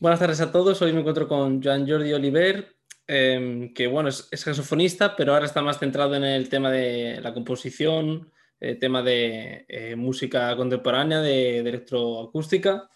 Buenas 0.00 0.18
tardes 0.18 0.40
a 0.40 0.50
todos. 0.50 0.82
Hoy 0.82 0.92
me 0.92 1.00
encuentro 1.00 1.28
con 1.28 1.62
Joan 1.62 1.88
Jordi 1.88 2.12
Oliver, 2.12 2.76
em, 3.06 3.72
que 3.72 3.86
bueno, 3.86 4.08
es, 4.08 4.28
saxofonista, 4.32 5.14
pero 5.16 5.32
ahora 5.32 5.46
está 5.46 5.62
más 5.62 5.78
centrado 5.78 6.14
en 6.16 6.24
el 6.24 6.48
tema 6.48 6.70
de 6.70 7.20
la 7.22 7.32
composición, 7.32 8.30
el 8.60 8.78
tema 8.78 9.02
de 9.02 9.64
eh, 9.68 9.96
música 9.96 10.54
contemporánea, 10.56 11.20
de, 11.20 11.58
electroacústica. 11.60 12.88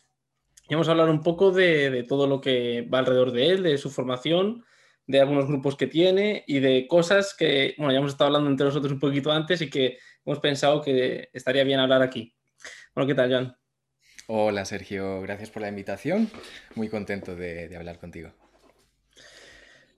Y 0.69 0.74
vamos 0.74 0.88
a 0.88 0.90
hablar 0.90 1.08
un 1.08 1.22
poco 1.22 1.53
de, 1.53 2.04
todo 2.08 2.26
lo 2.26 2.40
que 2.40 2.83
va 2.92 2.99
alrededor 2.99 3.33
de 3.33 3.46
él, 3.51 3.62
de 3.62 3.78
su 3.78 3.90
formación, 3.90 4.65
de 5.06 5.21
algunos 5.21 5.46
grupos 5.46 5.76
que 5.76 5.87
tiene 5.87 6.44
y 6.46 6.58
de 6.58 6.87
cosas 6.88 7.35
que, 7.35 7.74
bueno, 7.78 7.92
ya 7.92 7.99
hemos 7.99 8.12
estado 8.12 8.28
hablando 8.28 8.51
entre 8.51 8.67
nosotros 8.67 8.92
un 8.92 9.01
poquito 9.01 9.33
antes 9.33 9.62
y 9.62 9.71
que 9.71 9.99
hemos 10.26 10.40
pensado 10.40 10.83
que 10.83 11.30
estaría 11.33 11.65
bien 11.65 11.80
hablar 11.80 12.03
aquí. 12.03 12.35
Bueno, 12.94 13.06
¿qué 13.08 13.15
tal, 13.15 13.30
Joan? 13.30 13.56
Hola 14.31 14.67
Sergio, 14.67 15.22
gracias 15.22 15.49
por 15.49 15.63
la 15.63 15.71
invitación. 15.71 16.30
Muy 16.74 16.91
contento 16.91 17.34
de, 17.34 17.74
hablar 17.74 17.98
contigo. 17.98 18.30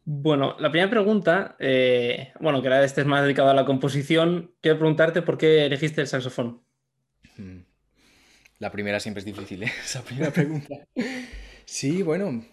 Bueno, 0.04 0.54
la 0.60 0.70
primera 0.70 0.88
pregunta, 0.88 1.56
eh, 1.58 2.32
bueno, 2.38 2.62
que 2.62 2.68
era 2.68 2.84
este 2.84 3.00
es 3.00 3.08
más 3.08 3.24
dedicado 3.24 3.50
a 3.50 3.54
la 3.54 3.64
composición, 3.64 4.52
quiero 4.60 4.78
preguntarte 4.78 5.22
por 5.22 5.36
qué 5.36 5.66
elegiste 5.66 6.00
el 6.00 6.06
saxofón. 6.06 6.62
Hmm. 7.36 7.62
La 8.60 8.70
primera 8.70 9.00
siempre 9.00 9.18
es 9.18 9.24
difícil, 9.24 9.64
¿eh? 9.64 9.72
esa 9.84 10.02
primera 10.02 10.30
pregunta. 10.30 10.76
Sí, 11.64 12.04
bueno, 12.04 12.44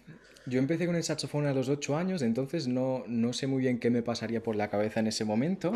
yo 0.46 0.58
empecé 0.58 0.84
con 0.84 0.96
el 0.96 1.04
saxofón 1.04 1.46
a 1.46 1.54
los 1.54 1.68
ocho 1.68 1.96
años, 1.96 2.22
entonces 2.22 2.66
no, 2.66 3.04
no 3.06 3.32
sé 3.32 3.46
muy 3.46 3.60
bien 3.60 3.78
qué 3.78 3.90
me 3.90 4.02
pasaría 4.02 4.42
por 4.42 4.56
la 4.56 4.68
cabeza 4.68 4.98
en 4.98 5.06
ese 5.06 5.24
momento 5.24 5.72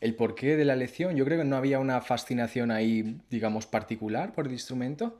el 0.00 0.14
porqué 0.14 0.56
de 0.56 0.64
la 0.64 0.76
lección. 0.76 1.16
Yo 1.16 1.24
creo 1.24 1.38
que 1.38 1.44
no 1.44 1.56
había 1.56 1.78
una 1.78 2.00
fascinación 2.00 2.70
ahí, 2.70 3.18
digamos, 3.30 3.66
particular 3.66 4.32
por 4.32 4.46
el 4.46 4.52
instrumento. 4.52 5.18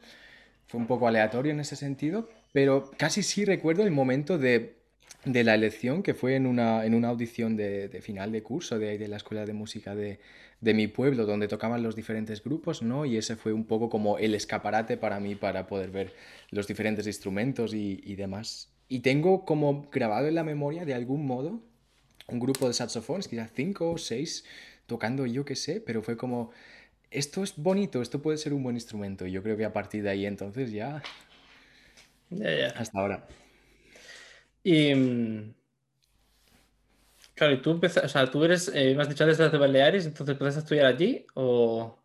Fue 0.66 0.80
un 0.80 0.86
poco 0.86 1.08
aleatorio 1.08 1.52
en 1.52 1.60
ese 1.60 1.76
sentido, 1.76 2.28
pero 2.52 2.90
casi 2.96 3.22
sí 3.22 3.44
recuerdo 3.44 3.84
el 3.84 3.90
momento 3.90 4.38
de, 4.38 4.76
la 5.24 5.54
elección, 5.54 6.02
que 6.02 6.14
fue 6.14 6.36
en 6.36 6.46
una, 6.46 6.84
en 6.84 6.94
una 6.94 7.08
audición 7.08 7.56
de, 7.56 8.00
final 8.02 8.32
de 8.32 8.42
curso 8.42 8.78
de, 8.78 8.98
de 8.98 9.08
la 9.08 9.16
Escuela 9.16 9.44
de 9.44 9.52
Música 9.52 9.94
de, 9.94 10.18
mi 10.60 10.88
pueblo, 10.88 11.26
donde 11.26 11.48
tocaban 11.48 11.82
los 11.82 11.94
diferentes 11.94 12.42
grupos, 12.42 12.82
¿no? 12.82 13.04
Y 13.06 13.16
ese 13.16 13.36
fue 13.36 13.52
un 13.52 13.66
poco 13.66 13.88
como 13.88 14.18
el 14.18 14.34
escaparate 14.34 14.96
para 14.96 15.20
mí 15.20 15.36
para 15.36 15.66
poder 15.66 15.90
ver 15.90 16.12
los 16.50 16.66
diferentes 16.66 17.06
instrumentos 17.06 17.72
y, 17.72 18.00
y 18.04 18.16
demás. 18.16 18.72
Y 18.88 19.00
tengo 19.00 19.44
como 19.44 19.88
grabado 19.92 20.26
en 20.26 20.34
la 20.34 20.44
memoria, 20.44 20.84
de 20.84 20.94
algún 20.94 21.26
modo, 21.26 21.60
un 22.28 22.38
grupo 22.38 22.66
de 22.66 22.74
saxofones, 22.74 23.28
quizás 23.28 23.50
cinco 23.54 23.92
o 23.92 23.98
seis, 23.98 24.44
tocando 24.86 25.26
yo 25.26 25.44
qué 25.44 25.56
sé, 25.56 25.80
pero 25.80 26.02
fue 26.02 26.16
como, 26.16 26.50
esto 27.10 27.42
es 27.42 27.56
bonito, 27.56 28.02
esto 28.02 28.20
puede 28.20 28.38
ser 28.38 28.52
un 28.52 28.62
buen 28.62 28.76
instrumento. 28.76 29.26
Y 29.26 29.32
yo 29.32 29.42
creo 29.42 29.56
que 29.56 29.64
a 29.64 29.72
partir 29.72 30.02
de 30.02 30.10
ahí 30.10 30.26
entonces 30.26 30.72
ya... 30.72 31.02
Hasta 32.76 32.98
ahora. 32.98 33.26
Y... 34.62 34.94
Mm, 34.94 35.54
claro, 37.34 37.54
y 37.54 37.62
tú 37.62 37.70
empezaste, 37.70 38.06
o 38.06 38.08
sea, 38.08 38.30
tú 38.30 38.44
eres, 38.44 38.70
eh, 38.74 38.94
me 38.94 39.02
has 39.02 39.08
dicho 39.08 39.24
desde 39.24 39.48
de 39.48 39.58
Baleares, 39.58 40.06
entonces 40.06 40.32
empezaste 40.32 40.60
a 40.60 40.62
estudiar 40.62 40.86
allí 40.86 41.26
o... 41.34 41.98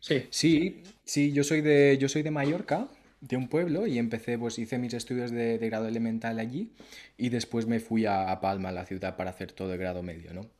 Sí. 0.00 0.26
Sí, 0.28 0.82
sí, 1.02 1.32
yo 1.32 1.44
soy 1.44 1.62
de, 1.62 1.96
yo 1.98 2.10
soy 2.10 2.22
de 2.22 2.30
Mallorca, 2.30 2.88
de 3.26 3.36
un 3.36 3.48
pueblo, 3.48 3.86
y 3.86 3.98
empecé, 3.98 4.38
pues 4.38 4.58
hice 4.58 4.76
mis 4.78 4.92
estudios 4.92 5.30
de, 5.30 5.56
grado 5.58 5.88
elemental 5.88 6.38
allí 6.38 6.72
y 7.16 7.30
después 7.30 7.66
me 7.66 7.80
fui 7.80 8.04
a, 8.04 8.38
Palma, 8.40 8.70
la 8.70 8.84
ciudad, 8.84 9.16
para 9.16 9.30
hacer 9.30 9.52
todo 9.52 9.72
el 9.72 9.78
grado 9.78 10.02
medio, 10.02 10.34
¿no? 10.34 10.50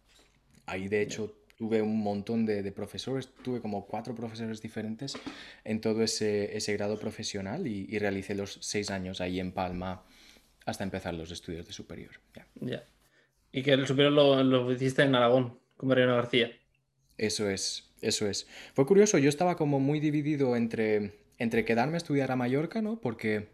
Ahí, 0.65 0.89
de 0.89 1.03
hecho, 1.03 1.37
tuve 1.59 1.83
un 1.83 2.01
montón 2.01 2.47
de, 2.47 2.73
profesores, 2.73 3.29
tuve 3.43 3.61
como 3.61 3.87
cuatro 3.87 4.15
profesores 4.15 4.63
diferentes 4.63 5.15
en 5.63 5.83
todo 5.83 6.03
ese, 6.03 6.57
ese 6.57 6.73
grado 6.73 6.99
profesional 6.99 7.67
y, 7.67 7.99
realicé 7.99 8.35
los 8.35 8.59
seis 8.63 8.91
años 8.91 9.21
ahí 9.21 9.41
en 9.41 9.53
Palma 9.53 10.03
hasta 10.65 10.85
empezar 10.85 11.13
los 11.13 11.31
estudios 11.31 11.67
de 11.67 11.75
superior. 11.75 12.13
Ya. 12.61 12.87
Y 13.53 13.63
que 13.63 13.73
el 13.73 13.87
superior 13.87 14.13
lo, 14.13 14.43
lo 14.43 14.73
hiciste 14.73 15.03
en 15.03 15.15
Aragón, 15.15 15.59
con 15.77 15.91
Mariano 15.91 16.15
García. 16.15 16.51
Eso 17.19 17.51
es, 17.51 17.93
eso 18.01 18.27
es. 18.27 18.49
Fue 18.73 18.87
curioso, 18.87 19.19
yo 19.19 19.29
estaba 19.29 19.57
como 19.57 19.81
muy 19.81 20.01
dividido 20.01 20.57
entre, 20.57 21.24
entre 21.39 21.65
quedarme 21.65 21.95
a 21.95 21.99
estudiar 21.99 22.31
a 22.31 22.37
Mallorca, 22.37 22.83
¿no? 22.83 23.01
Porque 23.01 23.49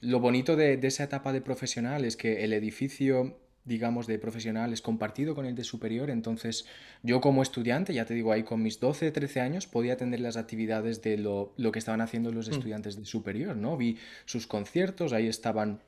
lo 0.00 0.20
bonito 0.20 0.56
de, 0.56 0.76
de 0.76 0.88
esa 0.88 1.04
etapa 1.04 1.32
de 1.32 1.40
profesional 1.40 2.04
es 2.04 2.16
que 2.16 2.44
el 2.44 2.52
edificio 2.52 3.36
digamos, 3.66 4.06
de 4.06 4.18
profesional 4.18 4.72
es 4.72 4.80
compartido 4.80 5.34
con 5.34 5.44
el 5.44 5.56
de 5.56 5.64
superior, 5.64 6.08
entonces 6.08 6.66
yo 7.02 7.20
como 7.20 7.42
estudiante, 7.42 7.92
ya 7.92 8.04
te 8.06 8.14
digo, 8.14 8.32
ahí 8.32 8.44
con 8.44 8.62
mis 8.62 8.78
12, 8.78 9.10
13 9.10 9.40
años, 9.40 9.66
podía 9.66 9.94
atender 9.94 10.20
las 10.20 10.36
actividades 10.36 11.02
de 11.02 11.18
lo, 11.18 11.52
que 11.72 11.78
estaban 11.78 12.00
haciendo 12.00 12.30
los 12.30 12.48
mm. 12.48 12.52
estudiantes 12.52 12.96
de 12.96 13.04
superior, 13.04 13.56
¿no? 13.56 13.76
Vi 13.76 13.98
sus 14.24 14.46
conciertos, 14.46 15.12
ahí 15.12 15.26
estaban 15.26 15.80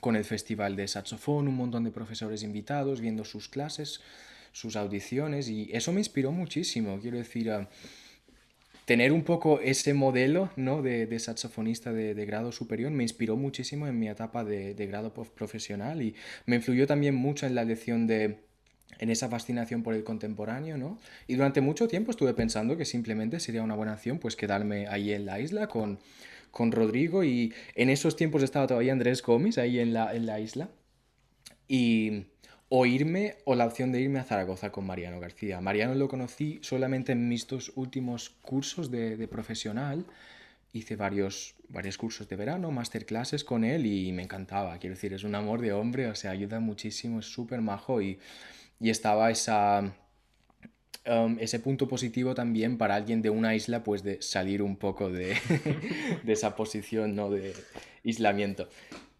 con 0.00 0.16
el 0.16 0.24
festival 0.24 0.76
de 0.76 0.86
saxofón, 0.86 1.48
un 1.48 1.56
montón 1.56 1.84
de 1.84 1.90
profesores 1.90 2.42
invitados, 2.42 3.00
viendo 3.00 3.24
sus 3.24 3.48
clases, 3.48 4.02
sus 4.52 4.76
audiciones, 4.76 5.48
y 5.48 5.70
eso 5.72 5.92
me 5.92 6.00
inspiró 6.00 6.30
muchísimo, 6.30 7.00
quiero 7.00 7.16
decir... 7.16 7.50
Ah, 7.50 7.68
tener 8.84 9.12
un 9.12 9.22
poco 9.22 9.60
ese 9.60 9.94
modelo 9.94 10.50
¿no? 10.56 10.82
de, 10.82 11.18
saxofonista 11.18 11.92
de, 11.92 12.24
grado 12.26 12.52
superior 12.52 12.90
me 12.90 13.02
inspiró 13.02 13.36
muchísimo 13.36 13.86
en 13.86 13.98
mi 13.98 14.08
etapa 14.08 14.44
de, 14.44 14.74
grado 14.86 15.12
profesional 15.12 16.02
y 16.02 16.14
me 16.46 16.56
influyó 16.56 16.86
también 16.86 17.14
mucho 17.14 17.46
en 17.46 17.54
la 17.54 17.64
lección 17.64 18.06
de 18.06 18.38
en 19.00 19.10
esa 19.10 19.28
fascinación 19.28 19.82
por 19.82 19.94
el 19.94 20.04
contemporáneo, 20.04 20.78
¿no? 20.78 21.00
Y 21.26 21.34
durante 21.34 21.60
mucho 21.60 21.88
tiempo 21.88 22.12
estuve 22.12 22.32
pensando 22.32 22.76
que 22.76 22.84
simplemente 22.84 23.40
sería 23.40 23.62
una 23.62 23.74
buena 23.74 23.94
acción 23.94 24.20
pues 24.20 24.36
quedarme 24.36 24.86
ahí 24.86 25.12
en 25.12 25.26
la 25.26 25.40
isla 25.40 25.66
con, 25.66 25.98
con 26.52 26.70
Rodrigo 26.70 27.24
y 27.24 27.52
en 27.74 27.90
esos 27.90 28.14
tiempos 28.14 28.44
estaba 28.44 28.68
todavía 28.68 28.92
Andrés 28.92 29.20
Gómez 29.20 29.58
ahí 29.58 29.80
en 29.80 29.94
la, 29.94 30.14
en 30.14 30.26
la 30.26 30.38
isla 30.38 30.68
y 31.66 32.26
o 32.76 32.86
irme 32.86 33.36
o 33.44 33.54
la 33.54 33.66
opción 33.66 33.92
de 33.92 34.00
irme 34.00 34.18
a 34.18 34.24
Zaragoza 34.24 34.72
con 34.72 34.84
Mariano 34.84 35.20
García. 35.20 35.60
Mariano 35.60 35.94
lo 35.94 36.08
conocí 36.08 36.58
solamente 36.60 37.12
en 37.12 37.28
mis 37.28 37.46
dos 37.46 37.70
últimos 37.76 38.30
cursos 38.42 38.90
de, 38.90 39.28
profesional. 39.28 40.04
Hice 40.72 40.96
varios, 40.96 41.54
varios 41.68 41.96
cursos 41.96 42.28
de 42.28 42.34
verano, 42.34 42.72
masterclasses 42.72 43.44
con 43.44 43.62
él 43.62 43.86
y 43.86 44.10
me 44.10 44.24
encantaba. 44.24 44.76
Quiero 44.78 44.96
decir, 44.96 45.12
es 45.12 45.22
un 45.22 45.36
amor 45.36 45.60
de 45.60 45.72
hombre, 45.72 46.08
o 46.08 46.16
sea, 46.16 46.32
ayuda 46.32 46.58
muchísimo, 46.58 47.20
es 47.20 47.26
súper 47.26 47.60
majo 47.60 48.02
y, 48.02 48.18
y 48.80 48.90
estaba 48.90 49.30
esa, 49.30 49.94
um, 51.06 51.36
ese 51.38 51.60
punto 51.60 51.86
positivo 51.86 52.34
también 52.34 52.76
para 52.76 52.96
alguien 52.96 53.22
de 53.22 53.30
una 53.30 53.54
isla, 53.54 53.84
pues 53.84 54.02
de 54.02 54.20
salir 54.20 54.62
un 54.62 54.74
poco 54.74 55.10
de, 55.10 55.36
de 56.24 56.32
esa 56.32 56.56
posición 56.56 57.14
¿no? 57.14 57.30
de 57.30 57.54
aislamiento. 58.04 58.68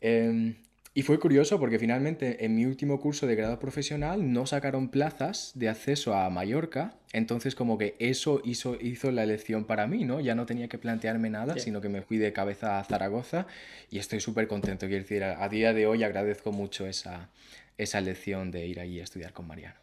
Em, 0.00 0.56
y 0.96 1.02
fue 1.02 1.18
curioso 1.18 1.58
porque 1.58 1.80
finalmente 1.80 2.44
en 2.44 2.54
mi 2.54 2.66
último 2.66 3.00
curso 3.00 3.26
de 3.26 3.34
grado 3.34 3.58
profesional 3.58 4.32
no 4.32 4.46
sacaron 4.46 4.88
plazas 4.88 5.50
de 5.56 5.68
acceso 5.68 6.14
a 6.14 6.30
Mallorca, 6.30 6.94
entonces 7.12 7.56
como 7.56 7.76
que 7.78 7.96
eso 7.98 8.40
hizo, 8.44 8.78
hizo 8.80 9.10
la 9.10 9.24
elección 9.24 9.64
para 9.64 9.88
mí, 9.88 10.04
¿no? 10.04 10.20
Ya 10.20 10.36
no 10.36 10.46
tenía 10.46 10.68
que 10.68 10.78
plantearme 10.78 11.30
nada, 11.30 11.58
sino 11.58 11.80
que 11.80 11.88
me 11.88 12.02
fui 12.02 12.18
de 12.18 12.32
cabeza 12.32 12.78
a 12.78 12.84
Zaragoza 12.84 13.48
y 13.90 13.98
estoy 13.98 14.20
súper 14.20 14.46
contento, 14.46 14.86
quiero 14.86 15.02
decir, 15.02 15.24
a, 15.24 15.48
día 15.48 15.72
de 15.72 15.88
hoy 15.88 16.04
agradezco 16.04 16.52
mucho 16.52 16.86
esa, 16.86 17.28
esa 17.76 17.98
elección 17.98 18.52
de 18.52 18.64
ir 18.66 18.78
allí 18.78 19.00
a 19.00 19.02
estudiar 19.02 19.32
con 19.32 19.48
Mariano. 19.48 19.76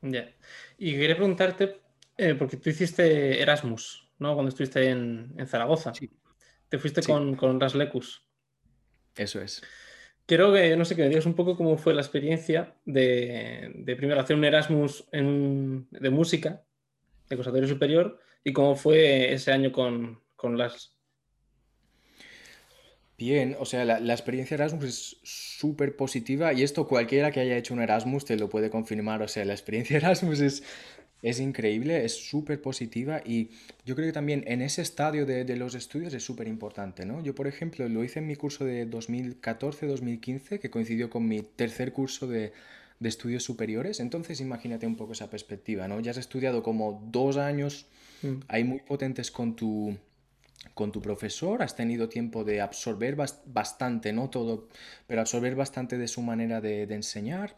Ya. 0.00 0.30
Y 0.78 0.92
quería 0.92 1.16
preguntarte, 1.16 1.80
eh, 2.16 2.34
porque 2.34 2.56
tú 2.56 2.70
hiciste 2.70 3.42
Erasmus, 3.42 4.08
¿no? 4.20 4.34
Cuando 4.34 4.50
estuviste 4.50 4.88
en, 4.88 5.34
Zaragoza. 5.44 5.92
Sí. 5.92 6.08
Te 6.68 6.78
fuiste 6.78 7.02
con, 7.02 7.34
con 7.34 7.58
Lecus. 7.58 8.24
Eso 9.16 9.42
es. 9.42 9.62
Quiero 10.32 10.50
que, 10.50 10.74
no 10.78 10.86
sé, 10.86 10.96
que 10.96 11.02
me 11.02 11.10
digas 11.10 11.26
un 11.26 11.34
poco 11.34 11.58
cómo 11.58 11.76
fue 11.76 11.92
la 11.92 12.00
experiencia 12.00 12.74
de, 12.86 13.70
de 13.74 13.96
primero 13.96 14.18
hacer 14.18 14.34
un 14.34 14.46
Erasmus 14.46 15.04
de 15.12 16.10
música, 16.10 16.64
de 17.28 17.36
conservatorio 17.36 17.68
superior, 17.68 18.18
y 18.42 18.54
cómo 18.54 18.74
fue 18.74 19.34
ese 19.34 19.52
año 19.52 19.72
con, 19.72 20.22
con 20.34 20.56
las... 20.56 20.96
Bien, 23.18 23.58
o 23.60 23.66
sea, 23.66 23.84
la, 23.84 24.00
la 24.00 24.14
experiencia 24.14 24.54
Erasmus 24.54 24.84
es 24.86 25.16
súper 25.22 25.96
positiva 25.96 26.54
y 26.54 26.62
esto 26.62 26.88
cualquiera 26.88 27.30
que 27.30 27.40
haya 27.40 27.58
hecho 27.58 27.74
un 27.74 27.82
Erasmus 27.82 28.24
te 28.24 28.38
lo 28.38 28.48
puede 28.48 28.70
confirmar. 28.70 29.20
O 29.20 29.28
sea, 29.28 29.44
la 29.44 29.52
experiencia 29.52 29.98
Erasmus 29.98 30.40
es 30.40 30.62
es 31.22 31.38
increíble, 31.38 32.04
es 32.04 32.28
súper 32.28 32.60
positiva 32.60 33.22
y 33.24 33.50
yo 33.86 33.94
creo 33.94 34.08
que 34.08 34.12
también 34.12 34.42
en 34.48 34.60
ese 34.60 34.82
estadio 34.82 35.24
de, 35.24 35.44
los 35.56 35.76
estudios 35.76 36.12
es 36.14 36.24
súper 36.24 36.48
importante, 36.48 37.06
¿no? 37.06 37.22
Yo, 37.22 37.34
por 37.34 37.46
ejemplo, 37.46 37.88
lo 37.88 38.02
hice 38.02 38.18
en 38.18 38.26
mi 38.26 38.34
curso 38.34 38.64
de 38.64 38.90
2014-2015, 38.90 40.58
que 40.58 40.70
coincidió 40.70 41.10
con 41.10 41.26
mi 41.28 41.42
tercer 41.42 41.92
curso 41.92 42.26
de, 42.26 42.52
estudios 43.00 43.42
superiores, 43.42 43.98
entonces 43.98 44.40
imagínate 44.40 44.86
un 44.86 44.94
poco 44.94 45.12
esa 45.14 45.28
perspectiva, 45.28 45.88
¿no? 45.88 45.98
Ya 45.98 46.12
has 46.12 46.18
estudiado 46.18 46.62
como 46.62 47.04
dos 47.10 47.36
años, 47.36 47.86
mm. 48.22 48.42
hay 48.46 48.62
muy 48.62 48.78
potentes 48.78 49.32
con 49.32 49.56
tu, 49.56 49.96
con 50.72 50.92
tu 50.92 51.02
profesor, 51.02 51.64
has 51.64 51.74
tenido 51.74 52.08
tiempo 52.08 52.44
de 52.44 52.60
absorber 52.60 53.16
bastante, 53.16 54.12
no 54.12 54.30
todo, 54.30 54.68
pero 55.08 55.20
absorber 55.20 55.56
bastante 55.56 55.98
de 55.98 56.06
su 56.06 56.22
manera 56.22 56.60
de, 56.60 56.86
de 56.86 56.94
enseñar, 56.94 57.56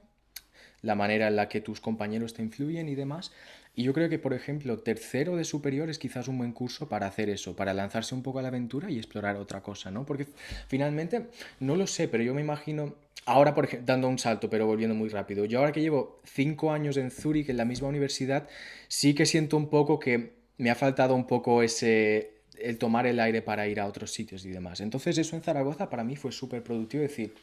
la 0.84 0.94
manera 0.94 1.28
en 1.28 1.36
la 1.36 1.48
que 1.48 1.60
tus 1.60 1.80
compañeros 1.80 2.34
te 2.34 2.42
influyen 2.42 2.88
y 2.88 2.94
demás. 2.94 3.32
Y 3.74 3.82
yo 3.82 3.92
creo 3.92 4.08
que, 4.08 4.20
por 4.20 4.34
ejemplo, 4.34 4.78
tercero 4.78 5.36
de 5.36 5.44
superior 5.44 5.90
es 5.90 5.98
quizás 5.98 6.28
un 6.28 6.38
buen 6.38 6.52
curso 6.52 6.88
para 6.88 7.06
hacer 7.06 7.28
eso, 7.28 7.56
para 7.56 7.74
lanzarse 7.74 8.14
un 8.14 8.22
poco 8.22 8.38
a 8.38 8.42
la 8.42 8.48
aventura 8.48 8.90
y 8.90 8.98
explorar 8.98 9.36
otra 9.36 9.62
cosa, 9.62 9.90
¿no? 9.90 10.06
Porque 10.06 10.26
finalmente, 10.68 11.26
no 11.58 11.74
lo 11.74 11.88
sé, 11.88 12.06
pero 12.06 12.22
yo 12.22 12.34
me 12.34 12.40
imagino, 12.40 12.94
ahora, 13.24 13.54
por 13.54 13.64
ejemplo, 13.64 13.86
dando 13.86 14.08
un 14.08 14.18
salto, 14.18 14.48
pero 14.48 14.66
volviendo 14.66 14.94
muy 14.94 15.08
rápido, 15.08 15.44
yo 15.44 15.58
ahora 15.58 15.72
que 15.72 15.80
llevo 15.80 16.20
cinco 16.24 16.70
años 16.70 16.96
en 16.96 17.10
Zurich, 17.10 17.48
en 17.48 17.56
la 17.56 17.64
misma 17.64 17.88
universidad, 17.88 18.48
sí 18.86 19.14
que 19.14 19.26
siento 19.26 19.56
un 19.56 19.68
poco 19.68 19.98
que 19.98 20.34
me 20.56 20.70
ha 20.70 20.76
faltado 20.76 21.16
un 21.16 21.26
poco 21.26 21.62
ese 21.62 22.30
el 22.60 22.78
tomar 22.78 23.06
el 23.06 23.18
aire 23.18 23.42
para 23.42 23.66
ir 23.66 23.80
a 23.80 23.86
otros 23.86 24.12
sitios 24.12 24.44
y 24.44 24.50
demás. 24.50 24.80
Entonces 24.80 25.18
eso 25.18 25.34
en 25.34 25.42
Zaragoza 25.42 25.90
para 25.90 26.04
mí 26.04 26.14
fue 26.14 26.30
súper 26.30 26.62
productivo, 26.62 27.02
es 27.02 27.10
decir, 27.10 27.34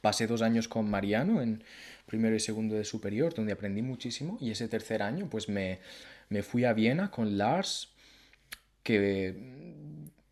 pasé 0.00 0.26
dos 0.26 0.42
años 0.42 0.68
con 0.68 0.88
Mariano 0.88 1.40
en 1.40 1.64
primero 2.14 2.36
y 2.36 2.40
segundo 2.40 2.76
de 2.76 2.84
superior, 2.84 3.34
donde 3.34 3.52
aprendí 3.52 3.82
muchísimo, 3.82 4.38
y 4.40 4.50
ese 4.50 4.68
tercer 4.68 5.02
año 5.02 5.28
pues 5.28 5.48
me, 5.48 5.80
me 6.28 6.42
fui 6.42 6.64
a 6.64 6.72
Viena 6.72 7.10
con 7.10 7.36
Lars, 7.36 7.90
que 8.84 9.34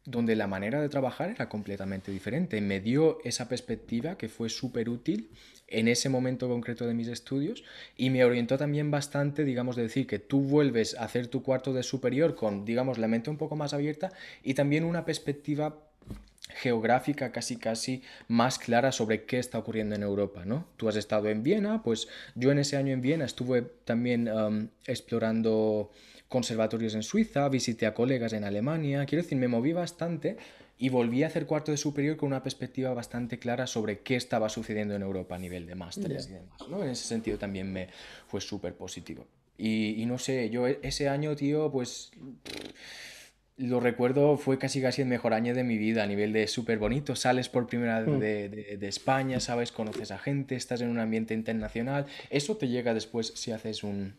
donde 0.04 0.36
la 0.36 0.46
manera 0.46 0.80
de 0.80 0.88
trabajar 0.88 1.30
era 1.30 1.48
completamente 1.48 2.10
diferente. 2.10 2.60
Me 2.60 2.80
dio 2.80 3.18
esa 3.24 3.48
perspectiva 3.48 4.16
que 4.16 4.28
fue 4.28 4.48
súper 4.48 4.88
útil 4.88 5.30
en 5.68 5.88
ese 5.88 6.08
momento 6.08 6.48
concreto 6.48 6.86
de 6.86 6.94
mis 6.94 7.08
estudios 7.08 7.64
y 7.96 8.10
me 8.10 8.24
orientó 8.24 8.58
también 8.58 8.90
bastante, 8.90 9.44
digamos, 9.44 9.76
de 9.76 9.82
decir 9.82 10.06
que 10.06 10.18
tú 10.18 10.40
vuelves 10.40 10.96
a 10.96 11.04
hacer 11.04 11.28
tu 11.28 11.42
cuarto 11.42 11.72
de 11.72 11.82
superior 11.82 12.34
con, 12.34 12.64
digamos, 12.64 12.98
la 12.98 13.08
mente 13.08 13.30
un 13.30 13.38
poco 13.38 13.56
más 13.56 13.72
abierta 13.72 14.12
y 14.42 14.54
también 14.54 14.84
una 14.84 15.04
perspectiva 15.04 15.91
geográfica 16.56 17.32
casi 17.32 17.56
casi 17.56 18.02
más 18.28 18.58
clara 18.58 18.92
sobre 18.92 19.24
qué 19.24 19.38
está 19.38 19.58
ocurriendo 19.58 19.94
en 19.94 20.02
Europa, 20.02 20.44
¿no? 20.44 20.66
Tú 20.76 20.88
has 20.88 20.96
estado 20.96 21.28
en 21.28 21.42
Viena, 21.42 21.82
pues 21.82 22.08
yo 22.34 22.50
en 22.50 22.58
ese 22.58 22.76
año 22.76 22.92
en 22.92 23.00
Viena 23.00 23.24
estuve 23.24 23.62
también 23.84 24.28
um, 24.28 24.68
explorando 24.86 25.90
conservatorios 26.28 26.94
en 26.94 27.02
Suiza, 27.02 27.48
visité 27.48 27.86
a 27.86 27.94
colegas 27.94 28.32
en 28.32 28.44
Alemania, 28.44 29.04
quiero 29.06 29.22
decir, 29.22 29.36
me 29.36 29.48
moví 29.48 29.72
bastante 29.72 30.36
y 30.78 30.88
volví 30.88 31.22
a 31.22 31.26
hacer 31.26 31.46
cuarto 31.46 31.70
de 31.70 31.76
superior 31.76 32.16
con 32.16 32.28
una 32.28 32.42
perspectiva 32.42 32.92
bastante 32.94 33.38
clara 33.38 33.66
sobre 33.66 34.00
qué 34.00 34.16
estaba 34.16 34.48
sucediendo 34.48 34.94
en 34.94 35.02
Europa 35.02 35.36
a 35.36 35.38
nivel 35.38 35.66
de 35.66 35.74
másteres 35.74 36.28
y 36.28 36.32
demás, 36.32 36.68
¿no? 36.68 36.82
En 36.82 36.90
ese 36.90 37.04
sentido 37.04 37.38
también 37.38 37.72
me 37.72 37.88
fue 38.26 38.40
súper 38.40 38.74
positivo. 38.74 39.26
Y, 39.58 40.02
y, 40.02 40.06
no 40.06 40.18
sé, 40.18 40.50
yo 40.50 40.66
e, 40.66 40.80
ese 40.82 41.08
año, 41.08 41.36
tío, 41.36 41.70
pues 41.70 42.10
lo 43.56 43.80
recuerdo, 43.80 44.36
fue 44.36 44.58
casi 44.58 44.80
casi 44.80 45.02
el 45.02 45.08
mejor 45.08 45.34
año 45.34 45.54
de 45.54 45.62
mi 45.62 45.76
vida 45.78 46.02
a 46.02 46.06
nivel 46.06 46.32
de 46.32 46.46
súper 46.46 46.78
bonito. 46.78 47.14
Sales 47.16 47.48
por 47.48 47.66
primera 47.66 48.00
vez 48.00 48.08
mm. 48.08 48.18
de, 48.18 48.76
de, 48.78 48.88
España, 48.88 49.40
¿sabes? 49.40 49.72
Conoces 49.72 50.10
a 50.10 50.18
gente, 50.18 50.56
estás 50.56 50.80
en 50.80 50.88
un 50.88 50.98
ambiente 50.98 51.34
internacional. 51.34 52.06
Eso 52.30 52.56
te 52.56 52.68
llega 52.68 52.94
después 52.94 53.32
si 53.36 53.52
haces 53.52 53.84
un, 53.84 54.14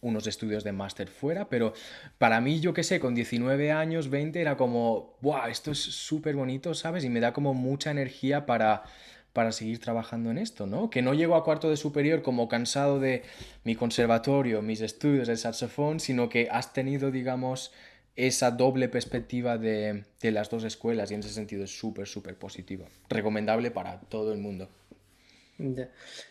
unos 0.00 0.26
estudios 0.26 0.64
de 0.64 0.72
máster 0.72 1.08
fuera, 1.08 1.48
pero 1.48 1.72
para 2.18 2.40
mí, 2.40 2.60
yo 2.60 2.74
qué 2.74 2.82
sé, 2.82 3.00
con 3.00 3.14
19 3.14 3.72
años, 3.72 4.10
20, 4.10 4.40
era 4.40 4.56
como, 4.56 5.16
wow, 5.20 5.46
esto 5.48 5.72
es 5.72 5.78
súper 5.78 6.36
bonito, 6.36 6.74
¿sabes? 6.74 7.04
Y 7.04 7.08
me 7.08 7.20
da 7.20 7.32
como 7.32 7.54
mucha 7.54 7.90
energía 7.90 8.46
para, 8.46 8.84
para 9.32 9.52
seguir 9.52 9.80
trabajando 9.80 10.30
en 10.30 10.38
esto, 10.38 10.66
¿no? 10.66 10.90
Que 10.90 11.02
no 11.02 11.14
llego 11.14 11.36
a 11.36 11.44
cuarto 11.44 11.70
de 11.70 11.76
superior 11.76 12.22
como 12.22 12.48
cansado 12.48 13.00
de 13.00 13.22
mi 13.64 13.74
conservatorio, 13.74 14.62
mis 14.62 14.80
estudios 14.80 15.28
de 15.28 15.36
saxofón, 15.36 16.00
sino 16.00 16.28
que 16.28 16.48
has 16.50 16.72
tenido, 16.72 17.10
digamos, 17.10 17.72
esa 18.16 18.50
doble 18.50 18.88
perspectiva 18.88 19.58
de, 19.58 20.04
las 20.22 20.50
dos 20.50 20.64
escuelas 20.64 21.10
y 21.10 21.14
en 21.14 21.20
ese 21.20 21.30
sentido 21.30 21.64
es 21.64 21.78
súper, 21.78 22.06
súper 22.06 22.36
positivo. 22.36 22.88
Recomendable 23.08 23.70
para 23.70 24.00
todo 24.00 24.32
el 24.32 24.38
mundo. 24.38 24.68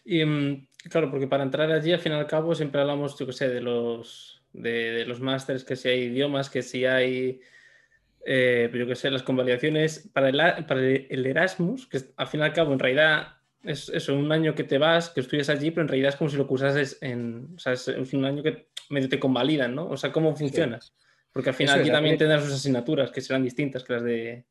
Y 0.03 0.25
mm, 0.25 0.67
claro, 0.89 1.09
porque 1.09 1.27
para 1.27 1.43
entrar 1.43 1.71
allí, 1.71 1.93
al 1.93 1.99
fin 1.99 2.11
y 2.11 2.15
al 2.15 2.27
cabo, 2.27 2.55
siempre 2.55 2.81
hablamos, 2.81 3.17
yo 3.17 3.25
qué 3.25 3.33
sé, 3.33 3.49
de 3.49 3.61
los, 3.61 4.41
de, 4.53 5.05
los 5.05 5.21
másteres, 5.21 5.63
que 5.63 5.75
si 5.75 5.89
hay 5.89 6.03
idiomas, 6.03 6.49
que 6.49 6.61
si 6.61 6.85
hay, 6.85 7.39
eh, 8.25 8.69
yo 8.73 8.87
qué 8.87 8.95
sé, 8.95 9.11
las 9.11 9.23
convalidaciones. 9.23 10.09
Para 10.11 10.29
el, 10.29 10.65
para 10.65 10.81
el 10.81 11.25
Erasmus, 11.25 11.87
que 11.87 12.01
al 12.17 12.27
fin 12.27 12.41
y 12.41 12.43
al 12.43 12.53
cabo, 12.53 12.73
en 12.73 12.79
realidad 12.79 13.35
es 13.63 14.09
un 14.09 14.31
año 14.31 14.53
que 14.53 14.63
te 14.63 14.77
vas, 14.77 15.09
que 15.09 15.21
estudias 15.21 15.49
allí, 15.49 15.71
pero 15.71 15.83
en 15.83 15.87
realidad 15.87 16.09
es 16.09 16.15
como 16.17 16.29
si 16.29 16.37
lo 16.37 16.45
cursases 16.45 16.99
en, 17.01 17.55
o 17.55 17.59
sea, 17.59 17.73
es, 17.73 17.87
un 17.87 18.25
año 18.25 18.43
que 18.43 18.67
medio 18.89 19.09
te 19.09 19.19
convalidan, 19.19 19.73
¿no? 19.73 19.87
O 19.87 19.97
sea, 19.97 20.11
¿cómo 20.11 20.35
funciona? 20.35 20.79
Porque 21.35 21.49
al 21.49 21.55
final 21.55 21.81
aquí 21.81 21.91
también 21.91 22.17
tendrás 22.17 22.45
sus 22.45 22.53
asignaturas 22.53 23.11
que 23.11 23.19
serán 23.19 23.43
distintas 23.43 23.83
que 23.83 23.91
las 23.91 24.03
de 24.03 24.45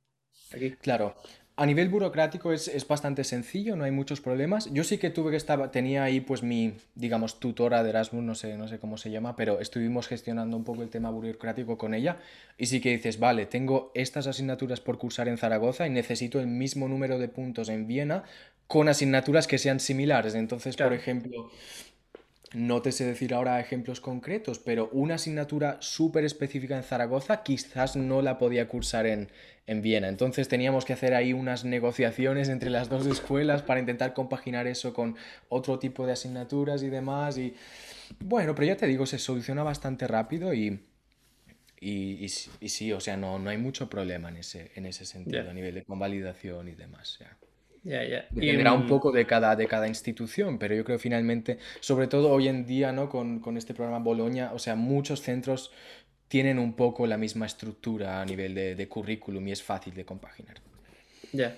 aquí. 0.53 0.73
Claro. 0.83 1.17
A 1.57 1.65
nivel 1.65 1.89
burocrático 1.89 2.53
es, 2.53 2.69
es, 2.69 2.87
bastante 2.87 3.25
sencillo, 3.25 3.75
no 3.75 3.85
hay 3.85 3.91
muchos 3.91 4.21
problemas. 4.21 4.71
Yo 4.71 4.85
sí 4.85 4.99
que 4.99 5.09
tuve 5.09 5.31
que 5.31 5.39
estar, 5.39 5.71
tenía 5.71 6.05
ahí 6.05 6.21
pues 6.21 6.43
mi, 6.43 6.75
digamos, 6.95 7.41
tutora 7.41 7.83
de 7.83 7.89
Erasmus, 7.89 8.23
no 8.23 8.35
sé, 8.35 8.59
no 8.59 8.69
sé 8.69 8.79
cómo 8.81 8.99
se 8.99 9.11
llama, 9.11 9.35
pero 9.35 9.61
estuvimos 9.61 10.09
gestionando 10.09 10.59
un 10.59 10.65
poco 10.65 10.83
el 10.83 10.91
tema 10.91 11.09
burocrático 11.09 11.79
con 11.79 11.95
ella 11.95 12.19
y 12.59 12.67
sí 12.67 12.83
que 12.83 12.91
dices, 12.91 13.19
vale, 13.19 13.47
tengo 13.47 13.91
estas 13.95 14.27
asignaturas 14.27 14.81
por 14.81 14.99
cursar 14.99 15.29
en 15.29 15.39
Zaragoza 15.39 15.87
y 15.87 15.91
necesito 15.91 16.39
el 16.39 16.49
mismo 16.49 16.87
número 16.87 17.19
de 17.19 17.29
puntos 17.29 17.71
en 17.71 17.87
Viena 17.87 18.25
con 18.67 18.91
asignaturas 18.91 19.47
que 19.47 19.57
sean 19.57 19.81
similares. 19.81 20.35
Entonces, 20.35 20.77
por 20.77 20.93
ejemplo, 20.93 21.51
no 22.55 22.83
te 22.83 22.93
sé 22.93 23.05
decir 23.05 23.35
ahora 23.35 23.61
ejemplos 23.61 24.01
concretos, 24.01 24.59
pero 24.59 24.89
una 24.93 25.17
asignatura 25.17 25.77
súper 25.81 26.25
específica 26.25 26.77
en 26.77 26.85
Zaragoza 26.85 27.43
quizás 27.43 27.97
no 27.97 28.23
la 28.23 28.39
podía 28.39 28.69
cursar 28.69 29.06
en, 29.06 29.29
en, 29.67 29.83
Viena. 29.83 30.09
Entonces 30.09 30.49
teníamos 30.49 30.85
que 30.85 30.93
hacer 30.93 31.15
ahí 31.15 31.33
unas 31.33 31.65
negociaciones 31.65 32.49
entre 32.49 32.71
las 32.71 32.89
dos 32.89 33.06
escuelas 33.06 33.62
para 33.62 33.81
intentar 33.81 34.15
compaginar 34.15 34.67
eso 34.67 34.95
con 34.95 35.17
otro 35.49 35.79
tipo 35.79 36.06
de 36.06 36.12
asignaturas 36.12 36.83
y 36.83 36.89
demás. 36.89 37.39
Y 37.39 37.55
bueno, 38.21 38.55
pero 38.55 38.69
ya 38.69 38.77
te 38.77 38.87
digo, 38.87 39.05
se 39.05 39.19
soluciona 39.19 39.65
bastante 39.65 40.06
rápido 40.06 40.55
y, 40.55 40.81
y, 41.81 42.29
sí, 42.29 42.93
o 42.93 43.01
sea, 43.01 43.17
no, 43.17 43.39
no 43.39 43.51
hay 43.51 43.59
mucho 43.59 43.91
problema 43.91 44.29
en 44.29 44.39
ese, 44.39 44.71
en 44.77 44.87
ese 44.87 45.05
sentido, 45.05 45.51
a 45.51 45.53
nivel 45.53 45.75
de 45.75 45.85
convalidación 45.85 46.69
y 46.69 46.73
demás. 46.73 47.19
Dependerá 47.85 48.73
un 48.73 48.87
poco 48.87 49.13
de 49.13 49.27
cada, 49.27 49.55
de 49.57 49.67
cada 49.67 49.87
institución, 49.87 50.59
pero 50.59 50.75
yo 50.75 50.85
creo 50.85 50.99
finalmente, 50.99 51.59
sobre 51.81 52.07
todo 52.07 52.31
hoy 52.31 52.49
en 52.49 52.65
día, 52.65 52.93
¿no? 52.93 53.11
Con, 53.11 53.41
con 53.41 53.59
este 53.59 53.75
programa 53.75 54.03
Boloña, 54.03 54.53
o 54.55 54.59
sea, 54.59 54.75
muchos 54.75 55.21
centros 55.21 55.71
tienen 56.29 56.59
un 56.59 56.75
poco 56.75 57.07
la 57.07 57.19
misma 57.19 57.45
estructura 57.45 58.23
a 58.23 58.25
nivel 58.25 58.55
de, 58.55 58.75
de 58.75 58.89
currículum 58.89 59.47
y 59.49 59.53
es 59.53 59.63
fácil 59.63 59.95
de 59.95 60.07
compaginar. 60.07 60.57
Ya. 61.33 61.57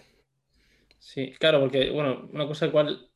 Sí, 0.98 1.32
claro, 1.38 1.60
porque, 1.60 1.90
bueno, 1.90 2.28
una 2.32 2.46
cosa 2.46 2.66
igual. 2.66 3.08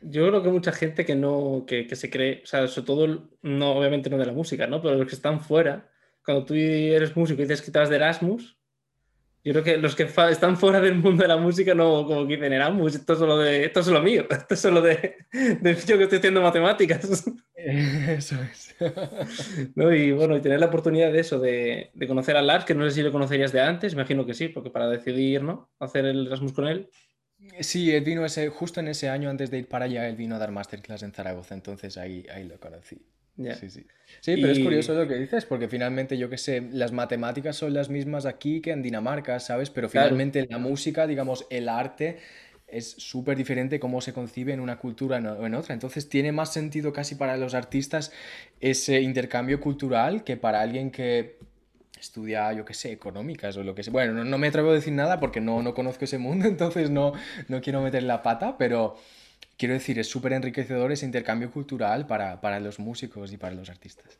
Yo 0.00 0.26
creo 0.28 0.42
que 0.42 0.48
mucha 0.48 0.72
gente 0.72 1.04
que 1.04 1.14
no, 1.14 1.64
que, 1.66 1.86
que, 1.86 1.94
se 1.94 2.08
cree, 2.08 2.40
o 2.42 2.46
sea, 2.46 2.66
sobre 2.68 2.86
todo, 2.86 3.28
no, 3.42 3.72
obviamente 3.72 4.08
no 4.08 4.16
de 4.16 4.24
la 4.24 4.32
música, 4.32 4.66
¿no? 4.66 4.80
Pero 4.80 4.94
los 4.94 5.06
que 5.06 5.14
están 5.14 5.40
fuera, 5.40 5.90
cuando 6.24 6.46
tú 6.46 6.54
eres 6.54 7.14
músico 7.14 7.42
y 7.42 7.44
dices 7.44 7.60
que 7.60 7.66
estás 7.66 7.90
de 7.90 7.96
Erasmus, 7.96 8.56
yo 9.42 9.52
creo 9.52 9.64
que 9.64 9.76
los 9.78 9.94
que 9.94 10.02
están 10.02 10.56
fuera 10.56 10.80
del 10.80 10.96
mundo 10.96 11.22
de 11.22 11.28
la 11.28 11.38
música 11.38 11.74
no 11.74 12.04
como 12.06 12.26
que 12.26 12.36
dicen 12.36 12.52
Erasmus, 12.52 12.96
esto 12.96 13.14
es 13.14 13.18
solo 13.18 13.38
de 13.38 13.64
esto 13.64 13.80
es 13.80 13.86
solo 13.86 14.02
mío, 14.02 14.26
esto 14.30 14.54
es 14.54 14.60
solo 14.60 14.82
de, 14.82 15.16
de 15.32 15.74
yo 15.74 15.96
que 15.96 16.04
estoy 16.04 16.18
haciendo 16.18 16.42
matemáticas. 16.42 17.24
Eso 17.60 18.36
es. 18.40 18.74
¿No? 19.74 19.94
Y 19.94 20.12
bueno, 20.12 20.34
y 20.34 20.40
tener 20.40 20.60
la 20.60 20.66
oportunidad 20.66 21.12
de 21.12 21.20
eso, 21.20 21.38
de, 21.38 21.90
de, 21.92 22.08
conocer 22.08 22.34
a 22.38 22.40
Lars, 22.40 22.64
que 22.64 22.74
no 22.74 22.88
sé 22.88 22.92
si 22.92 23.02
lo 23.02 23.12
conocerías 23.12 23.52
de 23.52 23.60
antes, 23.60 23.92
imagino 23.92 24.24
que 24.24 24.32
sí, 24.32 24.48
porque 24.48 24.70
para 24.70 24.88
decidir, 24.88 25.42
¿no? 25.42 25.70
Hacer 25.78 26.06
el 26.06 26.26
Erasmus 26.26 26.54
con 26.54 26.66
él. 26.66 26.88
Sí, 27.60 27.94
él 27.94 28.02
vino 28.02 28.24
ese, 28.24 28.48
justo 28.48 28.80
en 28.80 28.88
ese 28.88 29.10
año 29.10 29.28
antes 29.28 29.50
de 29.50 29.58
ir 29.58 29.68
para 29.68 29.84
allá, 29.84 30.08
él 30.08 30.16
vino 30.16 30.36
a 30.36 30.38
dar 30.38 30.52
masterclass 30.52 31.02
en 31.02 31.12
Zaragoza, 31.12 31.54
entonces 31.54 31.98
ahí, 31.98 32.26
ahí 32.32 32.44
lo 32.44 32.58
conocí. 32.58 33.06
Sí, 33.36 33.70
sí. 33.70 33.86
Sí, 34.20 34.36
pero 34.36 34.52
es 34.52 34.58
curioso 34.58 34.94
lo 34.94 35.06
que 35.08 35.14
dices, 35.14 35.44
porque 35.44 35.68
finalmente, 35.68 36.18
yo 36.18 36.28
qué 36.28 36.36
sé, 36.36 36.68
las 36.72 36.92
matemáticas 36.92 37.56
son 37.56 37.72
las 37.72 37.88
mismas 37.88 38.26
aquí 38.26 38.60
que 38.60 38.72
en 38.72 38.82
Dinamarca, 38.82 39.38
¿sabes? 39.40 39.70
Pero 39.70 39.88
finalmente 39.88 40.46
la 40.50 40.58
música, 40.58 41.06
digamos, 41.06 41.46
el 41.48 41.68
arte 41.68 42.18
es 42.66 42.90
súper 42.90 43.36
diferente 43.36 43.80
cómo 43.80 44.00
se 44.00 44.12
concibe 44.12 44.52
en 44.52 44.60
una 44.60 44.78
cultura 44.78 45.18
o 45.18 45.46
en 45.46 45.54
otra. 45.54 45.74
Entonces 45.74 46.08
tiene 46.08 46.32
más 46.32 46.52
sentido 46.52 46.92
casi 46.92 47.14
para 47.14 47.36
los 47.36 47.54
artistas 47.54 48.12
ese 48.60 49.00
intercambio 49.00 49.60
cultural 49.60 50.24
que 50.24 50.36
para 50.36 50.60
alguien 50.60 50.90
que 50.90 51.38
estudia, 51.98 52.52
yo 52.52 52.64
qué 52.64 52.74
sé, 52.74 52.92
económicas 52.92 53.56
o 53.56 53.64
lo 53.64 53.74
que 53.74 53.82
sea. 53.82 53.92
Bueno, 53.92 54.24
no, 54.24 54.38
me 54.38 54.48
atrevo 54.48 54.70
a 54.70 54.74
decir 54.74 54.92
nada 54.92 55.20
porque 55.20 55.40
no, 55.40 55.62
no 55.62 55.74
conozco 55.74 56.04
ese 56.04 56.18
mundo, 56.18 56.46
entonces 56.48 56.90
no, 56.90 57.12
no 57.48 57.60
quiero 57.60 57.82
meter 57.82 58.02
la 58.02 58.22
pata, 58.22 58.56
pero 58.58 58.96
quiero 59.60 59.74
decir, 59.74 59.98
es 59.98 60.08
súper 60.08 60.32
enriquecedor 60.32 60.90
ese 60.90 61.04
intercambio 61.04 61.50
cultural 61.50 62.06
para, 62.06 62.40
para, 62.40 62.58
los 62.60 62.78
músicos 62.78 63.30
y 63.30 63.36
para 63.36 63.54
los 63.54 63.68
artistas. 63.68 64.18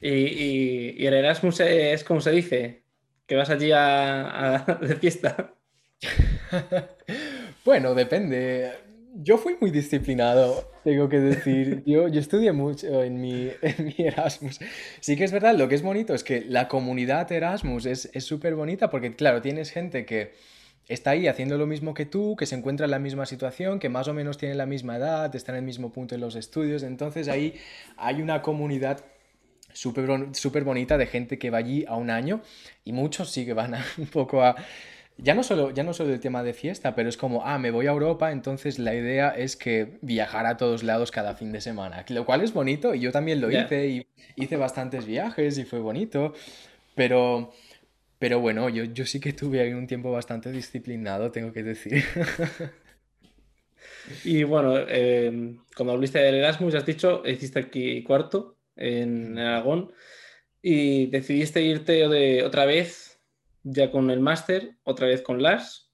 Y, 0.00 0.08
y, 0.08 0.94
y, 0.98 1.06
el 1.06 1.14
Erasmus 1.14 1.60
es 1.60 2.02
como 2.02 2.20
se 2.20 2.32
dice, 2.32 2.82
que 3.28 3.36
vas 3.36 3.48
allí 3.48 3.70
a, 3.70 4.56
a 4.56 4.74
de 4.80 4.96
fiesta. 4.96 5.54
bueno, 7.64 7.94
depende. 7.94 8.72
Yo 9.14 9.38
fui 9.38 9.56
muy 9.60 9.70
disciplinado, 9.70 10.68
tengo 10.82 11.08
que 11.08 11.20
decir. 11.20 11.84
Yo, 11.86 12.08
yo 12.08 12.18
estudié 12.18 12.50
mucho 12.50 13.04
en 13.04 13.20
mi, 13.20 13.50
en 13.62 13.84
mi, 13.84 13.94
Erasmus. 13.98 14.58
Sí 14.98 15.16
que 15.16 15.22
es 15.22 15.30
verdad, 15.30 15.54
lo 15.54 15.68
que 15.68 15.76
es 15.76 15.82
bonito 15.82 16.12
es 16.12 16.24
que 16.24 16.40
la 16.40 16.66
comunidad 16.66 17.30
Erasmus 17.30 17.86
es 17.86 18.10
súper 18.18 18.56
bonita 18.56 18.90
porque, 18.90 19.14
claro, 19.14 19.40
tienes 19.40 19.70
gente 19.70 20.04
que 20.04 20.32
está 20.88 21.10
ahí 21.10 21.26
haciendo 21.26 21.58
lo 21.58 21.66
mismo 21.66 21.94
que 21.94 22.06
tú, 22.06 22.36
que 22.36 22.46
se 22.46 22.54
encuentra 22.54 22.84
en 22.84 22.90
la 22.90 22.98
misma 22.98 23.26
situación, 23.26 23.78
que 23.78 23.88
más 23.88 24.08
o 24.08 24.14
menos 24.14 24.38
tiene 24.38 24.54
la 24.54 24.66
misma 24.66 24.96
edad, 24.96 25.34
está 25.34 25.52
en 25.52 25.58
el 25.58 25.64
mismo 25.64 25.90
punto 25.92 26.14
en 26.14 26.20
los 26.20 26.36
estudios. 26.36 26.82
Entonces 26.82 27.28
ahí 27.28 27.54
hay 27.96 28.22
una 28.22 28.42
comunidad 28.42 29.04
súper 29.72 30.08
super 30.32 30.64
bonita 30.64 30.96
de 30.96 31.06
gente 31.06 31.38
que 31.38 31.50
va 31.50 31.58
allí 31.58 31.84
a 31.86 31.96
un 31.96 32.10
año 32.10 32.40
y 32.84 32.92
muchos 32.92 33.30
sí 33.30 33.44
que 33.44 33.52
van 33.52 33.74
un 33.98 34.06
poco 34.06 34.42
a... 34.42 34.56
Ya 35.18 35.34
no, 35.34 35.42
solo, 35.42 35.70
ya 35.70 35.82
no 35.82 35.94
solo 35.94 36.12
el 36.12 36.20
tema 36.20 36.42
de 36.42 36.52
fiesta, 36.52 36.94
pero 36.94 37.08
es 37.08 37.16
como, 37.16 37.42
ah, 37.42 37.58
me 37.58 37.70
voy 37.70 37.86
a 37.86 37.90
Europa, 37.90 38.32
entonces 38.32 38.78
la 38.78 38.94
idea 38.94 39.30
es 39.30 39.56
que 39.56 39.96
viajar 40.02 40.44
a 40.44 40.58
todos 40.58 40.82
lados 40.82 41.10
cada 41.10 41.34
fin 41.34 41.52
de 41.52 41.62
semana, 41.62 42.04
lo 42.08 42.26
cual 42.26 42.42
es 42.42 42.52
bonito 42.52 42.94
y 42.94 43.00
yo 43.00 43.12
también 43.12 43.40
lo 43.40 43.50
hice 43.50 43.88
y 43.88 44.06
hice 44.36 44.58
bastantes 44.58 45.06
viajes 45.06 45.56
y 45.56 45.64
fue 45.64 45.78
bonito, 45.78 46.34
pero 46.94 47.50
pero 48.18 48.40
bueno, 48.40 48.68
yo, 48.68 48.84
yo 48.84 49.04
sí 49.06 49.20
que 49.20 49.32
tuve 49.32 49.60
ahí 49.60 49.72
un 49.72 49.86
tiempo 49.86 50.10
bastante 50.10 50.50
disciplinado, 50.52 51.30
tengo 51.30 51.52
que 51.52 51.62
decir. 51.62 52.02
Y 54.24 54.44
bueno, 54.44 54.76
eh, 54.78 55.56
cuando 55.76 55.92
hablaste 55.92 56.18
del 56.18 56.36
Erasmus, 56.36 56.74
has 56.74 56.86
dicho, 56.86 57.22
hiciste 57.26 57.58
aquí 57.58 58.02
cuarto 58.02 58.56
en 58.76 59.38
Aragón 59.38 59.92
y 60.62 61.06
decidiste 61.06 61.62
irte 61.62 62.08
de, 62.08 62.44
otra 62.44 62.66
vez, 62.66 63.20
ya 63.62 63.90
con 63.90 64.10
el 64.10 64.20
máster, 64.20 64.76
otra 64.84 65.06
vez 65.06 65.22
con 65.22 65.42
Lars. 65.42 65.90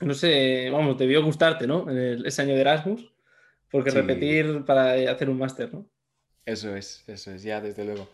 No 0.00 0.14
sé, 0.14 0.68
vamos, 0.70 0.98
debió 0.98 1.24
gustarte, 1.24 1.66
¿no? 1.66 1.86
ese 1.90 2.42
año 2.42 2.54
de 2.54 2.60
Erasmus, 2.60 3.12
porque 3.70 3.90
repetir 3.90 4.64
para 4.64 4.92
hacer 5.10 5.30
un 5.30 5.38
máster, 5.38 5.72
¿no? 5.72 5.88
Eso 6.44 6.76
es, 6.76 7.02
eso 7.08 7.32
es, 7.32 7.42
ya 7.42 7.60
desde 7.60 7.84
luego. 7.84 8.08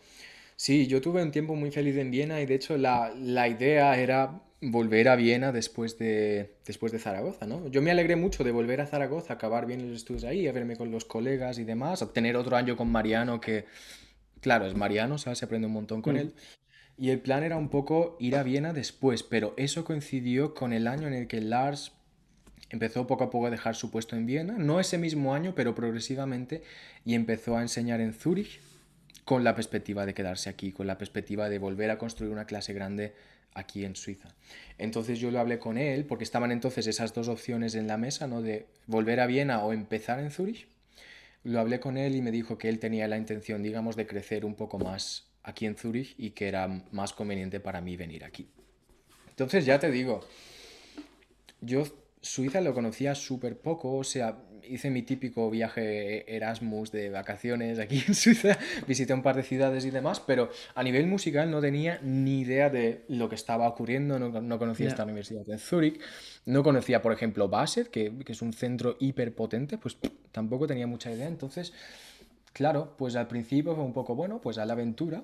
Sí, 0.57 0.87
yo 0.87 1.01
tuve 1.01 1.23
un 1.23 1.31
tiempo 1.31 1.55
muy 1.55 1.71
feliz 1.71 1.97
en 1.97 2.11
Viena 2.11 2.41
y 2.41 2.47
de 2.47 2.55
hecho 2.55 2.77
la, 2.77 3.13
la 3.17 3.49
idea 3.49 3.99
era 3.99 4.43
volver 4.63 5.09
a 5.09 5.17
Viena 5.17 5.51
después 5.51 5.99
de, 5.99 6.55
después 6.65 6.93
de 6.93 7.01
Zaragoza, 7.01 7.47
¿no? 7.47 7.67
Yo 7.69 7.83
me 7.83 7.91
alegré 7.91 8.15
mucho 8.15 8.45
de 8.45 8.53
volver 8.53 8.81
a 8.81 8.87
Zaragoza, 8.87 9.35
acabar 9.35 9.67
bien 9.67 9.89
los 9.89 9.97
estudios 9.97 10.25
ahí, 10.25 10.47
a 10.47 10.53
verme 10.53 10.77
con 10.77 10.93
los 10.93 11.05
colegas 11.05 11.59
y 11.59 11.65
demás, 11.65 12.01
obtener 12.01 12.37
otro 12.37 12.57
año 12.57 12.77
con 12.77 12.91
Mariano 12.91 13.41
que, 13.41 13.67
claro, 14.41 14.67
es 14.67 14.77
Mariano, 14.77 15.19
¿sabes? 15.19 15.39
Se 15.39 15.47
aprende 15.47 15.67
un 15.67 15.73
montón 15.73 16.01
con 16.01 16.15
mm. 16.15 16.19
él. 16.19 16.35
Y 16.97 17.11
el 17.11 17.19
plan 17.19 17.43
era 17.43 17.57
un 17.57 17.71
poco 17.71 18.17
ir 18.21 18.37
a 18.37 18.45
Viena 18.45 18.73
después, 18.73 19.25
pero 19.25 19.55
eso 19.57 19.85
coincidió 19.85 20.55
con 20.55 20.73
el 20.73 20.87
año 20.87 21.09
en 21.09 21.15
el 21.15 21.27
que 21.27 21.41
Lars 21.41 21.93
empezó 22.71 23.07
poco 23.09 23.25
a 23.25 23.31
poco 23.31 23.47
a 23.47 23.51
dejar 23.51 23.75
su 23.75 23.91
puesto 23.91 24.15
en 24.15 24.27
Viena, 24.27 24.55
no 24.59 24.79
ese 24.79 24.97
mismo 24.97 25.35
año, 25.35 25.55
pero 25.57 25.75
progresivamente, 25.75 26.63
y 27.05 27.15
empezó 27.15 27.57
a 27.57 27.63
enseñar 27.63 28.01
en 28.01 28.15
Zúrich 28.15 28.61
con 29.25 29.45
la 29.45 29.55
perspectiva 29.55 30.07
de 30.07 30.15
quedarse 30.15 30.51
aquí, 30.51 30.73
con 30.73 30.87
la 30.87 30.99
perspectiva 30.99 31.49
de 31.49 31.59
volver 31.59 31.91
a 31.91 31.99
construir 31.99 32.33
una 32.33 32.47
clase 32.47 32.73
grande 32.73 33.15
aquí 33.55 33.85
en 33.85 33.97
Suiza. 33.97 34.35
Entonces 34.79 35.19
yo 35.19 35.31
lo 35.31 35.39
hablé 35.39 35.59
con 35.59 35.79
él, 35.79 36.05
porque 36.05 36.25
estaban 36.25 36.53
entonces 36.53 36.87
esas 36.87 37.15
dos 37.15 37.29
opciones 37.29 37.75
en 37.75 37.87
la 37.87 37.99
mesa, 37.99 38.27
¿no? 38.27 38.43
De 38.43 38.67
volver 38.87 39.21
a 39.21 39.27
Viena 39.27 39.63
o 39.63 39.73
empezar 39.73 40.19
en 40.19 40.31
Zurich. 40.31 40.67
Lo 41.45 41.61
hablé 41.61 41.81
con 41.81 41.97
él 41.97 42.15
y 42.15 42.23
me 42.23 42.31
dijo 42.31 42.57
que 42.57 42.69
él 42.69 42.79
tenía 42.79 43.09
la 43.09 43.19
intención, 43.19 43.63
digamos, 43.63 43.97
de 43.97 44.07
crecer 44.07 44.45
un 44.45 44.55
poco 44.55 44.79
más 44.79 45.27
aquí 45.43 45.67
en 45.67 45.77
Zurich 45.77 46.15
y 46.17 46.31
que 46.31 46.49
era 46.49 46.69
más 46.93 47.13
conveniente 47.13 47.61
para 47.61 47.81
mí 47.81 47.97
venir 47.97 48.25
aquí. 48.25 48.49
Entonces 49.29 49.65
ya 49.65 49.79
te 49.79 49.91
digo, 49.91 50.21
yo 51.61 51.85
Suiza 52.21 52.61
lo 52.61 52.75
conocía 52.75 53.15
súper 53.15 53.59
poco, 53.59 53.97
o 53.97 54.05
sea, 54.05 54.39
hice 54.73 54.91
mi 54.91 55.03
típico 55.03 55.51
viaje 55.51 56.35
Erasmus 56.35 56.91
de 56.93 57.11
vacaciones 57.11 57.79
aquí 57.79 58.03
en 58.07 58.15
Suiza, 58.15 58.59
visité 58.89 59.13
un 59.13 59.23
par 59.23 59.37
de 59.37 59.43
ciudades 59.43 59.85
y 59.85 59.91
demás, 59.91 60.21
pero 60.21 60.51
a 60.75 60.83
nivel 60.83 61.07
musical 61.07 61.51
no 61.51 61.61
tenía 61.61 62.01
ni 62.03 62.41
idea 62.41 62.71
de 62.71 63.05
lo 63.09 63.29
que 63.29 63.35
estaba 63.35 63.69
ocurriendo, 63.69 64.19
no, 64.19 64.59
conocía 64.59 64.89
esta 64.89 65.05
universidad 65.05 65.49
en 65.49 65.59
Zúrich, 65.59 66.01
no 66.47 66.63
conocía, 66.63 67.03
por 67.03 67.13
ejemplo, 67.13 67.49
Basel, 67.49 67.91
que, 67.91 68.13
que 68.25 68.33
es 68.33 68.41
un 68.41 68.53
centro 68.53 68.97
hiperpotente, 68.99 69.77
pues 69.77 69.99
tampoco 70.33 70.67
tenía 70.67 70.87
mucha 70.87 71.13
idea, 71.13 71.27
entonces, 71.27 71.73
claro, 72.53 72.95
pues 72.97 73.15
al 73.17 73.29
principio 73.29 73.75
fue 73.75 73.85
un 73.85 73.93
poco, 73.93 74.15
bueno, 74.15 74.41
pues 74.41 74.57
a 74.59 74.65
la 74.65 74.73
aventura, 74.73 75.23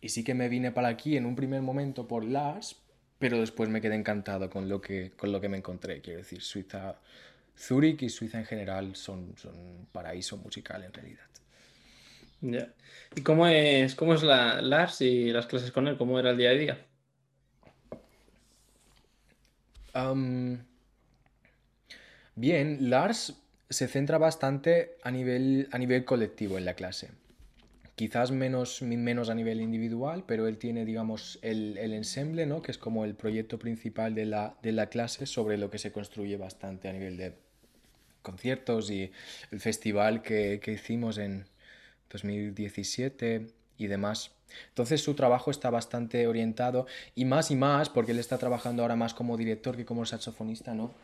y 0.00 0.08
sí 0.08 0.24
que 0.24 0.34
me 0.34 0.48
vine 0.48 0.72
para 0.72 0.88
aquí 0.88 1.16
en 1.16 1.26
un 1.26 1.36
primer 1.36 1.60
momento 1.60 2.08
por 2.08 2.24
Lars, 2.24 2.76
pero 3.18 3.38
después 3.38 3.68
me 3.68 3.82
quedé 3.82 3.96
encantado 3.96 4.48
con 4.48 4.66
lo 4.66 4.80
que, 4.80 5.10
con 5.10 5.30
lo 5.30 5.42
que 5.42 5.50
me 5.50 5.58
encontré, 5.58 6.00
quiero 6.00 6.20
decir, 6.20 6.40
Suiza 6.40 6.96
Zúrich 7.58 8.02
y 8.02 8.08
Suiza 8.08 8.38
en 8.38 8.46
general 8.46 8.96
son, 8.96 9.34
son 9.36 9.86
paraíso 9.92 10.36
musical 10.36 10.84
en 10.84 10.92
realidad. 10.92 11.30
¿Y 13.14 13.22
cómo 13.22 13.46
es, 13.46 13.94
cómo 13.94 14.14
es 14.14 14.22
la, 14.22 14.62
Lars 14.62 15.02
y 15.02 15.30
las 15.30 15.46
clases 15.46 15.72
con 15.72 15.88
él? 15.88 15.96
¿Cómo 15.98 16.18
era 16.18 16.30
el 16.30 16.36
día 16.36 16.50
a 16.50 16.54
día? 16.54 16.86
bien, 22.36 22.90
Lars 22.90 23.34
se 23.68 23.88
centra 23.88 24.18
bastante 24.18 24.96
a 25.02 25.10
nivel, 25.10 25.68
a 25.72 25.78
nivel 25.78 26.04
colectivo 26.04 26.56
en 26.58 26.64
la 26.64 26.74
clase. 26.74 27.10
Quizás 28.00 28.30
menos, 28.30 28.80
menos 28.80 29.28
a 29.28 29.34
nivel 29.34 29.60
individual, 29.60 30.24
pero 30.26 30.48
él 30.48 30.56
tiene, 30.56 30.86
digamos, 30.86 31.38
el, 31.42 31.76
el 31.76 31.92
ensemble, 31.92 32.46
¿no? 32.46 32.62
que 32.62 32.70
es 32.70 32.78
como 32.78 33.04
el 33.04 33.14
proyecto 33.14 33.58
principal 33.58 34.14
de 34.14 34.24
la, 34.24 34.56
de 34.62 34.72
la 34.72 34.86
clase 34.86 35.26
sobre 35.26 35.58
lo 35.58 35.68
que 35.68 35.76
se 35.76 35.92
construye 35.92 36.38
bastante 36.38 36.88
a 36.88 36.94
nivel 36.94 37.18
de 37.18 37.34
conciertos 38.22 38.90
y 38.90 39.12
el 39.50 39.60
festival 39.60 40.22
que, 40.22 40.60
que 40.62 40.72
hicimos 40.72 41.18
en 41.18 41.44
2017 42.10 43.48
y 43.76 43.86
demás. 43.86 44.30
Entonces 44.68 45.02
su 45.02 45.12
trabajo 45.12 45.50
está 45.50 45.68
bastante 45.68 46.26
orientado 46.26 46.86
y 47.14 47.26
más 47.26 47.50
y 47.50 47.54
más, 47.54 47.90
porque 47.90 48.12
él 48.12 48.18
está 48.18 48.38
trabajando 48.38 48.80
ahora 48.80 48.96
más 48.96 49.12
como 49.12 49.36
director 49.36 49.76
que 49.76 49.84
como 49.84 50.06
saxofonista, 50.06 50.72
¿no? 50.72 50.94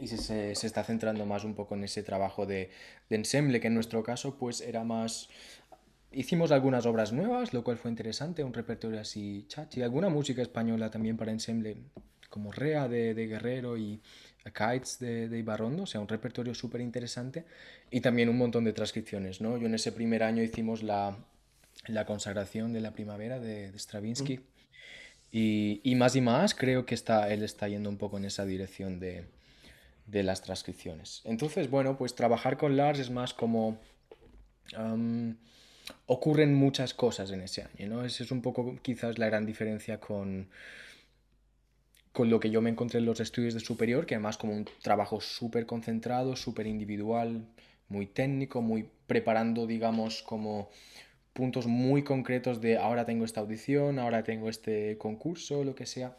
Y 0.00 0.06
se, 0.06 0.54
se 0.54 0.66
está 0.68 0.84
centrando 0.84 1.26
más 1.26 1.42
un 1.42 1.54
poco 1.54 1.74
en 1.74 1.82
ese 1.82 2.04
trabajo 2.04 2.46
de, 2.46 2.70
de, 3.08 3.16
ensemble, 3.16 3.58
que 3.58 3.66
en 3.66 3.74
nuestro 3.74 4.04
caso 4.04 4.36
pues 4.36 4.60
era 4.60 4.84
más... 4.84 5.28
Hicimos 6.10 6.52
algunas 6.52 6.86
obras 6.86 7.12
nuevas, 7.12 7.52
lo 7.52 7.62
cual 7.62 7.76
fue 7.76 7.90
interesante, 7.90 8.42
un 8.42 8.54
repertorio 8.54 9.00
así 9.00 9.44
chachi, 9.48 9.82
alguna 9.82 10.08
música 10.08 10.40
española 10.40 10.90
también 10.90 11.16
para 11.16 11.32
ensemble, 11.32 11.76
como 12.30 12.50
Rea 12.50 12.88
de, 12.88 13.14
de 13.14 13.26
Guerrero 13.26 13.76
y 13.76 14.00
Kites 14.44 14.98
de, 14.98 15.28
de 15.28 15.38
Ibarrondo, 15.38 15.82
o 15.82 15.86
sea, 15.86 16.00
un 16.00 16.08
repertorio 16.08 16.54
súper 16.54 16.80
interesante 16.80 17.44
y 17.90 18.00
también 18.00 18.28
un 18.28 18.38
montón 18.38 18.64
de 18.64 18.72
transcripciones, 18.72 19.40
¿no? 19.40 19.58
Yo 19.58 19.66
en 19.66 19.74
ese 19.74 19.92
primer 19.92 20.22
año 20.22 20.42
hicimos 20.42 20.82
la, 20.82 21.16
la 21.86 22.06
consagración 22.06 22.72
de 22.72 22.80
la 22.80 22.92
primavera 22.92 23.38
de, 23.38 23.70
Stravinsky 23.78 24.40
y, 25.30 25.80
y, 25.84 25.94
más 25.94 26.16
y 26.16 26.22
más 26.22 26.54
creo 26.54 26.86
que 26.86 26.94
está, 26.94 27.30
él 27.30 27.42
está 27.42 27.68
yendo 27.68 27.90
un 27.90 27.98
poco 27.98 28.16
en 28.16 28.24
esa 28.24 28.46
dirección 28.46 28.98
de, 28.98 29.26
de 30.06 30.22
las 30.22 30.42
transcripciones. 30.42 31.22
Entonces, 31.24 31.70
bueno, 31.70 31.96
pues 31.96 32.14
trabajar 32.14 32.56
con 32.56 32.76
Lars 32.76 32.98
es 32.98 33.10
más 33.10 33.34
como... 33.34 33.78
ocurren 36.06 36.54
muchas 36.54 36.94
cosas 36.94 37.30
en 37.30 37.42
ese 37.42 37.62
año, 37.62 37.88
¿no? 37.88 38.04
Esa 38.04 38.24
es 38.24 38.30
un 38.30 38.42
poco 38.42 38.76
quizás 38.82 39.18
la 39.18 39.26
gran 39.26 39.46
diferencia 39.46 40.00
con, 40.00 40.48
con 42.12 42.30
lo 42.30 42.40
que 42.40 42.50
yo 42.50 42.60
me 42.60 42.70
encontré 42.70 42.98
en 42.98 43.06
los 43.06 43.20
estudios 43.20 43.54
de 43.54 43.60
superior, 43.60 44.06
que 44.06 44.14
además 44.14 44.38
como 44.38 44.54
un 44.54 44.66
trabajo 44.82 45.20
súper 45.20 45.66
concentrado, 45.66 46.36
súper 46.36 46.66
individual, 46.66 47.46
muy 47.88 48.06
técnico, 48.06 48.62
muy 48.62 48.88
preparando, 49.06 49.66
digamos, 49.66 50.22
como 50.22 50.70
puntos 51.32 51.66
muy 51.66 52.02
concretos 52.02 52.60
de 52.60 52.78
ahora 52.78 53.04
tengo 53.04 53.24
esta 53.24 53.40
audición, 53.40 53.98
ahora 53.98 54.24
tengo 54.24 54.48
este 54.48 54.98
concurso, 54.98 55.62
lo 55.62 55.74
que 55.74 55.86
sea. 55.86 56.16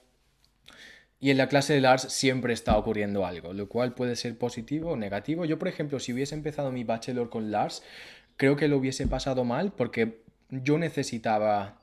Y 1.20 1.32
en 1.32 1.38
la 1.38 1.50
clase 1.50 1.74
de 1.74 1.82
Lars 1.82 2.04
siempre 2.04 2.54
está 2.54 2.78
ocurriendo 2.78 3.26
algo, 3.26 3.52
lo 3.52 3.68
cual 3.68 3.94
puede 3.94 4.16
ser 4.16 4.38
positivo 4.38 4.92
o 4.92 4.96
negativo. 4.96 5.44
Yo, 5.44 5.60
por 5.60 5.68
ejemplo, 5.68 6.00
si 6.00 6.14
hubiese 6.14 6.34
empezado 6.34 6.72
mi 6.72 6.86
bachelor 6.86 7.30
con 7.30 7.52
Lars, 7.52 7.84
creo 8.40 8.56
que 8.56 8.70
lo 8.70 8.78
hubiese 8.78 9.06
pasado 9.06 9.44
mal 9.44 9.74
porque 9.74 10.22
yo 10.50 10.78
necesitaba 10.78 11.78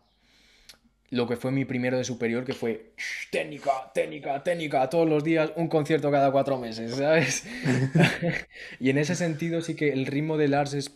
lo 1.11 1.29
que 1.29 1.37
fue 1.37 1.53
mi 1.53 1.67
primero 1.67 1.99
de 1.99 2.05
superior, 2.05 2.47
que 2.47 2.55
fue 2.55 2.93
técnica, 3.31 3.93
técnica, 3.93 4.43
técnica, 4.43 4.89
todos 4.89 5.07
los 5.07 5.23
días, 5.23 5.53
un 5.57 5.69
concierto 5.69 6.11
cada 6.11 6.33
cuatro 6.33 6.59
meses, 6.59 6.97
¿sabes? 6.97 7.45
y 8.81 8.89
en 8.89 8.97
ese 8.97 9.15
sentido 9.15 9.61
sí 9.61 9.77
que 9.77 9.93
el 9.93 10.07
ritmo 10.07 10.39
de 10.39 10.49
Lars 10.49 10.73
es, 10.73 10.91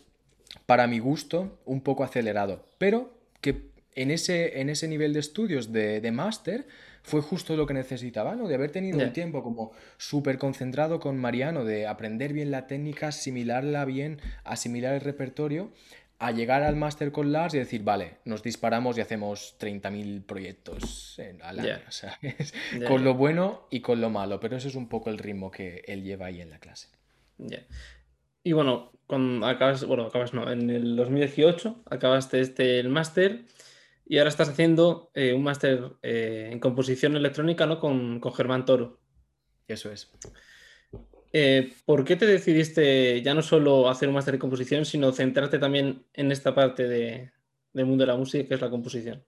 para 0.65 0.87
mi 0.87 0.99
gusto, 0.99 1.61
un 1.67 1.83
poco 1.83 2.05
acelerado, 2.05 2.67
pero 2.79 3.13
que 3.43 3.69
en 3.95 4.11
ese, 4.11 4.61
en 4.61 4.71
ese 4.71 4.89
nivel 4.89 5.13
de 5.13 5.21
estudios 5.21 5.73
de, 5.73 6.01
de 6.01 6.11
máster 6.11 6.67
fue 7.03 7.21
justo 7.23 7.57
lo 7.57 7.67
que 7.67 7.75
necesitaba, 7.75 8.37
¿no? 8.37 8.49
De 8.49 8.55
haber 8.55 8.71
tenido 8.71 8.99
un 8.99 9.13
tiempo 9.13 9.43
como 9.43 9.73
súper 9.97 10.39
concentrado 10.39 11.01
con 11.01 11.19
Mariano, 11.19 11.65
de 11.65 11.87
aprender 11.87 12.33
bien 12.33 12.51
la 12.51 12.67
técnica, 12.67 13.09
asimilarla 13.09 13.85
bien, 13.85 14.21
asimilar 14.45 14.95
el 14.95 15.01
repertorio 15.01 15.73
a 16.21 16.33
llegar 16.33 16.63
al 16.63 16.77
máster 16.77 17.13
con 17.13 17.33
Lars 17.33 17.55
y 17.55 17.59
decir, 17.59 17.83
vale, 17.83 18.19
nos 18.27 18.43
disparamos 18.43 18.99
y 18.99 19.01
hacemos 19.01 19.57
30.000 19.59 20.27
proyectos 20.27 21.19
al 21.43 21.61
año, 21.61 21.79
con 22.89 23.05
lo 23.05 23.15
bueno 23.15 23.67
y 23.71 23.81
con 23.81 24.03
lo 24.03 24.11
malo, 24.11 24.39
pero 24.39 24.59
ese 24.59 24.69
es 24.69 24.75
un 24.75 24.89
poco 24.89 25.09
el 25.09 25.17
ritmo 25.17 25.51
que 25.51 25.83
él 25.87 26.05
lleva 26.05 26.27
ahí 26.27 26.43
en 26.43 26.51
la 26.51 26.59
clase. 26.59 26.89
Y 28.45 28.53
bueno, 28.53 28.93
acabas, 29.43 29.85
bueno, 29.87 30.05
acabas 30.05 30.35
no, 30.35 30.51
en 30.53 30.69
el 30.69 30.95
2018 30.95 31.85
acabaste 31.87 32.41
este 32.41 32.81
el 32.81 32.91
máster 32.91 33.45
y 34.11 34.19
ahora 34.19 34.31
estás 34.31 34.49
haciendo 34.49 35.13
eh, 35.15 35.33
un 35.33 35.45
máster 35.45 35.93
eh, 36.03 36.49
en 36.51 36.59
composición 36.59 37.15
electrónica 37.15 37.65
¿no? 37.65 37.79
con, 37.79 38.21
Germán 38.35 38.65
Toro. 38.65 38.99
Eso 39.69 39.93
es. 39.93 40.11
Eh, 41.33 41.73
¿Por 41.85 42.05
qué 42.05 42.17
te 42.17 42.27
decidiste 42.27 43.23
ya 43.23 43.35
no 43.35 43.43
solo 43.43 43.89
hacer 43.89 44.09
un 44.09 44.17
máster 44.17 44.35
en 44.35 44.41
composición, 44.41 44.85
sino 44.85 45.13
centrarte 45.13 45.61
también 45.61 46.07
en 46.13 46.33
esta 46.33 46.57
parte 46.57 46.89
de, 46.89 47.31
del 47.73 47.87
mundo 47.87 48.03
de 48.03 48.09
la 48.09 48.17
música, 48.17 48.49
que 48.49 48.55
es 48.55 48.61
la 48.61 48.69
composición? 48.69 49.25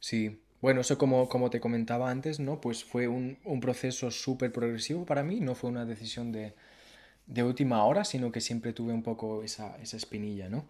Sí, 0.00 0.40
bueno, 0.62 0.80
eso 0.80 0.96
como, 0.96 1.28
como 1.28 1.50
te 1.50 1.60
comentaba 1.60 2.10
antes, 2.10 2.40
¿no? 2.40 2.62
Pues 2.62 2.82
fue 2.82 3.08
un, 3.08 3.36
proceso 3.60 4.10
súper 4.10 4.52
progresivo 4.52 5.04
para 5.04 5.22
mí, 5.22 5.38
no 5.40 5.54
fue 5.54 5.68
una 5.68 5.84
decisión 5.84 6.32
de, 6.32 6.54
última 7.42 7.84
hora, 7.84 8.06
sino 8.06 8.32
que 8.32 8.40
siempre 8.40 8.72
tuve 8.72 8.94
un 8.94 9.02
poco 9.02 9.42
esa, 9.42 9.76
espinilla, 9.82 10.48
¿no? 10.48 10.66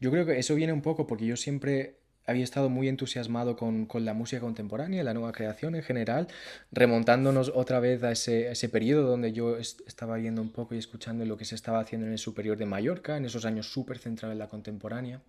Yo 0.00 0.10
creo 0.10 0.26
que 0.26 0.38
eso 0.38 0.54
viene 0.54 0.72
un 0.72 0.82
poco 0.82 1.06
porque 1.06 1.26
yo 1.26 1.36
siempre 1.36 1.96
había 2.28 2.44
estado 2.44 2.68
muy 2.68 2.88
entusiasmado 2.88 3.56
con, 3.56 3.88
la 4.04 4.12
música 4.12 4.40
contemporánea, 4.40 5.02
la 5.02 5.14
nueva 5.14 5.32
creación 5.32 5.74
en 5.74 5.82
general, 5.82 6.28
remontándonos 6.70 7.50
otra 7.54 7.80
vez 7.80 8.02
a 8.02 8.12
ese, 8.12 8.50
ese 8.50 8.68
periodo 8.68 9.08
donde 9.08 9.32
yo 9.32 9.56
estaba 9.56 10.16
viendo 10.18 10.42
un 10.42 10.50
poco 10.50 10.74
y 10.74 10.78
escuchando 10.78 11.24
lo 11.24 11.38
que 11.38 11.46
se 11.46 11.54
estaba 11.54 11.80
haciendo 11.80 12.06
en 12.06 12.12
el 12.12 12.18
superior 12.18 12.58
de 12.58 12.66
Mallorca, 12.66 13.16
en 13.16 13.24
esos 13.24 13.46
años 13.46 13.72
súper 13.72 13.98
centrales 13.98 14.34
en 14.34 14.40
la 14.40 14.48
contemporánea. 14.48 15.22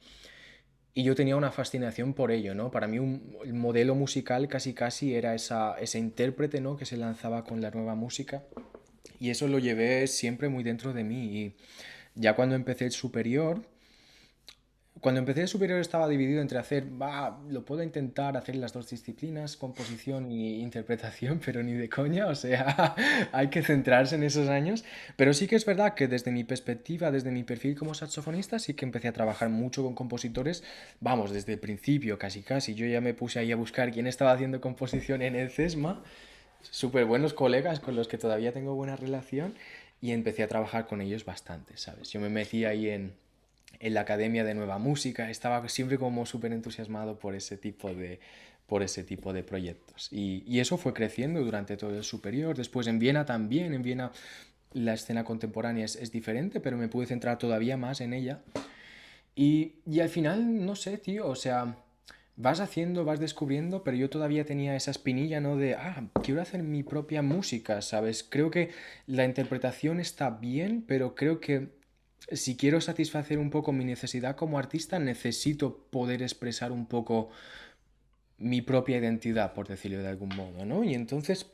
Y 0.94 1.03
yo 1.03 1.15
tenía 1.15 1.38
una 1.38 1.51
fascinación 1.51 2.13
por 2.13 2.32
ello, 2.32 2.53
¿no? 2.53 2.70
Para 2.70 2.88
mí 2.88 3.00
un, 3.00 3.38
el 3.46 3.53
modelo 3.53 3.96
musical 3.96 4.50
casi 4.50 4.74
casi 4.74 5.15
era 5.15 5.34
esa, 5.34 5.79
ese 5.79 6.00
intérprete, 6.00 6.60
¿no? 6.60 6.75
Que 6.75 6.86
se 6.86 6.98
lanzaba 6.98 7.46
con 7.46 7.62
la 7.62 7.72
nueva 7.72 7.96
música. 7.96 8.44
Y 9.20 9.29
eso 9.29 9.48
lo 9.48 9.60
llevé 9.60 10.08
siempre 10.08 10.50
muy 10.50 10.63
dentro 10.63 10.91
de 10.91 11.06
mí. 11.06 11.38
Y 11.38 11.56
ya 12.15 12.36
cuando 12.36 12.56
empecé 12.56 12.84
el 12.84 12.91
superior, 12.91 13.62
cuando 15.01 15.20
empecé 15.20 15.41
el 15.41 15.48
superior 15.48 15.79
estaba 15.79 16.08
dividido 16.08 16.41
entre 16.41 16.60
hacer, 16.60 16.86
va, 17.01 17.39
lo 17.50 17.63
puedo 17.63 17.84
intentar 17.84 18.36
hacer 18.36 18.56
las 18.56 18.74
dos 18.74 18.89
disciplinas, 18.89 19.56
composición 19.56 20.32
y 20.32 20.62
interpretación, 20.62 21.39
pero 21.46 21.63
ni 21.63 21.74
de 21.74 21.89
coña, 21.89 22.27
o 22.27 22.36
sea, 22.36 22.96
hay 23.32 23.50
que 23.50 23.62
centrarse 23.62 24.15
en 24.15 24.24
esos 24.24 24.50
años. 24.50 24.84
Pero 25.15 25.34
sí 25.34 25.48
que 25.48 25.56
es 25.56 25.65
verdad 25.65 25.94
que 25.94 26.08
desde 26.08 26.32
mi 26.32 26.44
perspectiva, 26.44 27.12
desde 27.12 27.32
mi 27.32 27.44
perfil 27.44 27.77
como 27.77 27.94
saxofonista, 27.94 28.60
sí 28.60 28.74
que 28.74 28.86
empecé 28.86 29.08
a 29.08 29.13
trabajar 29.13 29.50
mucho 29.50 29.84
con 29.84 29.96
compositores, 29.96 30.63
vamos, 31.00 31.32
desde 31.32 31.53
el 31.53 31.60
principio, 31.60 32.18
casi 32.18 32.41
casi. 32.41 32.75
Yo 32.75 32.86
ya 32.86 33.01
me 33.01 33.13
puse 33.13 33.39
ahí 33.39 33.51
a 33.51 33.56
buscar 33.56 33.91
quién 33.91 34.08
estaba 34.08 34.32
haciendo 34.32 34.60
composición 34.62 35.22
en 35.22 35.36
el 35.36 35.50
CESMA, 35.50 36.03
súper 36.62 37.06
buenos 37.06 37.34
colegas 37.34 37.79
con 37.79 37.96
los 37.96 38.08
que 38.08 38.18
todavía 38.18 38.51
tengo 38.51 38.75
buena 38.75 38.96
relación, 38.96 39.53
y 40.01 40.12
empecé 40.12 40.44
a 40.44 40.48
trabajar 40.48 40.88
con 40.88 41.01
ellos 41.01 41.25
bastante, 41.25 41.77
¿sabes? 41.77 42.10
Yo 42.12 42.20
me 42.20 42.29
metí 42.29 42.65
ahí 42.65 42.89
en 42.89 43.13
en 43.79 43.93
la 43.93 44.01
Academia 44.01 44.43
de 44.43 44.53
Nueva 44.53 44.77
Música, 44.77 45.29
estaba 45.29 45.67
siempre 45.69 45.98
como 45.98 46.25
súper 46.25 46.51
entusiasmado 46.51 47.17
por 47.17 47.36
ese 47.36 47.57
tipo 47.57 47.93
de, 47.93 48.19
por 48.67 48.83
ese 48.83 49.03
tipo 49.03 49.33
de 49.33 49.43
proyectos. 49.43 50.09
Y, 50.12 50.59
eso 50.59 50.77
fue 50.77 50.93
creciendo 50.93 51.43
durante 51.43 51.77
todo 51.77 51.95
el 51.95 52.03
superior. 52.03 52.55
Después 52.55 52.88
en 52.88 53.00
Viena 53.00 53.25
también, 53.25 53.74
en 53.74 53.81
Viena 53.81 54.12
la 54.74 54.93
escena 54.93 55.24
contemporánea 55.24 55.86
es, 55.86 56.12
diferente, 56.12 56.59
pero 56.59 56.77
me 56.77 56.88
pude 56.88 57.07
centrar 57.07 57.39
todavía 57.39 57.77
más 57.77 58.01
en 58.01 58.13
ella. 58.13 58.41
Y, 59.36 59.74
y, 59.86 60.01
al 60.01 60.09
final, 60.09 60.65
no 60.65 60.75
sé, 60.75 60.98
tío, 60.98 61.27
o 61.27 61.36
sea, 61.36 61.77
vas 62.36 62.59
haciendo, 62.59 63.05
vas 63.05 63.19
descubriendo, 63.19 63.83
pero 63.83 63.98
yo 63.98 64.09
todavía 64.09 64.45
tenía 64.45 64.75
esa 64.75 64.91
espinilla, 64.91 65.41
¿no? 65.41 65.57
De, 65.57 65.75
ah, 65.75 66.07
quiero 66.24 66.41
hacer 66.41 66.62
mi 66.62 66.83
propia 66.83 67.21
música, 67.21 67.81
¿sabes? 67.81 68.24
Creo 68.24 68.51
que 68.51 68.69
la 69.07 69.25
interpretación 69.25 70.00
está 70.00 70.29
bien, 70.29 70.83
pero 70.88 71.15
creo 71.15 71.39
que 71.39 71.78
si 72.31 72.55
quiero 72.55 72.81
satisfacer 72.81 73.39
un 73.39 73.49
poco 73.49 73.71
mi 73.71 73.85
necesidad 73.85 74.35
como 74.35 74.59
artista, 74.59 74.99
necesito 74.99 75.77
poder 75.89 76.21
expresar 76.21 76.71
un 76.71 76.85
poco 76.85 77.29
mi 78.38 78.61
propia 78.61 78.97
identidad, 78.97 79.53
por 79.53 79.67
decirlo 79.67 80.01
de 80.01 80.07
algún 80.07 80.29
modo, 80.29 80.65
¿no? 80.65 80.83
Y 80.83 80.93
entonces 80.93 81.47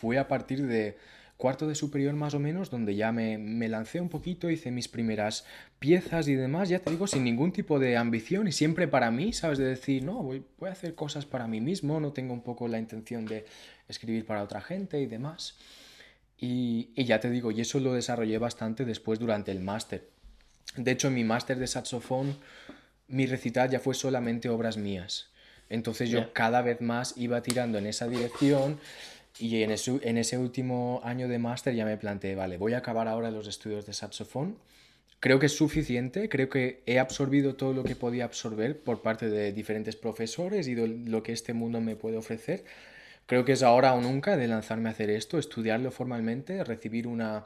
fue 0.00 0.18
a 0.18 0.28
partir 0.28 0.66
de 0.66 0.96
cuarto 1.36 1.66
de 1.66 1.74
superior 1.74 2.14
más 2.14 2.34
o 2.34 2.38
menos, 2.38 2.70
donde 2.70 2.94
ya 2.94 3.10
me, 3.10 3.68
lancé 3.68 4.00
un 4.00 4.08
poquito, 4.08 4.50
hice 4.50 4.70
mis 4.70 4.88
primeras 4.88 5.44
piezas 5.78 6.28
y 6.28 6.34
demás, 6.34 6.68
ya 6.68 6.78
te 6.78 6.90
digo, 6.90 7.06
sin 7.06 7.24
ningún 7.24 7.52
tipo 7.52 7.78
de 7.78 7.96
ambición 7.96 8.46
y 8.46 8.52
siempre 8.52 8.86
para 8.86 9.10
mí, 9.10 9.32
¿sabes? 9.32 9.58
De 9.58 9.64
decir, 9.64 10.04
no, 10.04 10.22
voy, 10.22 10.44
voy 10.58 10.68
a 10.68 10.72
hacer 10.72 10.94
cosas 10.94 11.26
para 11.26 11.46
mí 11.48 11.60
mismo, 11.60 11.98
no 11.98 12.12
tengo 12.12 12.32
un 12.32 12.42
poco 12.42 12.68
la 12.68 12.78
intención 12.78 13.26
de 13.26 13.44
escribir 13.88 14.24
para 14.24 14.42
otra 14.42 14.60
gente 14.60 15.00
y 15.00 15.06
demás. 15.06 15.56
Y, 16.38 16.92
ya 17.04 17.20
te 17.20 17.30
digo, 17.30 17.50
y 17.50 17.60
eso 17.60 17.80
lo 17.80 17.94
desarrollé 17.94 18.38
bastante 18.38 18.84
después 18.84 19.18
durante 19.18 19.52
el 19.52 19.60
máster. 19.60 20.08
De 20.76 20.90
hecho, 20.90 21.08
en 21.08 21.14
mi 21.14 21.24
máster 21.24 21.58
de 21.58 21.66
saxofón, 21.66 22.36
mi 23.08 23.26
recital 23.26 23.70
ya 23.70 23.80
fue 23.80 23.94
solamente 23.94 24.48
obras 24.48 24.76
mías. 24.76 25.30
Entonces 25.68 26.10
yo 26.10 26.32
cada 26.32 26.62
vez 26.62 26.80
más 26.80 27.14
iba 27.16 27.42
tirando 27.42 27.78
en 27.78 27.86
esa 27.86 28.06
dirección 28.06 28.78
y 29.38 29.62
en 29.62 29.70
ese, 29.70 29.98
en 30.02 30.18
ese 30.18 30.36
último 30.38 31.00
año 31.04 31.26
de 31.26 31.38
máster 31.38 31.74
ya 31.74 31.84
me 31.84 31.96
planteé, 31.96 32.34
vale, 32.34 32.58
voy 32.58 32.74
a 32.74 32.78
acabar 32.78 33.08
ahora 33.08 33.30
los 33.30 33.46
estudios 33.48 33.86
de 33.86 33.92
saxofón. 33.92 34.58
Creo 35.20 35.38
que 35.38 35.46
es 35.46 35.56
suficiente, 35.56 36.28
creo 36.28 36.50
que 36.50 36.82
he 36.84 36.98
absorbido 36.98 37.54
todo 37.54 37.72
lo 37.72 37.82
que 37.82 37.96
podía 37.96 38.24
absorber 38.24 38.78
por 38.78 39.00
parte 39.00 39.30
de 39.30 39.52
diferentes 39.52 39.96
profesores 39.96 40.68
y 40.68 40.74
de 40.74 40.86
lo 40.86 41.22
que 41.22 41.32
este 41.32 41.54
mundo 41.54 41.80
me 41.80 41.96
puede 41.96 42.18
ofrecer. 42.18 42.64
Creo 43.26 43.44
que 43.44 43.52
es 43.52 43.62
ahora 43.62 43.94
o 43.94 44.00
nunca 44.00 44.36
de 44.36 44.48
lanzarme 44.48 44.88
a 44.88 44.92
hacer 44.92 45.08
esto, 45.08 45.38
estudiarlo 45.38 45.90
formalmente, 45.90 46.62
recibir 46.62 47.06
una, 47.06 47.44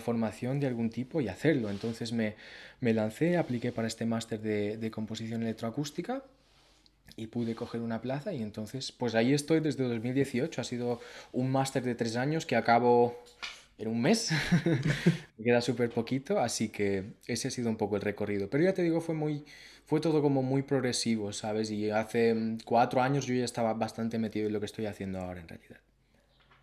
formación 0.00 0.58
de 0.58 0.66
algún 0.66 0.90
tipo 0.90 1.20
y 1.20 1.28
hacerlo. 1.28 1.68
Entonces 1.70 2.12
me, 2.12 2.34
lancé, 2.80 3.36
apliqué 3.36 3.72
para 3.72 3.88
este 3.88 4.06
máster 4.06 4.40
de, 4.40 4.90
composición 4.90 5.42
electroacústica 5.42 6.22
y 7.14 7.26
pude 7.26 7.54
coger 7.54 7.82
una 7.82 8.00
plaza 8.00 8.32
y 8.32 8.42
entonces 8.42 8.90
pues 8.90 9.14
ahí 9.14 9.34
estoy 9.34 9.60
desde 9.60 9.84
2018. 9.84 10.60
Ha 10.60 10.64
sido 10.64 11.00
un 11.32 11.50
máster 11.50 11.82
de 11.82 11.94
tres 11.94 12.16
años 12.16 12.46
que 12.46 12.56
acabo 12.56 13.22
en 13.76 13.88
un 13.88 14.00
mes. 14.00 14.30
me 15.36 15.44
queda 15.44 15.60
súper 15.60 15.90
poquito, 15.90 16.38
así 16.40 16.70
que 16.70 17.04
ese 17.26 17.48
ha 17.48 17.50
sido 17.50 17.68
un 17.68 17.76
poco 17.76 17.96
el 17.96 18.02
recorrido. 18.02 18.48
Pero 18.48 18.64
ya 18.64 18.72
te 18.72 18.82
digo, 18.82 19.02
fue 19.02 19.14
muy 19.14 19.44
fue 19.92 20.00
todo 20.00 20.22
como 20.22 20.42
muy 20.42 20.62
progresivo, 20.62 21.34
¿sabes? 21.34 21.70
Y 21.70 21.90
hace 21.90 22.32
mm, 22.32 22.60
cuatro 22.64 23.02
años 23.02 23.26
yo 23.26 23.34
ya 23.34 23.44
estaba 23.44 23.74
bastante 23.74 24.18
metido 24.18 24.46
en 24.46 24.54
lo 24.54 24.58
que 24.58 24.64
estoy 24.64 24.86
haciendo 24.86 25.18
ahora 25.18 25.42
en 25.42 25.48
realidad. 25.48 25.80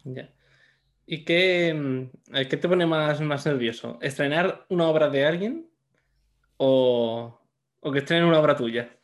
Ya. 0.04 0.34
¿Y 1.06 1.26
qué, 1.26 1.72
mm, 1.76 2.10
qué 2.50 2.58
te 2.58 2.68
pone 2.68 2.88
más, 2.88 3.22
más 3.22 3.46
nervioso? 3.46 4.00
¿Estrenar 4.02 4.65
una 4.70 4.88
obra 4.88 5.10
de 5.10 5.28
alguien 5.28 5.70
o, 6.58 7.39
o 7.82 7.92
que 7.92 8.00
estrenen 8.00 8.26
una 8.26 8.39
obra 8.39 8.56
tuya? 8.56 8.98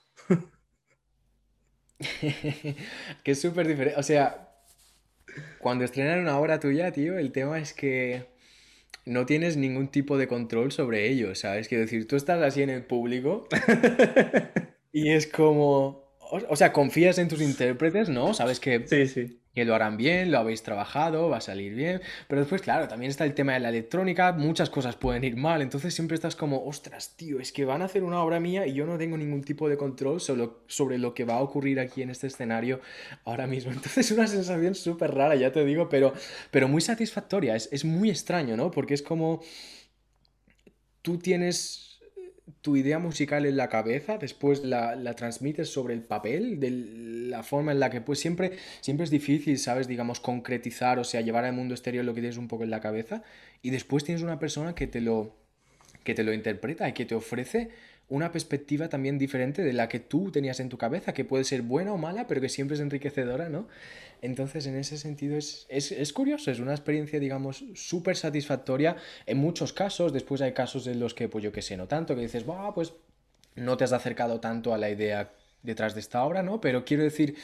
que 3.24 3.32
es 3.32 3.40
súper 3.40 3.68
diferente. 3.68 4.00
O 4.00 4.02
sea, 4.02 4.56
cuando 5.60 5.86
estrenan 5.86 6.22
una 6.22 6.40
obra 6.40 6.60
tuya, 6.60 6.92
tío, 6.92 7.20
el 7.20 7.32
tema 7.32 7.60
es 7.60 7.74
que 7.74 8.26
no 9.06 9.26
tienes 9.26 9.58
ningún 9.58 9.90
tipo 9.90 10.18
de 10.18 10.28
control 10.28 10.72
sobre 10.72 11.10
ello, 11.10 11.36
¿sabes? 11.36 11.68
Quiero 11.68 11.84
decir, 11.84 12.08
tú 12.08 12.16
estás 12.16 12.42
así 12.42 12.62
en 12.62 12.70
el 12.70 12.84
público 12.84 13.48
y 14.92 15.12
es 15.12 15.28
como... 15.28 16.06
O, 16.50 16.56
sea, 16.56 16.74
confías 16.74 17.20
en 17.20 17.28
tus 17.28 17.40
intérpretes, 17.40 18.10
¿no? 18.10 18.34
Sabes 18.34 18.60
que, 18.60 18.88
sí, 18.88 19.08
sí. 19.08 19.42
Que 19.56 19.64
lo 19.64 19.74
harán 19.74 19.96
bien, 19.96 20.32
lo 20.32 20.40
habéis 20.40 20.64
trabajado, 20.64 21.30
va 21.30 21.38
a 21.38 21.42
salir 21.42 21.74
bien. 21.74 22.02
Pero 22.28 22.42
después, 22.42 22.62
claro, 22.62 22.88
también 22.90 23.10
está 23.10 23.24
el 23.24 23.34
tema 23.34 23.54
de 23.54 23.62
la 23.62 23.70
electrónica, 23.70 24.34
muchas 24.34 24.70
cosas 24.70 24.98
pueden 24.98 25.24
ir 25.24 25.38
mal. 25.38 25.62
Entonces 25.62 25.94
siempre 25.94 26.16
estás 26.16 26.36
como, 26.36 26.66
ostras, 26.66 27.16
tío, 27.16 27.40
es 27.40 27.54
que 27.54 27.64
van 27.64 27.82
a 27.82 27.86
hacer 27.86 28.04
una 28.04 28.22
obra 28.22 28.40
mía 28.42 28.68
y 28.68 28.74
yo 28.74 28.86
no 28.86 28.98
tengo 28.98 29.18
ningún 29.18 29.44
tipo 29.44 29.70
de 29.70 29.78
control 29.78 30.20
sobre, 30.20 30.50
sobre 30.68 30.98
lo 30.98 31.14
que 31.14 31.24
va 31.24 31.36
a 31.36 31.42
ocurrir 31.42 31.80
aquí 31.80 32.02
en 32.02 32.10
este 32.10 32.28
escenario 32.28 32.82
ahora 33.24 33.48
mismo. 33.48 33.72
Entonces 33.74 34.12
es 34.12 34.12
una 34.12 34.28
sensación 34.28 34.76
súper 34.76 35.16
rara, 35.16 35.36
ya 35.36 35.52
te 35.54 35.64
digo, 35.64 35.88
pero, 35.88 36.14
pero 36.52 36.68
muy 36.68 36.82
satisfactoria. 36.82 37.56
Es, 37.56 37.70
es 37.72 37.86
muy 37.86 38.10
extraño, 38.10 38.58
¿no? 38.58 38.72
Porque 38.72 38.94
es 38.94 39.02
como 39.02 39.42
tú 41.02 41.18
tienes 41.20 41.95
tu 42.66 42.76
idea 42.76 42.98
musical 42.98 43.46
en 43.46 43.58
la 43.58 43.70
cabeza, 43.70 44.18
después 44.18 44.64
la, 44.64 44.96
la, 44.96 45.14
transmites 45.14 45.70
sobre 45.70 45.94
el 45.94 46.02
papel, 46.02 46.60
de 46.60 46.72
la 47.30 47.44
forma 47.44 47.72
en 47.72 47.80
la 47.80 47.92
que 47.92 48.02
pues 48.02 48.18
siempre, 48.18 48.54
siempre 48.82 49.04
es 49.04 49.12
difícil, 49.12 49.60
¿sabes? 49.60 49.88
Digamos, 49.88 50.20
concretizar, 50.20 50.98
o 50.98 51.04
sea, 51.04 51.22
llevar 51.22 51.46
al 51.46 51.54
mundo 51.54 51.76
exterior 51.76 52.04
lo 52.04 52.16
que 52.16 52.22
tienes 52.22 52.38
un 52.38 52.48
poco 52.48 52.64
en 52.64 52.72
la 52.72 52.82
cabeza, 52.82 53.22
y 53.62 53.70
después 53.70 54.04
tienes 54.04 54.24
una 54.24 54.40
persona 54.40 54.74
que 54.74 54.88
te 54.88 55.00
lo, 55.00 55.36
que 56.04 56.16
te 56.16 56.24
lo 56.24 56.34
interpreta 56.34 56.90
y 56.90 56.94
que 56.94 57.06
te 57.06 57.14
ofrece 57.14 57.70
una 58.08 58.32
perspectiva 58.32 58.88
también 58.88 59.18
diferente 59.18 59.64
de 59.64 59.74
la 59.74 59.90
que 59.90 60.00
tú 60.00 60.32
tenías 60.32 60.60
en 60.60 60.70
tu 60.70 60.78
cabeza, 60.78 61.14
que 61.14 61.26
puede 61.26 61.44
ser 61.44 61.64
buena 61.64 61.94
o 61.94 61.98
mala, 61.98 62.28
pero 62.28 62.40
que 62.40 62.50
siempre 62.50 62.76
es 62.76 62.82
enriquecedora, 62.82 63.50
¿no? 63.50 63.68
Entonces, 64.22 64.68
en 64.68 64.76
ese 64.76 64.98
sentido 64.98 65.38
es, 65.38 65.66
es, 65.70 66.14
curioso, 66.14 66.52
es 66.52 66.60
una 66.60 66.72
experiencia, 66.72 67.20
digamos, 67.20 67.66
súper 67.74 68.16
satisfactoria 68.16 68.96
en 69.26 69.38
muchos 69.38 69.74
casos. 69.74 70.14
Después 70.14 70.42
hay 70.42 70.54
casos 70.54 70.88
en 70.88 71.00
los 71.00 71.14
que, 71.14 71.30
pues 71.30 71.44
yo 71.44 71.52
qué 71.52 71.62
sé, 71.62 71.78
no 71.78 71.88
tanto, 71.88 72.16
que 72.16 72.22
dices, 72.22 72.48
va, 72.48 72.74
pues 72.74 72.94
no 73.56 73.78
te 73.78 73.84
has 73.84 73.94
acercado 73.94 74.40
tanto 74.40 74.74
a 74.74 74.78
la 74.78 74.90
idea 74.90 75.32
detrás 75.64 75.94
de 75.94 76.00
esta 76.00 76.24
obra, 76.24 76.44
¿no? 76.44 76.62
Pero 76.62 76.86
quiero 76.86 77.04
decir, 77.04 77.36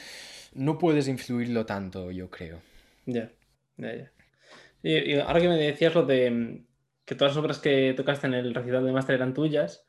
no 0.54 0.78
puedes 0.78 1.08
influirlo 1.08 1.66
tanto, 1.66 2.10
yo 2.10 2.30
creo. 2.30 2.60
Ya, 3.06 3.30
ya, 3.76 3.94
ya. 3.94 4.12
Y, 4.82 5.14
ahora 5.18 5.40
que 5.40 5.48
me 5.48 5.56
decías 5.56 5.94
lo 5.94 6.04
de 6.04 6.62
que 7.04 7.14
todas 7.14 7.34
las 7.34 7.42
obras 7.42 7.58
que 7.58 7.94
tocaste 7.94 8.26
en 8.26 8.34
el 8.34 8.54
recital 8.54 8.84
de 8.84 8.92
máster 8.92 9.16
eran 9.16 9.34
tuyas, 9.34 9.84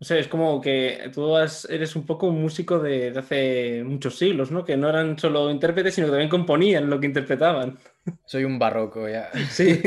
O 0.00 0.04
sea, 0.04 0.16
es 0.18 0.28
como 0.28 0.60
que 0.60 1.10
tú 1.12 1.36
eres 1.36 1.96
un 1.96 2.06
poco 2.06 2.28
un 2.28 2.40
músico 2.40 2.78
de, 2.78 3.12
hace 3.16 3.82
muchos 3.84 4.16
siglos, 4.16 4.52
¿no? 4.52 4.64
Que 4.64 4.76
no 4.76 4.88
eran 4.88 5.18
solo 5.18 5.50
intérpretes, 5.50 5.94
sino 5.94 6.06
que 6.06 6.12
también 6.12 6.30
componían 6.30 6.88
lo 6.88 7.00
que 7.00 7.06
interpretaban. 7.06 7.78
Soy 8.24 8.44
un 8.44 8.58
barroco 8.58 9.08
ya. 9.08 9.30
Sí. 9.50 9.80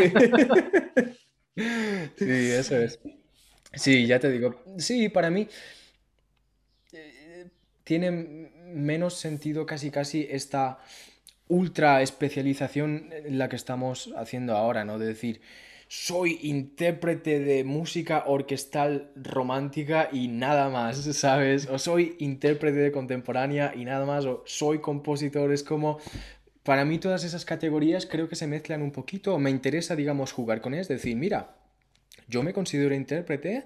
sí, 2.18 2.52
eso 2.52 2.78
es. 2.78 3.00
Sí, 3.74 4.06
ya 4.06 4.20
te 4.20 4.30
digo. 4.30 4.62
Sí, 4.78 5.08
para 5.08 5.30
mí 5.30 5.48
eh, 6.92 7.48
tiene 7.86 8.12
menos 8.12 9.16
sentido 9.16 9.66
casi 9.66 9.92
casi 9.92 10.28
esta 10.30 10.80
ultra 11.48 12.02
especialización 12.02 13.10
en 13.12 13.38
la 13.38 13.48
que 13.48 13.56
estamos 13.56 14.14
haciendo 14.18 14.58
ahora, 14.58 14.84
¿no? 14.84 15.00
De 15.00 15.06
decir, 15.06 15.42
soy 15.94 16.40
intérprete 16.44 17.42
de 17.42 17.66
música 17.66 18.24
orquestal 18.26 19.12
romántica 19.14 20.08
y 20.10 20.30
nada 20.30 20.70
más, 20.70 20.96
¿sabes? 21.18 21.68
O 21.70 21.80
soy 21.80 22.16
intérprete 22.20 22.78
de 22.78 22.94
contemporánea 22.94 23.74
y 23.76 23.84
nada 23.84 24.06
más, 24.06 24.26
o 24.26 24.42
soy 24.46 24.80
compositor, 24.80 25.52
es 25.52 25.64
como... 25.64 26.00
Para 26.64 26.86
mí 26.86 26.98
todas 26.98 27.26
esas 27.26 27.44
categorías 27.44 28.06
creo 28.06 28.30
que 28.30 28.38
se 28.38 28.48
mezclan 28.48 28.84
un 28.84 28.92
poquito, 28.92 29.38
me 29.38 29.50
interesa, 29.50 29.98
digamos, 29.98 30.32
jugar 30.32 30.62
con 30.62 30.74
ellas, 30.74 30.88
decir, 30.88 31.18
mira, 31.18 31.58
yo 32.30 32.42
me 32.42 32.54
considero 32.54 32.96
intérprete, 32.96 33.66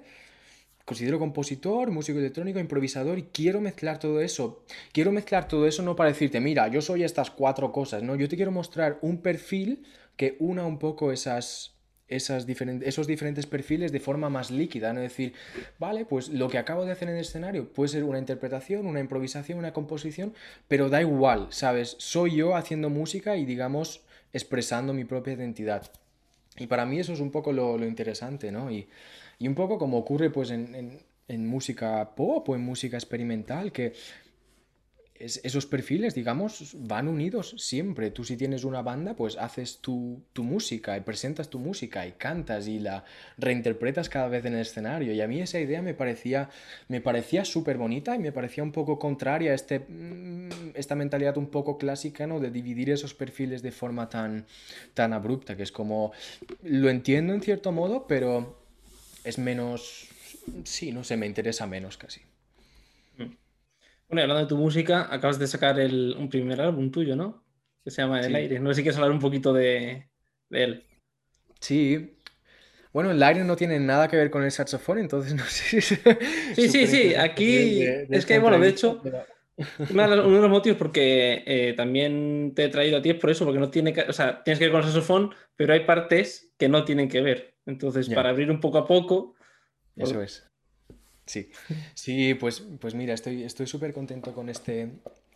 considero 0.84 1.20
compositor, 1.20 1.92
músico 1.92 2.18
electrónico, 2.18 2.58
improvisador 2.58 3.20
y 3.20 3.24
quiero 3.24 3.62
mezclar 3.62 4.00
todo 4.00 4.20
eso. 4.20 4.64
Quiero 4.94 5.12
mezclar 5.12 5.48
todo 5.48 5.68
eso 5.68 5.84
no 5.84 5.96
para 5.96 6.10
decirte, 6.10 6.40
mira, 6.40 6.70
yo 6.70 6.82
soy 6.82 7.04
estas 7.04 7.30
cuatro 7.30 7.72
cosas, 7.72 8.02
no, 8.02 8.16
yo 8.16 8.28
te 8.28 8.36
quiero 8.36 8.52
mostrar 8.52 8.98
un 9.04 9.22
perfil 9.22 9.84
que 10.16 10.38
una 10.40 10.66
un 10.66 10.80
poco 10.80 11.12
esas, 11.12 11.75
esas 12.08 12.46
diferentes, 12.46 12.88
esos 12.88 13.08
diferentes 13.08 13.46
perfiles 13.46 13.92
de 13.92 14.00
forma 14.00 14.30
más 14.30 14.52
líquida, 14.52 14.94
¿no? 14.94 15.02
Es 15.02 15.12
decir, 15.12 15.34
vale, 15.80 16.06
pues 16.06 16.30
lo 16.30 16.50
que 16.50 16.58
acabo 16.58 16.86
de 16.86 16.92
hacer 16.92 17.10
en 17.10 17.16
el 17.16 17.22
escenario 17.22 17.68
puede 17.72 17.90
ser 17.90 18.04
una 18.04 18.20
interpretación, 18.20 18.86
una 18.86 19.00
improvisación, 19.00 19.58
una 19.58 19.74
composición, 19.74 20.34
pero 20.68 20.90
da 20.90 21.02
igual, 21.02 21.48
¿sabes? 21.50 21.96
Soy 22.00 22.36
yo 22.36 22.56
haciendo 22.56 22.90
música 22.90 23.36
y, 23.38 23.46
digamos, 23.46 24.02
expresando 24.34 24.94
mi 24.94 25.06
propia 25.06 25.34
identidad. 25.34 25.90
Y 26.58 26.68
para 26.68 26.86
mí 26.86 27.00
eso 27.00 27.14
es 27.14 27.20
un 27.20 27.32
poco 27.32 27.52
lo, 27.52 27.84
interesante, 27.86 28.52
¿no? 28.52 28.72
Y, 28.72 28.88
y, 29.40 29.48
un 29.48 29.56
poco 29.56 29.78
como 29.78 29.98
ocurre 29.98 30.30
pues 30.30 30.52
en, 30.52 31.00
en 31.28 31.48
música 31.48 32.16
pop 32.16 32.48
o 32.50 32.56
en 32.56 32.62
música 32.62 32.98
experimental, 32.98 33.72
que 33.72 33.94
esos 35.18 35.66
perfiles, 35.66 36.14
digamos, 36.14 36.76
van 36.78 37.08
unidos 37.08 37.56
siempre. 37.58 38.12
Tú 38.12 38.26
si 38.26 38.36
tienes 38.36 38.66
una 38.66 38.82
banda, 38.82 39.16
pues 39.16 39.38
haces 39.38 39.78
tu, 39.78 40.22
música 40.36 40.98
y 40.98 41.02
presentas 41.02 41.50
tu 41.50 41.58
música 41.58 42.06
y 42.06 42.12
cantas 42.14 42.68
y 42.68 42.80
la 42.80 43.06
reinterpretas 43.38 44.10
cada 44.10 44.28
vez 44.28 44.44
en 44.44 44.56
el 44.56 44.62
escenario. 44.62 45.14
Y 45.14 45.22
a 45.22 45.28
mí 45.28 45.40
esa 45.42 45.60
idea 45.60 45.82
me 45.82 45.94
parecía, 45.94 46.50
me 46.90 47.00
parecía 47.00 47.46
súper 47.46 47.78
bonita 47.78 48.16
y 48.16 48.20
me 48.20 48.34
parecía 48.34 48.64
un 48.64 48.74
poco 48.74 49.00
contraria 49.00 49.52
a 49.52 49.56
este, 49.56 49.80
mm, 49.80 50.74
esta 50.74 50.96
mentalidad 50.96 51.38
un 51.38 51.48
poco 51.48 51.78
clásica, 51.78 52.28
¿no? 52.28 52.42
De 52.42 52.52
dividir 52.52 52.90
esos 52.90 53.14
perfiles 53.14 53.62
de 53.62 53.72
forma 53.72 54.10
tan, 54.10 54.46
tan 54.94 55.14
abrupta, 55.14 55.56
que 55.56 55.64
es 55.64 55.72
como, 55.72 56.12
lo 56.62 56.90
entiendo 56.90 57.34
en 57.34 57.42
cierto 57.42 57.72
modo, 57.72 58.06
pero 58.06 58.60
es 59.24 59.38
menos, 59.38 60.10
sí, 60.66 60.92
no 60.92 61.06
sé, 61.06 61.16
me 61.16 61.26
interesa 61.26 61.68
menos 61.68 61.98
casi. 61.98 62.22
Bueno, 64.08 64.22
hablando 64.22 64.44
de 64.44 64.50
tu 64.50 64.58
música, 64.58 65.08
acabas 65.12 65.40
de 65.40 65.48
sacar 65.48 65.78
un 65.80 66.30
primer 66.30 66.62
álbum 66.62 66.92
tuyo, 66.92 67.16
¿no? 67.16 67.44
Que 67.84 67.92
se 67.92 68.02
llama 68.02 68.22
El 68.22 68.36
Aire. 68.36 68.60
No 68.60 68.70
sé 68.70 68.76
si 68.76 68.82
quieres 68.84 68.98
hablar 68.98 69.12
un 69.12 69.20
poquito 69.20 69.52
de, 69.54 70.10
él. 70.52 70.84
Sí. 71.60 72.18
Bueno, 72.94 73.12
el 73.12 73.22
aire 73.22 73.44
no 73.44 73.56
tiene 73.56 73.80
nada 73.80 74.08
que 74.08 74.16
ver 74.16 74.30
con 74.30 74.44
el 74.44 74.52
saxofón, 74.52 75.00
entonces 75.00 75.34
no 75.34 75.44
sé 75.48 75.82
si... 75.82 75.96
Sí, 76.56 76.70
sí, 76.70 76.88
sí. 76.88 77.16
Aquí 77.16 77.82
es 78.10 78.26
que, 78.26 78.40
bueno, 78.40 78.58
de 78.60 78.70
hecho, 78.70 79.02
uno 79.92 80.10
de 80.10 80.16
los 80.16 80.50
motivos 80.50 80.78
porque 80.78 81.44
eh, 81.46 81.74
también 81.76 82.54
te 82.56 82.66
he 82.66 82.70
traído 82.70 83.00
a 83.00 83.02
ti 83.02 83.10
es 83.10 83.20
por 83.20 83.32
eso, 83.32 83.44
porque 83.44 83.60
no 83.60 83.70
tiene 83.70 83.92
que, 83.92 84.02
o 84.02 84.14
sea, 84.14 84.44
tienes 84.44 84.60
que 84.60 84.66
ver 84.66 84.72
con 84.72 84.82
el 84.82 84.88
saxofón, 84.88 85.34
pero 85.56 85.74
hay 85.74 85.82
partes 85.82 86.54
que 86.58 86.70
no 86.70 86.86
tienen 86.86 87.10
que 87.10 87.22
ver. 87.22 87.56
Entonces, 87.66 88.08
para 88.10 88.30
abrir 88.30 88.50
un 88.52 88.60
poco 88.60 88.78
a 88.78 88.88
poco... 88.88 89.36
Eso 89.96 90.22
es. 90.22 90.48
Sí, 91.26 91.50
sí, 91.96 92.36
pues, 92.36 92.64
pues 92.80 92.94
mira, 92.94 93.14
estoy 93.14 93.68
súper 93.68 93.94
contento 93.94 94.34
con 94.34 94.48
este, 94.48 94.92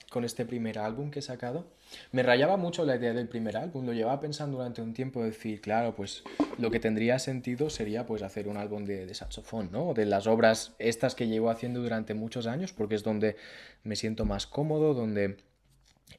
con 0.10 0.24
este 0.24 0.46
primer 0.46 0.78
álbum 0.78 1.10
que 1.10 1.20
he 1.20 1.22
sacado. 1.24 1.66
Me 2.12 2.22
rayaba 2.22 2.58
mucho 2.58 2.86
la 2.86 2.96
idea 2.96 3.14
del 3.14 3.28
primer 3.28 3.58
álbum, 3.58 3.86
lo 3.86 3.94
llevaba 3.94 4.22
pensando 4.22 4.58
durante 4.58 4.82
un 4.82 4.94
tiempo, 4.94 5.24
decir, 5.24 5.62
claro, 5.62 5.96
pues 5.96 6.24
lo 6.60 6.70
que 6.70 6.80
tendría 6.80 7.18
sentido 7.18 7.70
sería 7.72 8.06
pues 8.06 8.22
hacer 8.22 8.48
un 8.48 8.58
álbum 8.58 8.86
de, 8.86 9.08
de 9.08 9.14
saxofón, 9.16 9.70
¿no? 9.72 9.94
De 9.96 10.06
las 10.06 10.28
obras 10.28 10.74
estas 10.78 11.16
que 11.16 11.28
llevo 11.28 11.50
haciendo 11.50 11.82
durante 11.82 12.14
muchos 12.14 12.46
años, 12.46 12.72
porque 12.72 12.96
es 12.96 13.04
donde 13.04 13.36
me 13.84 13.96
siento 13.96 14.26
más 14.26 14.46
cómodo, 14.46 14.94
donde 14.94 15.38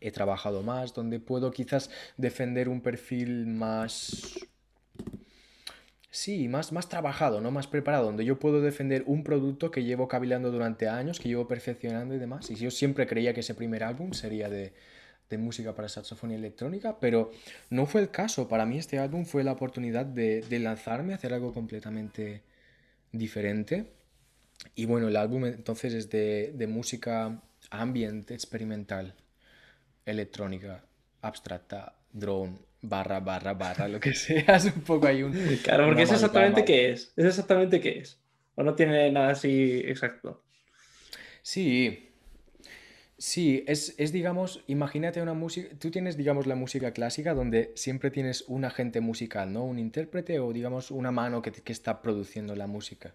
he 0.00 0.10
trabajado 0.10 0.62
más, 0.62 0.94
donde 0.94 1.20
puedo 1.20 1.50
quizás 1.50 1.90
defender 2.16 2.68
un 2.68 2.80
perfil 2.80 3.46
más 3.46 4.38
Sí, 6.12 6.48
más, 6.48 6.72
más 6.72 6.88
trabajado, 6.88 7.40
¿no? 7.40 7.52
Más 7.52 7.68
preparado, 7.68 8.06
donde 8.06 8.24
yo 8.24 8.38
puedo 8.40 8.60
defender 8.60 9.04
un 9.06 9.22
producto 9.22 9.70
que 9.70 9.84
llevo 9.84 10.08
cavilando 10.08 10.50
durante 10.50 10.88
años, 10.88 11.20
que 11.20 11.28
llevo 11.28 11.46
perfeccionando 11.46 12.14
y 12.14 12.18
demás. 12.18 12.50
Y 12.50 12.56
yo 12.56 12.70
siempre 12.72 13.06
creía 13.06 13.32
que 13.32 13.40
ese 13.40 13.54
primer 13.54 13.84
álbum 13.84 14.12
sería 14.12 14.48
de, 14.48 14.72
música 15.38 15.76
para 15.76 15.88
saxofón 15.88 16.32
y 16.32 16.34
electrónica, 16.34 16.98
pero 16.98 17.30
no 17.70 17.86
fue 17.86 18.00
el 18.00 18.10
caso. 18.10 18.48
Para 18.48 18.66
mí 18.66 18.78
este 18.78 18.98
álbum 18.98 19.24
fue 19.24 19.44
la 19.44 19.52
oportunidad 19.52 20.04
de, 20.04 20.40
de 20.42 20.58
lanzarme 20.58 21.12
a 21.12 21.16
hacer 21.16 21.32
algo 21.32 21.52
completamente 21.52 22.42
diferente. 23.12 23.92
Y 24.74 24.86
bueno, 24.86 25.08
el 25.08 25.16
álbum 25.16 25.44
entonces 25.46 25.94
es 25.94 26.10
de, 26.10 26.52
de 26.56 26.66
música 26.66 27.40
ambient, 27.70 28.30
experimental, 28.32 29.14
electrónica, 30.04 30.84
abstracta, 31.22 31.94
drone, 32.12 32.58
barra, 32.82 33.20
barra, 33.20 33.54
barra, 33.54 33.88
lo 33.88 34.00
que 34.00 34.14
sea, 34.14 34.56
es 34.56 34.64
un 34.66 34.82
poco 34.82 35.06
hay 35.06 35.22
un... 35.22 35.32
Claro, 35.62 35.86
porque 35.86 36.02
es 36.02 36.12
exactamente 36.12 36.64
qué 36.64 36.90
es, 36.90 37.12
es 37.16 37.24
exactamente 37.24 37.80
qué 37.80 37.98
es, 38.00 38.20
o 38.54 38.62
no 38.62 38.74
tiene 38.74 39.10
nada 39.10 39.30
así 39.30 39.82
exacto. 39.86 40.42
Sí, 41.42 42.10
Sí, 43.20 43.64
es, 43.66 43.94
es, 43.98 44.12
digamos, 44.12 44.64
imagínate 44.66 45.20
una 45.20 45.34
música, 45.34 45.68
tú 45.78 45.90
tienes, 45.90 46.16
digamos, 46.16 46.46
la 46.46 46.54
música 46.54 46.92
clásica 46.92 47.34
donde 47.34 47.70
siempre 47.74 48.10
tienes 48.10 48.44
un 48.48 48.64
agente 48.64 49.02
musical, 49.02 49.52
¿no? 49.52 49.62
Un 49.62 49.78
intérprete 49.78 50.40
o, 50.40 50.54
digamos, 50.54 50.90
una 50.90 51.10
mano 51.10 51.42
que, 51.42 51.52
que 51.52 51.72
está 51.72 52.00
produciendo 52.00 52.56
la 52.56 52.66
música. 52.66 53.14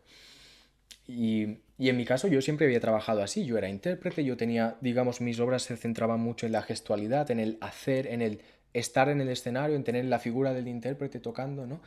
Y, 1.08 1.58
y, 1.80 1.89
en 1.89 1.97
mi 1.97 2.06
caso 2.06 2.28
yo 2.28 2.39
siempre 2.43 2.67
había 2.67 2.80
trabajado 2.80 3.23
así, 3.23 3.45
yo 3.45 3.58
era 3.58 3.67
intérprete, 3.67 4.23
yo 4.23 4.38
tenía, 4.38 4.78
digamos, 4.80 5.21
mis 5.21 5.39
obras 5.39 5.63
se 5.63 5.75
centraban 5.75 6.19
mucho 6.19 6.45
en 6.45 6.51
la 6.51 6.62
gestualidad, 6.62 7.32
en 7.32 7.39
el 7.39 7.58
hacer, 7.62 8.06
en 8.06 8.21
el 8.21 8.41
estar 8.75 9.09
en 9.09 9.21
el 9.21 9.29
escenario, 9.29 9.75
en 9.75 9.83
tener 9.83 10.05
la 10.05 10.19
figura 10.19 10.53
del 10.53 10.67
intérprete 10.67 11.19
tocando, 11.19 11.65
¿no? 11.65 11.81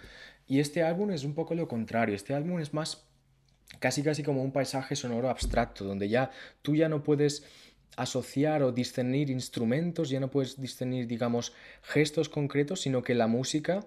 Y 0.47 0.61
este 0.61 0.83
álbum 0.83 1.11
es 1.11 1.25
un 1.25 1.35
poco 1.35 1.55
lo 1.55 1.69
contrario, 1.69 2.17
este 2.17 2.35
álbum 2.35 2.59
es 2.59 2.73
más 2.73 3.05
casi 3.79 4.03
casi 4.03 4.23
como 4.23 4.43
un 4.43 4.53
paisaje 4.53 4.97
sonoro 4.97 5.29
abstracto, 5.29 5.85
donde 5.85 6.09
ya 6.09 6.31
tú 6.63 6.75
ya 6.75 6.89
no 6.89 7.03
puedes 7.03 7.45
asociar 7.97 8.63
o 8.63 8.73
discernir 8.73 9.29
instrumentos, 9.29 10.09
ya 10.09 10.21
no 10.21 10.31
puedes 10.31 10.61
discernir, 10.61 11.07
digamos, 11.07 11.53
gestos 11.83 12.29
concretos, 12.29 12.81
sino 12.81 13.03
que 13.03 13.15
la 13.15 13.27
música 13.27 13.87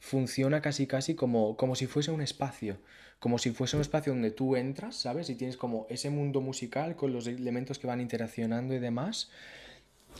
funciona 0.00 0.60
casi 0.60 0.86
casi 0.86 1.14
como, 1.14 1.56
como 1.56 1.76
si 1.76 1.86
fuese 1.86 2.10
un 2.10 2.22
espacio, 2.22 2.78
como 3.20 3.38
si 3.38 3.52
fuese 3.52 3.76
un 3.76 3.82
espacio 3.82 4.12
donde 4.12 4.32
tú 4.32 4.56
entras, 4.56 4.96
¿sabes? 4.96 5.30
Y 5.30 5.36
tienes 5.36 5.56
como 5.56 5.86
ese 5.88 6.10
mundo 6.10 6.40
musical 6.40 6.96
con 6.96 7.12
los 7.12 7.26
elementos 7.28 7.78
que 7.78 7.86
van 7.86 8.00
interaccionando 8.00 8.74
y 8.74 8.78
demás, 8.78 9.30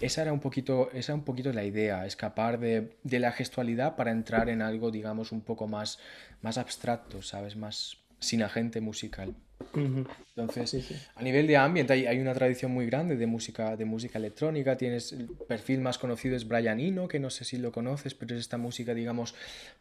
esa 0.00 0.22
era 0.22 0.32
un 0.32 0.40
poquito, 0.40 0.90
esa 0.92 1.14
un 1.14 1.24
poquito 1.24 1.52
la 1.52 1.64
idea, 1.64 2.06
escapar 2.06 2.58
de, 2.58 2.96
la 3.04 3.32
gestualidad 3.32 3.96
para 3.96 4.10
entrar 4.10 4.48
en 4.48 4.62
algo, 4.62 4.90
digamos, 4.90 5.32
un 5.32 5.40
poco 5.40 5.66
más, 5.66 5.98
más 6.42 6.58
abstracto, 6.58 7.22
¿sabes? 7.22 7.56
Más 7.56 7.98
sin 8.18 8.42
agente 8.42 8.80
musical. 8.80 9.34
Entonces, 9.74 11.08
a 11.14 11.22
nivel 11.22 11.46
de 11.46 11.56
ambiente 11.56 11.92
hay, 11.92 12.06
hay, 12.06 12.18
una 12.18 12.34
tradición 12.34 12.72
muy 12.72 12.86
grande 12.86 13.16
de 13.16 13.26
música, 13.26 13.76
de 13.76 13.84
música 13.84 14.18
electrónica. 14.18 14.76
Tienes 14.76 15.12
el 15.12 15.28
perfil 15.28 15.80
más 15.80 15.98
conocido 15.98 16.36
es 16.36 16.46
Brian 16.46 16.78
Eno, 16.78 17.08
que 17.08 17.18
no 17.18 17.30
sé 17.30 17.44
si 17.44 17.56
lo 17.56 17.72
conoces, 17.72 18.14
pero 18.14 18.34
es 18.34 18.40
esta 18.40 18.58
música, 18.58 18.94
digamos, 18.94 19.34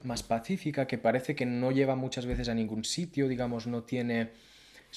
más 0.03 0.23
pacífica, 0.23 0.87
que 0.87 0.97
parece 0.97 1.35
que 1.35 1.45
no 1.45 1.71
lleva 1.71 1.95
muchas 1.95 2.25
veces 2.25 2.49
a 2.49 2.53
ningún 2.53 2.83
sitio, 2.85 3.27
digamos, 3.27 3.67
no 3.67 3.83
tiene 3.83 4.31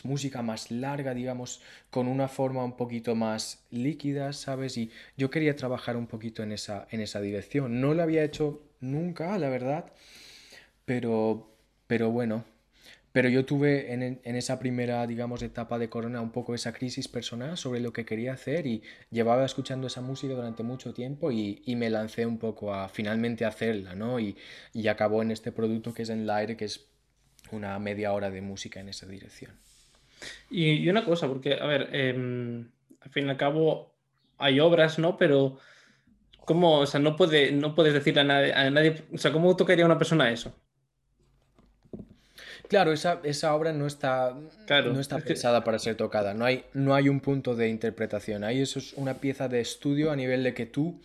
música 0.05 0.43
más 0.43 0.71
larga, 0.71 1.15
digamos, 1.15 1.61
con 1.91 2.09
una 2.09 2.29
forma 2.29 2.65
un 2.65 2.77
poquito 2.77 3.15
más 3.15 3.65
líquida, 3.71 4.33
¿sabes? 4.33 4.77
Y 4.77 4.91
yo 5.17 5.31
quería 5.31 5.57
trabajar 5.57 5.97
un 5.97 6.07
poquito 6.07 6.43
en 6.43 6.53
esa, 6.53 6.87
en 6.91 7.01
esa 7.01 7.21
dirección. 7.21 7.81
No 7.81 7.95
lo 7.95 8.03
había 8.03 8.25
hecho 8.25 8.63
nunca, 8.81 9.37
la 9.39 9.49
verdad, 9.49 9.93
pero, 10.85 11.51
pero 11.87 12.11
bueno. 12.11 12.45
Pero 13.13 13.31
yo 13.31 13.45
tuve 13.45 13.93
en, 13.93 14.21
esa 14.37 14.59
primera, 14.59 15.07
digamos, 15.07 15.43
etapa 15.43 15.79
de 15.79 15.89
Corona 15.89 16.21
un 16.21 16.31
poco 16.31 16.55
esa 16.55 16.73
crisis 16.73 17.09
personal 17.09 17.57
sobre 17.57 17.81
lo 17.81 17.93
que 17.93 18.05
quería 18.05 18.35
hacer 18.35 18.67
y 18.67 18.83
llevaba 19.11 19.45
escuchando 19.45 19.87
esa 19.87 20.03
música 20.03 20.35
durante 20.35 20.63
mucho 20.63 20.93
tiempo 20.93 21.33
y, 21.33 21.63
me 21.75 21.91
lancé 21.91 22.27
un 22.27 22.39
poco 22.39 22.75
a 22.75 22.89
finalmente 22.89 23.45
hacerla, 23.45 23.95
¿no? 23.95 24.21
Y, 24.21 24.37
y 24.73 24.89
acabó 24.89 25.23
en 25.23 25.31
este 25.31 25.53
producto 25.53 25.95
que 25.95 26.03
es 26.03 26.11
en 26.11 26.21
el 26.21 26.31
aire, 26.31 26.57
que 26.57 26.67
es 26.67 26.87
una 27.51 27.79
media 27.79 28.13
hora 28.13 28.31
de 28.31 28.41
música 28.43 28.81
en 28.81 28.89
esa 28.89 29.07
dirección. 29.07 29.59
Y, 30.51 30.89
una 30.89 31.05
cosa, 31.05 31.29
porque, 31.29 31.55
a 31.55 31.67
ver, 31.67 31.89
em, 31.93 32.71
al 33.01 33.11
fin 33.11 33.27
y 33.27 33.31
al 33.31 33.37
cabo 33.37 33.95
hay 34.39 34.61
obras, 34.61 34.99
¿no? 34.99 35.17
Pero, 35.17 35.59
¿cómo, 36.45 36.81
o 36.81 36.87
sea, 36.87 37.01
no, 37.01 37.17
puede, 37.17 37.53
no 37.53 37.75
puedes 37.75 37.95
decirle 37.95 38.23
a 38.23 38.25
nadie, 38.25 38.53
a 38.53 38.71
nadie, 38.71 39.03
o 39.13 39.19
sea, 39.19 39.33
¿cómo 39.33 39.57
tocaría 39.57 39.85
una 39.85 39.99
persona 39.99 40.31
eso? 40.31 40.55
Claro, 42.69 42.93
esa, 42.93 43.21
esa 43.25 43.55
obra 43.55 43.73
no 43.73 43.87
está, 43.87 44.37
no 44.69 45.01
está 45.01 45.19
pensada 45.21 45.65
para 45.65 45.79
ser 45.79 45.97
tocada. 45.97 46.35
No 46.35 46.45
hay, 46.45 46.65
no 46.75 46.95
hay 46.95 47.09
un 47.09 47.21
punto 47.21 47.57
de 47.57 47.69
interpretación. 47.69 48.45
Ahí 48.45 48.61
eso 48.61 48.79
es 48.79 48.93
una 48.93 49.15
pieza 49.15 49.49
de 49.49 49.61
estudio 49.61 50.11
a 50.13 50.17
nivel 50.17 50.45
de 50.45 50.53
que 50.53 50.67
tú 50.67 51.01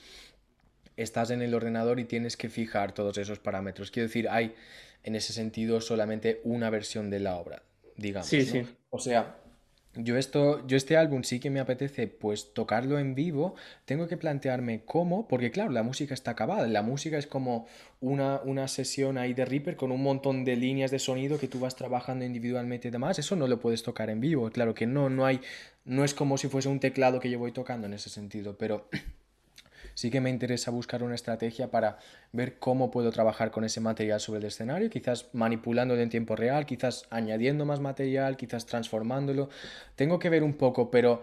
estás 0.97 1.32
en 1.32 1.41
el 1.41 1.54
ordenador 1.54 1.99
y 2.02 2.04
tienes 2.04 2.36
que 2.36 2.49
fijar 2.49 2.91
todos 2.91 3.17
esos 3.17 3.39
parámetros. 3.39 3.91
Quiero 3.91 4.08
decir, 4.08 4.28
hay 4.30 4.56
en 5.04 5.15
ese 5.15 5.32
sentido 5.32 5.80
solamente 5.80 6.41
una 6.43 6.69
versión 6.69 7.10
de 7.10 7.19
la 7.19 7.36
obra, 7.36 7.63
digamos. 7.97 8.27
Sí, 8.27 8.45
sí. 8.45 8.65
O 8.89 8.99
sea, 8.99 9.38
yo, 9.95 10.17
esto, 10.17 10.65
yo 10.65 10.75
este 10.75 10.97
álbum 10.97 11.23
sí 11.23 11.39
que 11.39 11.51
me 11.51 11.60
apetece 11.60 12.08
pues 12.08 12.53
tocarlo 12.53 12.97
en 12.97 13.13
vivo, 13.13 13.56
tengo 13.86 14.08
que 14.08 14.17
plantearme 14.17 14.84
cómo, 14.86 15.27
porque 15.27 15.51
claro, 15.51 15.71
la 15.71 15.84
música 15.84 16.13
está 16.13 16.32
acabada, 16.32 16.67
la 16.67 16.82
música 16.82 17.17
es 17.17 17.27
como 17.27 17.67
una, 18.01 18.41
una 18.43 18.67
sesión 18.67 19.17
ahí 19.17 19.34
de 19.34 19.45
Reaper 19.45 19.75
con 19.75 19.91
un 19.91 20.01
montón 20.01 20.45
de 20.45 20.56
líneas 20.56 20.89
de 20.89 20.97
sonido 20.99 21.39
que 21.39 21.47
tú 21.47 21.60
vas 21.60 21.75
trabajando 21.75 22.25
individualmente 22.25 22.88
y 22.88 22.91
demás, 22.91 23.19
eso 23.19 23.36
no 23.36 23.47
lo 23.47 23.60
puedes 23.60 23.84
tocar 23.84 24.10
en 24.10 24.19
vivo, 24.19 24.49
claro 24.49 24.73
que 24.73 24.88
no, 24.88 25.10
no 25.10 25.25
hay, 25.25 25.41
no 25.86 26.03
es 26.03 26.15
como 26.15 26.38
si 26.38 26.47
fuese 26.47 26.69
un 26.69 26.79
teclado 26.79 27.19
que 27.19 27.29
yo 27.29 27.38
voy 27.38 27.51
tocando 27.51 27.86
en 27.86 27.93
ese 27.93 28.10
sentido, 28.10 28.58
pero 28.58 28.89
sí 29.93 30.10
que 30.10 30.21
me 30.21 30.29
interesa 30.29 30.71
buscar 30.71 31.03
una 31.03 31.15
estrategia 31.15 31.71
para 31.71 31.97
ver 32.32 32.58
cómo 32.60 32.91
puedo 32.91 33.12
trabajar 33.12 33.51
con 33.51 33.63
ese 33.63 33.79
material 33.79 34.19
sobre 34.19 34.39
el 34.39 34.45
escenario, 34.45 34.89
quizás 34.89 35.29
manipulándolo 35.34 36.01
en 36.01 36.10
tiempo 36.10 36.36
real, 36.36 36.65
quizás 36.65 37.06
añadiendo 37.10 37.65
más 37.65 37.79
material, 37.79 38.38
quizás 38.38 38.65
transformándolo. 38.65 39.49
Tengo 39.95 40.19
que 40.19 40.29
ver 40.29 40.43
un 40.43 40.53
poco, 40.53 40.91
pero 40.91 41.21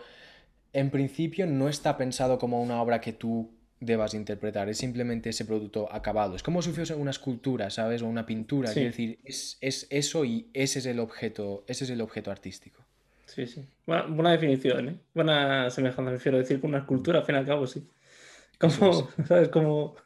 en 0.72 0.90
principio 0.90 1.46
no 1.46 1.68
está 1.68 1.96
pensado 1.96 2.38
como 2.38 2.62
una 2.62 2.80
obra 2.80 3.00
que 3.00 3.12
tú 3.12 3.50
debas 3.80 4.12
interpretar, 4.12 4.68
es 4.68 4.76
simplemente 4.76 5.30
ese 5.30 5.44
producto 5.44 5.90
acabado. 5.90 6.37
Es 6.37 6.42
como 6.42 6.61
si 6.61 6.70
fuese 6.70 6.94
una 6.94 7.11
escultura, 7.11 7.70
¿sabes? 7.70 8.02
O 8.02 8.06
una 8.06 8.26
pintura, 8.26 8.68
es 8.68 8.74
decir, 8.74 9.18
es, 9.24 9.59
eso 9.90 10.24
y 10.24 10.48
ese 10.52 10.80
es 10.80 10.87
el 10.87 11.00
objeto, 11.00 11.64
ese 11.66 11.85
es 11.85 11.90
el 11.90 12.02
objeto 12.02 12.30
artístico. 12.30 12.83
Sí, 13.24 13.46
sí. 13.46 13.64
Buena, 13.87 14.33
definición, 14.33 14.88
¿eh? 14.88 14.96
Buena 15.14 15.70
semejanza, 15.70 16.11
prefiero 16.11 16.38
decir, 16.38 16.61
con 16.61 16.70
una 16.70 16.78
escultura, 16.78 17.20
al 17.20 17.24
fin 17.24 17.37
y 17.37 17.38
al 17.38 17.46
cabo, 17.46 17.66
sí. 17.66 17.83
¿Cómo, 18.61 19.09
¿sabes? 19.27 19.49
¿Cómo, 19.49 19.96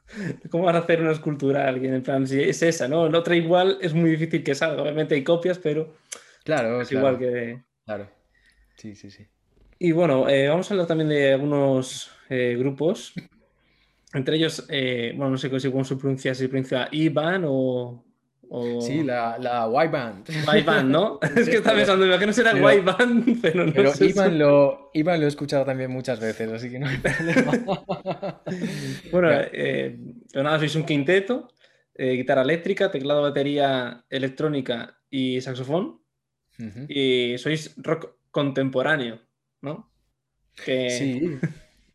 ¿Cómo 0.51 0.65
van 0.65 0.77
a 0.77 0.81
hacer 0.81 1.03
una 1.03 1.13
escultura 1.13 1.65
a 1.65 1.69
alguien? 1.69 1.93
En 1.93 2.03
plan, 2.03 2.27
si 2.27 2.41
es 2.41 2.63
esa, 2.63 2.87
¿no? 2.87 3.09
La 3.09 3.19
otra 3.19 3.35
igual 3.35 3.79
es 3.81 3.93
muy 3.95 4.11
difícil 4.11 4.45
que 4.45 4.55
salga. 4.55 4.83
Obviamente 4.83 5.17
hay 5.17 5.25
copias, 5.25 5.59
pero 5.59 5.95
claro, 6.45 6.81
es 6.81 6.93
igual 6.93 7.19
que... 7.19 7.63
Claro, 7.85 8.09
sí, 8.77 8.95
sí, 8.95 9.11
sí. 9.11 9.27
Y 9.79 9.93
bueno, 9.93 10.29
eh, 10.29 10.49
vamos 10.49 10.71
a 10.71 10.75
hablar 10.75 10.87
también 10.87 11.09
de 11.09 11.33
algunos 11.33 12.11
eh, 12.31 12.55
grupos. 12.57 13.13
Entre 14.15 14.37
ellos, 14.37 14.65
eh, 14.69 15.13
bueno, 15.17 15.33
no 15.33 15.39
sé 15.39 15.51
cómo 15.51 15.85
se 15.85 15.97
pronuncia, 15.97 16.35
si 16.35 16.47
pronuncia 16.47 16.89
Ivan 16.93 17.45
o, 17.47 18.05
Sí, 18.81 19.03
la, 19.03 19.39
la 19.39 19.69
Y-Band. 19.85 20.29
Y-Band, 20.57 20.91
¿no? 20.91 21.19
es 21.37 21.49
que 21.49 21.57
estaba 21.57 21.77
pensando, 21.77 22.19
que 22.19 22.27
no 22.27 22.33
será 22.33 22.53
Y-Band, 22.53 23.39
pero 23.43 23.67
no 23.67 23.73
Pero 23.73 23.93
sé 23.93 24.07
Ivan, 24.07 24.39
lo, 24.39 24.91
Ivan 24.95 25.21
lo 25.21 25.27
he 25.27 25.29
escuchado 25.29 25.65
también 25.65 25.91
muchas 25.91 26.21
veces, 26.21 26.51
así 26.51 26.71
que 26.71 26.79
no 26.79 26.89
hay 26.89 26.99
problema. 26.99 28.43
bueno, 29.13 29.29
eh, 29.33 29.99
nada, 30.35 30.59
sois 30.59 30.75
un 30.77 30.85
quinteto, 30.85 31.49
eh, 31.95 32.13
guitarra 32.13 32.43
eléctrica, 32.43 32.91
teclado, 32.91 33.23
batería 33.23 34.05
electrónica 34.11 34.99
y 35.11 35.41
saxofón. 35.41 36.01
Y 36.89 37.37
sois 37.39 37.75
rock 37.79 38.17
contemporáneo, 38.31 39.21
¿no? 39.61 39.91
Sí, 40.55 41.37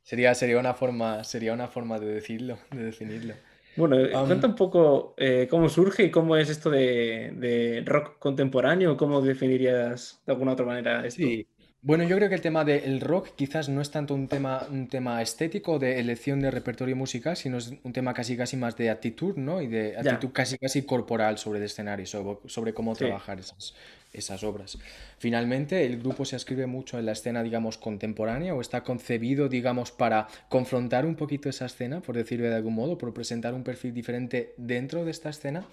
sería, 0.03 0.35
sería, 0.35 0.59
una 0.59 0.73
forma, 0.73 1.23
sería 1.23 1.53
una 1.53 1.69
forma 1.69 1.97
de 1.97 2.07
decirlo, 2.07 2.59
de 2.71 2.83
definirlo. 2.83 3.35
Bueno, 3.75 3.99
eh, 3.99 4.11
cuenta 4.11 4.47
un 4.47 4.55
poco 4.55 5.13
eh, 5.17 5.47
cómo 5.49 5.69
surge 5.69 6.03
y 6.03 6.11
cómo 6.11 6.35
es 6.35 6.49
esto 6.49 6.69
de, 6.69 7.83
rock 7.85 8.19
contemporáneo, 8.19 8.97
cómo 8.97 9.21
definirías 9.21 10.21
de 10.25 10.33
alguna 10.33 10.53
otra 10.53 10.65
manera 10.65 11.05
esto. 11.05 11.21
Sí. 11.21 11.47
Bueno, 11.81 12.03
yo 12.03 12.17
creo 12.17 12.27
que 12.27 12.35
el 12.35 12.41
tema 12.41 12.65
del 12.65 12.99
rock 12.99 13.29
quizás 13.37 13.69
no 13.69 13.79
es 13.79 13.89
tanto 13.89 14.13
un 14.13 14.27
tema, 14.27 14.67
un 14.69 14.89
tema 14.89 15.21
estético 15.21 15.79
de 15.79 15.99
elección 15.99 16.41
de 16.41 16.51
repertorio 16.51 16.93
musical, 16.97 17.37
sino 17.37 17.57
es 17.57 17.73
un 17.83 17.93
tema 17.93 18.13
casi 18.13 18.35
casi 18.35 18.57
más 18.57 18.75
de 18.75 18.89
actitud, 18.89 19.37
¿no? 19.37 19.61
Y 19.61 19.67
de 19.67 19.95
actitud 19.97 20.31
casi 20.33 20.57
casi 20.57 20.81
corporal 20.83 21.37
sobre 21.37 21.59
el 21.59 21.65
escenario, 21.65 22.05
sobre, 22.05 22.73
cómo 22.73 22.95
trabajar 22.95 23.39
esas, 23.39 23.75
esas 24.13 24.43
obras. 24.43 24.77
Finalmente, 25.17 25.85
el 25.85 25.99
grupo 25.99 26.25
se 26.25 26.35
escribe 26.35 26.65
mucho 26.65 26.97
en 26.97 27.05
la 27.05 27.11
escena, 27.11 27.43
digamos, 27.43 27.77
contemporánea 27.77 28.55
o 28.55 28.61
está 28.61 28.83
concebido, 28.83 29.49
digamos, 29.49 29.91
para 29.91 30.27
confrontar 30.49 31.05
un 31.05 31.15
poquito 31.15 31.49
esa 31.49 31.65
escena, 31.65 32.01
por 32.01 32.15
decirlo 32.15 32.49
de 32.49 32.55
algún 32.55 32.75
modo, 32.75 32.97
por 32.97 33.13
presentar 33.13 33.53
un 33.53 33.63
perfil 33.63 33.93
diferente 33.93 34.53
dentro 34.57 35.05
de 35.05 35.11
esta 35.11 35.29
escena. 35.29 35.65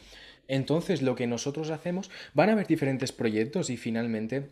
Entonces, 0.48 1.02
lo 1.02 1.16
que 1.16 1.26
nosotros 1.26 1.70
hacemos, 1.70 2.10
van 2.34 2.50
a 2.50 2.52
haber 2.52 2.66
diferentes 2.66 3.12
proyectos 3.12 3.70
y 3.70 3.76
finalmente 3.76 4.48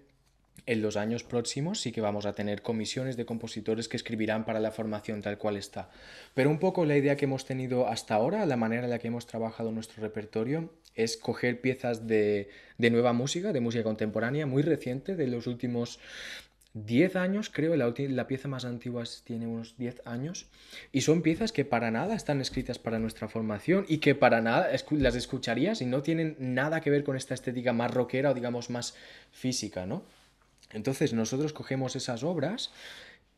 en 0.66 0.80
los 0.80 0.96
años 0.96 1.24
próximos 1.24 1.80
sí 1.80 1.92
que 1.92 2.00
vamos 2.00 2.26
a 2.26 2.32
tener 2.32 2.62
comisiones 2.62 3.16
de 3.16 3.26
compositores 3.26 3.88
que 3.88 3.96
escribirán 3.96 4.44
para 4.44 4.60
la 4.60 4.70
formación 4.70 5.20
tal 5.20 5.38
cual 5.38 5.56
está. 5.56 5.90
Pero 6.34 6.50
un 6.50 6.58
poco 6.58 6.86
la 6.86 6.96
idea 6.96 7.16
que 7.16 7.26
hemos 7.26 7.44
tenido 7.44 7.86
hasta 7.86 8.14
ahora, 8.14 8.46
la 8.46 8.56
manera 8.56 8.84
en 8.84 8.90
la 8.90 8.98
que 8.98 9.08
hemos 9.08 9.26
trabajado 9.26 9.72
nuestro 9.72 10.02
repertorio, 10.02 10.70
es 10.94 11.16
coger 11.16 11.60
piezas 11.60 12.06
de, 12.06 12.48
nueva 12.78 13.12
música, 13.12 13.52
de 13.52 13.60
música 13.60 13.84
contemporánea, 13.84 14.46
muy 14.46 14.62
reciente, 14.62 15.16
de 15.16 15.26
los 15.26 15.46
últimos 15.46 15.98
10 16.74 17.16
años, 17.16 17.50
creo, 17.50 17.76
la, 17.76 17.92
la, 17.96 18.26
pieza 18.26 18.48
más 18.48 18.64
antigua 18.64 19.04
tiene 19.22 19.46
unos 19.46 19.76
10 19.76 20.02
años, 20.06 20.46
y 20.92 21.02
son 21.02 21.22
piezas 21.22 21.52
que 21.52 21.64
para 21.64 21.90
nada 21.90 22.14
están 22.14 22.40
escritas 22.40 22.80
para 22.80 22.98
nuestra 22.98 23.28
formación 23.28 23.84
y 23.88 23.98
que 23.98 24.16
para 24.16 24.40
nada 24.40 24.68
las 24.90 25.14
escucharías 25.14 25.82
y 25.82 25.86
no 25.86 26.02
tienen 26.02 26.36
nada 26.38 26.80
que 26.80 26.90
ver 26.90 27.04
con 27.04 27.16
esta 27.16 27.34
estética 27.34 27.72
más 27.72 27.92
rockera 27.92 28.30
o 28.30 28.34
digamos 28.34 28.70
más 28.70 28.96
física, 29.30 29.86
¿no? 29.86 30.02
Entonces 30.72 31.12
nosotros 31.12 31.53
cogemos 31.53 31.96
esas 31.96 32.22
obras 32.22 32.70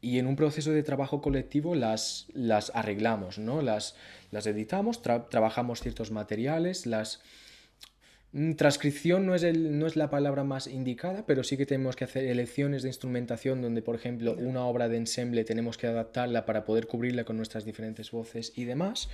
y 0.01 0.19
en 0.19 0.27
un 0.27 0.37
proceso 0.37 0.71
de 0.71 0.83
trabajo 0.83 1.21
colectivo 1.21 1.75
las, 1.75 2.27
las 2.33 2.71
arreglamos, 2.75 3.39
¿no? 3.39 3.63
Las, 3.63 3.97
las 4.31 4.47
editamos, 4.47 5.03
trabajamos 5.03 5.81
ciertos 5.81 6.11
materiales, 6.11 6.87
las 6.87 7.21
Mm, 8.37 8.53
transcripción 8.53 9.25
no 9.25 9.35
es, 9.35 9.43
el, 9.43 9.79
no 9.79 9.87
es 9.87 9.97
la 9.97 10.11
palabra 10.11 10.45
más 10.45 10.67
indicada, 10.67 11.25
pero 11.27 11.43
sí 11.43 11.57
que 11.57 11.65
tenemos 11.65 11.97
que 11.97 12.05
hacer 12.05 12.25
elecciones 12.25 12.83
de 12.83 12.91
instrumentación 12.91 13.63
donde, 13.63 13.81
por 13.81 13.95
ejemplo, 13.95 14.35
una 14.39 14.67
obra 14.67 14.91
de 14.91 14.99
ensemble 14.99 15.45
tenemos 15.45 15.79
que 15.79 15.87
adaptarla 15.87 16.45
para 16.45 16.67
poder 16.67 16.87
cubrirla 16.87 17.25
con 17.25 17.39
nuestras 17.39 17.65
diferentes 17.65 18.11
voces 18.11 18.53
y 18.55 18.65
demás. 18.65 19.09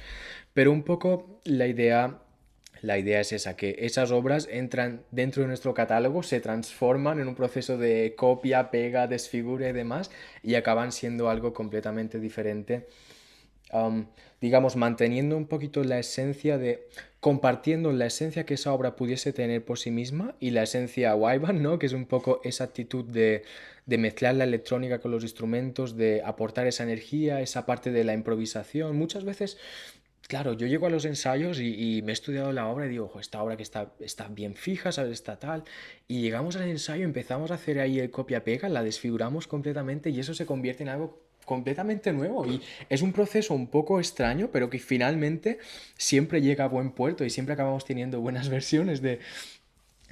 Pero 0.54 0.72
un 0.72 0.82
poco 0.82 1.40
la 1.44 1.68
idea, 1.68 2.18
la 2.82 2.98
idea 2.98 3.20
es 3.20 3.32
esa, 3.32 3.56
que 3.56 3.76
esas 3.78 4.10
obras 4.10 4.48
entran 4.50 5.02
dentro 5.10 5.42
de 5.42 5.48
nuestro 5.48 5.72
catálogo, 5.72 6.22
se 6.22 6.40
transforman 6.40 7.20
en 7.20 7.28
un 7.28 7.34
proceso 7.34 7.78
de 7.78 8.14
copia, 8.16 8.70
pega, 8.70 9.06
desfigura 9.06 9.68
y 9.68 9.72
demás, 9.72 10.10
y 10.42 10.56
acaban 10.56 10.92
siendo 10.92 11.30
algo 11.30 11.54
completamente 11.54 12.20
diferente 12.20 12.86
digamos, 14.40 14.76
manteniendo 14.76 15.36
un 15.36 15.46
poquito 15.46 15.82
la 15.82 15.98
esencia 15.98 16.58
de, 16.58 16.86
compartiendo 17.20 17.92
la 17.92 18.06
esencia 18.06 18.44
que 18.44 18.54
esa 18.54 18.72
obra 18.72 18.96
pudiese 18.96 19.32
tener 19.32 19.64
por 19.64 19.78
sí 19.78 19.90
misma 19.90 20.34
y 20.40 20.50
la 20.50 20.64
esencia 20.64 21.14
Wyban, 21.14 21.62
¿no? 21.62 21.78
Que 21.78 21.86
es 21.86 21.92
un 21.92 22.04
poco 22.04 22.40
esa 22.44 22.64
actitud 22.64 23.04
de, 23.04 23.44
de 23.86 23.98
mezclar 23.98 24.34
la 24.34 24.44
electrónica 24.44 24.98
con 24.98 25.10
los 25.10 25.22
instrumentos, 25.22 25.96
de 25.96 26.22
aportar 26.24 26.66
esa 26.66 26.82
energía, 26.82 27.40
esa 27.40 27.64
parte 27.64 27.92
de 27.92 28.04
la 28.04 28.12
improvisación. 28.12 28.96
Muchas 28.96 29.24
veces 29.24 29.56
claro, 30.28 30.54
yo 30.54 30.66
llego 30.66 30.86
a 30.86 30.90
los 30.90 31.04
ensayos 31.04 31.60
y, 31.60 32.00
me 32.02 32.12
he 32.12 32.14
estudiado 32.14 32.52
la 32.52 32.66
obra 32.68 32.86
y 32.86 32.88
digo, 32.90 33.12
esta 33.20 33.42
obra 33.42 33.56
que 33.56 33.62
está, 33.62 33.92
está 34.00 34.28
bien 34.28 34.54
fija, 34.54 34.92
¿sabes? 34.92 35.12
Está 35.12 35.38
tal. 35.38 35.64
Y 36.08 36.22
llegamos 36.22 36.56
al 36.56 36.68
ensayo, 36.68 37.04
empezamos 37.04 37.50
a 37.50 37.54
hacer 37.54 37.80
ahí 37.80 37.98
el 37.98 38.10
copia-pega, 38.10 38.68
la 38.68 38.82
desfiguramos 38.82 39.46
completamente 39.46 40.10
y 40.10 40.20
eso 40.20 40.34
se 40.34 40.46
convierte 40.46 40.82
en 40.82 40.88
algo 40.88 41.22
completamente 41.44 42.12
nuevo 42.12 42.46
y 42.46 42.62
es 42.88 43.02
un 43.02 43.12
proceso 43.12 43.54
un 43.54 43.66
poco 43.66 43.98
extraño, 43.98 44.50
pero 44.52 44.70
que 44.70 44.78
finalmente 44.78 45.58
siempre 45.96 46.40
llega 46.40 46.64
a 46.64 46.68
buen 46.68 46.92
puerto 46.92 47.24
y 47.24 47.30
siempre 47.30 47.54
acabamos 47.54 47.84
teniendo 47.84 48.20
buenas 48.20 48.48
versiones 48.56 49.02
de, 49.02 49.20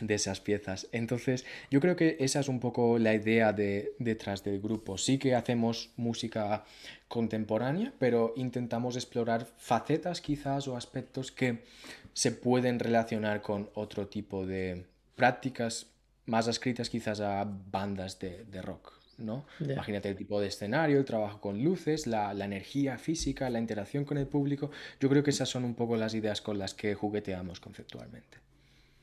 de 0.01 0.15
esas 0.15 0.41
piezas. 0.41 0.89
Entonces, 0.93 1.45
yo 1.71 1.81
creo 1.81 1.97
que 1.97 2.17
esa 2.21 2.41
es 2.41 2.49
un 2.49 2.61
poco 2.61 2.99
la 2.99 3.15
idea 3.15 3.53
de, 3.53 3.95
detrás 3.99 4.45
del 4.45 4.61
grupo. 4.61 4.99
Sí 4.99 5.19
que 5.19 5.35
hacemos 5.35 5.91
música 5.97 6.65
contemporánea, 7.09 7.93
pero 7.99 8.33
intentamos 8.37 8.97
explorar 8.97 9.47
facetas 9.59 10.21
quizás 10.21 10.69
o 10.69 10.77
aspectos 10.77 11.33
que 11.33 11.65
se 12.13 12.33
pueden 12.33 12.79
relacionar 12.79 13.43
con 13.43 13.71
otro 13.75 14.09
tipo 14.09 14.47
de 14.47 14.85
prácticas 15.17 15.87
más 16.27 16.49
escritas 16.49 16.89
quizás 16.91 17.21
a 17.21 17.45
bandas 17.45 18.19
de 18.19 18.63
rock. 18.63 19.01
¿no? 19.21 19.45
Imagínate 19.61 20.09
el 20.09 20.17
tipo 20.17 20.41
de 20.41 20.49
escenario, 20.49 20.99
el 20.99 21.05
trabajo 21.05 21.41
con 21.41 21.63
luces, 21.63 22.07
la, 22.07 22.33
energía 22.33 22.99
física, 22.99 23.51
la 23.51 23.59
interacción 23.59 24.05
con 24.05 24.19
el 24.19 24.27
público. 24.27 24.71
Yo 24.99 25.09
creo 25.09 25.23
que 25.23 25.31
esas 25.31 25.49
son 25.49 25.65
un 25.65 25.75
poco 25.75 25.97
las 25.97 26.15
ideas 26.15 26.41
con 26.41 26.59
las 26.59 26.75
que 26.75 26.95
jugueteamos 26.95 27.61
conceptualmente. 27.61 28.39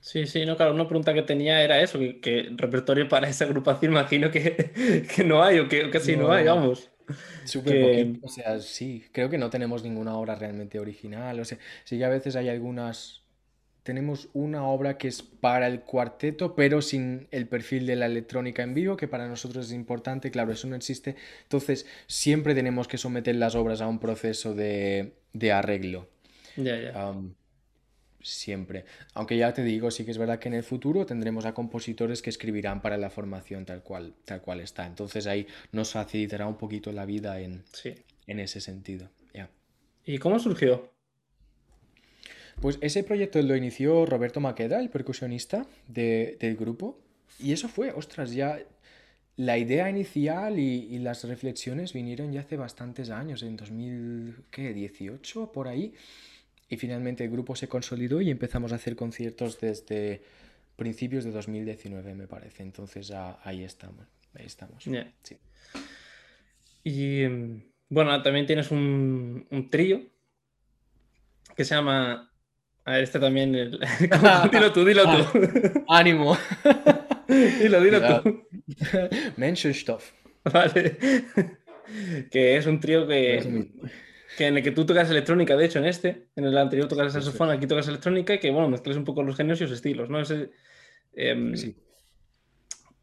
Sí, 0.08 0.26
sí, 0.26 0.46
no, 0.46 0.56
claro, 0.56 0.74
una 0.74 0.88
pregunta 0.88 1.14
que 1.14 1.22
tenía 1.22 1.62
era 1.62 1.82
eso, 1.82 2.00
que, 2.00 2.48
repertorio 2.56 3.10
para 3.10 3.28
esa 3.28 3.44
agrupación 3.44 3.92
imagino 3.92 4.32
que, 4.32 5.06
que 5.14 5.24
no 5.26 5.44
hay 5.44 5.60
o 5.60 5.68
que 5.68 5.90
casi 5.90 6.16
no, 6.16 6.32
hay, 6.32 6.46
vamos. 6.46 6.90
Súper 7.44 8.16
o 8.22 8.30
sea, 8.30 8.62
sí, 8.62 9.04
creo 9.12 9.30
que 9.30 9.38
no 9.38 9.50
tenemos 9.50 9.84
ninguna 9.84 10.16
obra 10.16 10.36
realmente 10.36 10.80
original, 10.80 11.38
o 11.42 11.44
sea, 11.44 11.58
sí 11.84 11.98
que 11.98 12.06
a 12.06 12.10
veces 12.10 12.38
hay 12.38 12.48
algunas, 12.48 13.24
tenemos 13.84 14.30
una 14.32 14.66
obra 14.66 14.98
que 14.98 15.10
es 15.10 15.22
para 15.22 15.68
el 15.68 15.82
cuarteto, 15.82 16.56
pero 16.56 16.82
sin 16.82 17.28
el 17.32 17.50
perfil 17.50 17.86
de 17.86 17.98
la 17.98 18.06
electrónica 18.06 18.64
en 18.64 18.74
vivo, 18.74 18.96
que 18.96 19.10
para 19.10 19.28
nosotros 19.28 19.66
es 19.66 19.74
importante, 19.74 20.32
claro, 20.32 20.54
eso 20.54 20.70
no 20.70 20.78
existe, 20.78 21.18
entonces 21.44 21.86
siempre 22.08 22.56
tenemos 22.56 22.88
que 22.88 22.98
someter 22.98 23.36
las 23.36 23.56
obras 23.56 23.82
a 23.82 23.88
un 23.90 24.00
proceso 24.00 24.54
de, 24.54 25.12
arreglo. 25.52 26.08
Ya, 26.56 26.80
ya 26.80 27.14
siempre. 28.28 28.86
Aunque 29.14 29.38
ya 29.38 29.54
te 29.54 29.64
digo, 29.64 29.92
sí 29.92 30.06
que 30.06 30.12
es 30.12 30.18
verdad 30.18 30.40
que 30.40 30.48
en 30.48 30.56
el 30.56 30.64
futuro 30.64 31.06
tendremos 31.06 31.46
a 31.46 31.54
compositores 31.54 32.22
que 32.22 32.30
escribirán 32.30 32.82
para 32.82 32.98
la 32.98 33.10
formación 33.10 33.66
tal 33.66 33.82
cual, 33.84 34.14
tal 34.26 34.42
cual 34.42 34.60
está. 34.60 34.86
Entonces 34.86 35.28
ahí 35.28 35.48
nos 35.72 35.92
facilitará 35.92 36.48
un 36.48 36.58
poquito 36.58 36.92
la 36.92 37.06
vida 37.06 37.40
en, 37.40 37.64
en 38.28 38.40
ese 38.40 38.62
sentido. 38.62 39.10
ya 39.34 39.50
¿Y 40.06 40.18
cómo 40.18 40.40
surgió? 40.40 40.92
Pues 42.62 42.80
ese 42.82 43.04
proyecto 43.04 43.42
lo 43.42 43.56
inició 43.56 44.06
Roberto 44.06 44.40
Maqueda, 44.40 44.80
el 44.80 44.90
percusionista 44.90 45.68
del 45.88 46.56
grupo. 46.58 47.00
Y 47.40 47.52
eso 47.52 47.68
fue, 47.68 47.92
ostras, 47.92 48.34
ya 48.34 48.60
la 49.36 49.60
idea 49.60 49.90
inicial 49.90 50.58
y, 50.58 50.88
y, 50.90 50.98
las 50.98 51.24
reflexiones 51.24 51.94
vinieron 51.94 52.32
ya 52.34 52.42
hace 52.42 52.58
bastantes 52.58 53.12
años, 53.12 53.44
en 53.44 53.56
2018, 53.56 55.52
por 55.52 55.68
ahí. 55.68 55.94
Y 56.70 56.78
finalmente 56.78 57.24
el 57.24 57.32
grupo 57.32 57.56
se 57.56 57.68
consolidó 57.68 58.22
y 58.22 58.30
empezamos 58.30 58.72
a 58.72 58.76
hacer 58.76 58.96
conciertos 58.96 59.60
desde 59.60 60.22
principios 60.76 61.24
de 61.24 61.32
2019, 61.32 62.14
me 62.14 62.28
parece. 62.28 62.64
Entonces 62.64 63.12
ahí 63.44 63.64
estamos. 63.64 64.06
Ahí 64.34 64.46
estamos. 64.46 64.84
Sí. 64.84 65.38
Y 66.84 67.22
em, 67.24 67.64
bueno, 67.90 68.22
también 68.22 68.46
tienes 68.46 68.72
un, 68.72 69.68
trío 69.70 70.02
que 71.56 71.66
se 71.66 71.76
llama. 71.76 72.32
A 72.86 72.92
ver, 72.92 73.04
este 73.04 73.20
también. 73.20 73.52
dilo 74.52 74.72
tú, 74.72 74.86
dilo 74.86 75.04
tú. 75.04 75.86
Ánimo. 75.88 76.38
dilo, 77.28 77.82
dilo 77.82 78.22
tú. 78.22 78.48
Menschenstoff. 79.38 80.12
Vale. 80.44 80.98
que 82.32 82.58
es 82.58 82.66
un 82.66 82.80
trío 82.80 83.08
que 83.08 83.70
que 84.38 84.46
en 84.46 84.56
el 84.56 84.64
que 84.64 84.72
tú 84.72 84.86
tocas 84.86 85.10
electrónica, 85.10 85.58
de 85.58 85.66
hecho, 85.66 85.80
en 85.80 85.86
este, 85.86 86.28
en 86.36 86.46
el 86.46 86.56
anterior 86.56 86.88
tocas 86.88 87.08
el 87.08 87.12
saxofón, 87.12 87.50
aquí 87.50 87.66
tocas 87.66 87.88
electrónica, 87.88 88.36
y 88.36 88.40
que 88.40 88.52
bueno, 88.52 88.70
mezclas 88.70 88.96
un 88.96 89.04
poco 89.04 89.24
los 89.24 89.36
géneros 89.36 89.60
y 89.60 89.64
los 89.64 89.74
estilos, 89.74 90.12
¿no? 90.12 90.22
Ese, 90.22 90.52
em, 91.14 91.54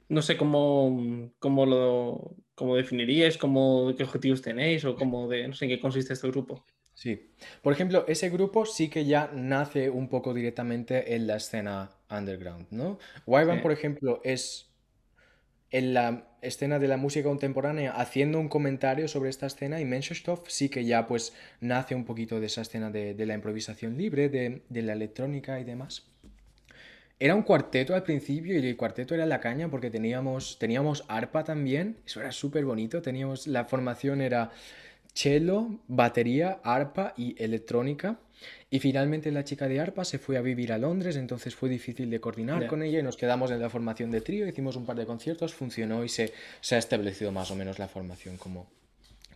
No 0.09 0.23
sé 0.23 0.37
cómo, 0.37 1.33
cómo 1.41 1.67
lo 1.67 2.37
cómo 2.55 2.77
definiríais, 2.77 3.37
cómo, 3.37 3.93
qué 3.97 4.05
objetivos 4.05 4.43
tenéis 4.43 4.85
o 4.85 4.95
cómo 4.95 5.27
de, 5.27 5.49
no 5.49 5.55
sé 5.55 5.65
en 5.65 5.73
qué 5.73 5.81
consiste 5.81 6.13
este 6.13 6.29
grupo. 6.29 6.65
Sí. 6.95 7.33
Por 7.63 7.73
ejemplo, 7.73 8.05
ese 8.07 8.31
grupo 8.31 8.65
sí 8.65 8.89
que 8.89 9.05
ya 9.05 9.29
nace 9.35 9.91
un 9.91 10.09
poco 10.09 10.33
directamente 10.35 11.17
en 11.17 11.27
la 11.27 11.39
escena 11.39 11.91
underground, 12.09 12.69
¿no? 12.71 13.01
Wyvan, 13.27 13.61
por 13.61 13.73
ejemplo, 13.73 14.21
es 14.23 14.73
en 15.71 15.95
la 15.95 16.34
escena 16.45 16.79
de 16.79 16.89
la 16.89 16.97
música 16.97 17.29
contemporánea 17.29 17.93
haciendo 17.93 18.39
un 18.39 18.49
comentario 18.49 19.09
sobre 19.09 19.31
esta 19.31 19.47
escena 19.47 19.81
y 19.81 19.85
Menschenstoff 19.85 20.49
sí 20.49 20.69
que 20.69 20.85
ya 20.85 21.07
pues 21.07 21.33
nace 21.61 21.95
un 21.95 22.05
poquito 22.05 22.41
de 22.41 22.47
esa 22.47 22.63
escena 22.63 22.91
de, 22.91 23.15
la 23.27 23.35
improvisación 23.35 23.97
libre, 23.97 24.29
de, 24.29 24.83
la 24.83 24.93
electrónica 24.93 25.59
y 25.61 25.65
demás. 25.65 26.07
Era 27.19 27.35
un 27.35 27.43
cuarteto 27.43 27.95
al 27.95 28.03
principio 28.03 28.59
y 28.59 28.67
el 28.67 28.77
cuarteto 28.77 29.15
era 29.15 29.25
la 29.25 29.41
caña 29.41 29.69
porque 29.69 29.91
teníamos, 29.91 30.59
teníamos 30.59 31.05
arpa 31.09 31.45
también, 31.45 31.97
eso 32.05 32.21
era 32.21 32.33
súper 32.33 32.65
bonito, 32.65 33.03
teníamos, 33.03 33.47
la 33.47 33.65
formación 33.65 34.21
era 34.21 34.51
cello, 35.15 35.79
batería, 35.87 36.59
arpa 36.65 37.15
y 37.17 37.41
electrónica. 37.43 38.19
Y 38.71 38.81
finalmente 38.81 39.31
la 39.31 39.45
chica 39.45 39.69
de 39.69 39.81
arpa 39.81 40.05
se 40.05 40.19
fue 40.19 40.37
a 40.37 40.41
vivir 40.41 40.73
a 40.73 40.79
Londres, 40.79 41.17
entonces 41.17 41.55
fue 41.55 41.69
difícil 41.69 42.11
de 42.11 42.21
coordinar 42.21 42.67
con 42.67 42.83
ella 42.83 42.99
y 42.99 43.03
nos 43.03 43.17
quedamos 43.17 43.51
en 43.51 43.61
la 43.61 43.71
formación 43.71 44.11
de 44.11 44.21
trío, 44.21 44.47
hicimos 44.47 44.77
un 44.77 44.87
par 44.87 44.97
de 44.97 45.07
conciertos, 45.07 45.55
funcionó 45.55 46.05
y 46.05 46.09
se, 46.09 46.33
se 46.61 46.75
ha 46.75 46.79
establecido 46.79 47.33
más 47.33 47.51
o 47.51 47.57
menos 47.57 47.79
la 47.79 47.89
formación 47.89 48.37
como, 48.37 48.67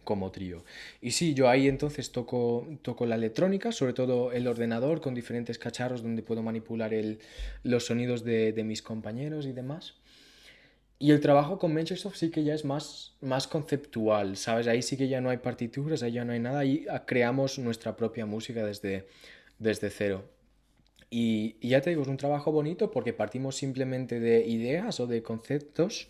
como 0.08 0.30
trío. 0.30 0.64
Y 1.02 1.10
sí, 1.10 1.34
yo 1.34 1.50
ahí 1.50 1.68
entonces 1.68 2.12
toco, 2.12 2.66
toco 2.80 3.04
la 3.04 3.16
electrónica, 3.16 3.72
sobre 3.72 3.92
todo 3.92 4.32
el 4.32 4.46
ordenador 4.46 5.02
con 5.02 5.14
diferentes 5.14 5.58
cacharros 5.58 6.02
donde 6.02 6.22
puedo 6.22 6.42
manipular 6.42 6.94
el, 6.94 7.18
los 7.62 7.84
sonidos 7.84 8.24
de, 8.24 8.54
de 8.54 8.64
mis 8.64 8.80
compañeros 8.80 9.44
y 9.44 9.52
demás. 9.52 9.97
Y 11.00 11.12
el 11.12 11.20
trabajo 11.20 11.58
con 11.58 11.72
Manchester 11.74 12.12
sí 12.14 12.30
que 12.30 12.42
ya 12.42 12.54
es 12.54 12.64
más, 12.64 13.16
más 13.20 13.46
conceptual, 13.46 14.36
¿sabes? 14.36 14.66
Ahí 14.66 14.82
sí 14.82 14.96
que 14.96 15.08
ya 15.08 15.20
no 15.20 15.30
hay 15.30 15.36
partituras, 15.38 16.02
ahí 16.02 16.12
ya 16.12 16.24
no 16.24 16.32
hay 16.32 16.40
nada, 16.40 16.58
ahí 16.60 16.86
creamos 17.06 17.58
nuestra 17.60 17.96
propia 17.96 18.26
música 18.26 18.66
desde, 18.66 19.06
desde 19.58 19.90
cero. 19.90 20.24
Y, 21.10 21.56
ya 21.66 21.80
te 21.80 21.90
digo, 21.90 22.02
es 22.02 22.08
un 22.08 22.16
trabajo 22.16 22.52
bonito 22.52 22.90
porque 22.90 23.12
partimos 23.12 23.56
simplemente 23.56 24.20
de 24.20 24.46
ideas 24.46 24.98
o 25.00 25.06
de 25.06 25.22
conceptos, 25.22 26.08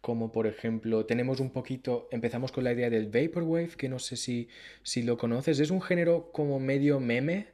como 0.00 0.32
por 0.32 0.46
ejemplo, 0.46 1.04
tenemos 1.06 1.40
un 1.40 1.50
poquito, 1.50 2.08
empezamos 2.10 2.52
con 2.52 2.64
la 2.64 2.72
idea 2.72 2.90
del 2.90 3.06
Vaporwave, 3.06 3.70
que 3.76 3.88
no 3.88 3.98
sé 3.98 4.16
si, 4.16 4.48
si 4.82 5.02
lo 5.02 5.18
conoces, 5.18 5.60
es 5.60 5.70
un 5.70 5.82
género 5.82 6.30
como 6.32 6.60
medio 6.60 7.00
meme 7.00 7.48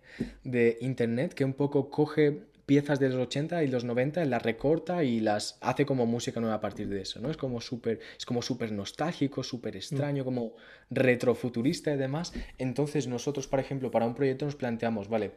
de 0.44 0.78
internet 0.80 1.32
que 1.34 1.44
un 1.44 1.54
poco 1.54 1.90
coge 1.90 2.42
piezas 2.66 2.98
de 2.98 3.08
los 3.08 3.18
80 3.18 3.62
y 3.62 3.68
los 3.68 3.84
90, 3.84 4.24
las 4.24 4.42
recorta 4.42 5.04
y 5.04 5.20
las 5.20 5.56
hace 5.60 5.86
como 5.86 6.04
música 6.04 6.40
nueva 6.40 6.56
a 6.56 6.60
partir 6.60 6.88
de 6.88 7.00
eso, 7.00 7.20
¿no? 7.20 7.30
Es 7.30 7.36
como 7.36 7.60
súper 7.60 8.00
es 8.18 8.26
como 8.26 8.42
súper 8.42 8.72
nostálgico, 8.72 9.42
súper 9.42 9.74
mm. 9.74 9.78
extraño, 9.78 10.24
como 10.24 10.54
retrofuturista 10.90 11.92
y 11.92 11.96
demás. 11.96 12.32
Entonces 12.58 13.06
nosotros, 13.06 13.46
por 13.46 13.60
ejemplo, 13.60 13.90
para 13.90 14.06
un 14.06 14.14
proyecto 14.14 14.44
nos 14.44 14.56
planteamos, 14.56 15.08
vale, 15.08 15.30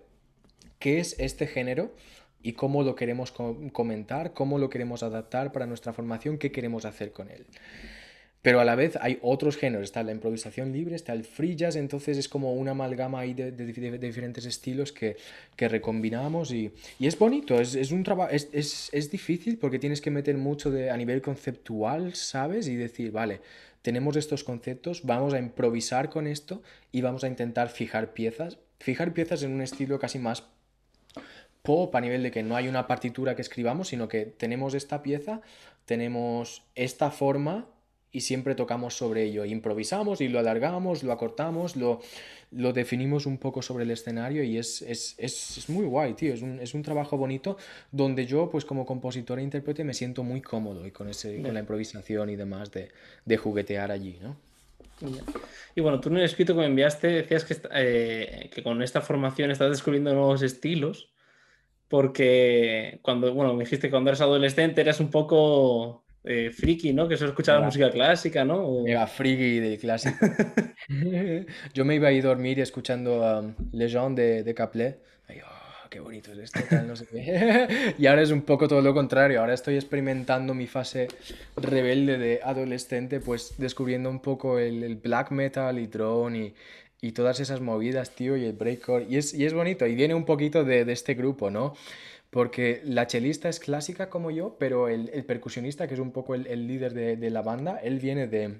¿qué 0.79 0.99
es 0.99 1.15
este 1.19 1.47
género? 1.47 1.93
y 2.41 2.53
cómo 2.53 2.83
lo 2.83 2.95
queremos 2.95 3.33
comentar, 3.73 4.33
cómo 4.33 4.59
lo 4.59 4.69
queremos 4.69 5.03
adaptar 5.03 5.51
para 5.51 5.65
nuestra 5.65 5.91
formación, 5.91 6.37
qué 6.37 6.53
queremos 6.53 6.85
hacer 6.85 7.11
con 7.11 7.29
él. 7.29 7.45
Pero 8.41 8.61
a 8.61 8.65
la 8.65 8.75
vez 8.75 8.97
hay 9.01 9.19
otros 9.21 9.57
géneros, 9.57 9.83
está 9.83 10.01
la 10.01 10.13
improvisación 10.13 10.71
libre, 10.71 10.95
está 10.95 11.11
el 11.11 11.25
free 11.25 11.57
jazz, 11.57 11.75
entonces 11.75 12.17
es 12.17 12.29
como 12.29 12.53
una 12.53 12.71
amalgama 12.71 13.19
ahí 13.19 13.33
de, 13.33 13.51
diferentes 13.51 14.45
estilos 14.45 14.93
que, 14.93 15.17
que 15.57 15.67
recombinamos 15.67 16.51
y, 16.53 16.71
y, 16.99 17.07
es 17.07 17.19
bonito, 17.19 17.59
es, 17.59 17.75
es 17.75 17.91
un 17.91 18.03
trabajo, 18.03 18.31
es, 18.31 18.47
es, 18.53 18.89
es, 18.93 19.11
difícil 19.11 19.57
porque 19.57 19.77
tienes 19.77 19.99
que 19.99 20.09
meter 20.09 20.37
mucho 20.37 20.71
de, 20.71 20.89
a 20.89 20.95
nivel 20.95 21.21
conceptual, 21.21 22.15
¿sabes? 22.15 22.69
Y 22.69 22.77
decir, 22.77 23.11
vale, 23.11 23.41
tenemos 23.81 24.15
estos 24.15 24.45
conceptos, 24.45 25.01
vamos 25.03 25.33
a 25.33 25.39
improvisar 25.39 26.09
con 26.09 26.25
esto 26.25 26.61
y 26.93 27.01
vamos 27.01 27.25
a 27.25 27.27
intentar 27.27 27.69
fijar 27.69 28.13
piezas, 28.13 28.57
fijar 28.79 29.13
piezas 29.13 29.43
en 29.43 29.51
un 29.51 29.61
estilo 29.61 29.99
casi 29.99 30.17
más 30.17 30.45
pop 31.61 31.93
a 31.93 31.99
nivel 31.99 32.23
de 32.23 32.31
que 32.31 32.41
no 32.41 32.55
hay 32.55 32.69
una 32.69 32.87
partitura 32.87 33.35
que 33.35 33.41
escribamos, 33.41 33.89
sino 33.89 34.07
que 34.07 34.25
tenemos 34.25 34.75
esta 34.75 35.03
pieza, 35.03 35.41
tenemos 35.85 36.63
esta 36.75 37.11
forma 37.11 37.67
y 38.11 38.21
siempre 38.21 38.55
tocamos 38.55 38.95
sobre 38.95 39.23
ello. 39.23 39.45
Improvisamos 39.45 40.21
y 40.21 40.27
lo 40.27 40.39
alargamos, 40.39 41.03
lo 41.03 41.11
acortamos, 41.11 41.75
lo, 41.75 42.01
lo 42.51 42.73
definimos 42.73 43.25
un 43.25 43.37
poco 43.37 43.61
sobre 43.61 43.83
el 43.83 43.91
escenario 43.91 44.43
y 44.43 44.57
es, 44.57 44.81
es, 44.81 45.15
es, 45.17 45.57
es 45.57 45.69
muy 45.69 45.85
guay, 45.85 46.13
tío. 46.13 46.33
Es 46.33 46.41
un, 46.41 46.59
es 46.59 46.73
un, 46.73 46.81
trabajo 46.81 47.17
bonito 47.17 47.57
donde 47.91 48.25
yo, 48.25 48.49
pues 48.49 48.65
como 48.65 48.85
compositor 48.85 49.39
e 49.39 49.43
intérprete, 49.43 49.83
me 49.83 49.93
siento 49.93 50.23
muy 50.23 50.41
cómodo 50.41 50.85
y 50.87 50.91
con, 50.91 51.09
ese, 51.09 51.41
con 51.41 51.53
la 51.53 51.59
improvisación 51.59 52.29
y 52.29 52.35
demás 52.35 52.71
de, 52.71 52.89
de 53.25 53.37
juguetear 53.37 53.91
allí, 53.91 54.17
¿no? 54.21 54.35
Y 55.75 55.81
bueno, 55.81 56.01
tú 56.01 56.09
en 56.09 56.17
el 56.17 56.23
escrito 56.23 56.53
que 56.53 56.59
me 56.59 56.65
enviaste 56.65 57.07
decías 57.07 57.45
que, 57.45 57.55
eh, 57.73 58.49
que 58.53 58.63
con 58.63 58.81
esta 58.83 58.99
formación 58.99 59.49
estás 59.49 59.69
descubriendo 59.69 60.13
nuevos 60.13 60.41
estilos 60.41 61.09
porque 61.87 62.99
cuando, 63.01 63.33
bueno, 63.33 63.53
me 63.53 63.63
dijiste 63.63 63.87
que 63.87 63.91
cuando 63.91 64.11
eras 64.11 64.21
adolescente 64.21 64.81
eras 64.81 64.99
un 64.99 65.09
poco 65.09 66.03
eh, 66.23 66.51
friki, 66.51 66.93
¿no? 66.93 67.07
Que 67.07 67.17
solo 67.17 67.29
escuchaba 67.29 67.61
música 67.61 67.89
clásica, 67.89 68.43
¿no? 68.43 68.85
Era 68.85 69.07
friki 69.07 69.59
de 69.59 69.77
clásico. 69.77 70.17
Yo 71.73 71.85
me 71.85 71.95
iba 71.95 72.09
a 72.09 72.11
ir 72.11 72.25
a 72.25 72.29
dormir 72.29 72.59
escuchando 72.59 73.21
um, 73.39 73.53
Legend 73.71 74.17
de, 74.17 74.43
de 74.43 74.53
Caplet. 74.53 74.99
Oh, 75.29 75.89
qué 75.89 75.99
bonito 75.99 76.31
es 76.33 76.39
esto, 76.39 76.59
no 76.85 76.95
sé 76.95 77.07
qué. 77.07 77.95
y 77.97 78.05
ahora 78.07 78.21
es 78.21 78.31
un 78.31 78.41
poco 78.41 78.67
todo 78.67 78.81
lo 78.81 78.93
contrario. 78.93 79.39
Ahora 79.39 79.53
estoy 79.53 79.75
experimentando 79.75 80.53
mi 80.53 80.67
fase 80.67 81.07
rebelde 81.55 82.17
de 82.17 82.41
adolescente, 82.43 83.19
pues 83.19 83.55
descubriendo 83.57 84.09
un 84.09 84.19
poco 84.19 84.59
el, 84.59 84.95
black 84.97 85.31
metal 85.31 85.79
y 85.79 85.87
drone 85.87 86.37
y, 86.37 86.53
y, 87.01 87.11
todas 87.13 87.39
esas 87.39 87.61
movidas, 87.61 88.11
tío, 88.11 88.35
y 88.35 88.45
el 88.45 88.53
breakcore. 88.53 89.05
Y 89.09 89.17
es, 89.17 89.33
y 89.33 89.45
es 89.45 89.53
bonito. 89.53 89.87
Y 89.87 89.95
viene 89.95 90.15
un 90.15 90.25
poquito 90.25 90.63
de, 90.63 90.83
de 90.83 90.93
este 90.93 91.13
grupo, 91.13 91.49
¿no? 91.49 91.73
Porque 92.29 92.81
la 92.83 93.07
chelista 93.07 93.49
es 93.49 93.59
clásica 93.59 94.09
como 94.09 94.29
yo, 94.29 94.57
pero 94.59 94.87
el, 94.87 95.09
percusionista, 95.25 95.87
que 95.87 95.95
es 95.95 95.99
un 95.99 96.11
poco 96.11 96.35
el, 96.35 96.67
líder 96.67 96.93
de, 96.93 97.29
la 97.29 97.41
banda, 97.41 97.79
él 97.83 97.99
viene 97.99 98.27
de. 98.27 98.59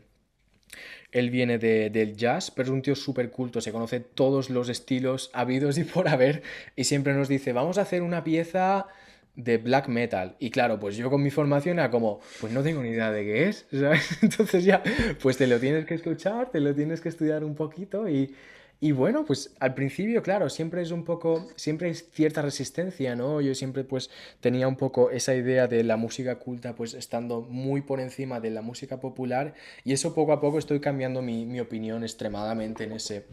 Él 1.11 1.31
viene 1.31 1.57
de, 1.57 1.89
del 1.89 2.15
jazz, 2.15 2.51
pero 2.51 2.67
es 2.67 2.73
un 2.73 2.83
tío 2.83 2.95
súper 2.95 3.31
culto, 3.31 3.61
se 3.61 3.71
conoce 3.71 3.99
todos 3.99 4.51
los 4.51 4.69
estilos 4.69 5.31
habidos 5.33 5.79
y 5.79 5.83
por 5.83 6.07
haber, 6.07 6.43
y 6.75 6.83
siempre 6.83 7.13
nos 7.13 7.27
dice, 7.27 7.51
vamos 7.51 7.79
a 7.79 7.81
hacer 7.81 8.03
una 8.03 8.23
pieza 8.23 8.87
de 9.35 9.57
black 9.57 9.87
metal. 9.87 10.35
Y 10.39 10.51
claro, 10.51 10.79
pues 10.79 10.97
yo 10.97 11.09
con 11.09 11.23
mi 11.23 11.31
formación 11.31 11.79
era 11.79 11.89
como, 11.89 12.19
pues 12.39 12.53
no 12.53 12.61
tengo 12.61 12.83
ni 12.83 12.89
idea 12.89 13.11
de 13.11 13.23
qué 13.23 13.49
es, 13.49 13.65
¿sabes? 13.71 14.21
Entonces 14.21 14.63
ya, 14.63 14.83
pues 15.21 15.37
te 15.37 15.47
lo 15.47 15.59
tienes 15.59 15.85
que 15.85 15.95
escuchar, 15.95 16.51
te 16.51 16.59
lo 16.59 16.75
tienes 16.75 17.01
que 17.01 17.09
estudiar 17.09 17.43
un 17.43 17.55
poquito 17.55 18.07
y, 18.07 18.35
y 18.81 18.93
bueno, 18.93 19.25
pues 19.25 19.53
al 19.59 19.73
principio, 19.73 20.23
claro, 20.23 20.49
siempre 20.49 20.81
es 20.81 20.91
un 20.91 21.03
poco, 21.03 21.49
siempre 21.57 21.89
hay 21.89 21.95
cierta 21.95 22.41
resistencia, 22.41 23.13
¿no? 23.13 23.41
Yo 23.41 23.53
siempre 23.53 23.83
pues 23.83 24.09
tenía 24.39 24.69
un 24.69 24.77
poco 24.77 25.11
esa 25.11 25.35
idea 25.35 25.67
de 25.67 25.83
la 25.83 25.97
música 25.97 26.39
culta 26.39 26.75
pues 26.75 26.93
estando 26.93 27.41
muy 27.41 27.81
por 27.81 27.99
encima 27.99 28.39
de 28.39 28.51
la 28.51 28.61
música 28.61 29.01
popular 29.01 29.53
y 29.83 29.91
eso 29.91 30.15
poco 30.15 30.31
a 30.31 30.39
poco 30.39 30.59
estoy 30.59 30.79
cambiando 30.79 31.21
mi, 31.21 31.45
mi 31.45 31.59
opinión 31.59 32.03
extremadamente 32.03 32.85
en 32.85 32.93
ese, 32.93 33.25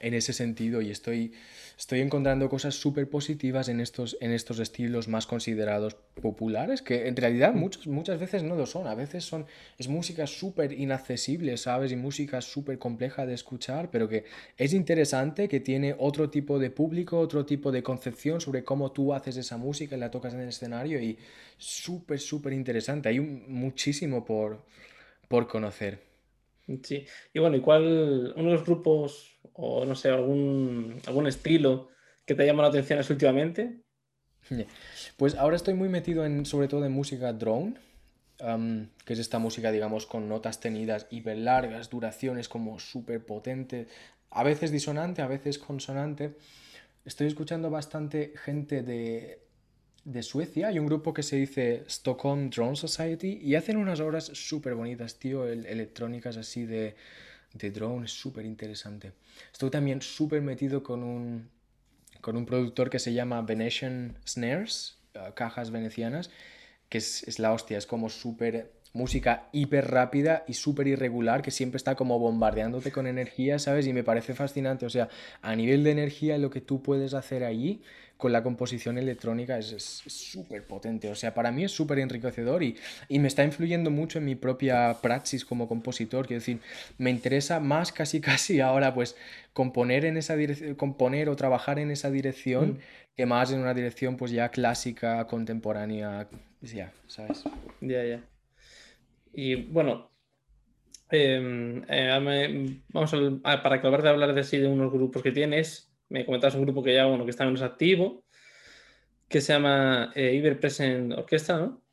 en 0.00 0.14
ese 0.14 0.32
sentido 0.32 0.80
y 0.80 0.90
estoy, 0.90 1.34
estoy 1.76 2.00
encontrando 2.00 2.48
cosas 2.48 2.74
súper 2.74 3.08
positivas 3.08 3.68
en 3.68 3.80
estos, 3.80 4.16
en 4.20 4.30
estos 4.32 4.58
estilos 4.58 5.08
más 5.08 5.26
considerados 5.26 5.96
populares, 6.20 6.82
que 6.82 7.08
en 7.08 7.16
realidad 7.16 7.54
mm. 7.54 7.58
muchas, 7.58 7.86
muchas 7.86 8.20
veces 8.20 8.42
no 8.42 8.54
lo 8.54 8.66
son, 8.66 8.86
a 8.86 8.94
veces 8.94 9.24
son, 9.24 9.46
es 9.78 9.88
música 9.88 10.26
súper 10.26 10.72
inaccesible, 10.72 11.56
¿sabes? 11.56 11.92
Y 11.92 11.96
música 11.96 12.40
súper 12.40 12.78
compleja 12.78 13.26
de 13.26 13.34
escuchar, 13.34 13.90
pero 13.90 14.08
que 14.08 14.24
es 14.56 14.72
interesante, 14.72 15.48
que 15.48 15.60
tiene 15.60 15.94
otro 15.98 16.30
tipo 16.30 16.58
de 16.58 16.70
público, 16.70 17.18
otro 17.18 17.44
tipo 17.44 17.72
de 17.72 17.82
concepción 17.82 18.40
sobre 18.40 18.64
cómo 18.64 18.92
tú 18.92 19.12
haces 19.12 19.36
esa 19.36 19.56
música 19.56 19.96
y 19.96 20.00
la 20.00 20.10
tocas 20.10 20.34
en 20.34 20.40
el 20.40 20.48
escenario 20.48 21.00
y 21.00 21.18
súper, 21.58 22.20
súper 22.20 22.52
interesante. 22.52 23.08
Hay 23.08 23.20
muchísimo 23.20 24.24
por, 24.24 24.62
por 25.28 25.46
conocer. 25.46 26.00
Sí, 26.82 27.04
y 27.32 27.38
bueno, 27.38 27.56
¿y 27.56 27.60
cuál, 27.60 28.32
unos 28.36 28.64
grupos 28.64 29.33
o 29.54 29.84
no 29.84 29.94
sé, 29.94 30.10
algún, 30.10 31.00
algún 31.06 31.26
estilo 31.26 31.88
que 32.26 32.34
te 32.34 32.42
haya 32.42 32.52
llamado 32.52 32.70
la 32.70 32.78
atención 32.78 33.00
últimamente? 33.08 33.80
Pues 35.16 35.34
ahora 35.36 35.56
estoy 35.56 35.74
muy 35.74 35.88
metido 35.88 36.26
en, 36.26 36.44
sobre 36.44 36.68
todo 36.68 36.84
en 36.84 36.92
música 36.92 37.32
drone, 37.32 37.74
que 39.04 39.12
es 39.12 39.18
esta 39.18 39.38
música, 39.38 39.70
digamos, 39.70 40.06
con 40.06 40.28
notas 40.28 40.60
tenidas 40.60 41.06
hiper 41.10 41.38
largas, 41.38 41.88
duraciones 41.88 42.48
como 42.48 42.78
súper 42.78 43.24
potentes, 43.24 43.88
a 44.30 44.42
veces 44.42 44.70
disonante, 44.70 45.22
a 45.22 45.28
veces 45.28 45.58
consonante. 45.58 46.36
Estoy 47.04 47.28
escuchando 47.28 47.70
bastante 47.70 48.32
gente 48.36 48.82
de, 48.82 49.40
de 50.04 50.22
Suecia. 50.22 50.68
Hay 50.68 50.78
un 50.78 50.86
grupo 50.86 51.14
que 51.14 51.22
se 51.22 51.36
dice 51.36 51.84
Stockholm 51.86 52.50
Drone 52.50 52.76
Society 52.76 53.38
y 53.40 53.54
hacen 53.54 53.76
unas 53.76 54.00
obras 54.00 54.24
súper 54.24 54.74
bonitas, 54.74 55.18
tío, 55.18 55.46
electrónicas 55.46 56.36
así 56.36 56.66
de, 56.66 56.96
de 57.54 57.70
drone, 57.70 58.04
es 58.04 58.12
súper 58.12 58.44
interesante. 58.44 59.12
Estoy 59.52 59.70
también 59.70 60.02
súper 60.02 60.42
metido 60.42 60.82
con 60.82 61.02
un, 61.02 61.48
con 62.20 62.36
un 62.36 62.44
productor 62.44 62.90
que 62.90 62.98
se 62.98 63.12
llama 63.12 63.40
Venetian 63.42 64.18
Snares, 64.26 64.98
eh, 65.14 65.32
cajas 65.34 65.70
venecianas, 65.70 66.30
que 66.88 66.98
es, 66.98 67.22
es 67.26 67.38
la 67.38 67.52
hostia, 67.52 67.78
es 67.78 67.86
como 67.86 68.10
súper 68.10 68.72
música 68.94 69.48
hiper 69.52 69.90
rápida 69.90 70.44
y 70.46 70.54
súper 70.54 70.86
irregular 70.86 71.42
que 71.42 71.50
siempre 71.50 71.76
está 71.76 71.96
como 71.96 72.18
bombardeándote 72.18 72.92
con 72.92 73.06
energía, 73.06 73.58
¿sabes? 73.58 73.86
Y 73.88 73.92
me 73.92 74.04
parece 74.04 74.34
fascinante, 74.34 74.86
o 74.86 74.90
sea, 74.90 75.08
a 75.42 75.54
nivel 75.54 75.82
de 75.84 75.90
energía 75.90 76.38
lo 76.38 76.48
que 76.48 76.60
tú 76.60 76.80
puedes 76.80 77.12
hacer 77.12 77.44
allí 77.44 77.82
con 78.16 78.30
la 78.30 78.44
composición 78.44 78.96
electrónica 78.96 79.58
es 79.58 79.74
súper 80.06 80.64
potente, 80.64 81.10
o 81.10 81.16
sea, 81.16 81.34
para 81.34 81.50
mí 81.50 81.64
es 81.64 81.72
súper 81.72 81.98
enriquecedor 81.98 82.62
y, 82.62 82.76
y, 83.08 83.18
me 83.18 83.26
está 83.26 83.42
influyendo 83.42 83.90
mucho 83.90 84.18
en 84.18 84.24
mi 84.24 84.36
propia 84.36 84.96
praxis 85.02 85.44
como 85.44 85.66
compositor, 85.66 86.26
quiero 86.26 86.38
decir, 86.38 86.60
me 86.96 87.10
interesa 87.10 87.58
más 87.58 87.90
casi 87.90 88.20
casi 88.22 88.60
ahora 88.60 88.94
pues 88.94 89.16
componer 89.52 90.04
en 90.04 90.16
esa 90.16 90.36
dirección, 90.36 90.76
componer 90.76 91.28
o 91.28 91.34
trabajar 91.34 91.80
en 91.80 91.90
esa 91.90 92.12
dirección 92.12 92.74
mm. 92.74 92.78
que 93.16 93.26
más 93.26 93.50
en 93.50 93.58
una 93.58 93.74
dirección 93.74 94.16
pues 94.16 94.30
ya 94.30 94.50
clásica, 94.50 95.26
contemporánea, 95.26 96.28
ya, 96.62 96.92
¿sabes? 97.08 97.42
Ya, 97.80 98.04
ya. 98.04 98.33
Y 99.34 99.56
bueno, 99.56 100.10
em, 101.10 101.82
eh, 101.88 102.80
vamos 102.88 103.14
a, 103.42 103.62
para 103.62 103.76
acabar 103.76 104.02
de 104.02 104.08
hablar 104.08 104.34
de 104.34 104.44
sí 104.44 104.58
de 104.58 104.68
unos 104.68 104.92
grupos 104.92 105.22
que 105.22 105.32
tienes, 105.32 105.92
me 106.08 106.24
comentabas 106.24 106.54
un 106.54 106.62
grupo 106.62 106.82
que 106.82 106.94
ya, 106.94 107.06
bueno, 107.06 107.24
que 107.24 107.30
está 107.30 107.44
menos 107.44 107.62
activo, 107.62 108.24
que 109.28 109.40
se 109.40 109.52
llama 109.52 110.12
eh, 110.14 110.34
Iber 110.34 110.60
Present 110.60 111.12
Orquesta, 111.12 111.58
¿no? 111.58 111.84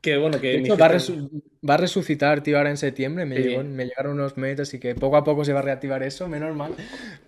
que 0.00 0.16
bueno, 0.18 0.40
que... 0.40 0.62
va, 0.70 1.74
a 1.74 1.76
resucitar, 1.76 2.42
tío, 2.42 2.56
ahora 2.56 2.70
en 2.70 2.76
septiembre. 2.76 3.26
Me, 3.26 3.62
me 3.64 3.84
llegaron 3.86 4.12
unos 4.12 4.36
meses 4.36 4.60
así 4.60 4.78
que 4.78 4.94
poco 4.94 5.16
a 5.16 5.24
poco 5.24 5.44
se 5.44 5.52
va 5.52 5.58
a 5.58 5.62
reactivar 5.62 6.04
eso, 6.04 6.28
menos 6.28 6.54
mal. 6.54 6.74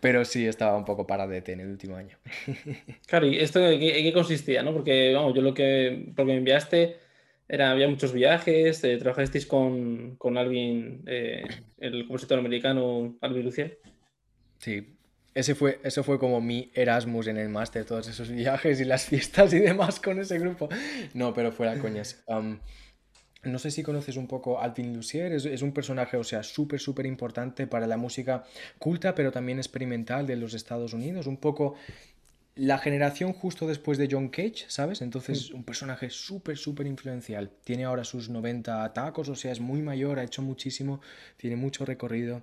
Pero 0.01 0.24
sí, 0.24 0.47
estaba 0.47 0.76
un 0.76 0.85
poco 0.85 1.09
paradete 1.09 1.53
en 1.53 1.61
el 1.61 1.68
último 1.68 1.97
año. 1.97 2.18
claro, 3.07 3.26
¿y 3.26 3.39
esto 3.39 3.59
en 3.68 3.80
qué, 3.80 4.12
consistía, 4.12 4.62
no? 4.62 4.72
Porque, 4.72 5.12
vamos, 5.12 5.35
yo 5.35 5.43
lo 5.43 5.55
que... 5.55 6.12
Porque 6.14 6.33
me 6.33 6.39
enviaste 6.39 6.99
era, 7.53 7.70
había 7.70 7.86
muchos 7.86 8.14
viajes, 8.14 8.82
eh, 8.82 8.96
trabajasteis 8.96 9.44
con, 9.44 10.16
con 10.16 10.38
Alvin, 10.38 11.03
eh, 11.07 11.42
el 11.76 12.07
compositor 12.07 12.38
americano 12.38 13.18
Alvin 13.20 13.44
Lucier. 13.44 13.78
Sí, 14.57 14.96
ese 15.34 15.55
fue, 15.55 15.78
eso 15.84 16.03
fue 16.03 16.18
como 16.18 16.40
mi 16.40 16.70
Erasmus 16.72 17.26
en 17.26 17.36
el 17.36 17.50
máster, 17.50 17.84
todos 17.84 18.09
esos 18.09 18.30
viajes 18.30 18.80
y 18.80 18.86
las 18.86 19.05
fiestas 19.05 19.53
y 19.53 19.59
demás 19.59 20.00
con 20.00 20.18
ese 20.18 20.38
grupo. 20.38 20.70
No, 21.12 21.34
pero 21.34 21.53
fuera 21.53 21.78
coñas. 21.78 22.24
no 23.42 23.59
sé 23.59 23.70
si 23.70 23.82
conoces 23.82 24.16
un 24.16 24.28
poco 24.28 24.59
Alvin 24.59 24.94
Lucier, 24.94 25.32
es, 25.32 25.44
es 25.44 25.61
un 25.61 25.74
personaje, 25.74 26.16
o 26.16 26.24
sea, 26.24 26.42
súper, 26.42 26.80
súper 26.80 27.05
importante 27.05 27.66
para 27.66 27.86
la 27.86 27.98
música 27.98 28.44
culta, 28.78 29.14
pero 29.14 29.30
también 29.30 29.59
experimental 29.59 30.26
de 30.26 30.36
los 30.36 30.55
Estados 30.55 30.94
Unidos. 30.94 31.26
Un 31.26 31.36
poco 31.36 31.74
la 32.55 32.78
generación 32.78 33.32
justo 33.32 33.66
después 33.66 33.96
de 33.98 34.09
John 34.11 34.28
Cage, 34.28 34.66
¿sabes? 34.68 35.00
Entonces, 35.00 35.50
un 35.53 35.64
personaje 35.64 36.11
súper, 36.11 36.59
súper 36.59 36.86
influencial. 36.86 37.50
Tiene 37.64 37.84
ahora 37.84 38.05
sus 38.05 38.28
90 38.28 38.92
tacos, 38.92 39.28
o 39.28 39.34
sea, 39.34 39.53
es 39.53 39.61
muy 39.61 39.80
mayor, 39.80 40.18
ha 40.18 40.24
hecho 40.24 40.42
muchísimo, 40.42 41.00
tiene 41.38 41.57
mucho 41.57 41.84
recorrido. 41.86 42.42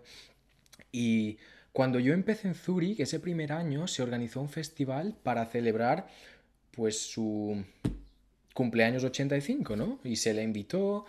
Y 0.91 1.37
cuando 1.73 1.99
yo 1.99 2.13
empecé 2.13 2.47
en 2.47 2.55
Zurich, 2.55 2.99
ese 2.99 3.19
primer 3.19 3.53
año, 3.53 3.87
se 3.87 4.01
organizó 4.01 4.41
un 4.41 4.49
festival 4.49 5.15
para 5.21 5.45
celebrar, 5.45 6.07
pues, 6.71 6.99
su 6.99 7.63
cumpleaños 8.53 9.03
85, 9.03 9.75
¿no? 9.75 9.99
Y 10.03 10.15
se 10.15 10.33
le 10.33 10.41
invitó, 10.41 11.05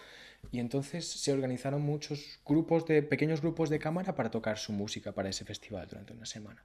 y 0.53 0.59
entonces 0.59 1.07
se 1.07 1.33
organizaron 1.33 1.83
muchos 1.83 2.41
grupos 2.45 2.87
de, 2.87 3.03
pequeños 3.03 3.41
grupos 3.41 3.71
de 3.71 3.79
cámara 3.79 4.15
para 4.15 4.31
tocar 4.31 4.59
su 4.59 4.73
música 4.73 5.13
para 5.13 5.29
ese 5.29 5.45
festival 5.45 5.87
durante 5.89 6.13
una 6.13 6.27
semana. 6.27 6.63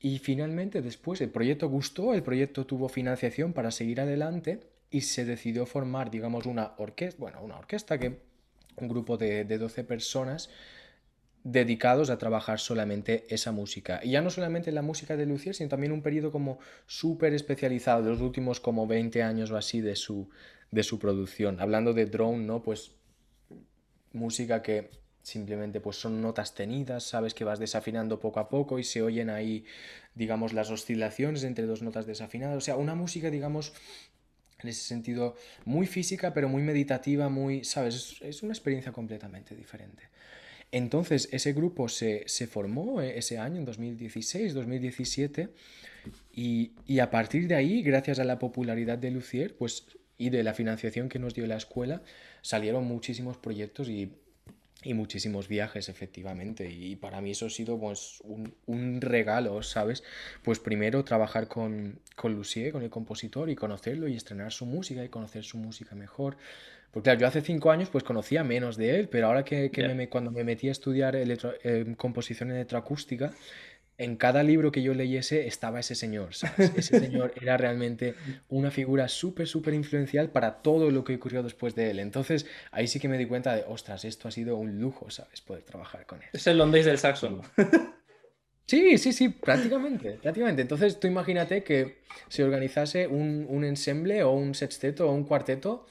Y 0.00 0.18
finalmente 0.18 0.80
después 0.80 1.20
el 1.20 1.30
proyecto 1.30 1.68
gustó, 1.68 2.14
el 2.14 2.22
proyecto 2.22 2.66
tuvo 2.66 2.88
financiación 2.88 3.52
para 3.52 3.70
seguir 3.70 4.00
adelante 4.00 4.60
y 4.90 5.02
se 5.02 5.24
decidió 5.24 5.66
formar, 5.66 6.10
digamos, 6.10 6.46
una 6.46 6.74
orquesta, 6.78 7.20
bueno, 7.20 7.42
una 7.42 7.58
orquesta 7.58 7.98
que 7.98 8.20
un 8.76 8.88
grupo 8.88 9.16
de, 9.16 9.44
de 9.44 9.58
12 9.58 9.84
personas 9.84 10.50
dedicados 11.44 12.10
a 12.10 12.18
trabajar 12.18 12.58
solamente 12.58 13.26
esa 13.28 13.52
música. 13.52 14.00
Y 14.02 14.10
ya 14.10 14.22
no 14.22 14.30
solamente 14.30 14.72
la 14.72 14.82
música 14.82 15.16
de 15.16 15.26
Lucier, 15.26 15.54
sino 15.54 15.68
también 15.68 15.92
un 15.92 16.02
periodo 16.02 16.30
como 16.30 16.58
súper 16.86 17.34
especializado, 17.34 18.08
los 18.08 18.20
últimos 18.20 18.60
como 18.60 18.86
20 18.86 19.22
años 19.22 19.50
o 19.50 19.56
así 19.56 19.80
de 19.80 19.96
su, 19.96 20.28
de 20.70 20.82
su 20.82 20.98
producción. 20.98 21.60
Hablando 21.60 21.92
de 21.92 22.06
drone, 22.06 22.44
¿no? 22.44 22.62
Pues 22.62 22.92
música 24.12 24.62
que 24.62 24.90
simplemente 25.28 25.80
pues 25.80 25.96
son 25.96 26.22
notas 26.22 26.54
tenidas, 26.54 27.04
sabes 27.04 27.34
que 27.34 27.44
vas 27.44 27.58
desafinando 27.58 28.18
poco 28.18 28.40
a 28.40 28.48
poco 28.48 28.78
y 28.78 28.84
se 28.84 29.02
oyen 29.02 29.28
ahí, 29.30 29.64
digamos, 30.14 30.52
las 30.52 30.70
oscilaciones 30.70 31.44
entre 31.44 31.66
dos 31.66 31.82
notas 31.82 32.06
desafinadas. 32.06 32.56
O 32.56 32.60
sea, 32.60 32.76
una 32.76 32.94
música, 32.94 33.30
digamos, 33.30 33.74
en 34.62 34.70
ese 34.70 34.80
sentido, 34.80 35.36
muy 35.64 35.86
física, 35.86 36.32
pero 36.32 36.48
muy 36.48 36.62
meditativa, 36.62 37.28
muy, 37.28 37.62
¿sabes? 37.64 38.16
Es, 38.22 38.42
una 38.42 38.52
experiencia 38.52 38.90
completamente 38.90 39.54
diferente. 39.54 40.04
Entonces, 40.72 41.28
ese 41.30 41.52
grupo 41.52 41.88
se, 41.88 42.26
formó 42.50 43.00
eh, 43.00 43.18
ese 43.18 43.38
año, 43.38 43.58
en 43.58 43.64
2016, 43.64 44.54
2017, 44.54 45.48
y, 46.32 46.72
y, 46.86 46.98
a 46.98 47.10
partir 47.10 47.46
de 47.48 47.54
ahí, 47.54 47.82
gracias 47.82 48.18
a 48.18 48.24
la 48.24 48.38
popularidad 48.38 48.98
de 48.98 49.10
Lucier, 49.10 49.56
pues, 49.56 49.86
y 50.16 50.30
de 50.30 50.42
la 50.42 50.54
financiación 50.54 51.08
que 51.08 51.18
nos 51.18 51.34
dio 51.34 51.46
la 51.46 51.56
escuela, 51.56 52.02
salieron 52.42 52.84
muchísimos 52.84 53.36
proyectos 53.36 53.88
y 53.88 54.12
y 54.82 54.94
muchísimos 54.94 55.48
viajes, 55.48 55.88
efectivamente. 55.88 56.70
Y 56.70 56.96
para 56.96 57.20
mí 57.20 57.32
eso 57.32 57.46
ha 57.46 57.50
sido 57.50 57.78
pues, 57.78 58.20
un, 58.22 58.54
un 58.66 59.00
regalo, 59.00 59.62
¿sabes? 59.62 60.04
Pues 60.42 60.60
primero 60.60 61.04
trabajar 61.04 61.48
con, 61.48 61.98
con 62.14 62.34
Lucier, 62.34 62.72
con 62.72 62.82
el 62.82 62.90
compositor, 62.90 63.50
y 63.50 63.56
conocerlo 63.56 64.08
y 64.08 64.16
estrenar 64.16 64.52
su 64.52 64.66
música 64.66 65.04
y 65.04 65.08
conocer 65.08 65.44
su 65.44 65.58
música 65.58 65.94
mejor. 65.94 66.36
Porque 66.92 67.04
claro, 67.04 67.20
yo 67.20 67.26
hace 67.26 67.42
cinco 67.42 67.70
años 67.70 67.90
pues 67.90 68.02
conocía 68.02 68.44
menos 68.44 68.76
de 68.76 68.98
él, 68.98 69.08
pero 69.08 69.26
ahora 69.26 69.44
que, 69.44 69.70
que 69.70 69.86
me, 69.88 70.08
cuando 70.08 70.30
me 70.30 70.42
metí 70.44 70.68
a 70.68 70.72
estudiar 70.72 71.16
electro, 71.16 71.52
eh, 71.62 71.94
composición 71.98 72.50
electroacústica, 72.50 73.32
en 73.98 74.16
cada 74.16 74.44
libro 74.44 74.70
que 74.70 74.82
yo 74.82 74.94
leyese 74.94 75.48
estaba 75.48 75.80
ese 75.80 75.96
señor, 75.96 76.34
¿sabes? 76.34 76.72
Ese 76.76 77.00
señor 77.00 77.34
era 77.40 77.56
realmente 77.56 78.14
una 78.48 78.70
figura 78.70 79.08
súper, 79.08 79.48
súper 79.48 79.74
influencial 79.74 80.30
para 80.30 80.62
todo 80.62 80.90
lo 80.90 81.04
que 81.04 81.16
ocurrió 81.16 81.42
después 81.42 81.74
de 81.74 81.90
él. 81.90 81.98
Entonces, 81.98 82.46
ahí 82.70 82.86
sí 82.86 83.00
que 83.00 83.08
me 83.08 83.18
di 83.18 83.26
cuenta 83.26 83.56
de, 83.56 83.64
ostras, 83.66 84.04
esto 84.04 84.28
ha 84.28 84.30
sido 84.30 84.56
un 84.56 84.80
lujo, 84.80 85.10
¿sabes? 85.10 85.40
Poder 85.40 85.64
trabajar 85.64 86.06
con 86.06 86.22
él. 86.22 86.28
Es 86.32 86.46
el 86.46 86.58
Londres 86.58 86.86
del 86.86 86.98
saxo. 86.98 87.42
Sí, 88.66 88.98
sí, 88.98 89.14
sí, 89.14 89.30
prácticamente, 89.30 90.18
prácticamente. 90.22 90.60
Entonces 90.60 91.00
tú 91.00 91.06
imagínate 91.06 91.64
que 91.64 92.02
se 92.28 92.44
organizase 92.44 93.06
un, 93.06 93.46
un 93.48 93.64
ensemble 93.64 94.22
o 94.22 94.32
un 94.32 94.54
sexteto 94.54 95.08
o 95.08 95.12
un 95.12 95.24
cuarteto 95.24 95.86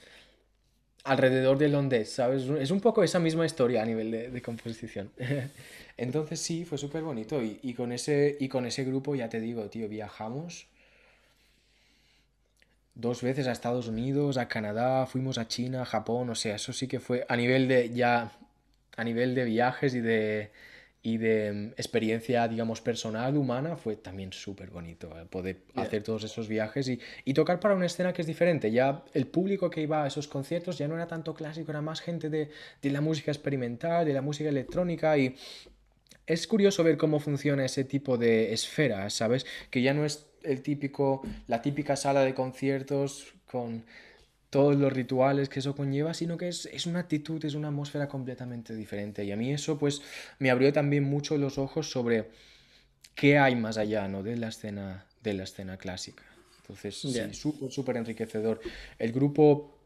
alrededor 1.08 1.58
de 1.58 1.70
Londres, 1.70 2.12
¿sabes? 2.12 2.44
Es 2.44 2.72
un 2.72 2.82
poco 2.82 3.04
esa 3.04 3.20
misma 3.20 3.46
historia 3.46 3.82
a 3.82 3.86
nivel 3.86 4.12
de, 4.12 4.42
composición. 4.42 5.12
Entonces 5.98 6.40
sí, 6.40 6.66
fue 6.66 6.78
súper 6.78 7.02
bonito 7.04 7.42
y, 7.42 7.60
y, 7.64 7.74
con 7.74 7.92
ese, 7.92 8.38
y 8.40 8.48
con 8.50 8.66
ese 8.66 8.84
grupo, 8.84 9.16
ya 9.16 9.30
te 9.30 9.40
digo, 9.40 9.64
tío, 9.70 9.88
viajamos 9.88 10.68
dos 12.98 13.22
veces 13.22 13.48
a 13.48 13.52
Estados 13.52 13.88
Unidos, 13.88 14.38
a 14.38 14.48
Canadá, 14.48 15.06
fuimos 15.06 15.38
a 15.38 15.48
China, 15.48 15.84
a 15.84 15.86
Japón, 15.86 16.30
o 16.30 16.36
sea, 16.36 16.56
eso 16.56 16.74
sí 16.74 16.88
que 16.88 17.00
fue 17.00 17.26
a 17.30 17.36
nivel 17.36 17.68
de 17.68 17.92
ya, 17.94 18.32
a 18.96 19.04
nivel 19.04 19.36
de 19.36 19.46
viajes 19.46 19.94
y 19.94 20.02
de 20.02 20.52
y 21.02 21.18
de 21.18 21.52
mm, 21.52 21.68
experiencia, 21.78 22.48
digamos, 22.48 22.82
personal, 22.82 23.38
humana, 23.38 23.76
fue 23.76 23.96
también 23.96 24.34
súper 24.34 24.70
bonito 24.70 25.10
eh, 25.20 25.26
poder 25.26 25.64
hacer 25.76 26.04
todos 26.04 26.24
esos 26.24 26.48
viajes 26.48 26.88
y, 26.90 27.00
y, 27.26 27.34
tocar 27.34 27.60
para 27.60 27.76
una 27.76 27.86
escena 27.86 28.14
que 28.14 28.22
es 28.22 28.28
diferente. 28.28 28.72
Ya 28.72 29.04
el 29.14 29.28
público 29.28 29.70
que 29.70 29.82
iba 29.82 30.04
a 30.04 30.08
esos 30.08 30.28
conciertos 30.28 30.78
ya 30.78 30.88
no 30.88 30.96
era 30.96 31.08
tanto 31.08 31.34
clásico, 31.34 31.72
era 31.72 31.82
más 31.82 32.02
gente 32.02 32.30
de, 32.30 32.50
de 32.82 32.90
la 32.90 33.02
música 33.02 33.32
experimental, 33.32 34.06
de 34.06 34.14
la 34.14 34.22
música 34.22 34.50
electrónica 34.50 35.18
y 35.18 35.36
es 36.28 36.46
curioso 36.46 36.84
ver 36.84 36.98
cómo 36.98 37.20
funciona 37.20 37.64
ese 37.64 37.86
tipo 37.86 38.18
de 38.18 38.54
esfera, 38.54 39.10
¿sabes? 39.10 39.46
Que 39.72 39.82
ya 39.82 39.94
no 39.94 40.04
es 40.06 40.28
el 40.44 40.62
típico, 40.62 41.22
la 41.48 41.62
típica 41.62 41.96
sala 41.96 42.22
de 42.22 42.34
conciertos 42.34 43.34
con 43.50 43.86
todos 44.50 44.76
los 44.78 44.92
rituales 44.94 45.50
que 45.50 45.60
eso 45.60 45.76
conlleva, 45.76 46.14
sino 46.14 46.38
que 46.38 46.48
es, 46.48 46.86
una 46.86 47.00
actitud, 47.00 47.44
es 47.44 47.54
una 47.54 47.68
atmósfera 47.68 48.08
completamente 48.08 48.76
diferente. 48.76 49.24
Y 49.26 49.32
a 49.32 49.36
mí 49.36 49.52
eso 49.52 49.78
pues 49.78 50.02
me 50.40 50.50
abrió 50.50 50.72
también 50.72 51.04
mucho 51.04 51.38
los 51.38 51.58
ojos 51.58 51.90
sobre 51.90 52.30
qué 53.16 53.38
hay 53.38 53.56
más 53.56 53.78
allá 53.78 54.08
¿no? 54.08 54.24
de, 54.24 54.38
la 54.38 54.48
escena, 54.50 55.06
de 55.22 55.34
la 55.34 55.44
escena 55.44 55.78
clásica. 55.78 56.24
Entonces, 56.62 56.98
sí, 56.98 57.14
súper, 57.34 57.72
súper 57.72 57.98
enriquecedor. 57.98 58.60
El 59.00 59.12
grupo 59.12 59.77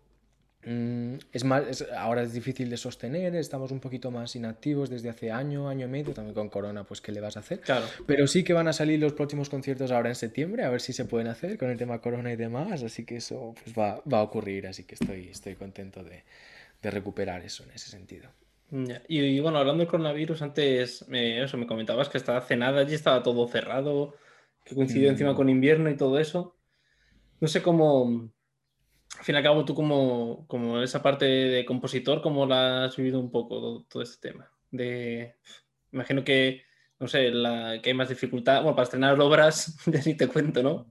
es 0.63 1.43
más, 1.43 1.85
ahora 1.97 2.21
es 2.21 2.33
difícil 2.33 2.69
de 2.69 2.77
sostener, 2.77 3.35
estamos 3.35 3.71
un 3.71 3.79
poquito 3.79 4.11
más 4.11 4.35
inactivos 4.35 4.89
desde 4.89 5.09
hace 5.09 5.31
año, 5.31 5.67
año 5.67 5.87
y 5.87 5.89
medio, 5.89 6.13
también 6.13 6.35
con 6.35 6.49
Corona, 6.49 6.83
pues 6.83 7.01
qué 7.01 7.11
le 7.11 7.19
vas 7.19 7.37
a 7.37 7.39
hacer. 7.39 7.61
Claro. 7.61 7.85
Pero 8.05 8.27
sí 8.27 8.43
que 8.43 8.53
van 8.53 8.67
a 8.67 8.73
salir 8.73 8.99
los 8.99 9.13
próximos 9.13 9.49
conciertos 9.49 9.91
ahora 9.91 10.09
en 10.09 10.15
septiembre, 10.15 10.63
a 10.63 10.69
ver 10.69 10.81
si 10.81 10.93
se 10.93 11.05
pueden 11.05 11.27
hacer 11.27 11.57
con 11.57 11.69
el 11.69 11.77
tema 11.77 11.99
Corona 11.99 12.31
y 12.31 12.35
demás, 12.35 12.83
así 12.83 13.05
que 13.05 13.17
eso 13.17 13.55
pues 13.63 13.75
va, 13.77 14.01
va 14.11 14.19
a 14.19 14.23
ocurrir, 14.23 14.67
así 14.67 14.83
que 14.83 14.95
estoy, 14.95 15.29
estoy 15.29 15.55
contento 15.55 16.03
de, 16.03 16.23
de 16.81 16.91
recuperar 16.91 17.41
eso 17.43 17.63
en 17.63 17.71
ese 17.71 17.89
sentido. 17.89 18.29
Y, 19.09 19.39
bueno, 19.41 19.57
hablando 19.57 19.81
del 19.81 19.89
coronavirus, 19.89 20.41
antes 20.43 21.07
me, 21.09 21.43
eso, 21.43 21.57
me 21.57 21.67
comentabas 21.67 22.07
que 22.07 22.17
estaba 22.17 22.39
cenada 22.39 22.79
allí, 22.79 22.93
estaba 22.93 23.21
todo 23.21 23.45
cerrado, 23.47 24.15
que 24.63 24.75
coincidió 24.75 25.09
encima 25.09 25.33
mm. 25.33 25.35
con 25.35 25.49
invierno 25.49 25.89
y 25.89 25.97
todo 25.97 26.19
eso. 26.19 26.55
No 27.41 27.49
sé 27.49 27.61
cómo, 27.61 28.31
al 29.17 29.25
fin 29.25 29.35
y 29.35 29.37
al 29.37 29.43
cabo, 29.43 29.65
tú 29.65 29.75
como, 29.75 30.45
como 30.47 30.81
esa 30.81 31.01
parte 31.01 31.25
de 31.25 31.65
compositor, 31.65 32.21
¿cómo 32.21 32.45
la 32.45 32.85
has 32.85 32.95
vivido 32.95 33.19
un 33.19 33.31
poco 33.31 33.85
todo, 33.89 34.01
este 34.01 34.29
tema? 34.29 34.51
De, 34.71 35.35
imagino 35.91 36.23
que, 36.23 36.63
no 36.99 37.07
sé, 37.07 37.29
la, 37.31 37.79
que 37.81 37.89
hay 37.89 37.95
más 37.95 38.09
dificultad, 38.09 38.61
bueno, 38.61 38.75
para 38.75 38.83
estrenar 38.85 39.19
obras, 39.19 39.77
ya 39.85 40.01
ni 40.05 40.15
te 40.15 40.27
cuento, 40.27 40.63
¿no? 40.63 40.89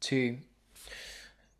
Sí. 0.00 0.38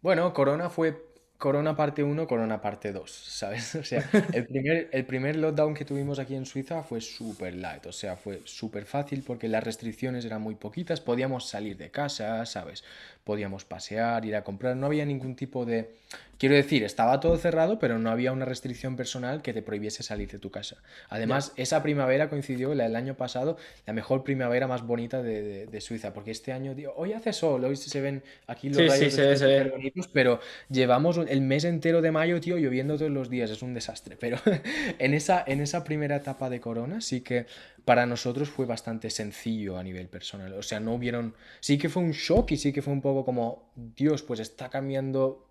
Bueno, 0.01 0.33
Corona 0.33 0.71
fue 0.71 1.11
Corona 1.41 1.75
parte 1.75 2.03
1, 2.03 2.27
Corona 2.27 2.61
parte 2.61 2.93
2, 2.93 3.11
¿sabes? 3.11 3.75
O 3.81 3.83
sea, 3.83 4.09
el 4.35 4.47
primer, 4.47 4.91
el 4.93 5.07
primer 5.07 5.37
lockdown 5.37 5.73
que 5.73 5.87
tuvimos 5.87 6.19
aquí 6.19 6.35
en 6.35 6.45
Suiza 6.45 6.83
fue 6.83 7.01
súper 7.01 7.55
light, 7.55 7.87
o 7.87 7.93
sea, 7.93 8.17
fue 8.17 8.43
súper 8.45 8.85
fácil 8.85 9.23
porque 9.27 9.49
las 9.49 9.65
restricciones 9.65 10.27
eran 10.27 10.43
muy 10.43 10.55
poquitas, 10.55 11.01
podíamos 11.01 11.49
salir 11.49 11.79
de 11.79 11.91
casa, 11.91 12.45
¿sabes? 12.45 12.85
Podíamos 13.31 13.65
pasear, 13.65 14.25
ir 14.25 14.35
a 14.35 14.43
comprar, 14.43 14.75
no 14.75 14.87
había 14.87 15.07
ningún 15.07 15.37
tipo 15.37 15.65
de 15.65 15.95
Quiero 16.41 16.55
decir, 16.55 16.85
estaba 16.85 17.21
todo 17.21 17.37
cerrado, 17.37 17.79
pero 17.79 17.99
no 17.99 18.11
había 18.11 18.33
una 18.33 18.47
restricción 18.47 18.97
personal 18.97 19.43
que 19.43 19.53
te 19.53 19.61
prohibiese 19.61 20.03
salir 20.03 20.31
de 20.31 20.39
tu 20.39 20.51
casa. 20.51 20.79
Además, 21.11 21.53
esa 21.57 21.83
primavera 21.83 22.31
coincidió 22.31 22.73
el 22.73 22.97
año 22.97 23.15
pasado, 23.15 23.59
la 23.87 23.93
mejor 23.93 24.25
primavera 24.25 24.67
más 24.67 24.87
bonita 24.87 25.23
de, 25.23 25.81
Suiza, 25.83 26.15
porque 26.15 26.31
este 26.31 26.55
año, 26.55 26.75
hoy 26.97 27.13
hace 27.13 27.35
sol, 27.35 27.63
hoy 27.63 27.77
se 27.77 28.01
ven 28.01 28.23
aquí 28.47 28.71
los 28.71 28.89
rayos 28.89 29.13
sí, 29.13 29.71
bonitos, 29.71 30.09
pero 30.09 30.41
llevamos 30.71 31.19
el 31.29 31.43
mes 31.43 31.65
entero 31.65 32.01
de 32.01 32.11
mayo, 32.11 32.41
tío, 32.41 32.57
lloviendo 32.57 32.97
todos 32.97 33.11
los 33.11 33.29
días, 33.29 33.51
es 33.51 33.61
un 33.61 33.75
desastre. 33.75 34.17
Pero 34.19 34.39
en 34.99 35.13
esa, 35.13 35.45
en 35.47 35.61
esa 35.61 35.85
primera 35.85 36.17
etapa 36.17 36.49
de 36.49 36.59
corona 36.59 37.03
sí 37.03 37.21
que 37.21 37.45
para 37.85 38.07
nosotros 38.07 38.49
fue 38.49 38.67
bastante 38.67 39.11
sencillo 39.11 39.77
a 39.77 39.83
nivel 39.83 40.09
personal. 40.09 40.55
O 40.55 40.63
sea, 40.63 40.81
no 40.81 40.95
hubieron... 40.95 41.35
Sí 41.61 41.77
que 41.77 41.89
fue 41.89 42.03
un 42.03 42.13
shock 42.13 42.53
y 42.53 42.57
sí 42.57 42.73
que 42.73 42.83
fue 42.83 42.93
un 42.93 43.01
poco 43.01 43.20
como, 43.25 43.71
Dios, 43.75 44.23
pues 44.23 44.41
está 44.41 44.69
cambiando 44.69 45.47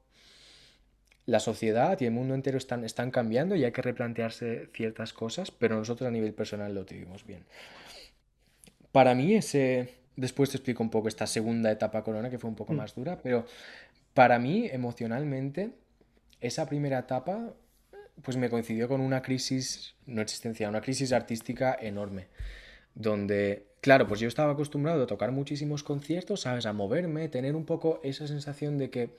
la 1.26 1.40
sociedad 1.40 2.00
y 2.02 2.06
el 2.06 2.12
mundo 2.12 2.34
entero 2.34 2.58
están, 2.58 2.84
están 2.84 3.12
cambiando 3.12 3.56
y 3.56 3.64
hay 3.64 3.72
que 3.72 3.82
replantearse 3.82 4.70
ciertas 4.74 5.14
cosas, 5.14 5.52
pero 5.52 5.76
nosotros 5.76 6.08
a 6.08 6.12
nivel 6.12 6.34
personal 6.34 6.74
lo 6.74 6.86
tuvimos 6.86 7.26
bien. 7.26 7.46
Para 8.92 9.14
mí 9.14 9.36
ese, 9.36 10.00
después 10.16 10.50
te 10.50 10.58
explico 10.58 10.82
un 10.82 10.90
poco 10.90 11.08
esta 11.08 11.28
segunda 11.28 11.72
etapa 11.72 12.04
corona 12.04 12.30
que 12.30 12.40
fue 12.40 12.50
un 12.50 12.56
poco 12.56 12.74
mm. 12.74 12.78
más 12.78 12.96
dura, 12.96 13.20
pero 13.22 13.46
para 14.14 14.40
mí 14.40 14.68
emocionalmente 14.72 15.72
esa 16.42 16.68
primera 16.68 17.00
etapa 17.00 17.54
pues 18.22 18.38
me 18.38 18.50
coincidió 18.50 18.88
con 18.88 19.02
una 19.02 19.22
crisis, 19.22 19.96
no 20.06 20.22
existencial, 20.22 20.70
una 20.70 20.82
crisis 20.82 21.14
artística 21.14 21.78
enorme, 21.80 22.28
donde, 22.94 23.68
claro, 23.82 24.08
pues 24.08 24.20
yo 24.20 24.28
estaba 24.28 24.54
acostumbrado 24.54 25.04
a 25.04 25.08
tocar 25.08 25.32
muchísimos 25.32 25.84
conciertos, 25.84 26.42
¿sabes? 26.42 26.66
A 26.66 26.74
moverme, 26.74 27.30
tener 27.30 27.56
un 27.56 27.66
poco 27.66 28.00
esa 28.04 28.28
sensación 28.28 28.78
de 28.78 28.90
que 28.90 29.10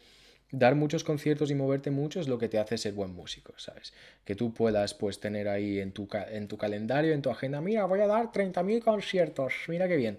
dar 0.53 0.75
muchos 0.75 1.05
conciertos 1.05 1.51
y 1.51 1.55
moverte 1.55 1.91
mucho 1.91 2.21
es 2.21 2.29
lo 2.29 2.39
que 2.39 2.49
te 2.49 2.59
hace 2.59 2.77
ser 2.77 2.93
buen 2.93 3.15
músico, 3.15 3.55
¿sabes? 3.57 3.93
Que 4.25 4.35
tú 4.35 4.53
puedas 4.53 4.95
pues 4.95 5.21
tener 5.21 5.49
ahí 5.49 5.79
en 5.79 5.93
tu, 5.93 6.09
en 6.31 6.49
tu 6.49 6.57
calendario, 6.57 7.13
en 7.13 7.23
tu 7.23 7.31
agenda, 7.31 7.61
mira, 7.61 7.85
voy 7.85 8.01
a 8.01 8.07
dar 8.07 8.33
30.000 8.33 8.83
conciertos, 8.83 9.55
mira 9.69 9.89
qué 9.89 9.97
bien. 9.97 10.19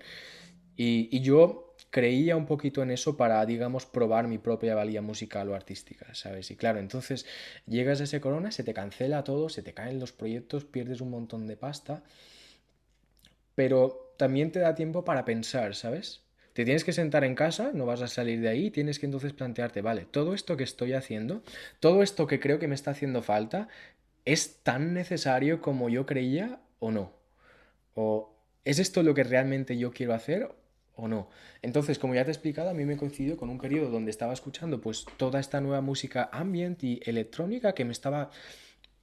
Y, 0.77 1.19
yo 1.21 1.75
creía 1.91 2.37
un 2.37 2.45
poquito 2.45 2.81
en 2.81 2.91
eso 2.91 3.17
para, 3.17 3.45
digamos, 3.45 3.85
probar 3.85 4.27
mi 4.27 4.37
propia 4.37 4.73
valía 4.73 5.01
musical 5.01 5.49
o 5.49 5.55
artística, 5.55 6.13
¿sabes? 6.15 6.49
Y 6.49 6.55
claro, 6.55 6.79
entonces 6.79 7.25
llegas 7.67 7.99
a 8.01 8.05
ese 8.05 8.21
corona, 8.21 8.51
se 8.51 8.63
te 8.63 8.73
cancela 8.73 9.23
todo, 9.23 9.49
se 9.49 9.61
te 9.61 9.73
caen 9.73 9.99
los 9.99 10.13
proyectos, 10.13 10.63
pierdes 10.63 11.01
un 11.01 11.11
montón 11.11 11.47
de 11.47 11.57
pasta, 11.57 12.03
pero 13.55 14.10
también 14.21 14.51
te 14.51 14.59
da 14.59 14.75
tiempo 14.75 15.03
para 15.03 15.25
pensar, 15.25 15.73
¿sabes? 15.73 16.21
Te 16.53 16.63
tienes 16.63 16.83
que 16.83 16.93
sentar 16.93 17.23
en 17.23 17.33
casa, 17.33 17.71
no 17.73 17.87
vas 17.87 18.03
a 18.03 18.07
salir 18.07 18.39
de 18.39 18.49
ahí, 18.49 18.69
tienes 18.69 18.99
que 18.99 19.07
entonces 19.07 19.33
plantearte, 19.33 19.81
vale, 19.81 20.05
todo 20.05 20.35
esto 20.35 20.57
que 20.57 20.63
estoy 20.63 20.93
haciendo, 20.93 21.41
todo 21.79 22.03
esto 22.03 22.27
que 22.27 22.39
creo 22.39 22.59
que 22.59 22.67
me 22.67 22.75
está 22.75 22.91
haciendo 22.91 23.23
falta, 23.23 23.67
¿es 24.23 24.57
tan 24.61 24.93
necesario 24.93 25.59
como 25.59 25.89
yo 25.89 26.05
creía 26.05 26.59
o 26.77 26.91
no? 26.91 27.13
¿O 27.95 28.31
es 28.63 28.77
esto 28.77 29.01
lo 29.01 29.15
que 29.15 29.23
realmente 29.23 29.75
yo 29.75 29.91
quiero 29.91 30.13
hacer 30.13 30.51
o 30.93 31.07
no? 31.07 31.27
Entonces, 31.63 31.97
como 31.97 32.13
ya 32.13 32.23
te 32.23 32.29
he 32.29 32.33
explicado, 32.33 32.69
a 32.69 32.75
mí 32.75 32.85
me 32.85 32.97
coincidió 32.97 33.37
con 33.37 33.49
un 33.49 33.57
periodo 33.57 33.89
donde 33.89 34.11
estaba 34.11 34.33
escuchando 34.33 34.81
pues 34.81 35.03
toda 35.17 35.39
esta 35.39 35.61
nueva 35.61 35.81
música 35.81 36.29
ambient 36.31 36.83
y 36.83 36.99
electrónica 37.03 37.73
que 37.73 37.85
me 37.85 37.91
estaba 37.91 38.29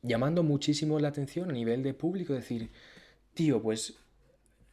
llamando 0.01 0.45
muchísimo 0.45 1.01
la 1.01 1.09
atención 1.09 1.51
a 1.51 1.55
nivel 1.55 1.83
de 1.83 1.93
público, 1.93 2.35
decir, 2.35 2.71
tío, 3.35 3.61
pues 3.61 3.99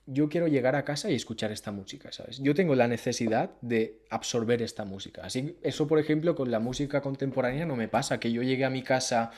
yo 0.07 0.29
quiero 0.29 0.47
llegar 0.47 0.75
a 0.75 0.85
casa 0.85 1.09
y 1.09 1.15
escuchar 1.15 1.51
esta 1.51 1.71
música, 1.71 2.11
¿sabes? 2.11 2.39
Yo 2.39 2.53
tengo 2.53 2.75
la 2.75 2.87
necesidad 2.87 3.51
de 3.61 4.01
absorber 4.09 4.61
esta 4.61 4.85
música. 4.85 5.23
Así, 5.23 5.57
eso, 5.63 5.87
por 5.87 5.99
ejemplo, 5.99 6.35
con 6.35 6.51
la 6.51 6.59
música 6.59 7.01
contemporánea 7.01 7.65
no 7.65 7.75
me 7.75 7.87
pasa, 7.87 8.19
que 8.19 8.31
yo 8.31 8.43
llegue 8.43 8.65
a 8.65 8.69
mi 8.69 8.83
casa 8.83 9.31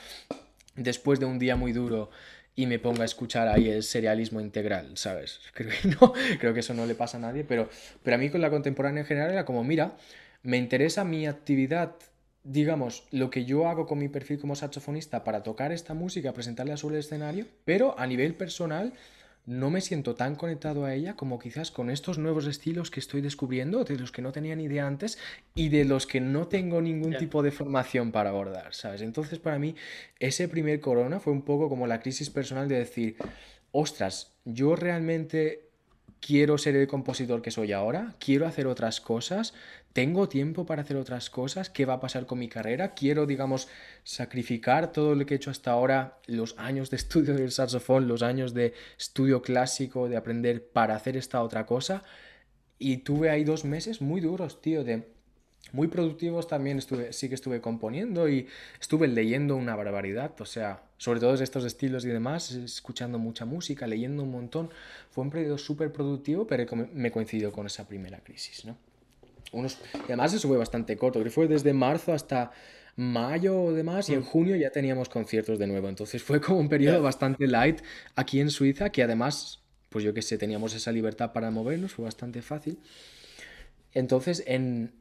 después 0.76 1.20
de 1.20 1.26
un 1.26 1.38
día 1.38 1.56
muy 1.56 1.72
duro 1.72 2.10
y 2.54 2.66
me 2.66 2.78
ponga 2.78 3.02
a 3.02 3.06
escuchar 3.06 3.48
ahí 3.48 3.68
el 3.68 3.82
serialismo 3.82 4.40
integral, 4.40 4.96
¿sabes? 4.96 5.40
Creo 5.54 5.70
que 5.70 5.88
no, 5.88 6.12
creo 6.38 6.52
que 6.52 6.60
eso 6.60 6.74
no 6.74 6.86
le 6.86 6.94
pasa 6.94 7.16
a 7.16 7.20
nadie, 7.20 7.44
pero, 7.44 7.70
pero 8.02 8.16
a 8.16 8.18
mí 8.18 8.30
con 8.30 8.40
la 8.40 8.50
contemporánea 8.50 9.02
en 9.02 9.06
general 9.06 9.30
era 9.30 9.44
como, 9.44 9.62
mira, 9.64 9.96
me 10.42 10.56
interesa 10.56 11.04
mi 11.04 11.26
actividad 11.26 11.94
digamos, 12.44 13.04
lo 13.10 13.28
que 13.28 13.44
yo 13.44 13.68
hago 13.68 13.86
con 13.86 13.98
mi 13.98 14.08
perfil 14.08 14.38
como 14.38 14.56
saxofonista 14.56 15.22
para 15.22 15.42
tocar 15.42 15.70
esta 15.70 15.92
música, 15.92 16.32
presentarla 16.32 16.78
sobre 16.78 16.96
el 16.96 17.00
escenario, 17.00 17.46
pero 17.66 17.98
a 17.98 18.06
nivel 18.06 18.34
personal 18.34 18.94
no 19.48 19.70
me 19.70 19.80
siento 19.80 20.14
tan 20.14 20.36
conectado 20.36 20.84
a 20.84 20.94
ella 20.94 21.16
como 21.16 21.38
quizás 21.38 21.70
con 21.70 21.88
estos 21.88 22.18
nuevos 22.18 22.46
estilos 22.46 22.90
que 22.90 23.00
estoy 23.00 23.22
descubriendo, 23.22 23.82
de 23.82 23.98
los 23.98 24.12
que 24.12 24.20
no 24.20 24.30
tenía 24.30 24.54
ni 24.54 24.64
idea 24.64 24.86
antes 24.86 25.18
y 25.54 25.70
de 25.70 25.86
los 25.86 26.06
que 26.06 26.20
no 26.20 26.48
tengo 26.48 26.82
ningún 26.82 27.16
tipo 27.16 27.42
de 27.42 27.50
formación 27.50 28.12
para 28.12 28.28
abordar, 28.28 28.74
¿sabes? 28.74 29.00
Entonces 29.00 29.38
para 29.38 29.58
mí 29.58 29.74
ese 30.18 30.48
primer 30.48 30.80
corona 30.80 31.18
fue 31.18 31.32
un 31.32 31.40
poco 31.40 31.70
como 31.70 31.86
la 31.86 32.00
crisis 32.00 32.28
personal 32.28 32.68
de 32.68 32.76
decir, 32.76 33.16
ostras, 33.72 34.34
yo 34.44 34.76
realmente 34.76 35.67
quiero 36.20 36.58
ser 36.58 36.76
el 36.76 36.86
compositor 36.86 37.42
que 37.42 37.50
soy 37.50 37.72
ahora, 37.72 38.14
quiero 38.18 38.46
hacer 38.46 38.66
otras 38.66 39.00
cosas, 39.00 39.54
tengo 39.92 40.28
tiempo 40.28 40.66
para 40.66 40.82
hacer 40.82 40.96
otras 40.96 41.30
cosas, 41.30 41.70
qué 41.70 41.84
va 41.84 41.94
a 41.94 42.00
pasar 42.00 42.26
con 42.26 42.38
mi 42.38 42.48
carrera, 42.48 42.94
quiero, 42.94 43.26
digamos, 43.26 43.68
sacrificar 44.04 44.92
todo 44.92 45.14
lo 45.14 45.26
que 45.26 45.34
he 45.34 45.36
hecho 45.36 45.50
hasta 45.50 45.72
ahora, 45.72 46.18
los 46.26 46.56
años 46.58 46.90
de 46.90 46.96
estudio 46.96 47.34
del 47.34 47.50
saxofón, 47.50 48.06
los 48.08 48.22
años 48.22 48.54
de 48.54 48.74
estudio 48.98 49.42
clásico, 49.42 50.08
de 50.08 50.16
aprender 50.16 50.68
para 50.68 50.94
hacer 50.94 51.16
esta 51.16 51.42
otra 51.42 51.66
cosa. 51.66 52.02
Y 52.78 52.98
tuve 52.98 53.30
ahí 53.30 53.42
dos 53.42 53.64
meses 53.64 54.00
muy 54.00 54.20
duros, 54.20 54.60
tío, 54.60 54.84
de 54.84 55.08
muy 55.72 55.88
productivos 55.88 56.48
también 56.48 56.78
estuve, 56.78 57.12
sí 57.12 57.28
que 57.28 57.34
estuve 57.34 57.60
componiendo 57.60 58.28
y 58.28 58.46
estuve 58.80 59.08
leyendo 59.08 59.56
una 59.56 59.76
barbaridad, 59.76 60.32
o 60.40 60.46
sea, 60.46 60.82
sobre 60.96 61.20
todo 61.20 61.34
estos 61.34 61.64
estilos 61.64 62.04
y 62.04 62.08
demás, 62.08 62.50
escuchando 62.52 63.18
mucha 63.18 63.44
música, 63.44 63.86
leyendo 63.86 64.22
un 64.22 64.30
montón. 64.30 64.70
Fue 65.10 65.22
un 65.24 65.30
periodo 65.30 65.58
súper 65.58 65.92
productivo, 65.92 66.46
pero 66.46 66.66
me 66.92 67.10
coincidió 67.10 67.52
con 67.52 67.66
esa 67.66 67.86
primera 67.86 68.18
crisis, 68.18 68.64
¿no? 68.64 68.76
Unos, 69.52 69.78
y 69.94 70.04
además 70.06 70.34
eso 70.34 70.48
fue 70.48 70.58
bastante 70.58 70.96
corto, 70.96 71.22
que 71.22 71.30
fue 71.30 71.48
desde 71.48 71.72
marzo 71.72 72.12
hasta 72.12 72.50
mayo 72.96 73.62
o 73.62 73.72
demás, 73.72 74.08
y 74.08 74.14
en 74.14 74.20
mm. 74.20 74.24
junio 74.24 74.56
ya 74.56 74.70
teníamos 74.70 75.08
conciertos 75.08 75.58
de 75.58 75.66
nuevo. 75.66 75.88
Entonces 75.88 76.22
fue 76.22 76.40
como 76.40 76.58
un 76.58 76.68
periodo 76.68 77.02
bastante 77.02 77.46
light 77.46 77.80
aquí 78.16 78.40
en 78.40 78.50
Suiza, 78.50 78.90
que 78.90 79.02
además, 79.02 79.62
pues 79.88 80.04
yo 80.04 80.12
que 80.12 80.22
sé, 80.22 80.36
teníamos 80.36 80.74
esa 80.74 80.92
libertad 80.92 81.32
para 81.32 81.50
movernos, 81.50 81.92
fue 81.92 82.04
bastante 82.04 82.42
fácil. 82.42 82.78
Entonces, 83.94 84.42
en, 84.46 84.92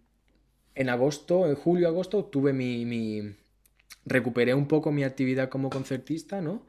en 0.78 0.90
agosto, 0.90 1.48
en 1.48 1.56
julio, 1.56 1.88
agosto, 1.88 2.26
tuve 2.26 2.54
mi, 2.54 2.86
mi, 2.86 3.36
recuperé 4.06 4.54
un 4.54 4.68
poco 4.68 4.92
mi 4.92 5.04
actividad 5.04 5.50
como 5.50 5.72
concertista, 5.72 6.40
¿no? 6.40 6.66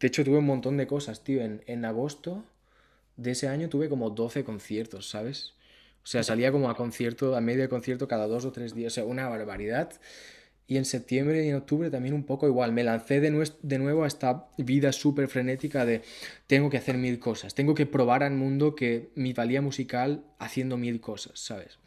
De 0.00 0.08
hecho, 0.08 0.24
tuve 0.24 0.38
un 0.38 0.46
montón 0.46 0.76
de 0.76 0.88
cosas, 0.88 1.22
tío. 1.22 1.40
En, 1.40 1.62
en 1.66 1.84
agosto 1.84 2.44
de 3.16 3.30
ese 3.30 3.48
año 3.48 3.68
tuve 3.68 3.88
como 3.88 4.10
12 4.10 4.42
conciertos, 4.42 5.08
¿sabes? 5.08 5.54
O 6.02 6.06
sea, 6.08 6.24
salía 6.24 6.50
como 6.50 6.68
a 6.68 6.76
concierto, 6.76 7.36
a 7.36 7.40
medio 7.40 7.62
de 7.62 7.68
concierto 7.68 8.08
cada 8.08 8.26
dos 8.26 8.44
o 8.44 8.52
tres 8.52 8.74
días, 8.74 8.92
o 8.92 8.94
sea, 8.94 9.04
una 9.04 9.28
barbaridad. 9.28 9.92
Y 10.66 10.78
en 10.78 10.84
septiembre 10.84 11.46
y 11.46 11.48
en 11.48 11.54
octubre 11.54 11.90
también 11.90 12.12
un 12.12 12.24
poco 12.24 12.48
igual. 12.48 12.72
Me 12.72 12.82
lancé 12.82 13.20
de, 13.20 13.50
de 13.62 13.78
nuevo 13.78 14.02
a 14.02 14.08
esta 14.08 14.48
vida 14.58 14.90
súper 14.92 15.28
frenética 15.28 15.84
de 15.84 16.02
tengo 16.48 16.70
que 16.70 16.78
hacer 16.78 16.98
mil 16.98 17.20
cosas, 17.20 17.54
tengo 17.54 17.74
que 17.76 17.86
probar 17.86 18.24
al 18.24 18.34
mundo 18.34 18.74
que 18.74 19.10
mi 19.14 19.32
valía 19.32 19.62
musical 19.62 20.24
haciendo 20.40 20.76
mil 20.76 21.00
cosas, 21.00 21.38
¿sabes? 21.38 21.78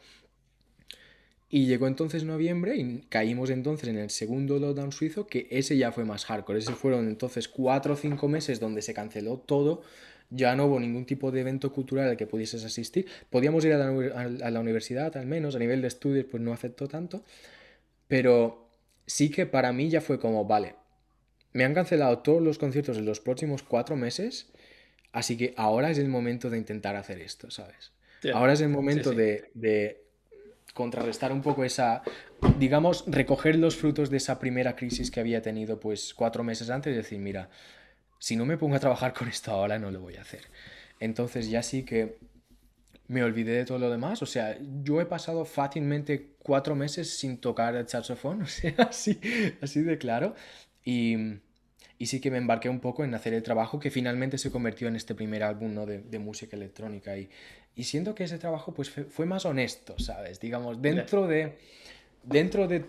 Y 1.52 1.66
llegó 1.66 1.88
entonces 1.88 2.24
noviembre 2.24 2.76
y 2.78 3.02
caímos 3.10 3.50
entonces 3.50 3.90
en 3.90 3.98
el 3.98 4.12
segundo 4.12 4.60
lockdown 4.60 4.92
suizo, 4.92 5.26
que 5.26 5.48
ese 5.50 5.78
ya 5.78 5.92
fue 5.92 6.06
más 6.06 6.26
hardcore. 6.26 6.60
Ese 6.60 6.74
fueron 6.74 7.08
entonces 7.08 7.48
cuatro 7.48 7.96
o 7.96 7.98
cinco 7.98 8.28
meses 8.28 8.60
donde 8.60 8.84
se 8.84 8.94
canceló 8.94 9.38
todo, 9.40 9.82
ya 10.30 10.56
no 10.56 10.68
hubo 10.68 10.80
ningún 10.80 11.06
tipo 11.06 11.32
de 11.32 11.42
evento 11.42 11.72
cultural 11.72 12.10
al 12.10 12.18
que 12.18 12.28
pudieses 12.28 12.64
asistir. 12.64 13.08
Podíamos 13.32 13.66
ir 13.66 13.74
a 13.74 13.78
la, 13.80 14.60
universidad 14.60 15.18
al 15.18 15.26
menos, 15.26 15.56
a 15.56 15.60
nivel 15.60 15.82
de 15.82 15.88
estudios 15.88 16.26
pues 16.30 16.42
no 16.44 16.54
afectó 16.54 16.88
tanto, 16.88 17.24
pero 18.08 18.70
sí 19.08 19.32
que 19.32 19.48
para 19.48 19.74
mí 19.74 19.90
ya 19.90 20.02
fue 20.02 20.20
como, 20.20 20.46
vale, 20.46 20.76
me 21.54 21.64
han 21.64 21.74
cancelado 21.74 22.20
todos 22.20 22.44
los 22.44 22.60
conciertos 22.60 22.98
en 22.98 23.06
los 23.06 23.20
próximos 23.20 23.64
cuatro 23.64 23.96
meses, 23.96 24.52
así 25.14 25.36
que 25.36 25.56
ahora 25.58 25.90
es 25.90 25.98
el 25.98 26.10
momento 26.10 26.52
de 26.52 26.60
intentar 26.60 26.96
hacer 26.96 27.20
esto, 27.22 27.50
¿sabes? 27.50 27.92
Ahora 28.34 28.54
es 28.54 28.62
el 28.62 28.70
momento 28.70 29.12
De, 29.14 29.50
de 29.56 30.09
contrarrestar 30.74 31.32
un 31.32 31.42
poco 31.42 31.64
esa, 31.64 32.04
digamos, 32.58 33.04
recoger 33.08 33.56
los 33.56 33.76
frutos 33.76 34.10
de 34.10 34.18
esa 34.18 34.40
primera 34.40 34.76
crisis 34.76 35.12
que 35.12 35.20
había 35.20 35.42
tenido 35.42 35.80
pues 35.80 36.14
cuatro 36.14 36.44
meses 36.44 36.70
antes 36.70 36.94
y 36.94 36.96
decir, 36.98 37.20
mira, 37.20 37.50
si 38.20 38.36
no 38.36 38.46
me 38.46 38.58
pongo 38.58 38.76
a 38.76 38.80
trabajar 38.80 39.14
con 39.14 39.28
esto 39.28 39.52
ahora 39.52 39.80
no 39.80 39.92
lo 39.92 40.02
voy 40.02 40.16
a 40.16 40.22
hacer. 40.22 40.42
Entonces 41.00 41.50
ya 41.50 41.64
sí 41.64 41.84
que 41.84 42.18
me 43.10 43.24
olvidé 43.24 43.54
de 43.54 43.66
todo 43.66 43.80
lo 43.80 43.90
demás. 43.90 44.22
O 44.22 44.26
sea, 44.26 44.58
yo 44.84 45.02
he 45.02 45.06
pasado 45.06 45.44
fácilmente 45.44 46.36
cuatro 46.40 46.76
meses 46.76 47.18
sin 47.18 47.38
tocar 47.40 47.76
el 47.76 47.88
saxofón, 47.88 48.42
o 48.44 48.48
sea, 48.48 48.76
así, 48.78 49.20
así 49.62 49.82
de 49.82 49.98
claro. 49.98 50.36
Y, 50.86 51.18
y, 51.98 52.06
sí 52.06 52.22
que 52.22 52.32
me 52.32 52.38
embarqué 52.38 52.70
un 52.70 52.80
poco 52.80 53.04
en 53.04 53.14
hacer 53.14 53.34
el 53.34 53.44
trabajo 53.44 53.80
que 53.80 53.92
finalmente 53.92 54.38
se 54.38 54.52
convirtió 54.52 54.88
en 54.88 54.96
este 54.96 55.16
primer 55.16 55.44
álbum 55.44 55.74
¿no? 55.74 55.86
de, 55.86 56.00
de, 56.00 56.20
música 56.20 56.56
electrónica. 56.56 57.18
Y, 57.18 57.30
y 57.76 57.84
siento 57.84 58.16
que 58.16 58.26
ese 58.26 58.38
trabajo 58.38 58.74
pues 58.74 58.90
fue 58.90 59.26
más 59.26 59.46
honesto, 59.46 59.98
¿sabes? 60.00 60.40
Digamos, 60.40 60.82
dentro 60.82 61.28
de... 61.28 61.58
Dentro 62.24 62.68
de... 62.68 62.86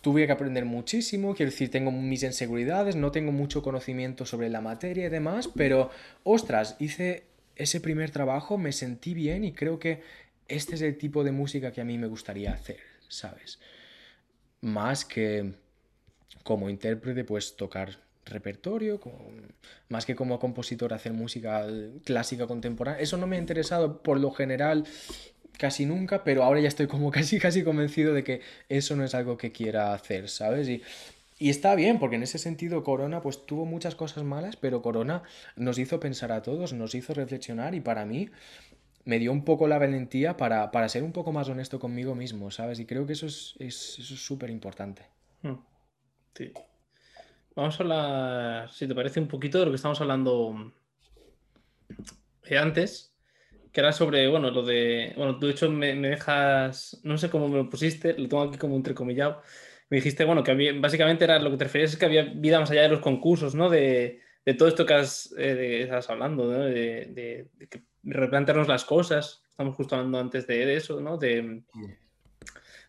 Tuve 0.00 0.26
que 0.26 0.32
aprender 0.32 0.64
muchísimo, 0.64 1.34
quiero 1.34 1.50
decir, 1.50 1.70
tengo 1.70 1.90
mis 1.90 2.22
inseguridades, 2.22 2.94
no 2.94 3.10
tengo 3.10 3.32
mucho 3.32 3.62
conocimiento 3.62 4.24
sobre 4.24 4.48
la 4.48 4.60
materia 4.60 5.06
y 5.06 5.08
demás, 5.08 5.48
pero, 5.48 5.90
ostras, 6.22 6.76
hice 6.78 7.24
ese 7.56 7.80
primer 7.80 8.10
trabajo, 8.12 8.56
me 8.56 8.70
sentí 8.70 9.14
bien 9.14 9.42
y 9.42 9.52
creo 9.52 9.80
que 9.80 10.02
este 10.46 10.76
es 10.76 10.82
el 10.82 10.96
tipo 10.96 11.24
de 11.24 11.32
música 11.32 11.72
que 11.72 11.80
a 11.80 11.84
mí 11.84 11.98
me 11.98 12.06
gustaría 12.06 12.52
hacer, 12.52 12.78
¿sabes? 13.08 13.58
Más 14.60 15.04
que 15.04 15.54
como 16.44 16.70
intérprete, 16.70 17.24
pues 17.24 17.56
tocar 17.56 17.98
repertorio, 18.26 19.00
más 19.88 20.04
que 20.04 20.14
como 20.14 20.38
compositor 20.38 20.92
hacer 20.92 21.12
música 21.12 21.66
clásica 22.04 22.46
contemporánea. 22.46 23.00
Eso 23.00 23.16
no 23.16 23.26
me 23.26 23.36
ha 23.36 23.38
interesado 23.38 24.02
por 24.02 24.20
lo 24.20 24.32
general 24.32 24.84
casi 25.58 25.86
nunca, 25.86 26.24
pero 26.24 26.42
ahora 26.42 26.60
ya 26.60 26.68
estoy 26.68 26.86
como 26.86 27.10
casi 27.12 27.38
casi 27.38 27.62
convencido 27.62 28.12
de 28.12 28.24
que 28.24 28.40
eso 28.68 28.96
no 28.96 29.04
es 29.04 29.14
algo 29.14 29.36
que 29.36 29.52
quiera 29.52 29.94
hacer, 29.94 30.28
¿sabes? 30.28 30.68
Y, 30.68 30.82
está 31.38 31.74
bien, 31.74 31.98
porque 31.98 32.16
en 32.16 32.22
ese 32.22 32.38
sentido 32.38 32.82
Corona 32.82 33.20
pues 33.20 33.44
tuvo 33.46 33.66
muchas 33.66 33.94
cosas 33.94 34.24
malas, 34.24 34.56
pero 34.56 34.82
Corona 34.82 35.22
nos 35.54 35.78
hizo 35.78 36.00
pensar 36.00 36.32
a 36.32 36.42
todos, 36.42 36.72
nos 36.72 36.94
hizo 36.94 37.14
reflexionar 37.14 37.74
y 37.74 37.80
para 37.80 38.06
mí 38.06 38.30
me 39.04 39.18
dio 39.18 39.32
un 39.32 39.44
poco 39.44 39.68
la 39.68 39.78
valentía 39.78 40.36
para, 40.36 40.70
para 40.72 40.88
ser 40.88 41.02
un 41.02 41.12
poco 41.12 41.32
más 41.32 41.48
honesto 41.48 41.78
conmigo 41.78 42.14
mismo, 42.14 42.50
¿sabes? 42.50 42.80
Y 42.80 42.86
creo 42.86 43.06
que 43.06 43.12
eso 43.12 43.26
es 43.26 43.76
súper 43.76 44.50
importante. 44.50 45.02
Hmm. 45.42 45.56
Sí. 46.34 46.52
Vamos 47.56 47.80
a 47.80 47.82
hablar, 47.82 48.70
si 48.70 48.86
te 48.86 48.94
parece, 48.94 49.18
un 49.18 49.28
poquito 49.28 49.58
de 49.58 49.64
lo 49.64 49.70
que 49.70 49.76
estamos 49.76 49.98
hablando 50.02 50.74
eh, 52.44 52.58
antes, 52.58 53.16
que 53.72 53.80
era 53.80 53.92
sobre, 53.92 54.28
bueno, 54.28 54.50
lo 54.50 54.62
de, 54.62 55.14
bueno, 55.16 55.38
tú 55.38 55.46
de 55.46 55.52
hecho 55.52 55.70
me, 55.70 55.94
dejas, 55.94 57.00
no 57.02 57.16
sé 57.16 57.30
cómo 57.30 57.48
me 57.48 57.56
lo 57.56 57.70
pusiste, 57.70 58.12
lo 58.18 58.28
tengo 58.28 58.42
aquí 58.42 58.58
como 58.58 58.76
entrecomillado, 58.76 59.40
me 59.88 59.96
dijiste, 59.96 60.26
bueno, 60.26 60.44
que 60.44 60.72
básicamente 60.72 61.24
era 61.24 61.38
lo 61.38 61.50
que 61.50 61.56
te 61.56 61.64
referías 61.64 61.92
es 61.92 61.98
que 61.98 62.04
había 62.04 62.24
vida 62.24 62.60
más 62.60 62.70
allá 62.70 62.82
de 62.82 62.90
los 62.90 63.00
concursos, 63.00 63.54
¿no? 63.54 63.70
De, 63.70 64.20
todo 64.58 64.68
esto 64.68 64.84
que 64.84 64.92
has, 64.92 65.34
eh, 65.38 65.84
estás 65.84 66.10
hablando, 66.10 66.44
¿no? 66.52 66.58
De, 66.58 67.48
replantearnos 68.02 68.68
las 68.68 68.84
cosas, 68.84 69.42
estamos 69.48 69.74
justo 69.74 69.96
hablando 69.96 70.20
antes 70.20 70.46
de, 70.46 70.76
eso, 70.76 71.00
¿no? 71.00 71.16
De, 71.16 71.62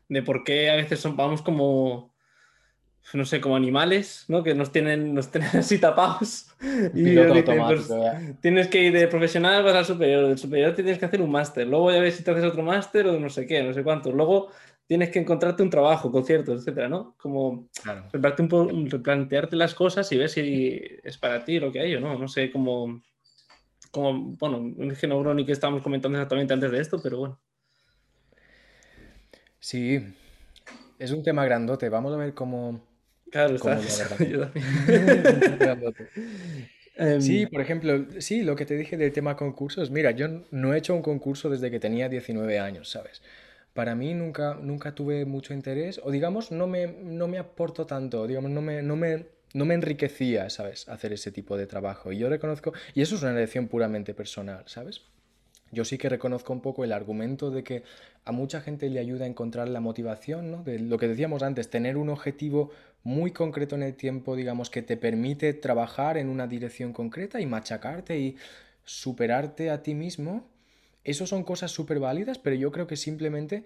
de 0.10 0.24
por 0.24 0.44
qué 0.44 0.70
a 0.70 0.76
veces 0.76 1.00
son, 1.00 1.16
vamos 1.16 1.42
como 1.42 2.17
no 3.14 3.26
sé, 3.26 3.40
como 3.40 3.56
animales, 3.56 4.26
¿no? 4.28 4.44
Que 4.44 4.54
nos 4.54 4.72
tienen, 4.72 5.14
nos 5.14 5.32
tienen 5.32 5.50
así 5.56 5.80
tapados. 5.80 6.48
Y 6.94 7.16
pues, 7.16 7.90
tienes 8.42 8.68
que 8.68 8.84
ir 8.84 8.94
de 8.94 9.08
profesional 9.08 9.64
vas 9.64 9.76
al 9.76 9.86
superior, 9.86 10.28
del 10.28 10.38
superior 10.38 10.76
tienes 10.76 10.98
que 10.98 11.06
hacer 11.06 11.22
un 11.22 11.32
máster, 11.32 11.68
luego 11.68 11.92
ya 11.92 12.00
ves 12.00 12.16
si 12.16 12.24
te 12.24 12.32
haces 12.32 12.44
otro 12.44 12.64
máster 12.64 13.08
o 13.08 13.20
no 13.20 13.30
sé 13.30 13.46
qué, 13.46 13.64
no 13.64 13.74
sé 13.74 13.84
cuántos. 13.84 14.14
Luego 14.14 14.50
tienes 14.88 15.10
que 15.10 15.20
encontrarte 15.20 15.64
un 15.64 15.70
trabajo, 15.70 16.12
conciertos, 16.12 16.62
etcétera, 16.62 16.90
¿no? 16.90 17.16
Como 17.18 17.70
replantearte, 18.14 19.56
las 19.56 19.76
cosas 19.76 20.12
y 20.12 20.18
ver 20.18 20.30
si 20.30 20.82
es 21.04 21.18
para 21.18 21.44
ti 21.44 21.60
lo 21.60 21.72
que 21.72 21.82
hay 21.82 21.96
o 21.96 22.00
no. 22.00 22.18
No 22.18 22.28
sé 22.28 22.52
cómo, 22.52 23.02
como, 23.92 24.36
bueno, 24.38 24.58
un 24.58 24.96
no 25.10 25.34
ni 25.34 25.46
que 25.46 25.52
estábamos 25.52 25.82
comentando 25.82 26.18
exactamente 26.18 26.54
antes 26.54 26.72
de 26.72 26.80
esto, 26.80 27.00
pero 27.02 27.20
bueno. 27.20 27.40
Sí, 29.60 30.02
es 31.00 31.12
un 31.12 31.24
tema 31.24 31.44
grandote. 31.44 31.90
Vamos 31.90 32.14
a 32.14 32.18
ver 32.18 32.34
cómo, 32.34 32.82
Claro, 33.32 33.56
está. 33.56 33.80
Em, 37.00 37.22
sí, 37.22 37.46
por 37.46 37.62
ejemplo, 37.62 38.08
sí, 38.20 38.42
lo 38.42 38.56
que 38.56 38.66
te 38.66 38.76
dije 38.76 38.98
del 38.98 39.12
tema 39.12 39.36
concursos. 39.36 39.92
Mira, 39.92 40.12
yo 40.12 40.28
no 40.50 40.74
he 40.74 40.80
hecho 40.80 40.96
un 40.96 41.04
concurso 41.04 41.50
desde 41.50 41.70
que 41.70 41.80
tenía 41.80 42.10
19 42.10 42.60
años, 42.60 42.90
¿sabes? 42.90 43.22
Para 43.74 43.94
mí 43.94 44.16
nunca, 44.16 44.56
nunca 44.56 44.96
tuve 44.96 45.26
mucho 45.26 45.54
interés, 45.54 46.02
o 46.04 46.10
digamos, 46.10 46.52
no 46.52 46.66
me, 46.66 46.88
no 46.88 47.28
me 47.28 47.38
aportó 47.38 47.86
tanto, 47.86 48.26
digamos, 48.26 48.50
no 48.50 48.64
me, 48.64 48.82
no 48.82 48.96
me, 48.96 49.28
no 49.54 49.66
me 49.66 49.76
enriquecía, 49.76 50.50
¿sabes? 50.50 50.90
Hacer 50.90 51.14
ese 51.14 51.32
tipo 51.32 51.56
de 51.56 51.68
trabajo. 51.68 52.12
Y 52.12 52.18
yo 52.18 52.30
reconozco, 52.30 52.74
y 52.96 53.02
eso 53.02 53.16
es 53.16 53.22
una 53.22 53.34
elección 53.34 53.68
puramente 53.68 54.16
personal, 54.16 54.64
¿sabes? 54.66 55.04
Yo 55.72 55.86
sí 55.86 55.98
que 55.98 56.10
reconozco 56.10 56.54
un 56.54 56.62
poco 56.62 56.84
el 56.84 56.94
argumento 56.94 57.52
de 57.52 57.64
que 57.64 57.84
a 58.26 58.32
mucha 58.32 58.62
gente 58.62 58.90
le 58.90 59.00
ayuda 59.00 59.26
a 59.26 59.28
encontrar 59.28 59.68
la 59.68 59.82
motivación, 59.82 60.50
¿no? 60.50 60.64
De 60.64 60.80
lo 60.80 60.98
que 60.98 61.08
decíamos 61.08 61.44
antes, 61.44 61.70
tener 61.70 61.98
un 61.98 62.10
objetivo 62.10 62.72
muy 63.04 63.32
concreto 63.32 63.76
en 63.76 63.84
el 63.84 63.96
tiempo, 63.96 64.36
digamos, 64.36 64.70
que 64.70 64.82
te 64.82 64.98
permite 64.98 65.54
trabajar 65.54 66.18
en 66.18 66.30
una 66.30 66.48
dirección 66.48 66.94
concreta 66.94 67.40
y 67.40 67.46
machacarte 67.46 68.20
y 68.20 68.36
superarte 68.84 69.70
a 69.70 69.82
ti 69.82 69.94
mismo. 69.94 70.48
Eso 71.04 71.26
son 71.26 71.44
cosas 71.44 71.72
súper 71.72 72.00
válidas, 72.00 72.38
pero 72.38 72.56
yo 72.56 72.72
creo 72.72 72.88
que 72.88 72.98
simplemente 72.98 73.64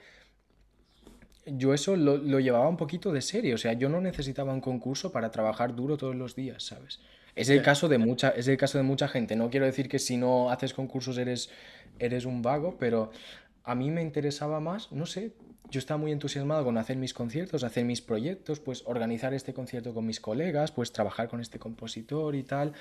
yo 1.46 1.74
eso 1.74 1.96
lo, 1.96 2.40
llevaba 2.40 2.68
un 2.68 2.78
poquito 2.78 3.12
de 3.12 3.22
serio. 3.22 3.56
O 3.56 3.58
sea, 3.58 3.74
yo 3.74 3.90
no 3.90 4.02
necesitaba 4.02 4.54
un 4.54 4.62
concurso 4.62 5.12
para 5.12 5.32
trabajar 5.32 5.76
duro 5.76 5.98
todos 5.98 6.16
los 6.16 6.36
días, 6.36 6.64
¿sabes? 6.64 7.00
Es 7.36 7.50
el, 7.50 7.62
caso 7.62 7.88
de 7.88 7.98
mucha, 7.98 8.30
es 8.30 8.48
el 8.48 8.58
caso 8.58 8.78
de 8.78 8.84
mucha 8.84 9.08
gente. 9.08 9.36
No 9.36 9.50
quiero 9.50 9.66
decir 9.66 9.88
que 9.88 10.00
si 10.00 10.18
no 10.18 10.52
haces 10.52 10.74
concursos 10.74 11.18
eres, 11.18 11.50
eres 11.98 12.26
un 12.26 12.42
vago, 12.42 12.76
pero 12.78 13.12
a 13.64 13.74
mí 13.74 13.90
me 13.90 14.02
interesaba 14.02 14.60
más, 14.60 14.92
no 14.92 15.06
sé, 15.06 15.32
yo 15.72 15.80
estaba 15.80 15.98
muy 15.98 16.12
entusiasmado 16.12 16.66
con 16.66 16.78
hacer 16.78 16.98
mis 16.98 17.14
conciertos, 17.14 17.64
hacer 17.64 17.86
mis 17.86 18.02
proyectos, 18.02 18.60
pues 18.60 18.84
organizar 18.86 19.34
este 19.34 19.54
concierto 19.54 19.94
con 19.94 20.06
mis 20.06 20.20
colegas, 20.20 20.72
pues 20.72 20.92
trabajar 20.92 21.30
con 21.30 21.40
este 21.40 21.60
compositor 21.60 22.36
y 22.36 22.44
tal. 22.44 22.74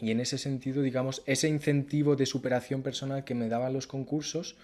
Y 0.00 0.12
en 0.12 0.20
ese 0.20 0.38
sentido, 0.38 0.80
digamos, 0.82 1.22
ese 1.26 1.48
incentivo 1.48 2.14
de 2.14 2.24
superación 2.24 2.82
personal 2.82 3.24
que 3.24 3.34
me 3.34 3.48
daban 3.48 3.72
los 3.72 3.88
concursos, 3.88 4.56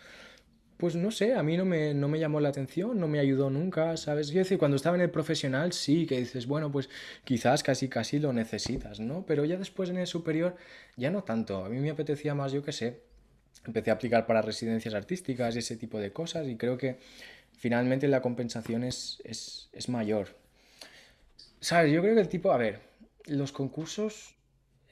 pues 0.76 0.94
no 0.94 1.10
sé, 1.10 1.34
a 1.34 1.42
mí 1.42 1.56
no 1.56 1.64
me, 1.64 1.92
no 1.92 2.08
me 2.08 2.20
llamó 2.20 2.38
la 2.38 2.50
atención, 2.50 3.00
no 3.00 3.08
me 3.08 3.18
ayudó 3.18 3.50
nunca, 3.50 3.96
¿sabes? 3.96 4.28
Yo 4.28 4.38
decir, 4.38 4.58
cuando 4.58 4.76
estaba 4.76 4.96
en 4.96 5.02
el 5.02 5.10
profesional 5.10 5.72
sí, 5.72 6.06
que 6.06 6.18
dices, 6.18 6.46
bueno, 6.46 6.70
pues 6.70 6.88
quizás 7.24 7.62
casi 7.64 7.88
casi 7.88 8.20
lo 8.20 8.32
necesitas, 8.32 9.00
¿no? 9.00 9.24
Pero 9.26 9.44
ya 9.44 9.56
después 9.56 9.90
en 9.90 9.98
el 9.98 10.06
superior 10.06 10.56
ya 10.96 11.10
no 11.10 11.24
tanto. 11.24 11.64
A 11.64 11.68
mí 11.68 11.80
me 11.80 11.90
apetecía 11.90 12.34
más, 12.34 12.52
yo 12.52 12.62
qué 12.62 12.72
sé, 12.72 13.00
empecé 13.66 13.90
a 13.90 13.94
aplicar 13.94 14.26
para 14.26 14.42
residencias 14.42 14.94
artísticas 14.94 15.56
y 15.56 15.60
ese 15.60 15.76
tipo 15.76 15.98
de 15.98 16.12
cosas 16.12 16.46
y 16.48 16.56
creo 16.56 16.76
que 16.76 16.98
finalmente 17.56 18.08
la 18.08 18.20
compensación 18.22 18.84
es, 18.84 19.20
es, 19.24 19.68
es 19.72 19.88
mayor. 19.88 20.28
¿Sabes? 21.60 21.92
Yo 21.92 22.02
creo 22.02 22.14
que 22.14 22.20
el 22.20 22.28
tipo, 22.28 22.52
a 22.52 22.58
ver, 22.58 22.80
los 23.26 23.52
concursos 23.52 24.34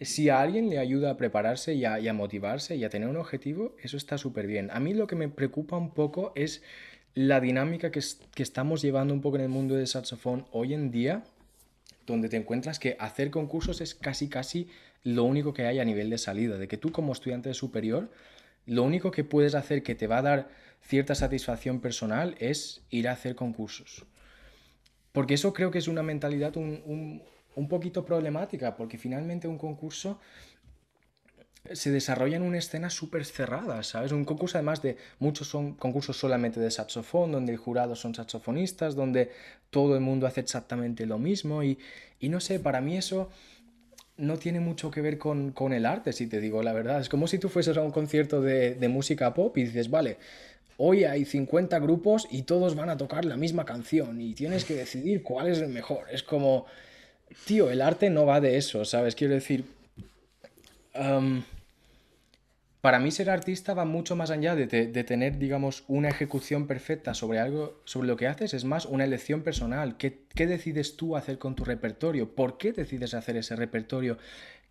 si 0.04 0.28
a 0.28 0.40
alguien 0.40 0.70
le 0.70 0.78
ayuda 0.78 1.10
a 1.10 1.16
prepararse 1.16 1.74
y 1.74 1.84
a, 1.84 2.12
motivarse 2.12 2.76
y 2.76 2.84
a 2.84 2.90
tener 2.90 3.08
un 3.08 3.16
objetivo, 3.16 3.76
eso 3.82 3.96
está 3.96 4.18
súper 4.18 4.46
bien. 4.46 4.70
A 4.70 4.80
mí 4.80 4.94
lo 4.94 5.06
que 5.06 5.16
me 5.16 5.28
preocupa 5.28 5.76
un 5.76 5.92
poco 5.92 6.32
es 6.34 6.62
la 7.14 7.40
dinámica 7.40 7.90
que, 7.90 8.00
estamos 8.36 8.82
llevando 8.82 9.14
un 9.14 9.20
poco 9.20 9.36
en 9.36 9.42
el 9.42 9.48
mundo 9.48 9.74
del 9.74 9.86
saxofón 9.86 10.46
hoy 10.50 10.74
en 10.74 10.90
día, 10.90 11.24
donde 12.06 12.28
te 12.28 12.36
encuentras 12.36 12.78
que 12.78 12.96
hacer 12.98 13.30
concursos 13.30 13.80
es 13.80 13.94
casi 13.94 14.28
casi 14.28 14.68
lo 15.04 15.24
único 15.24 15.52
que 15.52 15.66
hay 15.66 15.78
a 15.78 15.84
nivel 15.84 16.10
de 16.10 16.18
salida, 16.18 16.58
de 16.58 16.68
que 16.68 16.76
tú 16.76 16.90
como 16.90 17.12
estudiante 17.12 17.52
superior, 17.54 18.10
lo 18.66 18.82
único 18.82 19.10
que 19.10 19.24
puedes 19.24 19.54
hacer 19.54 19.82
que 19.82 19.94
te 19.94 20.06
va 20.06 20.18
a 20.18 20.22
dar 20.22 20.48
cierta 20.82 21.14
satisfacción 21.14 21.80
personal 21.80 22.34
es 22.38 22.82
ir 22.90 23.08
a 23.08 23.12
hacer 23.12 23.34
concursos. 23.34 24.04
Porque 25.12 25.34
eso 25.34 25.52
creo 25.52 25.70
que 25.70 25.78
es 25.78 25.88
una 25.88 26.02
mentalidad 26.02 26.56
un, 26.56 27.22
un 27.54 27.68
poquito 27.68 28.04
problemática, 28.04 28.76
porque 28.76 28.98
finalmente 28.98 29.48
un 29.48 29.58
concurso 29.58 30.18
se 31.70 31.92
desarrolla 31.92 32.36
en 32.36 32.42
una 32.42 32.58
escena 32.58 32.90
súper 32.90 33.24
cerrada, 33.24 33.82
¿sabes? 33.84 34.10
Un 34.10 34.24
concurso 34.24 34.58
además 34.58 34.82
de 34.82 34.96
muchos 35.20 35.48
son 35.48 35.74
concursos 35.74 36.16
solamente 36.16 36.58
de 36.58 36.70
saxofón, 36.70 37.30
donde 37.30 37.52
el 37.52 37.58
jurado 37.58 37.94
son 37.94 38.14
saxofonistas, 38.14 38.96
donde 38.96 39.30
todo 39.70 39.94
el 39.94 40.00
mundo 40.00 40.26
hace 40.26 40.40
exactamente 40.40 41.06
lo 41.06 41.18
mismo 41.18 41.62
y, 41.62 41.78
no 42.20 42.40
sé, 42.40 42.58
para 42.58 42.80
mí 42.80 42.96
eso 42.96 43.30
no 44.16 44.36
tiene 44.38 44.60
mucho 44.60 44.90
que 44.90 45.00
ver 45.00 45.18
con, 45.18 45.54
el 45.72 45.86
arte, 45.86 46.12
si 46.12 46.26
te 46.26 46.40
digo 46.40 46.62
la 46.62 46.72
verdad. 46.72 47.00
Es 47.00 47.08
como 47.08 47.26
si 47.26 47.38
tú 47.38 47.48
fueses 47.48 47.76
a 47.76 47.82
un 47.82 47.90
concierto 47.90 48.40
de, 48.40 48.74
de 48.74 48.88
música 48.88 49.34
pop 49.34 49.56
y 49.58 49.64
dices, 49.64 49.90
vale, 49.90 50.18
hoy 50.76 51.04
hay 51.04 51.24
50 51.24 51.78
grupos 51.78 52.28
y 52.30 52.42
todos 52.42 52.74
van 52.74 52.90
a 52.90 52.96
tocar 52.96 53.24
la 53.24 53.36
misma 53.36 53.64
canción 53.64 54.20
y 54.20 54.34
tienes 54.34 54.64
que 54.64 54.74
decidir 54.74 55.22
cuál 55.22 55.48
es 55.48 55.58
el 55.58 55.68
mejor. 55.68 56.06
Es 56.10 56.22
como 56.22 56.66
tío, 57.46 57.70
el 57.70 57.80
arte 57.80 58.10
no 58.10 58.26
va 58.26 58.40
de 58.40 58.56
eso, 58.56 58.84
¿sabes? 58.84 59.14
Quiero 59.14 59.34
decir, 59.34 59.64
para 62.82 62.98
mí 62.98 63.12
ser 63.12 63.30
artista 63.30 63.74
va 63.74 63.84
mucho 63.84 64.16
más 64.16 64.32
allá 64.32 64.56
de, 64.56 64.66
tener, 65.04 65.38
digamos, 65.38 65.84
una 65.86 66.08
ejecución 66.08 66.66
perfecta 66.66 67.14
sobre 67.14 67.38
algo, 67.38 67.80
sobre 67.84 68.08
lo 68.08 68.16
que 68.16 68.26
haces, 68.26 68.54
es 68.54 68.64
más 68.64 68.86
una 68.86 69.04
elección 69.04 69.42
personal. 69.42 69.96
¿Qué, 69.96 70.26
decides 70.34 70.96
tú 70.96 71.16
hacer 71.16 71.38
con 71.38 71.54
tu 71.54 71.64
repertorio? 71.64 72.34
¿Por 72.34 72.58
qué 72.58 72.72
decides 72.72 73.14
hacer 73.14 73.36
ese 73.36 73.54
repertorio? 73.54 74.18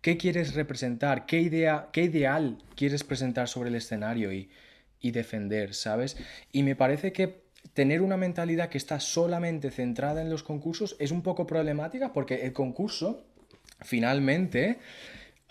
¿Qué 0.02 0.18
quieres 0.18 0.52
representar? 0.52 1.24
¿Qué, 1.24 1.40
idea, 1.40 1.88
qué 1.90 2.02
ideal 2.02 2.58
quieres 2.76 3.02
presentar 3.02 3.48
sobre 3.48 3.70
el 3.70 3.76
escenario 3.76 4.30
y, 4.30 4.50
defender, 5.00 5.72
¿sabes? 5.72 6.18
Y 6.52 6.64
me 6.64 6.76
parece 6.76 7.14
que 7.14 7.44
tener 7.72 8.02
una 8.02 8.18
mentalidad 8.18 8.68
que 8.68 8.76
está 8.76 9.00
solamente 9.00 9.70
centrada 9.70 10.20
en 10.20 10.28
los 10.28 10.42
concursos 10.42 10.96
es 10.98 11.12
un 11.12 11.22
poco 11.22 11.46
problemática 11.46 12.12
porque 12.12 12.44
el 12.44 12.52
concurso 12.52 13.24
finalmente 13.80 14.80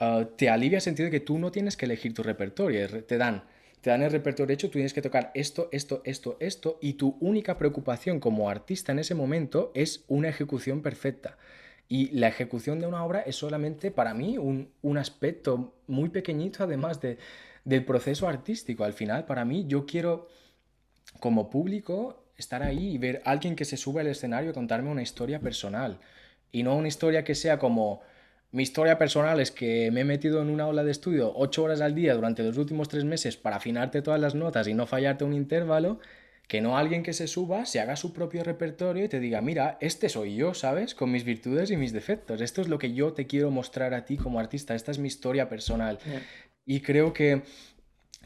ah, 0.02 0.28
te 0.36 0.50
alivia 0.50 0.78
el 0.78 0.82
sentido 0.82 1.06
de 1.06 1.12
que 1.12 1.22
tú 1.22 1.40
no 1.40 1.52
tienes 1.52 1.78
que 1.78 1.86
elegir 1.86 2.14
tu 2.14 2.24
repertorio, 2.24 3.06
te 3.06 3.18
dan, 3.18 3.46
te 3.80 3.90
dan 3.90 4.02
el 4.04 4.12
repertorio 4.12 4.54
hecho, 4.54 4.68
tú 4.68 4.74
tienes 4.74 4.94
que 4.94 5.02
tocar 5.02 5.32
esto, 5.34 5.70
esto, 5.72 6.02
esto, 6.04 6.36
esto 6.42 6.78
y 6.82 6.94
tu 6.94 7.18
única 7.22 7.58
preocupación 7.58 8.20
como 8.20 8.50
artista 8.50 8.92
en 8.92 9.00
ese 9.00 9.16
momento 9.16 9.72
es 9.74 10.04
una 10.10 10.28
ejecución 10.28 10.82
perfecta. 10.82 11.38
Y 11.88 12.10
la 12.12 12.28
ejecución 12.28 12.80
de 12.80 12.88
una 12.88 13.04
obra 13.04 13.22
es 13.22 13.36
solamente 13.36 13.92
para 13.92 14.14
mí 14.14 14.38
un, 14.38 14.72
un 14.82 14.98
aspecto 14.98 15.74
muy 15.88 16.10
pequeñito 16.10 16.64
además 16.64 17.02
de, 17.02 17.18
del 17.66 17.86
proceso 17.86 18.28
artístico. 18.28 18.84
Al 18.84 18.94
final, 18.94 19.26
para 19.26 19.46
mí, 19.46 19.66
yo 19.68 19.86
quiero 19.86 20.28
como 21.20 21.50
público, 21.50 22.24
estar 22.38 22.64
ahí 22.64 22.92
y 22.92 22.98
ver 22.98 23.22
a 23.26 23.32
alguien 23.32 23.56
que 23.56 23.66
se 23.66 23.78
sube 23.78 24.02
al 24.02 24.08
escenario 24.08 24.54
contarme 24.54 24.90
una 24.90 25.02
historia 25.02 25.40
personal. 25.40 26.00
Y 26.52 26.64
no 26.64 26.76
una 26.76 26.88
historia 26.88 27.24
que 27.24 27.36
sea 27.36 27.60
como, 27.60 28.02
mi 28.52 28.64
historia 28.64 28.98
personal 28.98 29.40
es 29.40 29.52
que 29.52 29.92
me 29.92 30.02
he 30.02 30.06
metido 30.06 30.42
en 30.42 30.50
una 30.50 30.66
aula 30.66 30.84
de 30.84 30.92
estudio 30.92 31.32
ocho 31.36 31.64
horas 31.64 31.80
al 31.80 31.96
día 31.96 32.14
durante 32.14 32.44
los 32.44 32.58
últimos 32.58 32.90
tres 32.90 33.06
meses 33.06 33.38
para 33.38 33.58
afinarte 33.58 34.02
todas 34.02 34.20
las 34.20 34.36
notas 34.36 34.68
y 34.68 34.74
no 34.74 34.86
fallarte 34.86 35.24
un 35.24 35.34
intervalo, 35.34 36.00
que 36.48 36.60
no 36.60 36.78
alguien 36.78 37.02
que 37.02 37.14
se 37.14 37.28
suba, 37.28 37.66
se 37.66 37.80
haga 37.80 37.96
su 37.96 38.12
propio 38.12 38.44
repertorio 38.44 39.06
y 39.06 39.08
te 39.08 39.22
diga, 39.22 39.40
mira, 39.40 39.78
este 39.80 40.10
soy 40.10 40.36
yo, 40.36 40.54
¿sabes? 40.54 40.94
Con 40.94 41.10
mis 41.10 41.24
virtudes 41.24 41.72
y 41.72 41.78
mis 41.78 41.94
defectos. 41.94 42.42
Esto 42.42 42.60
es 42.60 42.68
lo 42.68 42.78
que 42.78 42.94
yo 42.94 43.14
te 43.14 43.26
quiero 43.26 43.52
mostrar 43.52 43.94
a 43.94 44.04
ti 44.04 44.18
como 44.18 44.38
artista. 44.38 44.76
Esta 44.76 44.92
es 44.92 45.00
mi 45.00 45.08
historia 45.08 45.48
personal. 45.48 45.98
Y 46.66 46.82
creo 46.82 47.14
que 47.14 47.44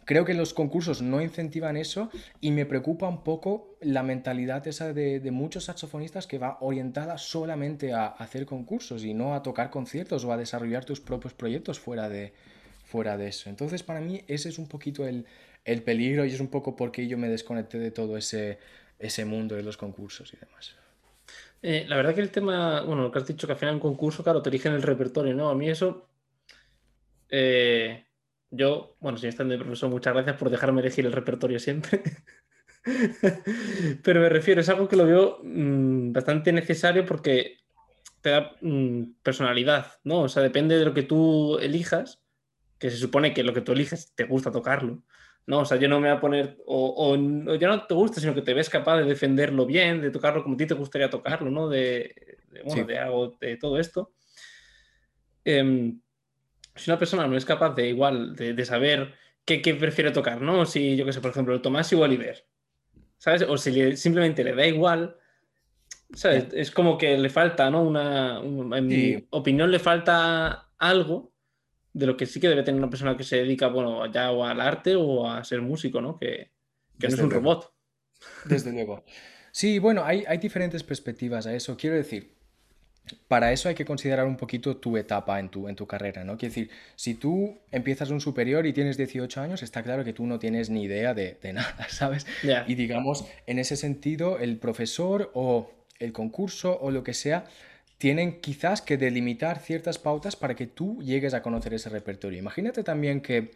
Creo 0.05 0.23
que 0.23 0.35
los 0.35 0.53
concursos 0.53 1.01
no 1.01 1.19
incentivan 1.19 1.77
eso 1.77 2.09
y 2.39 2.51
me 2.51 2.67
preocupa 2.67 3.09
un 3.09 3.23
poco 3.23 3.75
la 3.81 4.03
mentalidad 4.03 4.65
esa 4.67 4.93
de, 4.93 5.19
muchos 5.31 5.65
saxofonistas 5.65 6.27
que 6.27 6.37
va 6.37 6.57
orientada 6.61 7.17
solamente 7.17 7.91
a 7.91 8.05
hacer 8.05 8.45
concursos 8.45 9.03
y 9.03 9.15
no 9.15 9.33
a 9.33 9.41
tocar 9.41 9.71
conciertos 9.71 10.23
o 10.23 10.31
a 10.31 10.37
desarrollar 10.37 10.85
tus 10.85 11.01
propios 11.01 11.33
proyectos 11.33 11.79
fuera 11.79 12.07
de, 12.07 12.33
fuera 12.85 13.17
de 13.17 13.29
eso. 13.29 13.49
Entonces 13.49 13.81
para 13.81 13.99
mí 13.99 14.23
ese 14.27 14.49
es 14.49 14.59
un 14.59 14.67
poquito 14.67 15.07
el, 15.07 15.25
peligro 15.83 16.23
y 16.23 16.29
es 16.29 16.39
un 16.39 16.49
poco 16.49 16.75
porque 16.75 17.07
yo 17.07 17.17
me 17.17 17.27
desconecté 17.27 17.79
de 17.79 17.89
todo 17.89 18.15
ese, 18.15 18.59
ese 18.99 19.25
mundo 19.25 19.55
de 19.55 19.63
los 19.63 19.75
concursos 19.75 20.31
y 20.33 20.37
demás. 20.37 20.75
Eh, 21.63 21.85
la 21.87 21.95
verdad 21.95 22.13
que 22.13 22.21
el 22.21 22.29
tema, 22.29 22.81
bueno, 22.81 23.01
lo 23.01 23.11
que 23.11 23.17
has 23.17 23.25
dicho 23.25 23.47
que 23.47 23.53
al 23.53 23.59
final 23.59 23.73
un 23.73 23.81
concurso, 23.81 24.23
claro, 24.23 24.43
te 24.43 24.49
eligen 24.49 24.73
el 24.73 24.83
repertorio, 24.83 25.33
¿no? 25.33 25.49
A 25.49 25.55
mí 25.55 25.67
eso... 25.67 26.07
Eh, 27.27 28.04
yo, 28.55 28.95
bueno, 28.99 29.17
si 29.17 29.27
están 29.27 29.49
de 29.49 29.57
profesor, 29.57 29.89
muchas 29.89 30.13
gracias 30.13 30.37
por 30.37 30.49
dejarme 30.49 30.81
elegir 30.81 31.05
el 31.05 31.11
repertorio 31.11 31.59
siempre. 31.59 32.01
Pero 34.03 34.21
me 34.21 34.29
refiero, 34.29 34.61
es 34.61 34.69
algo 34.69 34.87
que 34.87 34.95
lo 34.95 35.05
veo 35.05 35.39
mm, 35.43 36.11
bastante 36.11 36.51
necesario 36.51 37.05
porque 37.05 37.57
te 38.21 38.29
da 38.29 38.55
mm, 38.61 39.21
personalidad, 39.23 39.93
¿no? 40.03 40.21
O 40.21 40.29
sea, 40.29 40.43
depende 40.43 40.77
de 40.77 40.85
lo 40.85 40.93
que 40.93 41.03
tú 41.03 41.57
elijas, 41.59 42.21
que 42.79 42.89
se 42.89 42.97
supone 42.97 43.33
que 43.33 43.43
lo 43.43 43.53
que 43.53 43.61
tú 43.61 43.71
eliges 43.71 44.13
te 44.15 44.25
gusta 44.25 44.51
tocarlo, 44.51 45.03
¿no? 45.47 45.59
O 45.59 45.65
sea, 45.65 45.77
yo 45.77 45.87
no 45.87 45.99
me 45.99 46.09
voy 46.09 46.17
a 46.17 46.21
poner, 46.21 46.57
o, 46.65 47.15
ya 47.59 47.67
no 47.67 47.85
te 47.85 47.93
gusta, 47.93 48.19
sino 48.21 48.35
que 48.35 48.41
te 48.41 48.53
ves 48.53 48.69
capaz 48.69 48.97
de 48.97 49.05
defenderlo 49.05 49.65
bien, 49.65 50.01
de 50.01 50.11
tocarlo 50.11 50.43
como 50.43 50.55
a 50.55 50.57
ti 50.57 50.67
te 50.67 50.73
gustaría 50.73 51.09
tocarlo, 51.09 51.49
¿no? 51.49 51.67
De, 51.67 52.39
bueno, 52.63 52.85
de 52.85 52.99
algo, 52.99 53.37
de 53.39 53.57
todo 53.57 53.79
esto. 53.79 54.13
Eh, 55.43 55.93
si 56.75 56.91
una 56.91 56.99
persona 56.99 57.27
no 57.27 57.37
es 57.37 57.45
capaz 57.45 57.73
de 57.73 57.89
igual, 57.89 58.35
de, 58.35 58.65
saber 58.65 59.13
qué, 59.45 59.59
prefiere 59.75 60.11
tocar, 60.11 60.41
¿no? 60.41 60.65
Si 60.65 60.95
yo 60.95 61.05
qué 61.05 61.13
sé, 61.13 61.21
por 61.21 61.31
ejemplo, 61.31 61.61
Tomás 61.61 61.91
y 61.91 61.95
Oliver, 61.95 62.45
¿sabes? 63.17 63.43
O 63.43 63.57
si 63.57 63.95
simplemente 63.95 64.43
le 64.43 64.53
da 64.53 64.67
igual, 64.67 65.17
¿sabes? 66.13 66.47
Es 66.53 66.71
como 66.71 66.97
que 66.97 67.17
le 67.17 67.29
falta, 67.29 67.69
¿no? 67.69 67.81
Una, 67.81 68.39
en 68.39 68.87
mi 68.87 69.25
opinión, 69.29 69.71
le 69.71 69.79
falta 69.79 70.69
algo 70.77 71.31
de 71.93 72.07
lo 72.07 72.17
que 72.17 72.25
sí 72.25 72.41
que 72.41 72.49
debe 72.49 72.63
tener 72.63 72.79
una 72.79 72.89
persona 72.89 73.15
que 73.15 73.23
se 73.23 73.37
dedica, 73.37 73.67
bueno, 73.67 74.05
ya 74.11 74.31
o 74.31 74.43
al 74.43 74.59
arte 74.59 74.95
o 74.95 75.29
a 75.29 75.43
ser 75.45 75.61
músico, 75.61 76.01
¿no? 76.01 76.17
Que, 76.17 76.51
que 76.99 77.07
es 77.07 77.17
un 77.17 77.31
robot. 77.31 77.73
Desde 78.43 78.71
luego. 78.73 79.05
Sí, 79.51 79.79
bueno, 79.79 80.03
hay, 80.03 80.25
hay 80.27 80.37
diferentes 80.37 80.83
perspectivas 80.83 81.47
a 81.47 81.53
eso. 81.53 81.77
Quiero 81.77 81.95
decir, 81.95 82.34
para 83.27 83.51
eso 83.51 83.69
hay 83.69 83.75
que 83.75 83.85
considerar 83.85 84.25
un 84.25 84.37
poquito 84.37 84.77
tu 84.77 84.97
etapa 84.97 85.39
en 85.39 85.49
tu, 85.49 85.67
en 85.67 85.75
tu 85.75 85.85
carrera, 85.85 86.23
¿no? 86.23 86.37
Quiero 86.37 86.53
decir, 86.53 86.69
si 86.95 87.15
tú 87.15 87.57
empiezas 87.71 88.09
un 88.09 88.21
superior 88.21 88.65
y 88.65 88.73
tienes 88.73 88.97
18 88.97 89.41
años, 89.41 89.63
está 89.63 89.83
claro 89.83 90.03
que 90.03 90.13
tú 90.13 90.25
no 90.25 90.39
tienes 90.39 90.69
ni 90.69 90.83
idea 90.83 91.13
de, 91.13 91.37
nada, 91.53 91.87
¿sabes? 91.89 92.25
Y 92.67 92.75
digamos, 92.75 93.25
en 93.47 93.59
ese 93.59 93.75
sentido, 93.75 94.39
el 94.39 94.57
profesor 94.57 95.31
o 95.33 95.71
el 95.99 96.13
concurso 96.13 96.77
o 96.81 96.91
lo 96.91 97.03
que 97.03 97.13
sea, 97.13 97.45
tienen 97.97 98.41
quizás 98.41 98.81
que 98.81 98.97
delimitar 98.97 99.59
ciertas 99.59 99.97
pautas 99.97 100.35
para 100.35 100.55
que 100.55 100.67
tú 100.67 101.01
llegues 101.01 101.33
a 101.33 101.41
conocer 101.41 101.73
ese 101.73 101.89
repertorio. 101.89 102.39
Imagínate 102.39 102.83
también 102.83 103.21
que 103.21 103.51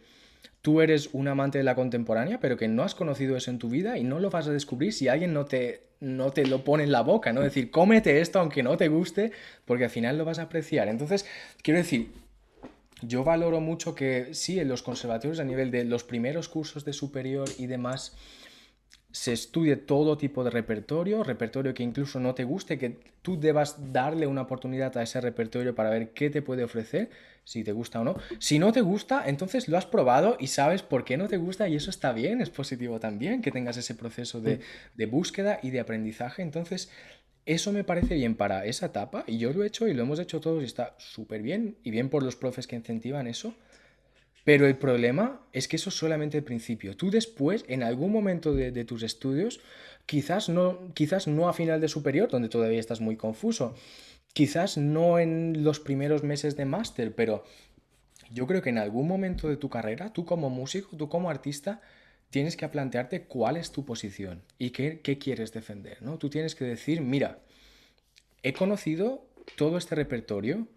tú 0.62 0.80
eres 0.80 1.10
un 1.12 1.28
amante 1.28 1.58
de 1.58 1.64
la 1.64 1.74
contemporánea, 1.74 2.38
pero 2.40 2.56
que 2.56 2.68
no 2.68 2.82
has 2.82 2.94
conocido 2.94 3.36
eso 3.36 3.50
en 3.50 3.58
tu 3.58 3.68
vida 3.68 3.98
y 3.98 4.04
no 4.04 4.18
lo 4.18 4.30
vas 4.30 4.48
a 4.48 4.52
descubrir 4.52 4.92
si 4.92 5.08
alguien 5.08 5.32
no 5.32 5.46
te, 5.46 5.82
no 6.00 6.30
te 6.30 6.46
lo 6.46 6.64
pone 6.64 6.84
en 6.84 6.92
la 6.92 7.02
boca, 7.02 7.32
¿no? 7.32 7.40
Es 7.40 7.46
decir, 7.46 7.70
cómete 7.70 8.20
esto 8.20 8.40
aunque 8.40 8.62
no 8.62 8.76
te 8.76 8.88
guste, 8.88 9.32
porque 9.64 9.84
al 9.84 9.90
final 9.90 10.18
lo 10.18 10.24
vas 10.24 10.38
a 10.38 10.42
apreciar. 10.42 10.88
Entonces, 10.88 11.26
quiero 11.62 11.78
decir, 11.78 12.10
yo 13.02 13.24
valoro 13.24 13.60
mucho 13.60 13.94
que 13.94 14.34
sí, 14.34 14.60
en 14.60 14.68
los 14.68 14.82
conservatorios 14.82 15.40
a 15.40 15.44
nivel 15.44 15.70
de 15.70 15.84
los 15.84 16.04
primeros 16.04 16.48
cursos 16.48 16.84
de 16.84 16.92
superior 16.92 17.48
y 17.58 17.66
demás, 17.66 18.14
se 19.12 19.32
estudie 19.32 19.76
todo 19.76 20.16
tipo 20.16 20.44
de 20.44 20.50
repertorio, 20.50 21.24
repertorio 21.24 21.74
que 21.74 21.82
incluso 21.82 22.20
no 22.20 22.34
te 22.34 22.44
guste, 22.44 22.78
que 22.78 22.98
tú 23.22 23.38
debas 23.38 23.92
darle 23.92 24.26
una 24.26 24.42
oportunidad 24.42 24.96
a 24.96 25.02
ese 25.02 25.20
repertorio 25.20 25.74
para 25.74 25.90
ver 25.90 26.10
qué 26.10 26.30
te 26.30 26.42
puede 26.42 26.64
ofrecer, 26.64 27.10
si 27.44 27.64
te 27.64 27.72
gusta 27.72 28.00
o 28.00 28.04
no. 28.04 28.16
Si 28.38 28.58
no 28.58 28.72
te 28.72 28.80
gusta, 28.80 29.24
entonces 29.26 29.68
lo 29.68 29.76
has 29.76 29.86
probado 29.86 30.36
y 30.38 30.46
sabes 30.46 30.82
por 30.82 31.04
qué 31.04 31.16
no 31.16 31.28
te 31.28 31.36
gusta 31.36 31.68
y 31.68 31.76
eso 31.76 31.90
está 31.90 32.12
bien, 32.12 32.40
es 32.40 32.50
positivo 32.50 33.00
también 33.00 33.42
que 33.42 33.50
tengas 33.50 33.76
ese 33.76 33.94
proceso 33.94 34.40
de, 34.40 34.60
de 34.94 35.06
búsqueda 35.06 35.58
y 35.62 35.70
de 35.70 35.80
aprendizaje. 35.80 36.42
Entonces, 36.42 36.90
eso 37.46 37.72
me 37.72 37.84
parece 37.84 38.14
bien 38.14 38.36
para 38.36 38.64
esa 38.64 38.86
etapa 38.86 39.24
y 39.26 39.38
yo 39.38 39.52
lo 39.52 39.64
he 39.64 39.66
hecho 39.66 39.88
y 39.88 39.94
lo 39.94 40.02
hemos 40.02 40.20
hecho 40.20 40.40
todos 40.40 40.62
y 40.62 40.66
está 40.66 40.94
súper 40.98 41.42
bien 41.42 41.76
y 41.82 41.90
bien 41.90 42.08
por 42.08 42.22
los 42.22 42.36
profes 42.36 42.66
que 42.66 42.76
incentivan 42.76 43.26
eso. 43.26 43.54
Pero 44.44 44.66
el 44.66 44.76
problema 44.76 45.40
es 45.52 45.68
que 45.68 45.76
eso 45.76 45.90
es 45.90 45.96
solamente 45.96 46.38
el 46.38 46.44
principio. 46.44 46.96
Tú 46.96 47.10
después, 47.10 47.64
en 47.68 47.82
algún 47.82 48.12
momento 48.12 48.54
de, 48.54 48.84
tus 48.84 49.02
estudios, 49.02 49.60
quizás 50.06 50.48
no, 50.48 50.92
quizás 50.94 51.26
no 51.26 51.48
a 51.48 51.52
final 51.52 51.80
de 51.80 51.88
superior, 51.88 52.30
donde 52.30 52.48
todavía 52.48 52.80
estás 52.80 53.00
muy 53.00 53.16
confuso, 53.16 53.74
quizás 54.32 54.78
no 54.78 55.18
en 55.18 55.62
los 55.62 55.80
primeros 55.80 56.22
meses 56.22 56.56
de 56.56 56.64
máster, 56.64 57.14
pero 57.14 57.44
yo 58.32 58.46
creo 58.46 58.62
que 58.62 58.70
en 58.70 58.78
algún 58.78 59.08
momento 59.08 59.48
de 59.48 59.56
tu 59.56 59.68
carrera, 59.68 60.12
tú 60.12 60.24
como 60.24 60.50
músico, 60.50 60.96
tú 60.96 61.08
como 61.08 61.30
artista, 61.30 61.80
tienes 62.30 62.56
que 62.56 62.68
plantearte 62.68 63.24
cuál 63.24 63.56
es 63.56 63.72
tu 63.72 63.84
posición 63.84 64.42
y 64.58 64.70
qué, 64.70 65.00
qué 65.00 65.18
quieres 65.18 65.52
defender. 65.52 66.00
¿no? 66.00 66.16
Tú 66.16 66.30
tienes 66.30 66.54
que 66.54 66.64
decir, 66.64 67.00
mira, 67.00 67.40
he 68.42 68.52
conocido 68.52 69.26
todo 69.56 69.76
este 69.76 69.96
repertorio, 69.96 70.68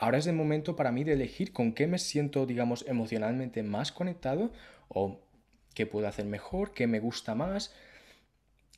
ahora 0.00 0.18
es 0.18 0.26
el 0.26 0.34
momento 0.34 0.74
para 0.74 0.90
mí 0.90 1.04
de 1.04 1.12
elegir 1.12 1.52
con 1.52 1.72
qué 1.72 1.86
me 1.86 1.98
siento, 1.98 2.46
digamos, 2.46 2.84
emocionalmente 2.88 3.62
más 3.62 3.92
conectado 3.92 4.50
o 4.88 5.20
qué 5.74 5.86
puedo 5.86 6.08
hacer 6.08 6.24
mejor, 6.24 6.72
qué 6.72 6.86
me 6.86 7.00
gusta 7.00 7.34
más. 7.34 7.72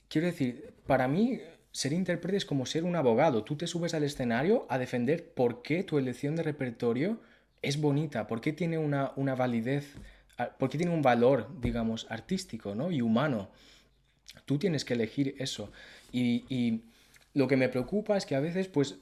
Quiero 0.08 0.26
decir, 0.26 0.74
para 0.86 1.06
mí 1.08 1.40
ser 1.70 1.92
intérprete 1.92 2.36
es 2.36 2.44
como 2.44 2.66
ser 2.66 2.82
un 2.82 2.96
abogado. 2.96 3.44
Tú 3.44 3.56
te 3.56 3.68
subes 3.68 3.94
al 3.94 4.02
escenario 4.02 4.66
a 4.68 4.78
defender 4.78 5.32
por 5.32 5.62
qué 5.62 5.84
tu 5.84 5.96
elección 5.96 6.34
de 6.34 6.42
repertorio 6.42 7.20
es 7.62 7.80
bonita, 7.80 8.26
por 8.26 8.40
qué 8.40 8.52
tiene 8.52 8.76
una, 8.78 9.12
una 9.14 9.36
validez, 9.36 9.94
por 10.58 10.70
qué 10.70 10.76
tiene 10.76 10.92
un 10.92 11.02
valor, 11.02 11.48
digamos, 11.60 12.06
artístico 12.10 12.74
¿no? 12.74 12.90
y 12.90 13.00
humano. 13.00 13.48
Tú 14.44 14.58
tienes 14.58 14.84
que 14.84 14.94
elegir 14.94 15.36
eso. 15.38 15.70
Y, 16.10 16.44
y 16.48 16.82
lo 17.32 17.46
que 17.46 17.56
me 17.56 17.68
preocupa 17.68 18.16
es 18.16 18.26
que 18.26 18.34
a 18.34 18.40
veces, 18.40 18.66
pues, 18.66 18.98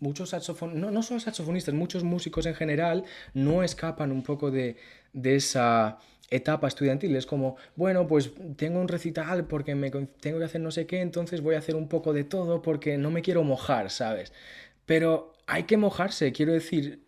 muchos 0.00 0.30
saxofonistas, 0.30 0.80
no, 0.80 0.90
no 0.90 1.02
solo 1.02 1.20
saxofonistas, 1.20 1.74
muchos 1.74 2.04
músicos 2.04 2.46
en 2.46 2.54
general 2.54 3.04
no 3.34 3.62
escapan 3.62 4.12
un 4.12 4.22
poco 4.22 4.50
de, 4.50 4.76
esa 5.12 5.98
etapa 6.30 6.68
estudiantil. 6.68 7.16
Es 7.16 7.26
como, 7.26 7.56
bueno, 7.76 8.06
pues 8.06 8.30
tengo 8.56 8.80
un 8.80 8.88
recital 8.88 9.46
porque 9.46 9.74
me 9.74 9.90
tengo 9.90 10.38
que 10.38 10.44
hacer 10.44 10.60
no 10.60 10.70
sé 10.70 10.86
qué, 10.86 11.00
entonces 11.00 11.40
voy 11.40 11.54
a 11.54 11.58
hacer 11.58 11.74
un 11.74 11.88
poco 11.88 12.12
de 12.12 12.24
todo 12.24 12.62
porque 12.62 12.98
no 12.98 13.10
me 13.10 13.22
quiero 13.22 13.42
mojar, 13.42 13.90
¿sabes? 13.90 14.32
Pero 14.86 15.34
hay 15.46 15.64
que 15.64 15.76
mojarse, 15.76 16.32
quiero 16.32 16.52
decir, 16.52 17.04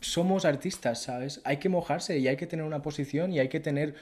somos 0.00 0.44
artistas, 0.44 1.02
¿sabes? 1.02 1.40
Hay 1.44 1.58
que 1.58 1.68
mojarse 1.68 2.18
y 2.18 2.28
hay 2.28 2.36
que 2.36 2.46
tener 2.46 2.64
una 2.64 2.82
posición 2.82 3.32
y 3.32 3.38
hay 3.38 3.48
que 3.48 3.60
tener 3.60 3.94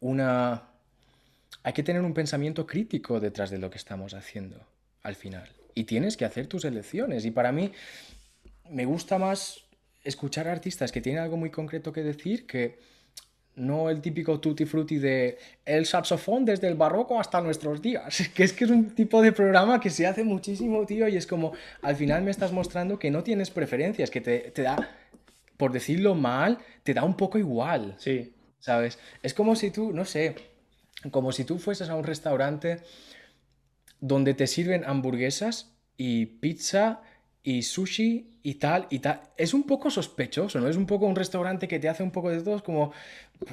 una... 0.00 0.66
Hay 1.62 1.74
que 1.74 1.82
tener 1.82 2.00
un 2.02 2.14
pensamiento 2.14 2.66
crítico 2.66 3.20
detrás 3.20 3.50
de 3.50 3.58
lo 3.58 3.68
que 3.68 3.76
estamos 3.76 4.14
haciendo 4.14 4.66
al 5.02 5.14
final 5.14 5.59
y 5.74 5.84
tienes 5.84 6.16
que 6.16 6.24
hacer 6.24 6.46
tus 6.46 6.64
elecciones. 6.64 7.24
Y 7.24 7.30
para 7.30 7.52
mí 7.52 7.72
me 8.70 8.84
gusta 8.84 9.18
más 9.18 9.64
escuchar 10.04 10.48
artistas 10.48 10.92
que 10.92 11.00
tienen 11.00 11.22
algo 11.22 11.36
muy 11.36 11.50
concreto 11.50 11.92
que 11.92 12.02
decir 12.02 12.46
que 12.46 12.78
no 13.56 13.90
el 13.90 14.00
típico 14.00 14.40
tutti 14.40 14.64
frutti 14.64 14.98
de 14.98 15.38
el 15.64 15.84
saxofón 15.84 16.44
desde 16.44 16.68
el 16.68 16.74
barroco 16.74 17.20
hasta 17.20 17.40
nuestros 17.40 17.82
días. 17.82 18.30
Que 18.34 18.44
es 18.44 18.52
que 18.52 18.64
es 18.64 18.70
un 18.70 18.94
tipo 18.94 19.20
de 19.22 19.32
programa 19.32 19.80
que 19.80 19.90
se 19.90 20.06
hace 20.06 20.24
muchísimo, 20.24 20.86
tío, 20.86 21.08
y 21.08 21.16
es 21.16 21.26
como 21.26 21.52
al 21.82 21.96
final 21.96 22.22
me 22.22 22.30
estás 22.30 22.52
mostrando 22.52 22.98
que 22.98 23.10
no 23.10 23.22
tienes 23.22 23.50
preferencias, 23.50 24.10
que 24.10 24.20
te, 24.20 24.38
te 24.50 24.62
da, 24.62 24.76
por 25.56 25.72
decirlo 25.72 26.14
mal, 26.14 26.58
te 26.82 26.94
da 26.94 27.04
un 27.04 27.16
poco 27.16 27.38
igual. 27.38 27.94
Sí. 27.98 28.32
¿Sabes? 28.60 28.98
Es 29.22 29.34
como 29.34 29.56
si 29.56 29.70
tú, 29.70 29.92
no 29.92 30.04
sé, 30.04 30.34
como 31.10 31.32
si 31.32 31.44
tú 31.44 31.58
fueses 31.58 31.88
a 31.88 31.94
un 31.94 32.04
restaurante 32.04 32.80
donde 34.00 34.34
te 34.34 34.46
sirven 34.46 34.84
hamburguesas 34.84 35.72
y 35.96 36.26
pizza 36.26 37.02
y 37.42 37.62
sushi 37.62 38.30
y 38.42 38.54
tal 38.54 38.86
y 38.90 39.00
tal. 39.00 39.20
Es 39.36 39.54
un 39.54 39.64
poco 39.64 39.90
sospechoso, 39.90 40.60
¿no? 40.60 40.68
Es 40.68 40.76
un 40.76 40.86
poco 40.86 41.06
un 41.06 41.16
restaurante 41.16 41.68
que 41.68 41.78
te 41.78 41.88
hace 41.88 42.02
un 42.02 42.10
poco 42.10 42.30
de 42.30 42.40
todo, 42.40 42.62
como, 42.62 42.92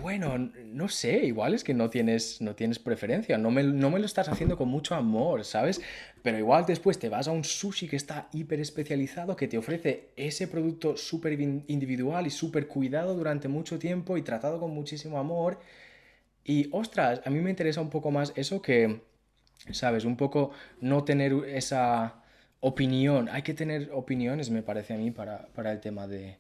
bueno, 0.01 0.37
no 0.37 0.87
sé, 0.87 1.25
igual 1.25 1.53
es 1.53 1.63
que 1.63 1.73
no 1.73 1.89
tienes, 1.89 2.41
no 2.41 2.55
tienes 2.55 2.79
preferencia, 2.79 3.37
no 3.37 3.51
me, 3.51 3.63
no 3.63 3.89
me 3.89 3.99
lo 3.99 4.05
estás 4.05 4.29
haciendo 4.29 4.57
con 4.57 4.69
mucho 4.69 4.95
amor, 4.95 5.43
¿sabes? 5.45 5.81
Pero 6.23 6.37
igual 6.37 6.65
después 6.65 6.99
te 6.99 7.09
vas 7.09 7.27
a 7.27 7.31
un 7.31 7.43
sushi 7.43 7.87
que 7.87 7.95
está 7.95 8.29
hiper 8.33 8.59
especializado, 8.59 9.35
que 9.35 9.47
te 9.47 9.57
ofrece 9.57 10.09
ese 10.15 10.47
producto 10.47 10.97
súper 10.97 11.33
individual 11.39 12.27
y 12.27 12.29
súper 12.29 12.67
cuidado 12.67 13.15
durante 13.15 13.47
mucho 13.47 13.79
tiempo 13.79 14.17
y 14.17 14.21
tratado 14.21 14.59
con 14.59 14.71
muchísimo 14.71 15.17
amor. 15.17 15.59
Y 16.43 16.69
ostras, 16.71 17.21
a 17.25 17.29
mí 17.29 17.39
me 17.41 17.49
interesa 17.49 17.81
un 17.81 17.89
poco 17.89 18.11
más 18.11 18.31
eso 18.35 18.61
que 18.61 19.01
¿sabes? 19.71 20.05
Un 20.05 20.17
poco 20.17 20.51
no 20.81 21.03
tener 21.03 21.33
esa 21.47 22.23
opinión. 22.59 23.29
Hay 23.29 23.41
que 23.41 23.53
tener 23.53 23.89
opiniones, 23.93 24.49
me 24.49 24.63
parece 24.63 24.93
a 24.93 24.97
mí, 24.97 25.11
para, 25.11 25.47
el 25.55 25.79
tema 25.79 26.07
de, 26.07 26.39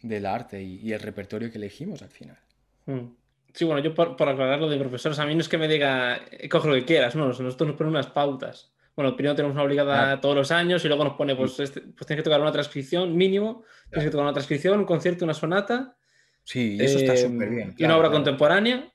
del 0.00 0.26
arte 0.26 0.62
y, 0.62 0.92
el 0.92 1.00
repertorio 1.00 1.50
que 1.50 1.58
elegimos 1.58 2.02
al 2.02 2.10
final. 2.10 2.38
Hmm. 2.86 3.14
Sí, 3.52 3.64
bueno, 3.64 3.80
yo 3.80 3.94
por, 3.94 4.28
aclarar 4.28 4.58
lo 4.58 4.68
de 4.68 4.78
profesores, 4.78 5.18
a 5.18 5.26
mí 5.26 5.34
no 5.34 5.40
es 5.40 5.48
que 5.48 5.58
me 5.58 5.68
diga, 5.68 6.20
eh, 6.30 6.48
coge 6.48 6.68
lo 6.68 6.74
que 6.74 6.84
quieras, 6.84 7.14
no, 7.14 7.26
nosotros 7.26 7.68
nos 7.68 7.76
ponen 7.76 7.92
unas 7.92 8.08
pautas. 8.08 8.72
Bueno, 8.96 9.16
primero 9.16 9.34
tenemos 9.34 9.54
una 9.54 9.64
obligada 9.64 10.20
todos 10.20 10.36
los 10.36 10.50
años 10.50 10.84
y 10.84 10.88
luego 10.88 11.04
nos 11.04 11.14
pone, 11.14 11.34
pues, 11.34 11.58
este, 11.60 11.80
pues 11.80 12.06
tienes 12.06 12.22
que 12.22 12.24
tocar 12.24 12.40
una 12.40 12.52
transcripción 12.52 13.16
mínimo, 13.16 13.64
tienes 13.90 14.06
que 14.06 14.10
tocar 14.10 14.24
una 14.24 14.32
transcripción, 14.32 14.78
un 14.78 14.84
concierto, 14.84 15.24
una 15.24 15.34
sonata. 15.34 15.96
Sí, 16.44 16.76
eso 16.80 16.98
está 16.98 17.14
eh, 17.14 17.16
súper 17.16 17.48
bien. 17.48 17.74
y 17.76 17.84
una 17.84 17.96
obra 17.96 18.10
contemporánea. 18.10 18.92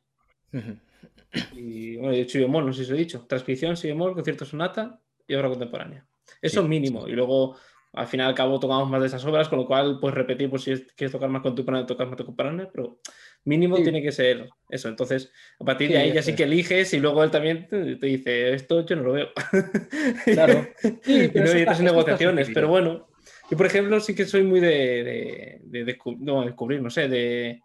Y 1.54 1.98
bueno, 1.98 2.14
he 2.14 2.22
hecho 2.22 2.40
bemol, 2.40 2.66
no 2.66 2.74
sé 2.74 2.84
si 2.84 2.92
os 2.92 2.98
he 2.98 3.02
dicho. 3.02 3.26
Transcripción, 3.28 3.78
si 3.78 3.88
bemol, 3.88 4.14
concierto 4.14 4.46
sonata 4.46 5.00
y 5.28 5.36
obra 5.36 5.50
contemporánea. 5.50 6.06
Eso 6.42 6.64
mínimo. 6.68 7.08
Y 7.08 7.12
luego, 7.12 7.58
al 7.94 8.08
final 8.08 8.28
al 8.28 8.36
cabo, 8.36 8.60
tocamos 8.60 8.90
más 8.90 9.02
de 9.02 9.08
esas 9.08 9.24
obras, 9.26 9.50
con 9.50 9.60
lo 9.60 9.68
cual 9.68 10.00
puedes 10.00 10.16
repetir 10.16 10.50
por 10.50 10.60
si 10.60 10.74
quieres 10.96 11.12
tocar 11.12 11.30
más 11.30 11.42
contemporánea, 11.42 11.86
tocas 11.86 12.08
más 12.08 12.18
contemporánea, 12.18 12.70
pero 12.72 13.00
mínimo 13.46 13.78
tiene 13.78 14.02
que 14.02 14.12
ser 14.12 14.50
eso. 14.70 14.90
Entonces, 14.90 15.32
a 15.60 15.66
partir 15.66 15.90
de 15.90 15.98
ahí 15.98 16.14
ya 16.14 16.22
sí 16.22 16.36
que 16.36 16.44
eliges 16.44 16.94
y 16.94 17.00
luego 17.00 17.24
él 17.24 17.32
también 17.32 17.68
te, 17.68 17.96
dice, 17.96 18.54
esto 18.54 18.86
yo 18.86 18.96
no 18.96 19.04
lo 19.04 19.14
veo. 19.14 19.30
Claro. 20.26 20.68
y 21.06 21.28
no 21.38 21.52
hay 21.52 21.66
negociaciones, 21.82 22.50
pero 22.54 22.68
bueno. 22.68 23.08
Yo, 23.52 23.58
por 23.58 23.66
ejemplo, 23.66 24.00
sí 24.00 24.14
que 24.14 24.26
soy 24.26 24.44
muy 24.44 24.60
de, 24.60 25.60
de, 25.64 25.84
de, 25.84 25.98
no, 26.20 26.46
descubrir, 26.46 26.82
no 26.82 26.92
sé, 26.92 27.08
de 27.08 27.64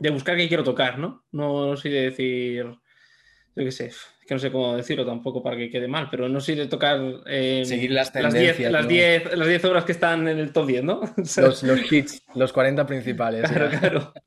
de 0.00 0.10
buscar 0.10 0.36
qué 0.36 0.48
quiero 0.48 0.64
tocar, 0.64 0.98
¿no? 0.98 1.24
No 1.30 1.76
soy 1.76 1.90
de 1.92 2.00
decir, 2.02 2.64
yo 2.64 3.64
qué 3.64 3.70
sé, 3.70 3.92
que 4.26 4.34
no 4.34 4.40
sé 4.40 4.50
cómo 4.50 4.76
decirlo 4.76 5.04
tampoco 5.06 5.42
para 5.42 5.56
que 5.56 5.70
quede 5.70 5.86
mal, 5.86 6.08
pero 6.10 6.28
no 6.28 6.40
soy 6.40 6.54
de 6.54 6.66
tocar 6.66 7.00
eh, 7.26 7.62
Seguir 7.64 7.92
las 7.92 8.12
tendencias. 8.12 8.72
Las 8.72 8.88
10 8.88 9.36
las 9.36 9.46
10 9.46 9.64
obras 9.66 9.84
que 9.84 9.92
están 9.92 10.26
en 10.26 10.38
el 10.38 10.52
top 10.52 10.66
10, 10.66 10.84
¿no? 10.84 11.00
los, 11.16 11.62
los 11.62 11.92
hits, 11.92 12.22
los 12.34 12.52
40 12.52 12.86
principales. 12.86 13.48
Claro, 13.50 13.70
claro. 13.78 14.12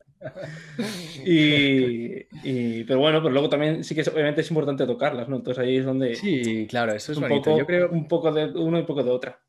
Y, 1.25 2.83
pero 2.85 2.99
bueno, 2.99 3.21
pero 3.21 3.31
luego 3.31 3.49
también 3.49 3.83
sí 3.83 3.93
que 3.93 4.01
obviamente 4.09 4.41
es 4.41 4.49
importante 4.49 4.85
tocarlas, 4.85 5.27
¿no? 5.27 5.35
Entonces 5.37 5.63
ahí 5.63 5.77
es 5.77 5.85
donde... 5.85 6.15
Sí, 6.15 6.65
claro, 6.69 6.93
eso 6.93 7.11
es 7.11 7.17
un 7.17 7.27
Poco, 7.27 7.57
Yo 7.57 7.65
creo... 7.65 7.89
Un 7.89 8.07
poco 8.07 8.31
de 8.31 8.45
uno 8.45 8.79
y 8.79 8.83
poco 8.83 9.03
de 9.03 9.09
otra. 9.09 9.41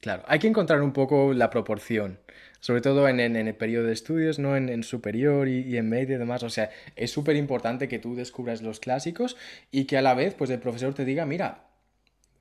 Claro, 0.00 0.22
hay 0.26 0.38
que 0.38 0.48
encontrar 0.48 0.82
un 0.82 0.92
poco 0.92 1.32
la 1.32 1.50
proporción 1.50 2.20
sobre 2.64 2.80
todo 2.80 3.06
en, 3.06 3.20
el 3.20 3.54
periodo 3.56 3.88
de 3.88 3.92
estudios, 3.92 4.38
¿no? 4.38 4.56
En, 4.56 4.82
superior 4.84 5.48
y, 5.48 5.76
en 5.76 5.86
medio 5.86 6.16
y 6.16 6.18
demás. 6.18 6.42
O 6.44 6.48
sea, 6.48 6.70
es 6.96 7.10
súper 7.10 7.36
importante 7.36 7.88
que 7.88 7.98
tú 7.98 8.14
descubras 8.16 8.62
los 8.62 8.80
clásicos 8.80 9.36
y 9.70 9.84
que 9.84 9.98
a 9.98 10.02
la 10.02 10.14
vez, 10.14 10.32
pues 10.32 10.48
el 10.48 10.60
profesor 10.60 10.94
te 10.94 11.04
diga, 11.04 11.26
mira, 11.26 11.66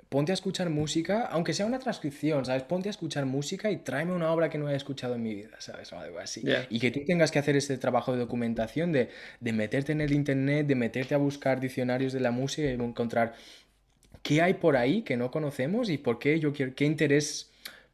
ponte 0.07 0.31
a 0.31 0.35
escuchar 0.35 0.69
música, 0.69 1.23
aunque 1.25 1.51
sea 1.51 1.65
una 1.65 1.77
transcripción, 1.77 2.45
¿sabes? 2.45 2.63
Ponte 2.63 2.87
a 2.87 2.91
escuchar 2.91 3.25
música 3.25 3.69
y 3.69 3.75
tráeme 3.75 4.13
una 4.13 4.31
obra 4.31 4.49
que 4.49 4.57
no 4.57 4.67
haya 4.67 4.77
escuchado 4.77 5.15
en 5.15 5.23
mi 5.23 5.35
vida, 5.35 5.57
¿sabes? 5.59 5.91
O 5.91 5.99
algo 5.99 6.19
así. 6.19 6.41
Y 6.69 6.79
que 6.79 6.89
tú 6.89 7.01
tengas 7.05 7.29
que 7.29 7.39
hacer 7.39 7.57
este 7.57 7.77
trabajo 7.77 8.13
de 8.13 8.19
documentación, 8.19 8.93
de, 8.93 9.09
de 9.41 9.51
meterte 9.51 9.91
en 9.91 9.99
el 9.99 10.13
internet, 10.13 10.67
de 10.67 10.75
meterte 10.75 11.15
a 11.15 11.17
buscar 11.17 11.59
diccionarios 11.59 12.13
de 12.13 12.21
la 12.21 12.31
música 12.31 12.69
y 12.69 12.71
encontrar 12.71 13.33
qué 14.21 14.41
hay 14.41 14.53
por 14.53 14.77
ahí 14.77 15.01
que 15.01 15.17
no 15.17 15.31
conocemos 15.31 15.89
y 15.89 15.97
por 15.97 16.17
qué 16.17 16.39
yo 16.39 16.53
quiero, 16.53 16.73
qué 16.75 16.85
interés 16.85 17.49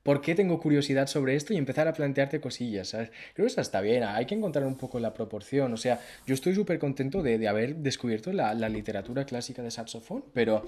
¿por 0.10 0.22
qué 0.22 0.34
tengo 0.34 0.60
curiosidad 0.60 1.06
sobre 1.06 1.36
esto? 1.36 1.54
Y 1.54 1.58
empezar 1.58 1.88
a 1.88 1.94
plantearte 1.94 2.42
cosillas, 2.42 2.88
¿sabes? 2.88 3.12
Creo 3.36 3.46
que 3.46 3.52
eso 3.52 3.62
está 3.62 3.80
bien, 3.80 4.02
hay 4.02 4.26
que 4.26 4.34
encontrar 4.34 4.66
un 4.66 4.76
poco 4.76 5.00
la 5.00 5.14
proporción. 5.14 5.72
O 5.72 5.78
sea, 5.78 6.00
yo 6.26 6.34
estoy 6.34 6.56
súper 6.56 6.80
contento 6.80 7.22
de, 7.22 7.48
haber 7.48 7.76
descubierto 7.76 8.34
la, 8.34 8.56
literatura 8.70 9.24
clásica 9.26 9.62
de 9.62 9.70
saxofón, 9.70 10.26
pero 10.34 10.68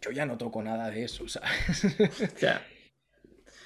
yo 0.00 0.10
ya 0.10 0.24
no 0.24 0.38
toco 0.38 0.62
nada 0.62 0.90
de 0.90 1.04
eso, 1.04 1.28
¿sabes? 1.28 1.86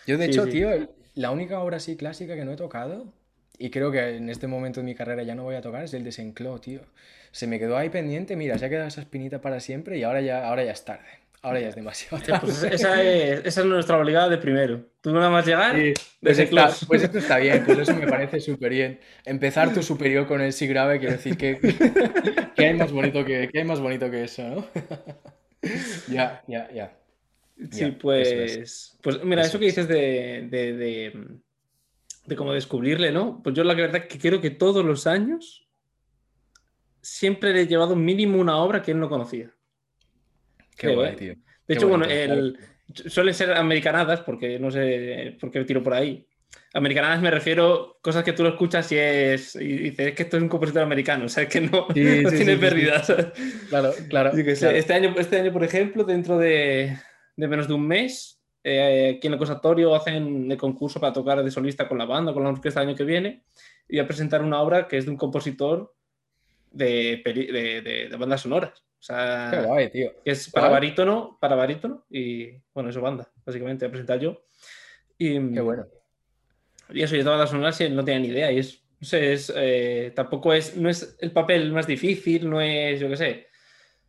Yo, 0.09 0.19
de 0.19 0.25
hecho, 0.25 0.49
tío, 0.49 0.71
la 1.15 1.31
única 1.31 1.61
obra 1.61 1.77
así 1.77 1.95
clásica 1.95 2.35
que 2.35 2.45
no 2.45 2.51
he 2.51 2.57
tocado, 2.57 3.13
y 3.59 3.71
creo 3.71 3.93
que 3.93 4.17
en 4.17 4.29
este 4.29 4.49
momento 4.49 4.81
de 4.81 4.87
mi 4.87 4.97
carrera 4.97 5.23
ya 5.23 5.37
no 5.37 5.45
voy 5.45 5.55
a 5.55 5.61
tocar, 5.61 5.85
es 5.85 5.95
el 5.95 6.03
de 6.03 6.11
Senclo, 6.11 6.59
tío. 6.59 6.81
Se 7.31 7.47
me 7.47 7.61
quedó 7.61 7.77
ahí 7.77 7.91
pendiente, 7.91 8.35
mira, 8.35 8.59
se 8.59 8.67
ha 8.67 8.69
quedado 8.69 8.89
esa 8.89 9.03
espinita 9.03 9.41
para 9.41 9.61
siempre 9.61 9.99
y 9.99 10.03
ahora 10.03 10.21
ya, 10.21 10.49
ahora 10.49 10.65
ya 10.65 10.73
es 10.73 10.85
tarde. 10.85 11.28
Ahora 11.41 11.61
ya 11.61 11.69
es 11.69 11.77
demasiado 11.77 12.21
pues 12.41 12.63
esa, 12.65 13.01
es, 13.03 13.65
nuestra 13.65 13.97
obligada 13.99 14.29
de 14.29 14.39
primero. 14.39 14.85
Tú 15.01 15.13
nada 15.13 15.31
más 15.31 15.47
llegar, 15.47 15.77
pues, 16.21 16.85
pues, 16.87 17.03
esto 17.05 17.19
está 17.19 17.39
bien, 17.39 17.65
pues 17.65 17.79
eso 17.79 17.95
me 17.95 18.09
parece 18.09 18.41
súper 18.41 18.71
bien. 18.73 19.01
Empezar 19.25 19.73
tu 19.73 19.83
superior 19.83 20.27
con 20.27 20.41
el 20.41 20.53
si 20.53 20.67
grave 20.67 20.99
quiere 20.99 21.15
decir 21.15 21.37
que, 21.37 21.59
que, 22.57 22.67
hay 22.67 22.75
más 22.75 22.91
bonito 22.91 23.25
que, 23.25 23.49
hay 23.55 23.65
más 23.65 23.79
bonito 23.79 24.11
que 24.11 24.25
eso, 24.25 24.43
¿no? 24.49 24.67
ya, 26.09 26.43
ya, 26.49 26.69
ya. 26.73 26.99
Sí, 27.71 27.93
pues, 27.93 28.99
pues 29.01 29.23
mira, 29.23 29.43
eso, 29.43 29.61
que 29.61 29.67
dices 29.67 29.87
de, 29.87 30.49
de, 30.51 30.73
de, 30.73 31.29
de 32.27 32.37
cómo 32.37 32.53
descubrirle, 32.53 33.13
¿no? 33.13 33.41
Pues 33.43 33.55
yo 33.55 33.63
la 33.63 33.75
verdad 33.75 34.07
que 34.07 34.19
quiero 34.19 34.41
que 34.41 34.51
todos 34.51 34.85
los 34.85 35.07
años 35.07 35.69
siempre 37.01 37.53
le 37.53 37.63
he 37.63 37.67
llevado 37.67 37.95
mínimo 37.95 38.41
una 38.41 38.57
obra 38.59 38.83
que 38.83 38.91
él 38.91 39.01
no 39.01 39.09
conocía. 39.09 39.53
Qué 40.79 40.95
guay, 40.95 41.13
¿eh? 41.13 41.17
tío. 41.17 41.35
De 41.67 41.75
hecho, 41.75 41.89
bueno, 41.89 42.07
suelen 42.95 43.35
ser 43.35 43.53
americanadas, 43.53 44.21
porque 44.21 44.59
no 44.59 44.71
sé 44.71 45.37
por 45.41 45.51
qué 45.51 45.65
tiro 45.65 45.83
por 45.83 45.95
ahí. 45.95 46.27
Americanadas 46.73 47.21
me 47.21 47.31
refiero 47.31 47.97
a 47.99 48.03
cosas 48.03 48.25
que 48.25 48.33
tú 48.33 48.43
lo 48.43 48.51
escuchas 48.51 48.91
y 48.93 48.97
es 48.97 49.55
y 49.57 49.67
dices 49.67 50.15
que 50.15 50.23
esto 50.23 50.37
es 50.37 50.43
un 50.43 50.49
compositor 50.49 50.83
americano, 50.83 51.25
o 51.27 51.29
sea, 51.29 51.47
que 51.49 51.61
no, 51.61 51.87
tiene 51.89 52.57
pérdida. 52.57 53.03
Claro, 53.69 53.93
claro, 54.09 54.31
Este, 54.33 54.95
año, 54.95 55.15
este 55.19 55.41
año, 55.41 55.53
por 55.53 55.65
ejemplo, 55.65 56.05
dentro 56.05 56.39
de, 56.39 56.97
menos 57.37 57.69
de 57.69 57.75
un 57.75 57.87
mes, 57.87 58.41
eh, 58.65 59.15
aquí 59.17 59.27
en 59.27 59.35
el 59.35 59.39
conservatorio 59.39 59.95
hacen 59.95 60.51
el 60.51 60.59
concurso 60.59 61.01
para 61.01 61.13
tocar 61.13 61.43
de 61.43 61.51
solista 61.51 61.89
con 61.89 61.99
la 61.99 62.07
banda, 62.07 62.33
con 62.33 62.45
la 62.45 62.51
orquesta 62.51 62.81
el 62.81 62.89
año 62.89 62.97
que 62.97 63.05
viene, 63.05 63.45
y 63.89 63.99
a 63.99 64.07
presentar 64.07 64.43
una 64.43 64.61
obra 64.61 64.89
que 64.89 64.99
es 64.99 65.05
de 65.05 65.11
un 65.11 65.17
compositor 65.17 65.95
de, 66.71 67.23
de 67.25 68.17
bandas 68.17 68.43
sonoras. 68.43 68.88
O 69.01 69.03
sea, 69.03 69.51
que 69.93 70.13
es 70.25 70.51
para 70.51 70.69
barítono, 70.69 71.39
para 71.41 71.55
barítono 71.55 72.05
y 72.11 72.51
bueno, 72.75 72.91
eso 72.91 73.01
banda, 73.01 73.31
básicamente, 73.45 73.87
a 73.87 73.91
presentar 73.91 74.19
yo. 74.19 74.43
Y, 75.17 75.35
Qué 75.53 75.61
bueno. 75.61 75.87
Y 76.91 77.03
eso, 77.03 77.17
y 77.17 77.23
todas 77.23 77.39
las 77.39 77.51
sonoras 77.51 77.81
no 77.91 78.05
tenía 78.05 78.21
ni 78.21 78.29
idea. 78.29 78.51
Y 78.51 78.59
es, 78.59 78.83
no 79.01 79.07
sé, 79.07 79.33
es, 79.33 79.53
eh, 79.55 80.13
tampoco 80.15 80.53
es, 80.53 80.77
no 80.77 80.91
es 80.91 81.17
el 81.21 81.31
papel 81.31 81.73
más 81.73 81.87
difícil, 81.87 82.51
no 82.51 82.61
es, 82.61 82.99
yo 82.99 83.09
qué 83.09 83.17
sé, 83.17 83.47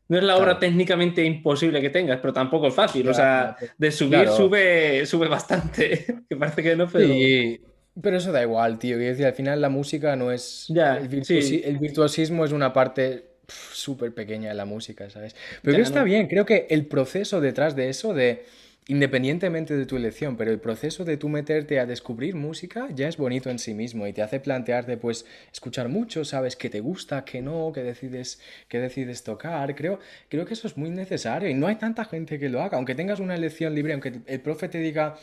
no 0.10 0.18
es 0.18 0.24
la 0.24 0.38
obra 0.38 0.58
técnicamente 0.58 1.24
imposible 1.24 1.82
que 1.82 1.92
tengas, 1.92 2.20
pero 2.20 2.34
tampoco 2.34 2.68
es 2.68 2.74
fácil. 2.74 3.08
o 3.08 3.14
sea, 3.14 3.56
de 3.78 3.92
subir, 3.92 4.28
sube, 4.30 5.06
sube 5.06 5.28
bastante. 5.28 6.24
que 6.30 6.36
parece 6.36 6.64
que 6.64 6.76
no, 6.76 6.88
pero. 6.88 7.06
Sí, 7.06 7.62
pero 8.02 8.18
eso 8.18 8.32
da 8.32 8.42
igual, 8.42 8.80
tío. 8.80 9.00
Y 9.00 9.06
decir, 9.06 9.28
al 9.28 9.34
final 9.34 9.62
la 9.62 9.70
música 9.70 10.16
no 10.16 10.32
es. 10.32 10.66
Ya, 10.70 10.98
el 10.98 11.08
virtuosismo 11.78 12.44
es 12.44 12.52
una 12.52 12.74
parte 12.74 13.29
súper 13.50 14.14
pequeña 14.14 14.54
la 14.54 14.66
música, 14.66 15.10
¿sabes? 15.10 15.36
Pero 15.62 15.74
creo 15.74 15.78
que 15.78 15.82
está 15.82 16.04
bien, 16.04 16.28
creo 16.28 16.46
que 16.46 16.68
el 16.70 16.86
proceso 16.86 17.42
detrás 17.42 17.76
de 17.76 17.90
eso, 17.90 18.14
de 18.14 18.46
independientemente 18.90 19.78
de 19.78 19.86
tu 19.86 19.98
elección, 19.98 20.36
pero 20.36 20.50
el 20.50 20.60
proceso 20.60 21.06
de 21.06 21.16
tú 21.16 21.30
meterte 21.30 21.80
a 21.80 21.86
descubrir 21.86 22.34
música 22.34 22.88
ya 22.92 23.08
es 23.08 23.18
bonito 23.18 23.52
en 23.52 23.60
sí 23.60 23.76
mismo 23.76 24.08
y 24.08 24.14
te 24.14 24.24
hace 24.24 24.40
plantearte, 24.40 24.98
pues, 24.98 25.28
escuchar 25.54 25.90
mucho, 25.90 26.26
sabes 26.26 26.56
qué 26.56 26.72
te 26.72 26.80
gusta, 26.80 27.24
qué 27.24 27.40
no, 27.40 27.72
qué 27.72 27.84
decides, 27.84 28.42
qué 28.68 28.80
decides 28.80 29.24
tocar. 29.24 29.76
Creo, 29.76 30.00
creo 30.28 30.44
que 30.46 30.56
eso 30.56 30.68
es 30.68 30.76
muy 30.76 30.90
necesario 30.90 31.48
y 31.48 31.54
no 31.54 31.68
hay 31.68 31.76
tanta 31.76 32.04
gente 32.04 32.40
que 32.40 32.50
lo 32.50 32.64
haga, 32.64 32.78
aunque 32.78 32.96
tengas 32.96 33.20
una 33.20 33.36
elección 33.36 33.76
libre, 33.76 33.94
aunque 33.94 34.22
el 34.26 34.40
profe 34.42 34.70
te 34.70 34.80
diga 34.80 35.18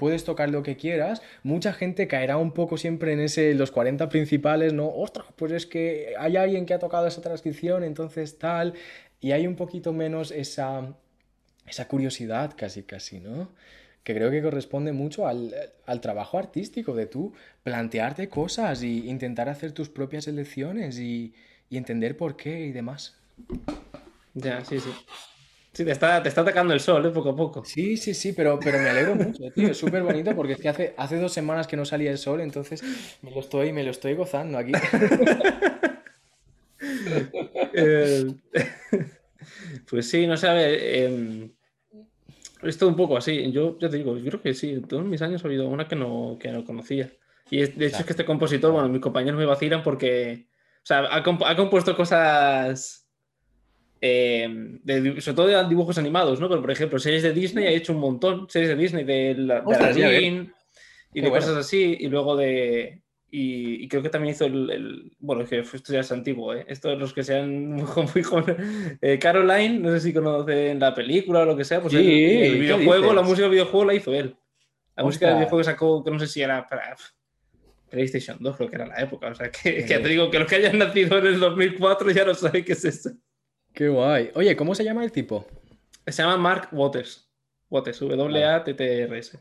puedes 0.00 0.24
tocar 0.24 0.48
lo 0.48 0.62
que 0.62 0.78
quieras, 0.78 1.20
mucha 1.42 1.74
gente 1.74 2.08
caerá 2.08 2.38
un 2.38 2.52
poco 2.52 2.78
siempre 2.78 3.12
en 3.12 3.20
ese, 3.20 3.52
los 3.52 3.70
40 3.70 4.08
principales, 4.08 4.72
¿no? 4.72 4.88
Ostras, 4.88 5.26
pues 5.36 5.52
es 5.52 5.66
que 5.66 6.14
hay 6.18 6.38
alguien 6.38 6.64
que 6.64 6.72
ha 6.72 6.78
tocado 6.78 7.06
esa 7.06 7.20
transcripción, 7.20 7.84
entonces 7.84 8.38
tal, 8.38 8.72
y 9.20 9.32
hay 9.32 9.46
un 9.46 9.56
poquito 9.56 9.92
menos 9.92 10.30
esa, 10.30 10.94
esa 11.66 11.86
curiosidad 11.86 12.54
casi, 12.56 12.82
casi, 12.82 13.20
¿no? 13.20 13.50
Que 14.02 14.14
creo 14.14 14.30
que 14.30 14.40
corresponde 14.40 14.92
mucho 14.92 15.26
al, 15.26 15.52
trabajo 16.00 16.38
artístico 16.38 16.94
de 16.94 17.04
tú 17.04 17.34
plantearte 17.62 18.30
cosas 18.30 18.82
y 18.82 19.06
intentar 19.06 19.50
hacer 19.50 19.72
tus 19.72 19.90
propias 19.90 20.26
elecciones 20.28 20.98
y, 20.98 21.34
y 21.68 21.76
entender 21.76 22.16
por 22.16 22.38
qué 22.38 22.60
y 22.60 22.72
demás. 22.72 23.18
Ya, 24.32 24.64
sí, 24.64 24.80
sí. 24.80 24.90
Sí, 25.72 25.84
te 25.84 25.92
está, 25.92 26.20
te 26.22 26.28
está 26.28 26.40
atacando 26.40 26.74
el 26.74 26.80
sol, 26.80 27.06
¿eh? 27.06 27.10
poco 27.10 27.30
a 27.30 27.36
poco. 27.36 27.64
Sí, 27.64 27.96
sí, 27.96 28.12
sí, 28.12 28.32
pero, 28.32 28.58
pero 28.58 28.78
me 28.78 28.88
alegro 28.88 29.14
mucho, 29.14 29.44
tío. 29.54 29.68
Es 29.68 29.78
súper 29.78 30.02
bonito 30.02 30.34
porque 30.34 30.54
es 30.54 30.60
que 30.60 30.68
hace, 30.68 30.94
hace 30.96 31.16
dos 31.18 31.32
semanas 31.32 31.68
que 31.68 31.76
no 31.76 31.84
salía 31.84 32.10
el 32.10 32.18
sol, 32.18 32.40
entonces 32.40 32.82
me 33.22 33.30
lo 33.30 33.40
estoy, 33.40 33.72
me 33.72 33.84
lo 33.84 33.90
estoy 33.90 34.14
gozando 34.14 34.58
aquí. 34.58 34.72
Eh, 37.72 38.26
pues 39.90 40.08
sí, 40.10 40.26
no 40.26 40.36
sé, 40.36 40.48
a 40.48 40.54
ver, 40.54 40.78
em, 40.82 41.50
es 42.62 42.78
todo 42.78 42.88
un 42.88 42.96
poco 42.96 43.16
así. 43.16 43.50
Yo 43.52 43.78
ya 43.78 43.88
te 43.88 43.96
digo, 43.98 44.16
yo 44.16 44.24
creo 44.24 44.42
que 44.42 44.54
sí, 44.54 44.70
en 44.70 44.82
todos 44.82 45.04
mis 45.04 45.22
años 45.22 45.44
ha 45.44 45.48
habido 45.48 45.68
una 45.68 45.86
que 45.86 45.96
no, 45.96 46.36
que 46.40 46.50
no 46.50 46.64
conocía. 46.64 47.10
Y 47.50 47.58
de 47.64 47.86
hecho 47.86 47.98
es 47.98 48.04
que 48.04 48.12
este 48.12 48.24
compositor, 48.24 48.72
bueno, 48.72 48.88
mis 48.88 49.00
compañeros 49.00 49.38
me 49.38 49.46
vacilan 49.46 49.82
porque, 49.82 50.46
o 50.82 50.86
sea, 50.86 51.00
ha, 51.00 51.16
ha 51.18 51.56
compuesto 51.56 51.96
cosas 51.96 52.99
eh, 54.00 54.78
sobre 55.18 55.36
todo 55.36 55.46
de 55.46 55.68
dibujos 55.68 55.98
animados, 55.98 56.40
¿no? 56.40 56.48
Pero, 56.48 56.60
por 56.62 56.70
ejemplo, 56.70 56.98
series 56.98 57.22
de 57.22 57.32
Disney 57.32 57.66
ha 57.66 57.70
hecho 57.70 57.92
un 57.92 58.00
montón, 58.00 58.48
series 58.48 58.70
de 58.70 58.76
Disney, 58.76 59.04
de, 59.04 59.34
la, 59.34 59.62
y 61.12 61.20
de 61.20 61.30
cosas 61.30 61.56
así, 61.56 61.96
y 62.00 62.08
luego 62.08 62.36
de... 62.36 63.02
Y, 63.32 63.86
creo 63.86 64.02
que 64.02 64.08
también 64.08 64.34
hizo 64.34 64.44
el, 64.44 65.12
bueno, 65.20 65.42
es 65.42 65.50
que 65.50 65.60
esto 65.60 65.92
ya 65.92 66.00
es 66.00 66.10
antiguo, 66.10 66.52
¿eh? 66.52 66.64
Esto 66.66 66.96
los 66.96 67.12
que 67.12 67.22
sean 67.22 67.74
muy 68.14 68.22
jóvenes. 68.22 68.98
Eh, 69.00 69.18
Caroline, 69.20 69.78
no 69.78 69.90
sé 69.90 70.00
si 70.00 70.12
conocen 70.12 70.80
la 70.80 70.92
película 70.92 71.40
o 71.40 71.44
lo 71.44 71.56
que 71.56 71.64
sea, 71.64 71.80
pues 71.80 71.94
el, 71.94 72.58
videojuego, 72.58 73.12
la 73.12 73.22
música 73.22 73.42
del 73.42 73.52
videojuego 73.52 73.84
la 73.84 73.94
hizo 73.94 74.12
él. 74.12 74.34
La 74.96 75.04
música 75.04 75.28
del 75.28 75.36
videojuego 75.36 75.62
sacó, 75.62 76.02
que 76.02 76.10
no 76.10 76.18
sé 76.18 76.26
si 76.26 76.42
era 76.42 76.66
para 76.66 76.96
PlayStation 77.88 78.38
2, 78.40 78.56
creo 78.56 78.68
que 78.68 78.76
era 78.76 78.86
la 78.86 79.00
época. 79.00 79.28
O 79.28 79.34
sea, 79.34 79.48
que, 79.50 79.84
que 79.84 79.98
te 79.98 80.08
digo 80.08 80.28
que 80.28 80.38
los 80.40 80.48
que 80.48 80.56
hayan 80.56 80.78
nacido 80.78 81.18
en 81.18 81.26
el 81.26 81.38
2004 81.38 82.10
ya 82.10 82.24
no 82.24 82.34
saben 82.34 82.64
qué 82.64 82.72
es 82.72 82.84
eso. 82.84 83.10
Qué 83.72 83.88
guay. 83.88 84.30
Oye, 84.34 84.56
¿cómo 84.56 84.74
se 84.74 84.84
llama 84.84 85.04
el 85.04 85.12
tipo? 85.12 85.46
Se 86.06 86.22
llama 86.22 86.36
Mark 86.36 86.68
Waters. 86.72 87.30
Waters, 87.68 88.00
W-A-T-T-R-S. 88.00 89.38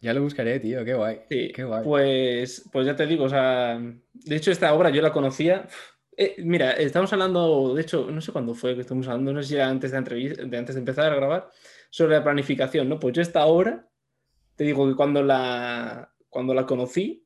Ya 0.00 0.12
lo 0.12 0.22
buscaré, 0.22 0.58
tío, 0.58 0.84
qué 0.84 0.94
guay. 0.94 1.20
Sí, 1.30 1.52
qué 1.54 1.62
guay. 1.62 1.84
Pues, 1.84 2.68
pues 2.72 2.86
ya 2.86 2.96
te 2.96 3.06
digo, 3.06 3.24
o 3.24 3.28
sea, 3.28 3.78
de 3.78 4.36
hecho 4.36 4.50
esta 4.50 4.74
obra 4.74 4.90
yo 4.90 5.00
la 5.00 5.12
conocía. 5.12 5.68
Eh, 6.16 6.36
mira, 6.38 6.72
estamos 6.72 7.12
hablando, 7.12 7.74
de 7.74 7.82
hecho, 7.82 8.10
no 8.10 8.20
sé 8.20 8.32
cuándo 8.32 8.54
fue 8.54 8.74
que 8.74 8.80
estamos 8.80 9.06
hablando, 9.06 9.32
no 9.32 9.42
sé 9.42 9.50
si 9.50 9.54
era 9.54 9.68
antes 9.68 9.92
de, 9.92 9.98
entrevista, 9.98 10.42
de 10.44 10.58
antes 10.58 10.74
de 10.74 10.80
empezar 10.80 11.12
a 11.12 11.14
grabar, 11.14 11.50
sobre 11.90 12.16
la 12.16 12.24
planificación, 12.24 12.88
¿no? 12.88 12.98
Pues 12.98 13.14
yo 13.14 13.22
esta 13.22 13.46
obra, 13.46 13.88
te 14.56 14.64
digo 14.64 14.88
que 14.88 14.96
cuando 14.96 15.22
la, 15.22 16.12
cuando 16.28 16.52
la 16.52 16.66
conocí, 16.66 17.24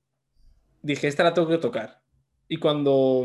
dije, 0.83 1.09
esta 1.09 1.25
la 1.25 1.33
tengo 1.33 1.49
que 1.49 1.59
tocar. 1.59 2.03
Y 2.47 2.59
cuando, 2.59 3.25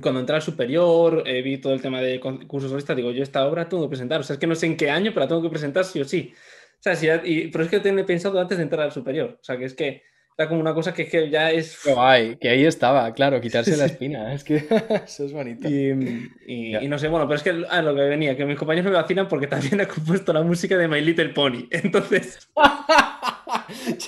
cuando 0.00 0.20
entré 0.20 0.36
al 0.36 0.42
superior, 0.42 1.22
eh, 1.26 1.42
vi 1.42 1.58
todo 1.58 1.72
el 1.72 1.80
tema 1.80 2.00
de 2.00 2.20
cursos 2.20 2.70
solistas, 2.70 2.96
digo, 2.96 3.10
yo 3.12 3.22
esta 3.22 3.46
obra 3.46 3.68
tengo 3.68 3.84
que 3.84 3.90
presentar. 3.90 4.20
O 4.20 4.22
sea, 4.22 4.34
es 4.34 4.40
que 4.40 4.46
no 4.46 4.54
sé 4.54 4.66
en 4.66 4.76
qué 4.76 4.90
año, 4.90 5.12
pero 5.12 5.24
la 5.24 5.28
tengo 5.28 5.42
que 5.42 5.50
presentar 5.50 5.84
sí 5.84 6.00
o 6.00 6.04
sí. 6.04 6.32
O 6.34 6.82
sea, 6.82 6.96
sí, 6.96 7.08
y, 7.24 7.48
pero 7.48 7.64
es 7.64 7.70
que 7.70 7.92
lo 7.92 8.00
he 8.00 8.04
pensado 8.04 8.38
antes 8.40 8.58
de 8.58 8.64
entrar 8.64 8.82
al 8.82 8.92
superior. 8.92 9.38
O 9.40 9.44
sea, 9.44 9.56
que 9.56 9.64
es 9.64 9.74
que 9.74 10.02
era 10.36 10.48
como 10.48 10.60
una 10.60 10.74
cosa 10.74 10.92
que, 10.92 11.06
que 11.06 11.30
ya 11.30 11.52
es... 11.52 11.80
Guay, 11.84 12.36
que 12.36 12.48
ahí 12.48 12.64
estaba, 12.64 13.12
claro, 13.14 13.40
quitarse 13.40 13.76
la 13.76 13.84
espina. 13.84 14.34
Es 14.34 14.42
que 14.42 14.56
eso 15.04 15.24
es 15.24 15.32
bonito. 15.32 15.68
Y, 15.68 16.28
y, 16.46 16.88
no 16.88 16.98
sé, 16.98 17.08
bueno, 17.08 17.28
pero 17.28 17.36
es 17.36 17.42
que 17.42 17.64
ah, 17.70 17.82
lo 17.82 17.94
que 17.94 18.02
venía, 18.02 18.36
que 18.36 18.44
mis 18.44 18.58
compañeros 18.58 18.90
me 18.90 18.96
vacilan 18.96 19.28
porque 19.28 19.46
también 19.46 19.80
ha 19.80 19.86
compuesto 19.86 20.32
la 20.32 20.42
música 20.42 20.76
de 20.76 20.88
My 20.88 21.00
Little 21.00 21.28
Pony. 21.30 21.68
Entonces... 21.70 22.48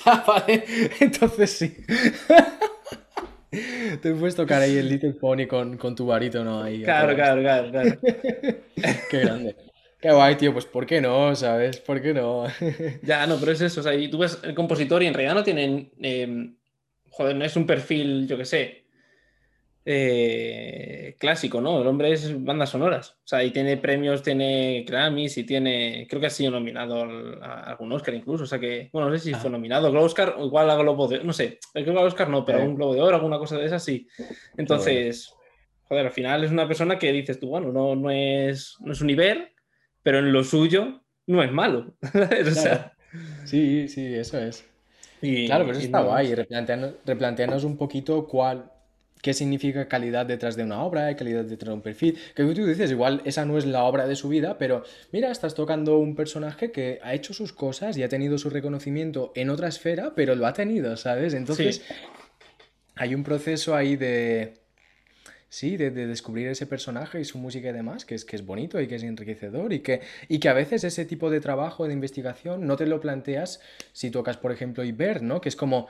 ya, 0.05 0.23
vale. 0.27 0.65
Entonces 0.99 1.51
sí. 1.51 1.77
Te 4.01 4.13
puedes 4.13 4.35
tocar 4.35 4.61
ahí 4.61 4.77
el 4.77 4.89
Little 4.89 5.13
Pony 5.13 5.47
con, 5.47 5.77
con 5.77 5.95
tu 5.95 6.05
¿no? 6.05 6.63
ahí. 6.63 6.83
Claro, 6.83 7.15
claro, 7.15 7.41
claro, 7.41 7.71
claro. 7.71 7.99
Qué 9.09 9.19
grande. 9.19 9.55
Qué 9.99 10.11
guay, 10.11 10.35
tío, 10.35 10.53
pues 10.53 10.65
¿por 10.65 10.85
qué 10.85 11.01
no? 11.01 11.35
¿Sabes? 11.35 11.79
¿Por 11.79 12.01
qué 12.01 12.13
no? 12.13 12.45
ya, 13.01 13.25
no, 13.25 13.39
pero 13.39 13.51
es 13.51 13.61
eso, 13.61 13.79
o 13.79 13.83
sea, 13.83 13.95
y 13.95 14.09
tú 14.09 14.19
ves 14.19 14.39
el 14.43 14.53
compositor 14.53 15.01
y 15.01 15.07
en 15.07 15.13
realidad 15.13 15.33
no 15.33 15.43
tienen, 15.43 15.91
em, 15.99 16.55
joder, 17.09 17.35
no 17.35 17.45
es 17.45 17.55
un 17.55 17.65
perfil, 17.65 18.27
yo 18.27 18.37
qué 18.37 18.45
sé, 18.45 18.83
eh, 19.89 21.15
clásico, 21.17 21.61
¿no? 21.61 21.79
El 21.81 21.87
hombre 21.87 22.11
es 22.11 22.43
bandas 22.43 22.71
sonoras. 22.71 23.11
O 23.23 23.27
sea, 23.27 23.41
y 23.41 23.51
tiene 23.51 23.77
premios, 23.77 24.21
tiene 24.21 24.83
Grammys 24.85 25.37
y 25.37 25.45
tiene. 25.45 26.05
Creo 26.09 26.19
que 26.19 26.27
ha 26.27 26.29
sido 26.29 26.51
nominado 26.51 27.05
a 27.41 27.61
algún 27.61 27.93
Oscar 27.93 28.13
incluso. 28.13 28.43
O 28.43 28.47
sea 28.47 28.59
que, 28.59 28.89
bueno, 28.91 29.09
no 29.09 29.17
sé 29.17 29.23
si 29.23 29.33
fue 29.35 29.49
nominado. 29.49 29.89
Globo 29.89 30.05
Oscar, 30.05 30.35
igual 30.39 30.69
a 30.69 30.75
Globo 30.75 31.07
de 31.07 31.23
No 31.23 31.31
sé, 31.31 31.59
que 31.73 31.89
a 31.89 32.01
Oscar 32.01 32.27
no, 32.27 32.43
pero 32.43 32.59
a 32.59 32.65
un 32.65 32.75
Globo 32.75 32.95
de 32.95 33.01
Oro, 33.01 33.15
alguna 33.15 33.37
cosa 33.37 33.57
de 33.57 33.65
esas 33.65 33.81
sí. 33.81 34.09
Entonces, 34.57 35.33
joder, 35.83 36.07
al 36.07 36.11
final 36.11 36.43
es 36.43 36.51
una 36.51 36.67
persona 36.67 36.99
que 36.99 37.13
dices 37.13 37.39
tú, 37.39 37.47
bueno, 37.47 37.71
no, 37.71 37.95
no, 37.95 38.11
es, 38.11 38.75
no 38.81 38.91
es 38.91 38.99
un 38.99 39.09
Iber, 39.09 39.53
pero 40.03 40.19
en 40.19 40.33
lo 40.33 40.43
suyo 40.43 41.01
no 41.27 41.41
es 41.43 41.51
malo. 41.53 41.95
o 42.13 42.51
sea, 42.51 42.91
sí, 43.45 43.87
sí, 43.87 44.15
eso 44.15 44.37
es. 44.37 44.65
claro, 45.21 45.63
pero 45.65 45.77
eso 45.77 45.85
está 45.85 46.01
guay, 46.01 46.35
replantearnos 46.35 47.63
un 47.63 47.77
poquito 47.77 48.27
cuál 48.27 48.69
qué 49.27 49.33
significa 49.33 49.89
calidad 49.89 50.25
detrás 50.25 50.55
de 50.55 50.63
una 50.63 50.81
obra, 50.81 51.13
calidad 51.17 51.43
detrás 51.43 51.67
de 51.67 51.73
un 51.73 51.81
perfil. 51.81 52.17
Que 52.33 52.45
tú 52.45 52.65
dices, 52.65 52.91
igual 52.91 53.21
esa 53.25 53.43
no 53.43 53.57
es 53.57 53.65
la 53.65 53.83
obra 53.83 54.07
de 54.07 54.15
su 54.15 54.29
vida, 54.29 54.57
pero 54.57 54.85
mira, 55.11 55.29
estás 55.31 55.53
tocando 55.53 55.97
un 55.97 56.15
personaje 56.15 56.71
que 56.71 57.01
ha 57.03 57.13
hecho 57.13 57.33
sus 57.33 57.51
cosas 57.51 57.97
y 57.97 58.03
ha 58.03 58.07
tenido 58.07 58.37
su 58.37 58.49
reconocimiento 58.49 59.33
en 59.35 59.49
otra 59.49 59.67
esfera, 59.67 60.13
pero 60.15 60.33
lo 60.33 60.47
ha 60.47 60.53
tenido, 60.53 60.95
¿sabes? 60.95 61.33
Entonces, 61.33 61.81
hay 62.95 63.15
un 63.15 63.25
proceso 63.25 63.75
ahí 63.75 63.97
de... 63.97 64.53
Sí, 65.49 65.75
de, 65.75 65.91
descubrir 65.91 66.47
ese 66.47 66.65
personaje 66.65 67.19
y 67.19 67.25
su 67.25 67.37
música 67.37 67.69
y 67.69 67.73
demás, 67.73 68.05
que 68.05 68.15
es, 68.15 68.23
que 68.23 68.35
es 68.35 68.45
bonito 68.45 68.79
y 68.79 68.87
que 68.87 68.95
es 68.95 69.03
enriquecedor 69.03 69.71
y 69.71 69.79
que, 69.79 70.01
y 70.27 70.39
que 70.39 70.49
a 70.49 70.53
veces 70.53 70.83
ese 70.83 71.05
tipo 71.05 71.29
de 71.29 71.39
trabajo, 71.39 71.87
de 71.87 71.93
investigación, 71.93 72.65
no 72.67 72.75
te 72.75 72.85
lo 72.85 72.99
planteas 72.99 73.61
si 73.91 74.11
tocas, 74.11 74.37
por 74.37 74.51
ejemplo, 74.51 74.83
Iber, 74.83 75.21
¿no? 75.21 75.39
Que 75.39 75.47
es 75.47 75.55
como, 75.55 75.87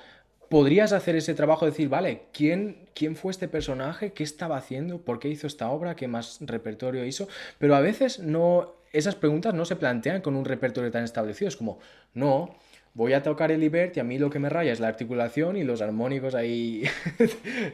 podrías 0.50 0.94
hacer 0.94 1.16
ese 1.16 1.34
trabajo 1.34 1.66
de 1.66 1.72
decir, 1.72 1.90
vale, 1.90 2.24
¿quién, 2.32 2.88
¿quién 2.94 3.16
fue 3.16 3.32
este 3.32 3.48
personaje? 3.48 4.14
¿Qué 4.14 4.24
estaba 4.24 4.58
haciendo? 4.58 5.00
¿Por 5.00 5.20
qué 5.20 5.30
hizo 5.30 5.48
esta 5.48 5.70
obra? 5.70 5.96
¿Qué 5.96 6.08
más 6.08 6.40
repertorio 6.42 7.06
hizo? 7.06 7.28
Pero 7.60 7.76
a 7.76 7.82
veces 7.82 8.20
no, 8.20 8.74
esas 8.94 9.16
preguntas 9.16 9.54
no 9.54 9.66
se 9.66 9.76
plantean 9.76 10.22
con 10.22 10.36
un 10.36 10.46
repertorio 10.46 10.92
tan 10.92 11.04
establecido. 11.04 11.50
Es 11.50 11.58
como, 11.58 11.80
no, 12.14 12.56
voy 12.94 13.14
a 13.14 13.24
tocar 13.24 13.52
el 13.52 13.64
Ibert 13.64 13.98
y 13.98 14.00
a 14.00 14.04
mí 14.04 14.18
lo 14.18 14.30
que 14.30 14.40
me 14.40 14.50
raya 14.50 14.72
es 14.72 14.80
la 14.80 14.88
articulación 14.88 15.58
y 15.58 15.64
los 15.64 15.82
armónicos 15.82 16.36
ahí 16.36 16.84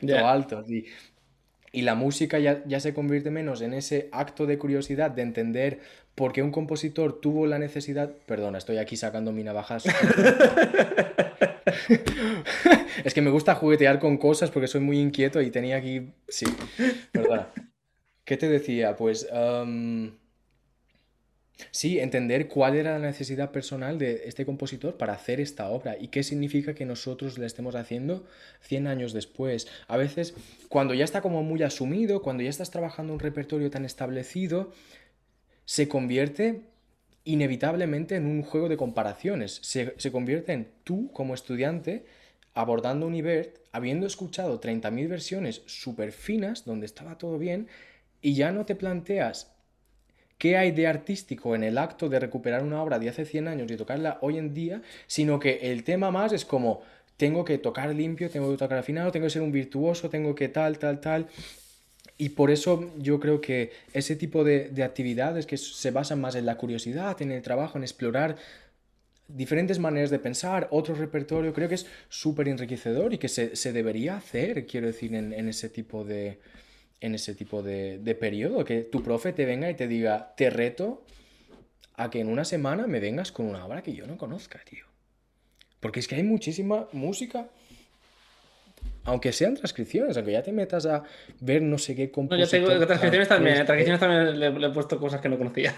todo 0.01 0.28
altos. 0.28 0.69
Y, 0.69 0.86
y 1.71 1.82
la 1.82 1.95
música 1.95 2.39
ya, 2.39 2.63
ya, 2.65 2.80
se 2.80 2.93
convierte 2.93 3.32
menos 3.32 3.61
en 3.61 3.74
ese 3.74 4.09
acto 4.11 4.45
de 4.45 4.57
curiosidad 4.57 5.11
de 5.11 5.24
entender 5.24 5.80
por 6.13 6.32
qué 6.32 6.43
un 6.43 6.51
compositor 6.51 7.19
tuvo 7.19 7.47
la 7.47 7.57
necesidad. 7.57 8.11
Perdona, 8.26 8.57
estoy 8.59 8.78
aquí 8.78 8.95
sacando 8.95 9.32
mi 9.32 9.43
navajas. 9.43 9.86
es 13.03 13.14
que 13.14 13.22
me 13.22 13.30
gusta 13.30 13.55
juguetear 13.55 13.99
con 13.99 14.18
cosas 14.18 14.51
porque 14.51 14.68
soy 14.68 14.82
muy 14.82 14.99
inquieto 14.99 15.41
y 15.41 15.51
tenía 15.51 15.78
aquí. 15.78 16.14
Sí, 16.28 16.45
perdona. 17.11 17.49
¿Qué 18.26 18.38
te 18.38 18.49
decía? 18.49 18.95
Pues. 18.95 19.28
Sí, 21.72 21.99
entender 21.99 22.47
cuál 22.47 22.76
era 22.76 22.97
la 22.97 23.07
necesidad 23.07 23.51
personal 23.51 23.97
de 23.97 24.24
este 24.26 24.45
compositor 24.45 24.97
para 24.97 25.14
hacer 25.14 25.39
esta 25.39 25.70
obra 25.70 25.97
y 25.99 26.07
qué 26.07 26.24
significa 26.24 26.74
que 26.74 26.86
nosotros 26.86 27.38
la 27.38 27.45
estemos 27.45 27.76
haciendo 27.76 28.26
100 28.61 28.88
años 28.88 29.14
después. 29.14 29.68
A 29.88 29.97
veces, 29.97 30.34
cuando 30.70 30.93
ya 30.93 31.03
está 31.05 31.22
como 31.22 31.43
muy 31.43 31.61
asumido, 31.64 32.22
cuando 32.22 32.43
ya 32.43 32.49
estás 32.49 32.72
trabajando 32.72 33.14
un 33.14 33.20
repertorio 33.20 33.70
tan 33.70 33.86
establecido, 33.86 34.72
se 35.66 35.88
convierte 35.88 36.61
inevitablemente 37.26 38.15
en 38.15 38.26
un 38.26 38.43
juego 38.43 38.69
de 38.69 38.78
comparaciones. 38.78 39.59
Se, 39.61 40.11
convierte 40.11 40.53
en 40.53 40.67
tú 40.84 41.11
como 41.13 41.34
estudiante 41.34 42.05
abordando 42.53 43.07
un 43.07 43.15
Ibert, 43.15 43.57
habiendo 43.71 44.05
escuchado 44.05 44.61
30.000 44.61 45.07
versiones 45.07 45.63
súper 45.65 46.11
finas, 46.11 46.65
donde 46.65 46.86
estaba 46.86 47.17
todo 47.17 47.39
bien, 47.39 47.67
y 48.21 48.36
ya 48.36 48.51
no 48.51 48.65
te 48.65 48.76
planteas 48.76 49.51
qué 50.38 50.57
hay 50.57 50.71
de 50.71 50.88
artístico 50.88 51.55
en 51.55 51.63
el 51.63 51.78
acto 51.78 52.09
de 52.09 52.19
recuperar 52.19 52.63
una 52.63 52.84
obra 52.84 52.99
de 52.99 53.09
hace 53.09 53.26
100 53.26 53.47
años 53.47 53.71
y 53.71 53.78
tocarla 53.78 54.19
hoy 54.21 54.38
en 54.38 54.53
día, 54.53 54.82
sino 55.07 55.39
que 55.39 55.71
el 55.71 55.84
tema 55.84 56.11
más 56.11 56.32
es 56.34 56.45
como, 56.45 56.82
tengo 57.17 57.45
que 57.45 57.57
tocar 57.57 57.93
limpio, 57.95 58.30
tengo 58.30 58.51
que 58.51 58.57
tocar 58.57 58.78
afinado, 58.78 59.11
tengo 59.11 59.26
que 59.26 59.32
ser 59.32 59.41
un 59.41 59.51
virtuoso, 59.51 60.09
tengo 60.09 60.36
que 60.36 60.49
tal, 60.49 60.78
tal, 60.78 60.99
tal. 60.99 61.28
Y 62.18 62.30
por 62.30 62.51
eso 62.51 62.91
yo 62.99 63.20
creo 63.20 63.41
que 63.41 63.72
ese 63.93 64.16
tipo 64.16 64.43
de, 64.43 64.72
actividades 64.84 65.45
que 65.45 65.57
se 65.57 65.91
basan 65.91 66.22
más 66.22 66.36
en 66.36 66.45
la 66.45 66.57
curiosidad, 66.57 67.22
en 67.22 67.32
el 67.32 67.41
trabajo, 67.41 67.78
en 67.78 67.84
explorar 67.84 68.38
diferentes 69.28 69.80
maneras 69.80 70.09
de 70.09 70.20
pensar, 70.20 70.68
otro 70.72 70.93
repertorio, 70.95 71.53
creo 71.53 71.70
que 71.70 71.76
es 71.76 71.88
súper 72.09 72.49
enriquecedor 72.49 73.14
y 73.14 73.18
que 73.18 73.30
se, 73.30 73.74
debería 73.74 74.18
hacer, 74.18 74.68
quiero 74.68 74.88
decir, 74.88 75.16
en, 75.16 75.49
ese 75.49 75.70
tipo 75.70 76.03
de 76.03 76.39
en 77.01 77.16
ese 77.16 77.36
tipo 77.36 77.61
de, 77.61 77.99
de 77.99 78.16
periodo, 78.16 78.64
que 78.64 78.82
tu 78.82 79.03
profe 79.03 79.34
te 79.34 79.45
venga 79.45 79.70
y 79.70 79.76
te 79.76 79.89
diga, 79.89 80.34
te 80.38 80.49
reto 80.49 81.03
a 81.95 82.09
que 82.09 82.22
en 82.22 82.30
una 82.30 82.45
semana 82.45 82.88
me 82.88 83.01
vengas 83.01 83.34
con 83.34 83.45
una 83.45 83.66
obra 83.66 83.84
que 83.84 83.93
yo 83.93 84.07
no 84.07 84.18
conozca, 84.18 84.61
tío. 84.64 84.86
Porque 85.82 85.99
es 85.99 86.07
que 86.07 86.16
hay 86.16 86.24
muchísima 86.24 86.88
música 86.93 87.49
aunque 89.06 89.32
sean 89.32 89.56
transcripciones, 89.56 90.18
aunque 90.18 90.32
ya 90.32 90.43
te 90.43 90.51
metas 90.51 90.86
a 90.86 91.04
ver 91.39 91.62
no 91.62 91.78
sé 91.78 91.95
qué 91.95 92.12
compositor... 92.12 92.62
No, 92.62 92.68
yo 92.68 92.74
tengo 92.74 92.88
transcripciones 92.88 93.28
también, 93.28 93.58
en 93.58 93.66
transcripciones 93.66 93.99
también 93.99 94.39
le, 94.39 94.68
he 94.68 94.70
puesto 94.72 94.99
cosas 94.99 95.22
que 95.22 95.30
no 95.30 95.38
conocía. 95.38 95.74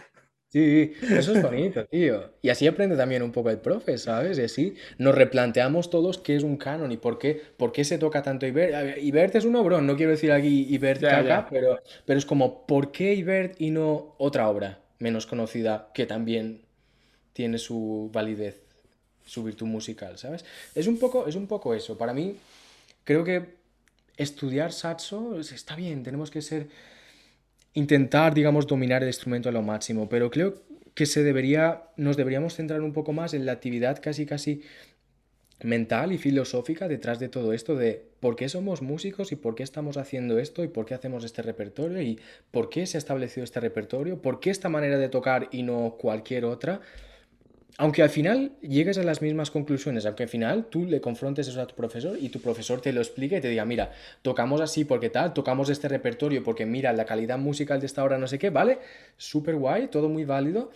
Sí, 0.47 0.93
eso 1.01 1.33
es 1.33 1.41
bonito, 1.41 1.85
tío. 1.85 2.31
Y 2.41 2.47
así 2.47 2.65
aprende 2.65 2.95
también 2.95 3.23
un 3.23 3.33
poco 3.33 3.49
el 3.49 3.57
profe, 3.57 3.97
¿sabes? 3.97 4.37
Y 4.37 4.43
así 4.43 4.75
nos 4.97 5.13
replanteamos 5.13 5.89
todos 5.89 6.17
qué 6.17 6.37
es 6.37 6.43
un 6.43 6.55
canon 6.55 6.93
y 6.93 6.97
por 6.97 7.17
qué, 7.17 7.41
por 7.57 7.73
qué 7.73 7.83
se 7.83 7.97
toca 7.97 8.21
tanto 8.21 8.45
Ibert. 8.45 8.97
Ibert 8.99 9.35
es 9.35 9.43
un 9.43 9.57
obrón, 9.57 9.85
no 9.85 9.97
quiero 9.97 10.11
decir 10.11 10.31
aquí 10.31 10.67
Ibert 10.69 11.01
caca, 11.01 11.47
Pero, 11.49 11.81
pero 12.05 12.17
es 12.17 12.25
como, 12.25 12.65
¿por 12.65 12.93
qué 12.93 13.15
Ibert 13.15 13.59
y 13.59 13.71
no 13.71 14.15
otra 14.17 14.47
obra 14.47 14.79
menos 14.99 15.25
conocida 15.25 15.89
que 15.93 16.05
también 16.05 16.61
tiene 17.33 17.57
su 17.57 18.09
validez, 18.13 18.61
su 19.25 19.43
virtud 19.43 19.67
musical, 19.67 20.17
¿sabes? 20.17 20.45
Es 20.73 20.87
un 20.87 20.97
poco, 20.99 21.27
es 21.27 21.35
un 21.35 21.47
poco 21.47 21.73
eso. 21.73 21.97
Para 21.97 22.13
mí, 22.13 22.37
creo 23.05 23.23
que 23.23 23.55
estudiar 24.17 24.73
saxo 24.73 25.39
está 25.39 25.75
bien, 25.75 26.03
tenemos 26.03 26.29
que 26.29 26.41
ser 26.41 26.67
intentar, 27.73 28.33
digamos, 28.33 28.67
dominar 28.67 29.03
el 29.03 29.09
instrumento 29.09 29.49
a 29.49 29.51
lo 29.51 29.61
máximo, 29.61 30.09
pero 30.09 30.29
creo 30.29 30.55
que 30.93 31.05
se 31.05 31.23
debería, 31.23 31.83
nos 31.97 32.17
deberíamos 32.17 32.55
centrar 32.55 32.81
un 32.81 32.93
poco 32.93 33.13
más 33.13 33.33
en 33.33 33.45
la 33.45 33.51
actividad 33.53 34.01
casi 34.01 34.25
casi 34.25 34.61
mental 35.61 36.11
y 36.11 36.17
filosófica 36.17 36.87
detrás 36.87 37.19
de 37.19 37.29
todo 37.29 37.53
esto 37.53 37.75
de 37.75 38.05
por 38.19 38.35
qué 38.35 38.49
somos 38.49 38.81
músicos 38.81 39.31
y 39.31 39.35
por 39.35 39.55
qué 39.55 39.63
estamos 39.63 39.97
haciendo 39.97 40.37
esto 40.37 40.63
y 40.63 40.67
por 40.67 40.85
qué 40.85 40.93
hacemos 40.93 41.23
este 41.23 41.41
repertorio 41.41 42.01
y 42.01 42.19
por 42.51 42.69
qué 42.69 42.85
se 42.87 42.97
ha 42.97 42.99
establecido 42.99 43.43
este 43.43 43.59
repertorio, 43.59 44.21
por 44.21 44.39
qué 44.39 44.49
esta 44.49 44.69
manera 44.69 44.97
de 44.97 45.09
tocar 45.09 45.47
y 45.51 45.63
no 45.63 45.95
cualquier 45.97 46.45
otra 46.45 46.81
aunque 47.77 48.01
al 48.01 48.09
final 48.09 48.53
llegues 48.61 48.97
a 48.97 49.03
las 49.03 49.21
mismas 49.21 49.51
conclusiones, 49.51 50.05
aunque 50.05 50.23
al 50.23 50.29
final 50.29 50.67
tú 50.69 50.85
le 50.85 51.01
confrontes 51.01 51.47
eso 51.47 51.61
a 51.61 51.67
tu 51.67 51.75
profesor 51.75 52.17
y 52.19 52.29
tu 52.29 52.39
profesor 52.39 52.79
te 52.79 52.93
lo 52.93 53.01
explique 53.01 53.37
y 53.37 53.41
te 53.41 53.49
diga, 53.49 53.65
mira, 53.65 53.91
tocamos 54.21 54.61
así 54.61 54.85
porque 54.85 55.09
tal, 55.09 55.33
tocamos 55.33 55.69
este 55.69 55.89
repertorio 55.89 56.43
porque 56.43 56.65
mira, 56.65 56.93
la 56.93 57.05
calidad 57.05 57.37
musical 57.37 57.81
de 57.81 57.87
esta 57.87 58.03
obra 58.03 58.17
no 58.17 58.27
sé 58.27 58.39
qué, 58.39 58.49
¿vale? 58.49 58.79
Súper 59.17 59.55
guay, 59.55 59.87
todo 59.89 60.07
muy 60.07 60.23
válido, 60.23 60.71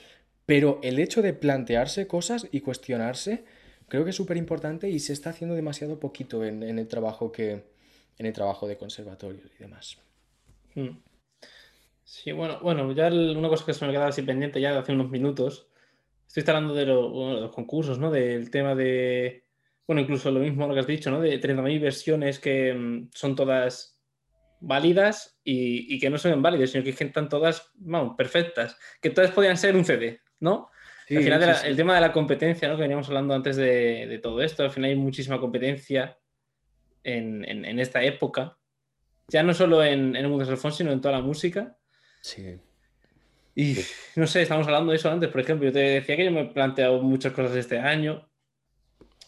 pero 0.45 0.80
el 0.84 1.00
hecho 1.00 1.22
de 1.22 1.34
plantearse 1.34 2.06
cosas 2.06 2.47
y 2.52 2.60
cuestionarse 2.60 3.45
creo 3.88 4.04
que 4.04 4.10
es 4.10 4.16
súper 4.16 4.36
importante 4.36 4.89
y 4.89 5.00
se 5.00 5.14
está 5.14 5.30
haciendo 5.30 5.56
demasiado 5.56 6.00
poquito 6.00 6.43
en, 6.43 6.64
el 6.64 6.88
trabajo 6.88 7.32
que 7.32 7.64
en 8.18 8.26
el 8.26 8.34
trabajo 8.34 8.68
de 8.68 8.76
conservatorio 8.78 9.41
y 9.58 9.62
demás. 9.62 9.97
Hmm. 10.76 10.97
Sí, 12.04 12.34
bueno, 12.34 12.60
bueno, 12.62 12.91
ya 12.91 13.08
una 13.08 13.47
cosa 13.47 13.66
que 13.66 13.74
se 13.74 13.86
me 13.86 13.91
quedaba 13.91 14.10
así 14.10 14.22
pendiente 14.22 14.60
ya 14.60 14.74
de 14.74 14.80
hace 14.80 14.91
unos 14.91 15.10
minutos 15.10 15.68
Estoy 16.36 16.43
hablando 16.47 16.75
de, 16.75 16.86
los 16.86 17.51
concursos, 17.51 17.97
¿no? 17.97 18.11
Del 18.11 18.51
tema 18.51 18.75
de, 18.75 19.45
bueno, 19.88 20.01
incluso 20.01 20.30
lo 20.30 20.39
mismo 20.39 20.67
lo 20.67 20.75
que 20.75 20.82
has 20.82 20.88
dicho, 20.88 21.09
¿no? 21.09 21.19
De 21.19 21.41
30.000 21.41 21.82
versiones 21.82 22.38
que 22.38 22.71
mm, 22.71 23.09
son 23.11 23.36
todas 23.36 23.99
válidas 24.59 25.39
y, 25.43 25.99
que 25.99 26.09
no 26.11 26.19
son 26.19 26.41
válidas, 26.41 26.69
sino 26.69 26.84
que 26.84 26.91
están 26.91 27.30
todas, 27.30 27.71
vamos, 27.73 28.15
perfectas, 28.15 28.77
que 29.01 29.09
todas 29.09 29.32
podían 29.32 29.57
ser 29.57 29.75
un 29.75 29.86
CD, 29.86 30.21
¿no? 30.39 30.69
al 31.09 31.23
final, 31.23 31.55
el 31.65 31.75
tema 31.75 31.95
de 31.95 32.01
la 32.01 32.11
competencia, 32.11 32.67
¿no? 32.67 32.75
Que 32.75 32.84
veníamos 32.84 33.07
hablando 33.07 33.34
antes 33.34 33.55
de, 33.55 34.19
todo 34.21 34.43
esto, 34.43 34.61
al 34.61 34.69
final 34.69 34.91
hay 34.91 34.95
muchísima 34.95 35.39
competencia 35.39 36.19
en, 37.03 37.80
esta 37.80 38.03
época, 38.03 38.59
ya 39.28 39.41
no 39.41 39.55
solo 39.55 39.83
en, 39.83 40.16
en 40.16 40.17
el 40.17 40.28
mundo 40.28 40.45
del 40.45 40.71
sino 40.71 40.91
en 40.91 41.01
toda 41.01 41.16
la 41.16 41.24
música. 41.24 41.75
Sí. 42.21 42.59
Y 43.59 43.77
no 44.15 44.25
sé, 44.25 44.41
estamos 44.41 44.65
hablando 44.67 44.91
de 44.91 44.95
eso 44.95 45.11
antes, 45.11 45.29
por 45.29 45.41
ejemplo, 45.41 45.67
yo 45.67 45.73
te 45.73 45.79
decía 45.79 46.15
que 46.15 46.23
yo 46.23 46.31
me 46.31 46.41
he 46.41 46.45
planteado 46.45 47.01
muchas 47.01 47.33
cosas 47.33 47.57
este 47.57 47.77
año. 47.77 48.25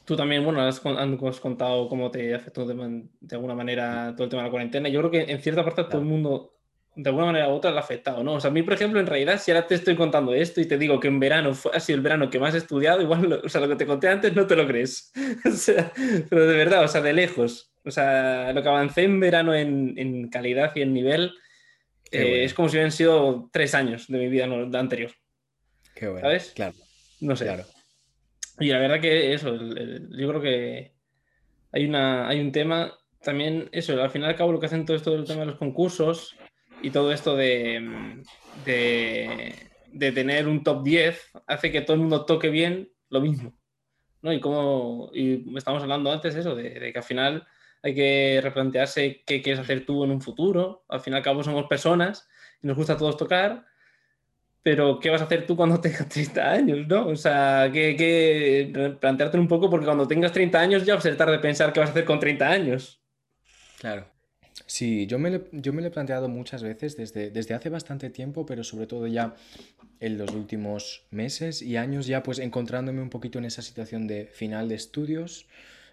Tú 0.06 0.16
también, 0.16 0.46
bueno, 0.46 0.62
has, 0.62 0.80
contado 0.80 1.90
cómo 1.90 2.10
te 2.12 2.34
afectó 2.34 2.66
de, 2.66 3.10
alguna 3.36 3.56
manera 3.56 4.14
todo 4.16 4.24
el 4.24 4.30
tema 4.30 4.44
de 4.44 4.48
la 4.48 4.52
cuarentena. 4.52 4.88
Yo 4.88 5.02
creo 5.02 5.12
que 5.12 5.32
en 5.34 5.42
cierta 5.42 5.66
parte 5.66 5.84
todo 5.84 6.00
el 6.00 6.08
mundo, 6.08 6.56
de 6.96 7.10
alguna 7.10 7.26
manera 7.26 7.50
u 7.50 7.52
otra, 7.52 7.72
lo 7.72 7.78
ha 7.78 7.82
afectado, 7.82 8.24
¿no? 8.24 8.36
O 8.36 8.40
sea, 8.40 8.52
a 8.52 8.54
mí, 8.54 8.64
por 8.64 8.74
ejemplo, 8.74 9.02
en 9.02 9.08
realidad, 9.08 9.38
si 9.38 9.52
ahora 9.52 9.68
te 9.68 9.76
estoy 9.76 9.98
contando 9.98 10.34
esto 10.34 10.62
y 10.62 10.66
te 10.66 10.78
digo 10.78 10.98
que 11.02 11.10
en 11.10 11.20
verano 11.20 11.54
fue, 11.54 11.74
ha 11.74 11.82
sido 11.82 11.98
el 11.98 12.02
verano 12.02 12.30
que 12.30 12.40
más 12.40 12.56
he 12.56 12.60
estudiado, 12.60 13.02
igual, 13.02 13.42
o 13.44 13.50
sea, 13.50 13.60
lo 13.60 13.68
que 13.68 13.76
te 13.76 13.86
conté 13.86 14.08
antes 14.08 14.34
no 14.34 14.48
te 14.48 14.56
lo 14.56 14.66
crees. 14.66 15.12
o 15.46 15.52
sea, 15.52 15.92
pero 16.30 16.48
de 16.48 16.56
verdad, 16.56 16.86
o 16.86 16.88
sea, 16.88 17.02
de 17.02 17.12
lejos. 17.12 17.74
O 17.84 17.92
sea, 17.92 18.54
lo 18.54 18.64
que 18.64 18.70
avancé 18.70 19.04
en 19.04 19.20
verano 19.20 19.54
en, 19.54 20.30
calidad 20.30 20.72
y 20.76 20.84
en 20.84 20.94
nivel 20.94 21.34
eh, 22.12 22.44
es 22.44 22.54
como 22.54 22.70
si 22.70 22.76
hubieran 22.76 22.92
sido 22.92 23.50
tres 23.52 23.74
años 23.74 24.08
de 24.08 24.18
mi 24.18 24.28
vida 24.28 24.46
anterior. 24.46 25.12
Qué 25.96 26.08
bueno. 26.08 26.22
¿Sabes? 26.22 26.52
Claro. 26.56 26.76
No 27.22 27.36
sé. 27.36 27.46
Claro. 27.46 27.66
Y 28.60 28.68
la 28.68 28.80
verdad 28.80 29.00
que 29.00 29.34
eso, 29.34 29.56
yo 29.56 30.30
creo 30.30 30.42
que 30.42 30.94
hay, 31.72 31.86
una, 31.86 32.28
hay 32.28 32.40
un 32.40 32.52
tema 32.52 32.94
también, 33.22 33.70
eso, 33.72 34.02
al 34.02 34.12
final 34.12 34.30
y 34.30 34.32
al 34.32 34.38
cabo 34.38 34.52
lo 34.52 34.60
que 34.60 34.66
hacen 34.66 34.86
todo 34.86 34.98
esto 34.98 35.12
del 35.12 35.26
tema 35.26 35.42
de 35.42 35.48
los 35.48 35.58
concursos 35.58 36.36
y 36.82 36.92
todo 36.92 37.12
esto 37.12 37.36
de, 37.36 38.24
de, 38.66 40.12
tener 40.12 40.48
un 40.48 40.64
top 40.64 40.84
10 40.84 41.32
hace 41.48 41.72
que 41.72 41.82
todo 41.82 41.96
el 41.96 42.02
mundo 42.02 42.26
toque 42.26 42.50
bien 42.50 42.92
lo 43.10 43.22
mismo. 43.22 43.54
¿no? 44.22 44.34
Y 44.34 44.40
como 44.40 45.12
y 45.14 45.58
estamos 45.58 45.82
hablando 45.82 46.12
antes 46.12 46.36
eso, 46.36 46.56
de, 46.56 46.72
de, 46.72 46.92
que 46.92 47.00
al 47.00 47.06
final 47.06 47.48
hay 47.84 47.96
que 47.96 48.40
replantearse 48.44 49.24
qué 49.26 49.42
quieres 49.42 49.62
hacer 49.62 49.86
tú 49.86 50.04
en 50.04 50.12
un 50.12 50.22
futuro. 50.22 50.86
Al 50.88 51.02
final 51.02 51.18
y 51.18 51.22
al 51.22 51.24
cabo 51.24 51.44
somos 51.44 51.66
personas 51.66 52.28
y 52.62 52.68
nos 52.68 52.78
gusta 52.78 52.94
a 52.94 52.98
todos 52.98 53.18
tocar, 53.18 53.66
pero 54.64 55.00
¿qué 55.00 55.10
vas 55.10 55.22
a 55.22 55.26
hacer 55.26 55.46
tú 55.48 55.56
cuando 55.56 55.80
tengas 55.82 56.08
30 56.08 56.52
años? 56.52 56.88
¿no? 56.88 57.08
O 57.08 57.16
sea, 57.16 57.70
que, 57.72 57.96
que 57.96 58.96
plantearte 59.00 59.38
un 59.38 59.48
poco 59.48 59.70
porque 59.70 59.86
cuando 59.86 60.08
tengas 60.08 60.32
30 60.32 60.60
años 60.60 60.86
ya 60.86 60.94
va 60.94 61.00
a 61.00 61.04
ser 61.04 61.18
tarde 61.18 61.40
pensar 61.40 61.74
qué 61.74 61.80
vas 61.80 61.90
a 61.90 61.92
hacer 61.92 62.06
con 62.06 62.20
30 62.20 62.48
años. 62.48 63.02
Claro. 63.80 64.06
Sí, 64.68 65.06
yo 65.08 65.20
me, 65.20 65.32
lo, 65.32 65.42
yo 65.52 65.74
me 65.74 65.82
lo 65.82 65.88
he 65.88 65.92
planteado 65.92 66.30
muchas 66.30 66.64
veces 66.64 66.96
desde, 66.96 67.30
desde 67.30 67.54
hace 67.56 67.70
bastante 67.70 68.10
tiempo, 68.10 68.46
pero 68.46 68.64
sobre 68.64 68.88
todo 68.88 69.08
ya 69.08 69.36
en 70.00 70.18
los 70.18 70.32
últimos 70.34 71.06
meses 71.12 71.62
y 71.62 71.78
años, 71.78 72.08
ya 72.08 72.24
pues 72.24 72.40
encontrándome 72.40 73.02
un 73.02 73.10
poquito 73.10 73.38
en 73.40 73.46
esa 73.46 73.62
situación 73.62 74.08
de 74.08 74.28
final 74.28 74.70
de 74.70 74.76
estudios, 74.76 75.48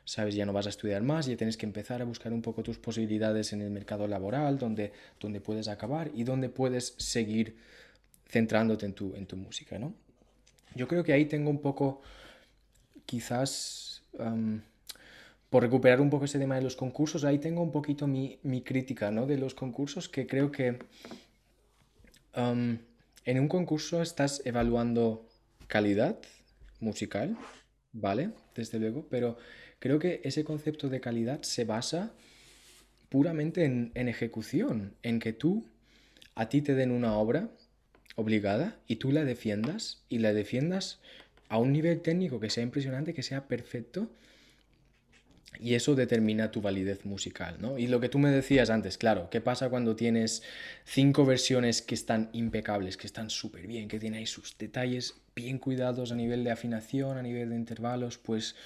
sabes, 0.09 0.35
ya 0.35 0.47
no 0.47 0.55
vas 0.55 0.65
a 0.65 0.71
estudiar 0.71 1.03
más, 1.03 1.27
ya 1.27 1.37
tienes 1.37 1.59
que 1.59 1.67
empezar 1.67 2.01
a 2.01 2.07
buscar 2.07 2.33
un 2.33 2.41
poco 2.41 2.63
tus 2.63 2.79
posibilidades 2.79 3.53
en 3.53 3.61
el 3.61 3.71
mercado 3.71 4.09
laboral, 4.09 4.59
donde, 4.59 4.91
donde 5.21 5.39
puedes 5.39 5.69
acabar 5.69 6.11
y 6.15 6.25
donde 6.25 6.49
puedes 6.49 6.95
seguir 6.97 7.59
centrándote 8.27 8.87
en 8.87 8.95
tu, 8.95 9.15
en 9.15 9.27
tu 9.27 9.37
música, 9.37 9.79
¿no? 9.79 9.93
Yo 10.75 10.89
creo 10.89 11.05
que 11.05 11.13
ahí 11.13 11.27
tengo 11.27 11.51
un 11.51 11.61
poco, 11.61 12.01
quizás, 13.05 14.03
por 15.51 15.63
recuperar 15.63 16.01
un 16.01 16.09
poco 16.09 16.25
ese 16.25 16.39
tema 16.39 16.57
de 16.57 16.63
los 16.63 16.75
concursos, 16.75 17.25
ahí 17.25 17.39
tengo 17.39 17.61
un 17.61 17.73
poquito 17.73 18.07
mi, 18.07 18.39
crítica, 18.65 19.11
¿no? 19.11 19.27
De 19.27 19.37
los 19.37 19.55
concursos, 19.55 20.09
que 20.09 20.27
creo 20.27 20.51
que 20.51 20.79
en 22.35 23.41
un 23.41 23.49
concurso 23.49 24.01
estás 24.01 24.41
evaluando 24.47 25.27
calidad 25.67 26.19
musical, 26.81 27.37
¿vale? 27.93 28.31
Desde 28.55 28.79
luego, 28.79 29.07
pero 29.11 29.37
creo 29.79 29.99
que 29.99 30.21
ese 30.25 30.45
concepto 30.45 30.89
de 30.89 31.01
calidad 31.01 31.43
se 31.43 31.65
basa 31.65 32.13
puramente 33.09 33.65
en, 33.65 34.09
ejecución, 34.09 34.95
en 35.03 35.19
que 35.19 35.33
tú, 35.33 35.65
a 36.35 36.49
ti 36.49 36.63
te 36.63 36.75
den 36.75 36.91
una 36.91 37.15
obra, 37.15 37.49
obligada 38.17 38.77
y 38.87 38.97
tú 38.97 39.13
la 39.13 39.25
defiendas 39.25 40.03
y 40.09 40.19
la 40.19 40.33
defiendas 40.33 40.99
a 41.49 41.59
un 41.59 41.73
nivel 41.73 42.01
técnico 42.01 42.41
que 42.41 42.51
sea 42.51 42.63
impresionante, 42.63 43.15
que 43.15 43.23
sea 43.23 43.47
perfecto 43.47 44.11
y 45.61 45.75
eso 45.75 45.95
determina 45.95 46.51
tu 46.51 46.61
validez 46.61 47.05
musical, 47.05 47.57
¿no? 47.61 47.79
Y 47.79 47.87
lo 47.87 48.01
que 48.01 48.09
tú 48.09 48.19
me 48.19 48.31
decías 48.31 48.71
antes, 48.71 48.99
claro, 48.99 49.29
¿qué 49.31 49.41
pasa 49.41 49.71
cuando 49.71 49.97
tienes 49.97 50.43
cinco 50.85 51.25
versiones 51.25 51.81
que 51.83 51.95
están 51.95 52.29
impecables, 52.33 52.97
que 52.97 53.07
están 53.07 53.31
súper 53.31 53.67
bien, 53.67 53.89
que 53.89 53.99
tienen 53.99 54.21
ahí 54.21 54.27
sus 54.27 54.57
detalles 54.59 55.15
bien 55.35 55.59
cuidados 55.59 56.13
a 56.13 56.17
nivel 56.17 56.45
de 56.45 56.51
afinación, 56.51 57.17
a 57.17 57.23
nivel 57.23 57.51
de 57.51 57.57
intervalos? 57.57 58.19
Pues 58.19 58.57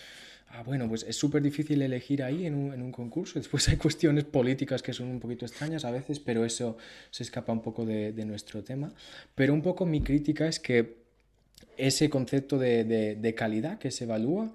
Ah, 0.55 0.63
bueno, 0.63 0.87
pues 0.87 1.03
es 1.05 1.17
súper 1.17 1.43
difícil 1.43 1.81
elegir 1.81 2.23
ahí 2.23 2.45
en 2.45 2.55
un, 2.55 2.75
en 2.75 2.83
un, 2.83 2.93
concurso. 2.93 3.39
Después 3.39 3.67
hay 3.71 3.77
cuestiones 3.79 4.25
políticas 4.25 4.83
que 4.83 4.93
son 4.93 5.09
un 5.09 5.19
poquito 5.19 5.47
extrañas 5.47 5.87
a 5.87 5.91
veces, 5.91 6.21
pero 6.21 6.45
eso 6.45 6.77
se 7.11 7.23
escapa 7.23 7.53
un 7.53 7.63
poco 7.63 7.87
de, 7.87 8.13
nuestro 8.27 8.63
tema. 8.63 8.93
Pero 9.35 9.55
un 9.55 9.63
poco 9.63 9.87
mi 9.87 10.03
crítica 10.03 10.47
es 10.47 10.61
que 10.61 10.99
ese 11.79 12.11
concepto 12.11 12.59
de, 12.59 12.85
de, 12.85 13.17
de 13.17 13.35
calidad 13.35 13.79
que 13.79 13.91
se 13.91 14.05
evalúa 14.05 14.53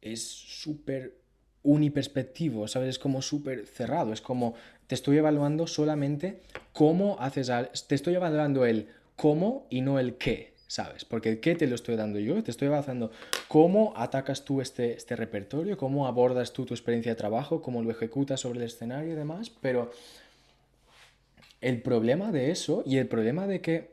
es 0.00 0.22
súper 0.22 1.16
uniperspectivo, 1.64 2.68
¿sabes? 2.68 2.90
Es 2.90 2.98
como 3.00 3.20
súper 3.20 3.66
cerrado, 3.66 4.12
es 4.12 4.20
como 4.20 4.54
te 4.86 4.94
estoy 4.94 5.16
evaluando 5.16 5.66
solamente 5.66 6.42
cómo 6.72 7.18
haces, 7.18 7.50
te 7.88 7.94
estoy 7.94 8.14
evaluando 8.14 8.64
el 8.64 8.88
cómo 9.16 9.66
y 9.70 9.80
no 9.80 9.98
el 9.98 10.16
qué, 10.16 10.51
¿sabes? 10.72 11.04
Porque 11.04 11.38
¿qué 11.38 11.54
te 11.54 11.66
lo 11.66 11.74
estoy 11.74 11.96
dando 11.96 12.18
yo? 12.18 12.42
Te 12.42 12.50
estoy 12.50 12.68
avanzando 12.68 13.10
cómo 13.46 13.92
atacas 13.94 14.46
tú 14.46 14.62
este, 14.62 14.94
este 14.94 15.16
repertorio, 15.16 15.76
cómo 15.76 16.06
abordas 16.06 16.54
tú 16.54 16.64
tu 16.64 16.72
experiencia 16.72 17.12
de 17.12 17.16
trabajo, 17.16 17.60
cómo 17.60 17.82
lo 17.82 17.90
ejecutas 17.90 18.40
sobre 18.40 18.60
el 18.60 18.64
escenario 18.64 19.12
y 19.12 19.14
demás, 19.14 19.50
pero 19.50 19.90
el 21.60 21.82
problema 21.82 22.32
de 22.32 22.50
eso 22.50 22.82
y 22.86 22.96
el 22.96 23.06
problema 23.06 23.46
de 23.46 23.60
que 23.60 23.92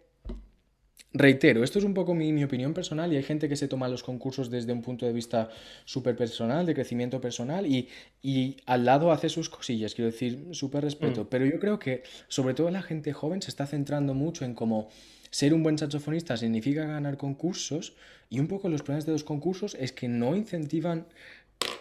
Reitero, 1.11 1.63
esto 1.63 1.79
es 1.79 1.85
un 1.85 1.95
poco 1.95 2.13
mi, 2.13 2.31
mi, 2.31 2.43
opinión 2.43 2.75
personal 2.75 3.11
y 3.11 3.17
hay 3.17 3.23
gente 3.23 3.49
que 3.49 3.55
se 3.55 3.67
toma 3.67 3.87
los 3.87 4.03
concursos 4.03 4.51
desde 4.51 4.73
un 4.73 4.83
punto 4.83 5.07
de 5.07 5.11
vista 5.11 5.49
súper 5.83 6.15
personal, 6.15 6.67
de 6.67 6.75
crecimiento 6.75 7.19
personal 7.19 7.65
y, 7.65 7.89
y, 8.21 8.57
al 8.67 8.85
lado 8.85 9.11
hace 9.11 9.27
sus 9.27 9.49
cosillas, 9.49 9.95
quiero 9.95 10.11
decir, 10.11 10.49
súper 10.51 10.83
respeto. 10.83 11.23
Mm. 11.23 11.27
Pero 11.31 11.45
yo 11.47 11.59
creo 11.59 11.79
que 11.79 12.03
sobre 12.27 12.53
todo 12.53 12.69
la 12.69 12.83
gente 12.83 13.11
joven 13.11 13.41
se 13.41 13.49
está 13.49 13.65
centrando 13.65 14.13
mucho 14.13 14.45
en 14.45 14.53
cómo 14.53 14.89
ser 15.31 15.53
un 15.53 15.63
buen 15.63 15.77
saxofonista 15.77 16.37
significa 16.37 16.85
ganar 16.85 17.17
concursos 17.17 17.95
y 18.29 18.39
un 18.39 18.47
poco 18.47 18.69
los 18.69 18.83
planes 18.83 19.05
de 19.05 19.11
los 19.11 19.23
concursos 19.23 19.75
es 19.79 19.91
que 19.91 20.07
no 20.07 20.35
incentivan 20.35 21.05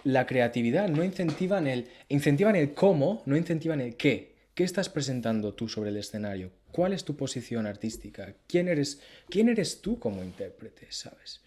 la 0.05 0.27
creatividad, 0.27 0.89
no 0.89 1.05
incentivan 1.05 1.67
el, 1.67 1.87
incentivan 2.09 2.57
el 2.57 2.73
cómo, 2.75 3.23
no 3.27 3.37
incentivan 3.37 3.81
el 3.81 3.97
qué. 3.97 4.37
¿Qué 4.55 4.65
estás 4.65 4.89
presentando 4.89 5.55
tú 5.55 5.69
sobre 5.69 5.91
el 5.91 5.97
escenario? 5.97 6.51
¿Cuál 6.73 6.93
es 6.93 7.05
tu 7.05 7.17
posición 7.17 7.67
artística? 7.67 8.35
¿Quién 8.49 8.69
eres, 8.69 9.01
quién 9.29 9.49
eres 9.49 9.81
tú 9.81 9.99
como 9.99 10.25
intérprete? 10.25 10.89
¿Sabes? 10.91 11.41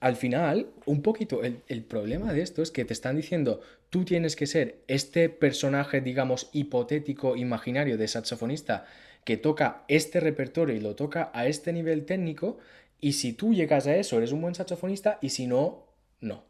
Al 0.00 0.16
final, 0.16 0.68
un 0.86 1.02
poquito, 1.02 1.42
el, 1.42 1.62
el, 1.68 1.82
problema 1.82 2.32
de 2.32 2.42
esto 2.42 2.62
es 2.62 2.70
que 2.70 2.84
te 2.84 2.92
están 2.92 3.16
diciendo, 3.16 3.60
tú 3.90 4.04
tienes 4.04 4.36
que 4.36 4.46
ser 4.46 4.82
este 4.86 5.28
personaje, 5.28 6.00
digamos, 6.00 6.48
hipotético, 6.52 7.36
imaginario 7.36 7.96
de 7.96 8.08
saxofonista 8.08 8.86
que 9.24 9.36
toca 9.36 9.84
este 9.88 10.20
repertorio 10.20 10.74
y 10.74 10.80
lo 10.80 10.94
toca 10.96 11.30
a 11.34 11.46
este 11.46 11.72
nivel 11.72 12.04
técnico, 12.04 12.58
y 13.00 13.12
si 13.12 13.32
tú 13.32 13.54
llegas 13.54 13.86
a 13.86 13.96
eso, 13.96 14.18
eres 14.18 14.32
un 14.32 14.42
buen 14.42 14.54
saxofonista, 14.54 15.18
y 15.22 15.30
si 15.30 15.46
no, 15.46 15.86
no. 16.20 16.44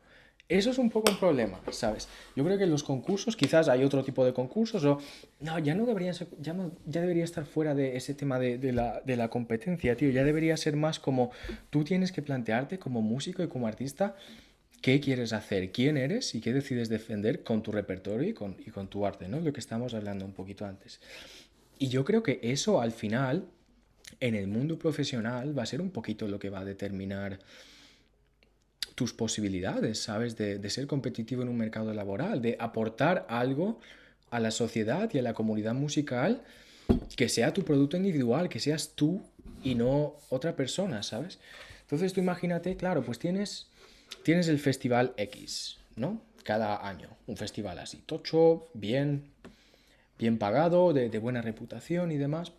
Eso 0.51 0.71
es 0.71 0.79
un 0.79 0.91
poco 0.91 1.13
un 1.13 1.19
problema, 1.19 1.61
¿sabes? 1.71 2.09
Yo 2.35 2.45
creo 2.45 2.59
que 2.59 2.65
en 2.65 2.71
los 2.71 2.83
concursos 2.83 3.37
quizás 3.37 3.69
hay 3.69 3.85
otro 3.85 4.03
tipo 4.03 4.25
de 4.25 4.33
concursos 4.33 4.85
o... 4.85 4.99
No, 5.39 5.57
ya 5.61 5.77
no 5.77 5.87
deberían 5.87 6.13
ser, 6.13 6.27
ya, 6.41 6.57
ya 6.87 7.01
debería 7.01 7.23
estar 7.23 7.45
fuera 7.45 7.77
de 7.77 7.97
ese 7.97 8.15
tema 8.15 8.41
de, 8.41 8.59
de, 8.59 8.73
la, 8.73 9.01
de 9.05 9.15
la 9.17 9.29
competencia, 9.29 9.97
tío. 9.97 10.11
Ya 10.11 10.25
debería 10.25 10.57
ser 10.57 10.75
más 10.75 10.99
como 10.99 11.31
tú 11.71 11.85
tienes 11.85 12.11
que 12.11 12.21
plantearte 12.21 12.81
como 12.81 13.01
músico 13.01 13.45
y 13.45 13.49
como 13.49 13.69
artista 13.69 14.17
qué 14.83 15.01
quieres 15.01 15.33
hacer, 15.33 15.71
quién 15.71 15.97
eres 15.97 16.35
y 16.35 16.41
qué 16.41 16.53
decides 16.53 16.89
defender 16.89 17.45
con 17.45 17.63
tu 17.63 17.71
repertorio 17.71 18.29
y 18.29 18.33
con, 18.33 18.57
y 18.59 18.71
con 18.71 18.89
tu 18.89 19.07
arte, 19.07 19.29
¿no? 19.29 19.39
Lo 19.39 19.53
que 19.53 19.61
estamos 19.61 19.95
hablando 19.95 20.25
un 20.25 20.33
poquito 20.33 20.67
antes. 20.67 21.01
Y 21.81 21.89
yo 21.89 22.05
creo 22.05 22.23
que 22.23 22.39
eso 22.43 22.83
al 22.83 22.93
final, 22.93 23.49
en 24.21 24.35
el 24.35 24.47
mundo 24.49 24.79
profesional, 24.79 25.59
va 25.59 25.63
a 25.63 25.67
ser 25.67 25.81
un 25.81 25.91
poquito 25.91 26.29
lo 26.29 26.39
que 26.39 26.51
va 26.51 26.61
a 26.61 26.65
determinar 26.67 27.39
tus 28.95 29.15
posibilidades, 29.15 29.99
¿sabes? 29.99 30.37
De, 30.37 30.69
ser 30.69 30.87
competitivo 30.87 31.41
en 31.41 31.49
un 31.49 31.57
mercado 31.57 31.95
laboral, 31.95 32.43
de 32.43 32.55
aportar 32.61 33.25
algo 33.31 33.81
a 34.31 34.41
la 34.41 34.51
sociedad 34.51 35.09
y 35.15 35.19
a 35.21 35.23
la 35.23 35.33
comunidad 35.33 35.73
musical 35.73 36.43
que 37.17 37.31
sea 37.31 37.55
tu 37.55 37.65
producto 37.65 37.97
individual, 37.97 38.51
que 38.51 38.61
seas 38.61 38.91
tú 38.95 39.23
y 39.65 39.75
no 39.75 40.17
otra 40.29 40.55
persona, 40.55 41.03
¿sabes? 41.03 41.39
Entonces 41.81 42.13
tú 42.13 42.21
imagínate, 42.21 42.77
claro, 42.77 43.03
pues 43.03 43.19
tienes, 43.19 43.69
tienes 44.23 44.49
el 44.49 44.59
festival 44.59 45.15
X, 45.17 45.79
¿no? 45.97 46.21
Cada 46.45 46.87
año, 46.87 47.09
un 47.27 47.39
festival 47.39 47.79
así, 47.79 48.03
tocho, 48.05 48.69
bien, 48.75 49.31
bien 50.21 50.39
pagado, 50.39 50.93
de, 50.93 51.19
buena 51.19 51.41
reputación 51.41 52.13
y 52.13 52.19
demás. 52.19 52.53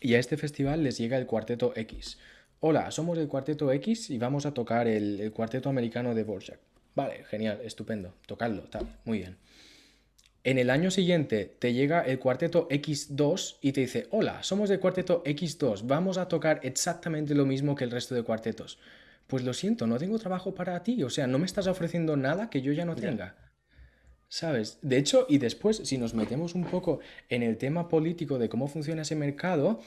Y 0.00 0.14
a 0.14 0.18
este 0.18 0.36
festival 0.36 0.82
les 0.82 0.98
llega 0.98 1.16
el 1.16 1.26
Cuarteto 1.26 1.72
X. 1.76 2.18
Hola, 2.58 2.90
somos 2.90 3.16
el 3.18 3.28
Cuarteto 3.28 3.70
X 3.72 4.10
y 4.10 4.18
vamos 4.18 4.46
a 4.46 4.52
tocar 4.52 4.88
el, 4.88 5.32
Cuarteto 5.32 5.68
Americano 5.68 6.14
de 6.14 6.24
Borjak. 6.24 6.58
Vale, 6.96 7.24
genial, 7.24 7.60
estupendo, 7.62 8.14
tocadlo, 8.26 8.62
tal, 8.62 8.88
muy 9.04 9.18
bien. 9.18 9.36
En 10.42 10.58
el 10.58 10.70
año 10.70 10.90
siguiente 10.90 11.54
te 11.58 11.72
llega 11.72 12.00
el 12.02 12.18
cuarteto 12.18 12.68
X2 12.68 13.56
y 13.60 13.72
te 13.72 13.82
dice, 13.82 14.06
hola, 14.10 14.42
somos 14.44 14.68
del 14.68 14.80
cuarteto 14.80 15.22
X2, 15.24 15.82
vamos 15.86 16.18
a 16.18 16.28
tocar 16.28 16.60
exactamente 16.62 17.34
lo 17.34 17.44
mismo 17.44 17.74
que 17.74 17.84
el 17.84 17.90
resto 17.90 18.14
de 18.14 18.22
cuartetos. 18.22 18.78
Pues 19.26 19.44
lo 19.44 19.52
siento, 19.52 19.86
no 19.86 19.98
tengo 19.98 20.18
trabajo 20.18 20.54
para 20.54 20.82
ti, 20.82 21.02
o 21.02 21.10
sea, 21.10 21.26
no 21.26 21.38
me 21.38 21.46
estás 21.46 21.66
ofreciendo 21.66 22.16
nada 22.16 22.48
que 22.48 22.62
yo 22.62 22.72
ya 22.72 22.84
no 22.84 22.94
tenga. 22.94 23.34
¿Sabes? 24.28 24.78
De 24.82 24.98
hecho, 24.98 25.26
y 25.28 25.38
después, 25.38 25.78
si 25.84 25.98
nos 25.98 26.14
metemos 26.14 26.54
un 26.54 26.64
poco 26.64 27.00
en 27.28 27.42
el 27.42 27.56
tema 27.56 27.88
político 27.88 28.38
de 28.38 28.48
cómo 28.48 28.68
funciona 28.68 29.02
ese 29.02 29.14
mercado, 29.14 29.80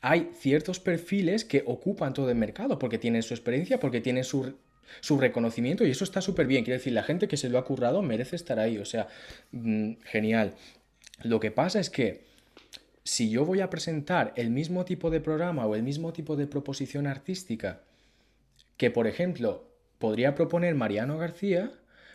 hay 0.00 0.30
ciertos 0.34 0.80
perfiles 0.80 1.44
que 1.44 1.62
ocupan 1.66 2.12
todo 2.12 2.28
el 2.28 2.36
mercado 2.36 2.78
porque 2.78 2.98
tienen 2.98 3.22
su 3.22 3.34
experiencia, 3.34 3.78
porque 3.78 4.00
tienen 4.00 4.24
su 4.24 4.54
su 5.00 5.18
reconocimiento 5.18 5.86
y 5.86 5.90
eso 5.90 6.04
está 6.04 6.20
súper 6.20 6.46
bien. 6.46 6.64
Quiero 6.64 6.78
decir, 6.78 6.92
la 6.92 7.02
gente 7.02 7.28
que 7.28 7.36
se 7.36 7.48
lo 7.48 7.58
ha 7.58 7.64
currado 7.64 8.02
merece 8.02 8.36
estar 8.36 8.58
ahí, 8.58 8.78
o 8.78 8.84
sea, 8.84 9.08
mm, 9.52 9.94
genial. 10.04 10.54
Lo 11.22 11.40
que 11.40 11.50
pasa 11.50 11.80
es 11.80 11.90
que 11.90 12.24
si 13.04 13.30
yo 13.30 13.44
voy 13.44 13.60
a 13.60 13.70
presentar 13.70 14.32
el 14.36 14.50
mismo 14.50 14.84
tipo 14.84 15.10
de 15.10 15.20
programa 15.20 15.66
o 15.66 15.74
el 15.74 15.82
mismo 15.82 16.12
tipo 16.12 16.36
de 16.36 16.46
proposición 16.46 17.06
artística 17.06 17.80
que, 18.76 18.90
por 18.90 19.06
ejemplo, 19.06 19.68
podría 19.98 20.34
proponer 20.34 20.74
Mariano 20.74 21.18
García, 21.18 21.72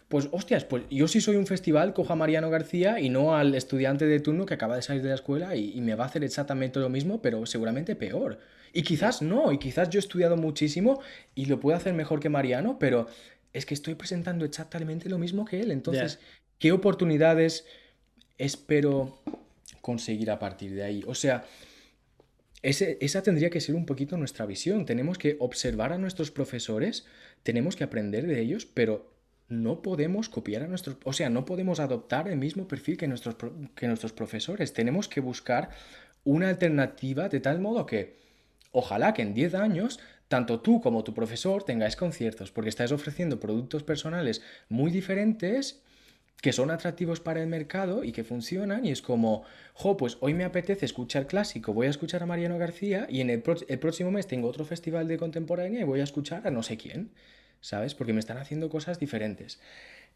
pues 0.07 0.29
hostias, 0.31 0.63
pues 0.63 0.83
yo 0.89 1.07
si 1.07 1.19
soy 1.19 1.35
un 1.35 1.47
festival 1.47 1.93
cojo 1.93 2.13
a 2.13 2.15
Mariano 2.15 2.49
García 2.49 2.99
y 2.99 3.09
no 3.09 3.35
al 3.35 3.55
estudiante 3.55 4.05
de 4.05 4.19
turno 4.21 4.45
que 4.45 4.53
acaba 4.53 4.75
de 4.75 4.81
salir 4.81 5.01
de 5.01 5.09
la 5.09 5.15
escuela 5.15 5.55
y, 5.55 5.81
me 5.81 5.95
va 5.95 6.05
a 6.05 6.07
hacer 6.07 6.23
exactamente 6.23 6.79
lo 6.79 6.89
mismo, 6.89 7.21
pero 7.21 7.45
seguramente 7.45 7.95
peor. 7.95 8.39
Y 8.71 8.83
quizás 8.83 9.21
no, 9.21 9.51
y 9.51 9.57
quizás 9.57 9.89
yo 9.89 9.99
he 9.99 10.01
estudiado 10.01 10.37
muchísimo 10.37 11.01
y 11.35 11.45
lo 11.45 11.59
puedo 11.59 11.75
hacer 11.75 11.93
mejor 11.93 12.21
que 12.21 12.29
Mariano, 12.29 12.79
pero 12.79 13.07
es 13.51 13.65
que 13.65 13.73
estoy 13.73 13.95
presentando 13.95 14.45
exactamente 14.45 15.09
lo 15.09 15.17
mismo 15.17 15.43
que 15.43 15.59
él. 15.59 15.71
Entonces, 15.71 16.19
¿qué 16.57 16.71
oportunidades 16.71 17.65
espero 18.37 19.21
conseguir 19.81 20.31
a 20.31 20.39
partir 20.39 20.73
de 20.73 20.83
ahí? 20.83 21.03
O 21.05 21.15
sea, 21.15 21.45
esa 22.61 23.23
tendría 23.23 23.49
que 23.49 23.59
ser 23.59 23.75
un 23.75 23.85
poquito 23.85 24.15
nuestra 24.15 24.45
visión. 24.45 24.85
Tenemos 24.85 25.17
que 25.17 25.35
observar 25.39 25.91
a 25.91 25.97
nuestros 25.97 26.31
profesores, 26.31 27.05
tenemos 27.43 27.75
que 27.75 27.83
aprender 27.83 28.25
de 28.25 28.39
ellos, 28.39 28.65
pero 28.65 29.16
no 29.49 29.81
podemos 29.81 30.29
copiar 30.29 30.63
a 30.63 30.67
nuestros, 30.67 30.97
o 31.03 31.13
sea, 31.13 31.29
no 31.29 31.45
podemos 31.45 31.79
adoptar 31.79 32.27
el 32.27 32.37
mismo 32.37 32.67
perfil 32.67 32.97
que 32.97 33.07
nuestros, 33.07 33.35
que 33.75 33.87
nuestros 33.87 34.13
profesores. 34.13 34.73
Tenemos 34.73 35.07
que 35.07 35.21
buscar 35.21 35.69
una 36.23 36.49
alternativa 36.49 37.29
de 37.29 37.39
tal 37.39 37.59
modo 37.59 37.85
que 37.85 38.17
ojalá 38.71 39.13
que 39.13 39.21
en 39.21 39.33
10 39.33 39.55
años 39.55 39.99
tanto 40.27 40.59
tú 40.59 40.81
como 40.81 41.03
tu 41.03 41.13
profesor 41.13 41.63
tengáis 41.63 41.95
conciertos, 41.95 42.51
porque 42.51 42.69
estáis 42.69 42.91
ofreciendo 42.91 43.39
productos 43.39 43.83
personales 43.83 44.41
muy 44.67 44.91
diferentes 44.91 45.81
que 46.41 46.53
son 46.53 46.69
atractivos 46.69 47.19
para 47.19 47.41
el 47.41 47.47
mercado 47.47 48.03
y 48.03 48.11
que 48.11 48.23
funcionan 48.23 48.85
y 48.85 48.91
es 48.91 49.01
como, 49.01 49.43
jo, 49.73 49.97
pues 49.97 50.17
hoy 50.19 50.33
me 50.33 50.43
apetece 50.43 50.85
escuchar 50.85 51.25
clásico, 51.25 51.73
voy 51.73 51.87
a 51.87 51.89
escuchar 51.89 52.21
a 52.21 52.27
Mariano 52.27 52.57
García 52.59 53.07
y 53.09 53.21
en 53.21 53.29
el, 53.29 53.43
el 53.67 53.79
próximo 53.79 54.11
mes 54.11 54.27
tengo 54.27 54.47
otro 54.47 54.65
festival 54.65 55.07
de 55.07 55.17
contemporánea 55.17 55.81
y 55.81 55.85
voy 55.85 56.01
a 56.01 56.03
escuchar 56.03 56.45
a 56.45 56.51
no 56.51 56.61
sé 56.61 56.77
quién. 56.77 57.11
¿Sabes? 57.61 57.95
Porque 57.95 58.13
me 58.13 58.19
están 58.19 58.37
haciendo 58.37 58.69
cosas 58.69 58.99
diferentes. 58.99 59.59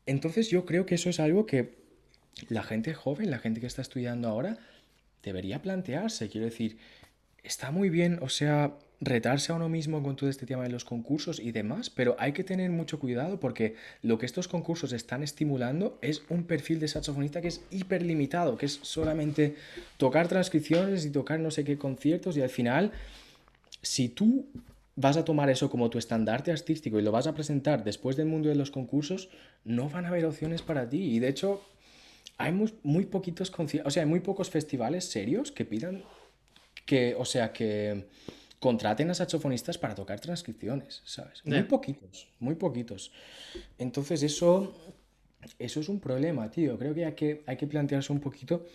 Entonces 0.05 0.49
yo 0.49 0.65
creo 0.65 0.85
que 0.85 0.95
eso 0.95 1.09
es 1.09 1.19
algo 1.19 1.45
que 1.45 1.75
la 2.49 2.63
gente 2.63 2.93
joven, 2.93 3.29
la 3.29 3.39
gente 3.39 3.59
que 3.59 3.67
está 3.67 3.81
estudiando 3.81 4.27
ahora, 4.27 4.57
debería 5.23 5.61
plantearse. 5.61 6.29
Quiero 6.29 6.45
decir, 6.45 6.77
está 7.43 7.71
muy 7.71 7.89
bien, 7.89 8.19
o 8.21 8.29
sea, 8.29 8.73
retarse 8.99 9.51
a 9.51 9.55
uno 9.55 9.67
mismo 9.67 10.01
con 10.03 10.15
todo 10.15 10.29
este 10.29 10.45
tema 10.45 10.63
de 10.63 10.69
los 10.69 10.85
concursos 10.85 11.39
y 11.39 11.51
demás, 11.51 11.89
pero 11.89 12.15
hay 12.19 12.33
que 12.33 12.43
tener 12.43 12.69
mucho 12.69 12.99
cuidado 12.99 13.39
porque 13.39 13.75
lo 14.03 14.19
que 14.19 14.27
estos 14.27 14.47
concursos 14.47 14.93
están 14.93 15.23
estimulando 15.23 15.97
es 16.01 16.21
un 16.29 16.43
perfil 16.43 16.79
de 16.79 16.87
saxofonista 16.87 17.41
que 17.41 17.47
es 17.47 17.61
hiper 17.71 18.03
limitado, 18.03 18.57
que 18.57 18.67
es 18.67 18.79
solamente 18.83 19.55
tocar 19.97 20.27
transcripciones 20.27 21.03
y 21.05 21.09
tocar 21.09 21.39
no 21.39 21.49
sé 21.49 21.63
qué 21.63 21.77
conciertos 21.79 22.37
y 22.37 22.41
al 22.41 22.49
final, 22.49 22.91
si 23.81 24.07
tú 24.07 24.45
vas 24.95 25.17
a 25.17 25.25
tomar 25.25 25.49
eso 25.49 25.69
como 25.69 25.89
tu 25.89 25.97
estandarte 25.97 26.51
artístico 26.51 26.99
y 26.99 27.01
lo 27.01 27.11
vas 27.11 27.27
a 27.27 27.33
presentar 27.33 27.83
después 27.83 28.15
del 28.15 28.27
mundo 28.27 28.49
de 28.49 28.55
los 28.55 28.71
concursos, 28.71 29.29
no 29.63 29.89
van 29.89 30.05
a 30.05 30.09
haber 30.09 30.25
opciones 30.25 30.61
para 30.61 30.89
ti. 30.89 31.15
Y 31.15 31.19
de 31.19 31.29
hecho, 31.29 31.61
hay 32.37 32.51
muy, 32.51 33.05
poquitos 33.05 33.51
o 33.83 33.89
sea, 33.91 34.03
hay 34.03 34.09
muy 34.09 34.19
pocos 34.19 34.49
festivales 34.49 35.05
serios 35.05 35.51
que 35.51 35.65
pidan 35.65 36.03
que, 36.85 37.15
o 37.15 37.25
sea, 37.25 37.53
que 37.53 38.07
contraten 38.59 39.09
a 39.09 39.13
saxofonistas 39.13 39.77
para 39.77 39.95
tocar 39.95 40.19
transcripciones, 40.19 41.01
¿sabes? 41.05 41.43
Muy 41.45 41.63
poquitos, 41.63 42.27
muy 42.39 42.55
poquitos. 42.55 43.11
Entonces 43.77 44.23
eso, 44.23 44.75
eso 45.57 45.79
es 45.79 45.89
un 45.89 45.99
problema, 45.99 46.49
tío. 46.51 46.77
Creo 46.77 46.93
que 46.93 47.05
hay 47.05 47.13
que, 47.13 47.43
hay 47.45 47.57
que 47.57 47.67
plantearse 47.67 48.11
un 48.11 48.19
poquito 48.19 48.65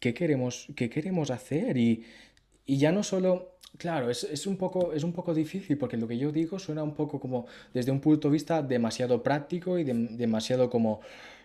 qué 0.00 0.12
queremos, 0.12 0.66
qué 0.76 0.90
queremos 0.90 1.30
hacer 1.30 1.76
y, 1.76 2.04
y 2.66 2.78
ya 2.78 2.92
no 2.92 3.02
solo 3.02 3.51
Claro, 3.78 4.10
es, 4.10 4.46
un 4.46 4.56
poco, 4.56 4.92
es 4.92 5.02
un 5.02 5.12
poco 5.12 5.34
difícil 5.34 5.78
porque 5.78 5.96
lo 5.96 6.06
que 6.06 6.18
yo 6.18 6.30
digo 6.30 6.58
suena 6.58 6.82
un 6.82 6.94
poco 6.94 7.18
como 7.18 7.46
desde 7.72 7.90
un 7.90 8.00
punto 8.00 8.28
de 8.28 8.32
vista 8.32 8.62
demasiado 8.62 9.22
práctico 9.22 9.78
y 9.78 9.84
demasiado 9.84 10.68
como, 10.68 11.00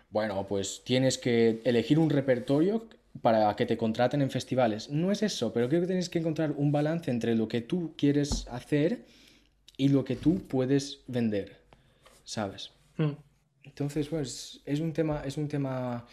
bueno, 0.10 0.46
pues 0.48 0.82
tienes 0.84 1.18
que 1.18 1.62
elegir 1.64 2.00
un 2.00 2.10
repertorio 2.10 2.86
para 3.22 3.56
que 3.56 3.66
te 3.66 3.78
contraten 3.78 4.22
en 4.22 4.30
festivales. 4.30 4.90
No 4.90 5.12
es 5.12 5.24
eso, 5.24 5.54
pero 5.54 5.70
creo 5.70 5.82
que 5.82 5.88
tienes 5.88 6.10
que 6.10 6.20
encontrar 6.20 6.52
un 6.52 6.72
balance 6.72 7.10
entre 7.10 7.34
lo 7.34 7.48
que 7.48 7.62
tú 7.62 7.94
quieres 7.98 8.48
hacer 8.50 9.06
y 9.78 9.90
lo 9.90 10.04
que 10.04 10.16
tú 10.16 10.42
puedes 10.48 11.00
vender, 11.08 11.58
¿sabes? 12.24 12.72
Hmm. 12.98 13.14
Entonces, 13.64 14.08
pues 14.08 14.62
es 14.66 14.80
un 14.80 14.94
tema, 14.94 15.24
es 15.26 15.38
un 15.38 15.48
tema, 15.48 16.06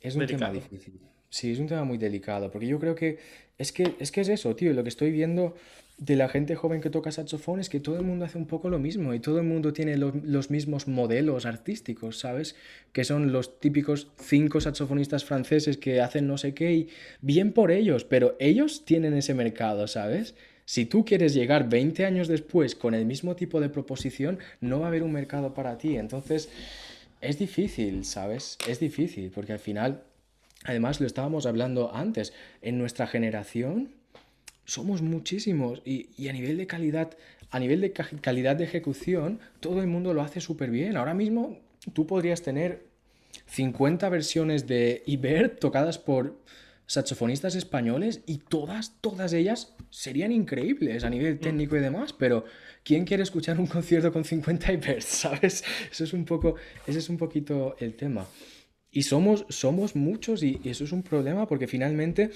es 0.00 0.14
un 0.16 0.26
tema 0.26 0.50
difícil. 0.50 1.00
Sí, 1.30 1.52
es 1.52 1.60
un 1.60 1.68
tema 1.68 1.84
muy 1.84 1.96
delicado, 1.96 2.50
porque 2.50 2.66
yo 2.66 2.80
creo 2.80 2.94
que 2.96 3.18
es 3.56 3.72
que 3.72 3.94
es, 4.00 4.10
que 4.10 4.22
es 4.22 4.28
eso, 4.28 4.56
tío, 4.56 4.72
lo 4.72 4.82
que 4.82 4.88
estoy 4.88 5.12
viendo 5.12 5.54
de 5.96 6.16
la 6.16 6.28
gente 6.28 6.56
joven 6.56 6.80
que 6.80 6.90
toca 6.90 7.12
saxofón 7.12 7.60
es 7.60 7.68
que 7.68 7.78
todo 7.78 7.96
el 7.96 8.02
mundo 8.02 8.24
hace 8.24 8.38
un 8.38 8.46
poco 8.46 8.70
lo 8.70 8.78
mismo 8.78 9.12
y 9.14 9.20
todo 9.20 9.38
el 9.38 9.46
mundo 9.46 9.72
tiene 9.72 9.96
los 9.98 10.50
mismos 10.50 10.88
modelos 10.88 11.46
artísticos, 11.46 12.18
¿sabes? 12.18 12.56
Que 12.92 13.04
son 13.04 13.32
los 13.32 13.60
típicos 13.60 14.08
cinco 14.18 14.60
saxofonistas 14.60 15.24
franceses 15.24 15.76
que 15.76 16.00
hacen 16.00 16.26
no 16.26 16.38
sé 16.38 16.54
qué 16.54 16.72
y 16.72 16.88
bien 17.20 17.52
por 17.52 17.70
ellos, 17.70 18.04
pero 18.04 18.34
ellos 18.40 18.84
tienen 18.86 19.14
ese 19.14 19.34
mercado, 19.34 19.86
¿sabes? 19.86 20.34
Si 20.64 20.86
tú 20.86 21.04
quieres 21.04 21.34
llegar 21.34 21.68
20 21.68 22.06
años 22.06 22.28
después 22.28 22.74
con 22.74 22.94
el 22.94 23.04
mismo 23.04 23.36
tipo 23.36 23.60
de 23.60 23.68
proposición, 23.68 24.38
no 24.60 24.80
va 24.80 24.86
a 24.86 24.88
haber 24.88 25.02
un 25.02 25.12
mercado 25.12 25.52
para 25.52 25.76
ti. 25.76 25.96
Entonces, 25.96 26.48
es 27.20 27.38
difícil, 27.38 28.04
¿sabes? 28.04 28.56
Es 28.66 28.80
difícil, 28.80 29.30
porque 29.34 29.52
al 29.52 29.58
final 29.58 30.02
Además, 30.64 31.00
lo 31.00 31.06
estábamos 31.06 31.46
hablando 31.46 31.94
antes, 31.94 32.32
en 32.60 32.78
nuestra 32.78 33.06
generación 33.06 33.94
somos 34.70 35.02
muchísimos 35.02 35.82
y, 35.84 36.28
a 36.28 36.32
nivel 36.32 36.56
de 36.56 36.66
calidad, 36.66 37.16
a 37.50 37.58
nivel 37.58 37.80
de 37.80 37.92
calidad 37.92 38.54
de 38.56 38.64
ejecución, 38.64 39.40
todo 39.58 39.80
el 39.80 39.88
mundo 39.88 40.14
lo 40.14 40.22
hace 40.22 40.40
súper 40.40 40.70
bien. 40.70 40.96
Ahora 40.96 41.14
mismo 41.14 41.58
tú 41.92 42.06
podrías 42.06 42.42
tener 42.42 42.84
50 43.46 44.08
versiones 44.08 44.68
de 44.68 45.02
Iber 45.06 45.56
tocadas 45.56 45.98
por 45.98 46.38
saxofonistas 46.86 47.54
españoles 47.54 48.20
y 48.26 48.38
todas, 48.38 48.96
todas 49.00 49.32
ellas 49.32 49.74
serían 49.90 50.32
increíbles 50.32 51.04
a 51.04 51.10
nivel 51.10 51.36
mm. 51.36 51.38
técnico 51.38 51.76
y 51.76 51.80
demás, 51.80 52.12
pero 52.12 52.44
¿quién 52.84 53.04
quiere 53.04 53.22
escuchar 53.22 53.58
un 53.58 53.66
concierto 53.66 54.12
con 54.12 54.24
50 54.24 54.72
Ibers? 54.72 55.04
¿Sabes? 55.04 55.64
Eso 55.90 56.04
es 56.04 56.12
un 56.12 56.24
poco, 56.24 56.54
ese 56.86 56.98
es 56.98 57.08
un 57.08 57.16
poquito 57.16 57.76
el 57.80 57.94
tema. 57.94 58.26
Y 58.92 59.02
somos, 59.02 59.46
somos 59.48 59.94
muchos 59.94 60.42
y, 60.42 60.60
eso 60.64 60.84
es 60.84 60.92
un 60.92 61.02
problema 61.02 61.46
porque 61.46 61.66
finalmente 61.66 62.30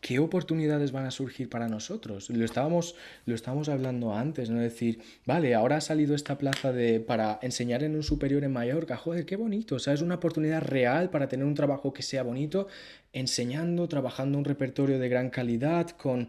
¿qué 0.00 0.18
oportunidades 0.18 0.92
van 0.92 1.06
a 1.06 1.10
surgir 1.10 1.48
para 1.48 1.68
nosotros? 1.68 2.30
Lo 2.30 2.44
estábamos, 2.44 2.94
lo 3.26 3.34
estábamos 3.34 3.68
hablando 3.68 4.14
antes, 4.14 4.50
¿no? 4.50 4.60
decir, 4.60 5.00
vale, 5.26 5.54
ahora 5.54 5.76
ha 5.76 5.80
salido 5.80 6.14
esta 6.14 6.38
plaza 6.38 6.72
de, 6.72 7.00
para 7.00 7.38
enseñar 7.42 7.82
en 7.82 7.96
un 7.96 8.02
superior 8.02 8.44
en 8.44 8.52
Mallorca, 8.52 8.96
joder, 8.96 9.24
qué 9.24 9.36
bonito, 9.36 9.76
o 9.76 9.78
sea, 9.78 9.94
es 9.94 10.02
una 10.02 10.16
oportunidad 10.16 10.62
real 10.62 11.10
para 11.10 11.28
tener 11.28 11.46
un 11.46 11.54
trabajo 11.54 11.92
que 11.92 12.02
sea 12.02 12.22
bonito, 12.22 12.68
enseñando, 13.12 13.88
trabajando 13.88 14.38
un 14.38 14.44
repertorio 14.44 14.98
de 14.98 15.08
gran 15.08 15.30
calidad, 15.30 15.90
con, 15.90 16.28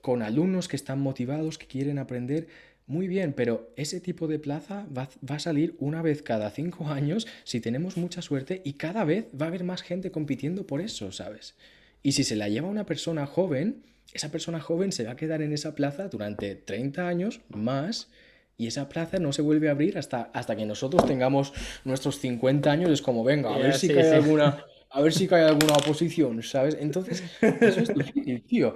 con 0.00 0.22
alumnos 0.22 0.68
que 0.68 0.76
están 0.76 1.00
motivados, 1.00 1.58
que 1.58 1.66
quieren 1.66 1.98
aprender. 1.98 2.48
Muy 2.88 3.06
bien, 3.06 3.34
pero 3.34 3.70
ese 3.76 4.00
tipo 4.00 4.26
de 4.28 4.38
plaza 4.38 4.86
va, 4.96 5.10
a 5.28 5.38
salir 5.38 5.76
una 5.78 6.00
vez 6.00 6.22
cada 6.22 6.50
cinco 6.50 6.88
años 6.88 7.26
si 7.44 7.60
tenemos 7.60 7.98
mucha 7.98 8.22
suerte 8.22 8.62
y 8.64 8.72
cada 8.72 9.04
vez 9.04 9.26
va 9.38 9.44
a 9.44 9.48
haber 9.48 9.62
más 9.62 9.82
gente 9.82 10.10
compitiendo 10.10 10.66
por 10.66 10.80
eso, 10.80 11.12
¿sabes? 11.12 11.54
Y 12.02 12.12
si 12.12 12.24
se 12.24 12.34
la 12.34 12.48
lleva 12.48 12.66
una 12.66 12.86
persona 12.86 13.26
joven, 13.26 13.82
esa 14.14 14.30
persona 14.30 14.58
joven 14.58 14.92
se 14.92 15.04
va 15.04 15.12
a 15.12 15.16
quedar 15.16 15.42
en 15.42 15.52
esa 15.52 15.74
plaza 15.74 16.08
durante 16.08 16.54
30 16.54 17.06
años 17.06 17.42
más 17.50 18.08
y 18.56 18.68
esa 18.68 18.88
plaza 18.88 19.18
no 19.18 19.34
se 19.34 19.42
vuelve 19.42 19.68
a 19.68 19.72
abrir 19.72 19.98
hasta, 19.98 20.30
hasta 20.32 20.56
que 20.56 20.64
nosotros 20.64 21.04
tengamos 21.04 21.52
nuestros 21.84 22.18
50 22.20 22.70
años. 22.70 22.90
Es 22.90 23.02
como, 23.02 23.22
venga, 23.22 23.54
a 23.54 23.58
ver 23.58 23.74
si 23.74 23.88
cae 23.88 24.14
alguna... 24.14 24.64
A 24.90 25.02
ver 25.02 25.12
si 25.12 25.28
cae 25.28 25.44
alguna 25.44 25.74
oposición, 25.74 26.42
¿sabes? 26.42 26.74
Entonces, 26.80 27.22
eso 27.42 27.80
es 27.80 27.94
difícil, 27.94 28.42
tío. 28.44 28.74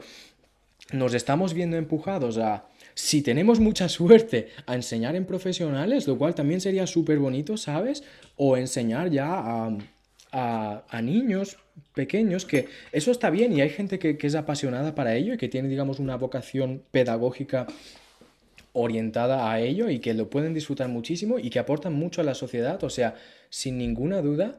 Nos 0.93 1.15
estamos 1.15 1.55
viendo 1.55 1.79
empujados 1.79 2.37
a 2.37 2.67
si 2.95 3.23
tenemos 3.23 3.61
mucha 3.61 3.89
suerte 3.89 4.49
a 4.67 4.75
enseñar 4.75 5.17
en 5.17 5.25
profesionales, 5.25 6.07
lo 6.07 6.19
cual 6.19 6.35
también 6.35 6.61
sería 6.61 6.87
súper 6.87 7.19
bonito, 7.19 7.57
¿sabes? 7.57 8.05
O 8.37 8.57
enseñar 8.57 9.11
ya 9.11 9.71
a, 10.33 11.03
niños 11.03 11.59
pequeños, 11.95 12.47
que 12.47 12.69
eso 12.93 13.11
está 13.11 13.31
bien 13.31 13.53
y 13.53 13.61
hay 13.61 13.71
gente 13.71 13.99
que, 13.99 14.17
es 14.21 14.35
apasionada 14.35 14.95
para 14.95 15.15
ello 15.15 15.35
y 15.35 15.37
que 15.37 15.49
tiene, 15.49 15.69
digamos, 15.69 15.99
una 15.99 16.17
vocación 16.17 16.83
pedagógica 16.91 17.67
orientada 18.73 19.51
a 19.51 19.61
ello 19.61 19.91
y 19.91 19.99
que 19.99 20.15
lo 20.15 20.31
pueden 20.31 20.55
disfrutar 20.55 20.89
muchísimo 20.89 21.39
y 21.39 21.51
que 21.51 21.59
aportan 21.59 21.93
mucho 21.93 22.21
a 22.21 22.25
la 22.25 22.35
sociedad. 22.35 22.83
O 22.85 22.91
sea, 22.91 23.15
sin 23.51 23.77
ninguna 23.77 24.23
duda, 24.23 24.59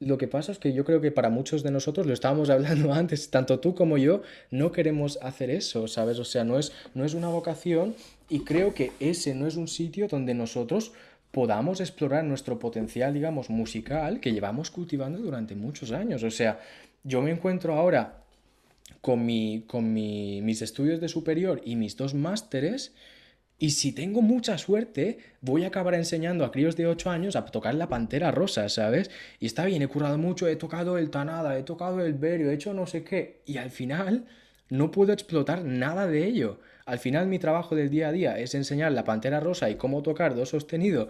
lo 0.00 0.18
que 0.18 0.28
pasa 0.28 0.52
es 0.52 0.58
que 0.58 0.72
yo 0.72 0.84
creo 0.84 1.00
que 1.00 1.10
para 1.10 1.30
muchos 1.30 1.62
de 1.62 1.70
nosotros, 1.70 2.06
lo 2.06 2.12
estábamos 2.12 2.50
hablando 2.50 2.92
antes, 2.92 3.30
tanto 3.30 3.60
tú 3.60 3.74
como 3.74 3.98
yo, 3.98 4.22
no 4.50 4.72
queremos 4.72 5.18
hacer 5.22 5.50
eso, 5.50 5.88
¿sabes? 5.88 6.18
O 6.18 6.24
sea, 6.24 6.44
no 6.44 6.58
es, 6.58 6.72
no 6.94 7.04
es 7.04 7.14
una 7.14 7.28
vocación 7.28 7.94
y 8.28 8.40
creo 8.40 8.74
que 8.74 8.92
ese 9.00 9.34
no 9.34 9.46
es 9.46 9.56
un 9.56 9.68
sitio 9.68 10.08
donde 10.08 10.34
nosotros 10.34 10.92
podamos 11.30 11.80
explorar 11.80 12.24
nuestro 12.24 12.58
potencial, 12.58 13.12
digamos, 13.12 13.50
musical 13.50 14.20
que 14.20 14.32
llevamos 14.32 14.70
cultivando 14.70 15.18
durante 15.18 15.56
muchos 15.56 15.90
años. 15.90 16.22
O 16.22 16.30
sea, 16.30 16.60
yo 17.02 17.22
me 17.22 17.32
encuentro 17.32 17.74
ahora 17.74 18.22
con, 19.00 19.26
mi, 19.26 19.64
con 19.66 19.92
mis 19.92 20.62
estudios 20.62 21.00
de 21.00 21.08
superior 21.08 21.60
y 21.64 21.74
mis 21.74 21.96
dos 21.96 22.14
másteres 22.14 22.94
y 23.58 23.70
si 23.70 23.92
tengo 23.92 24.20
mucha 24.20 24.58
suerte, 24.58 25.18
voy 25.40 25.64
a 25.64 25.68
acabar 25.68 25.94
enseñando 25.94 26.44
a 26.44 26.50
críos 26.50 26.76
de 26.76 26.86
8 26.86 27.10
años 27.10 27.36
a 27.36 27.44
tocar 27.44 27.74
la 27.74 27.88
pantera 27.88 28.30
rosa, 28.30 28.68
¿sabes? 28.68 29.10
Y 29.38 29.46
está 29.46 29.64
bien, 29.64 29.82
he 29.82 29.88
curado 29.88 30.18
mucho, 30.18 30.48
he 30.48 30.56
tocado 30.56 30.98
el 30.98 31.10
tanada, 31.10 31.56
he 31.56 31.62
tocado 31.62 32.04
el 32.04 32.14
berio, 32.14 32.50
he 32.50 32.54
hecho 32.54 32.74
no 32.74 32.86
sé 32.86 33.04
qué. 33.04 33.42
Y 33.46 33.58
al 33.58 33.70
final 33.70 34.26
no 34.68 34.90
puedo 34.90 35.12
explotar 35.12 35.64
nada 35.64 36.06
de 36.08 36.26
ello. 36.26 36.58
Al 36.84 36.98
final 36.98 37.28
mi 37.28 37.38
trabajo 37.38 37.76
del 37.76 37.90
día 37.90 38.08
a 38.08 38.12
día 38.12 38.38
es 38.38 38.54
enseñar 38.54 38.92
la 38.92 39.04
pantera 39.04 39.40
rosa 39.40 39.70
y 39.70 39.76
cómo 39.76 40.02
tocar 40.02 40.34
do 40.34 40.44
sostenido 40.44 41.08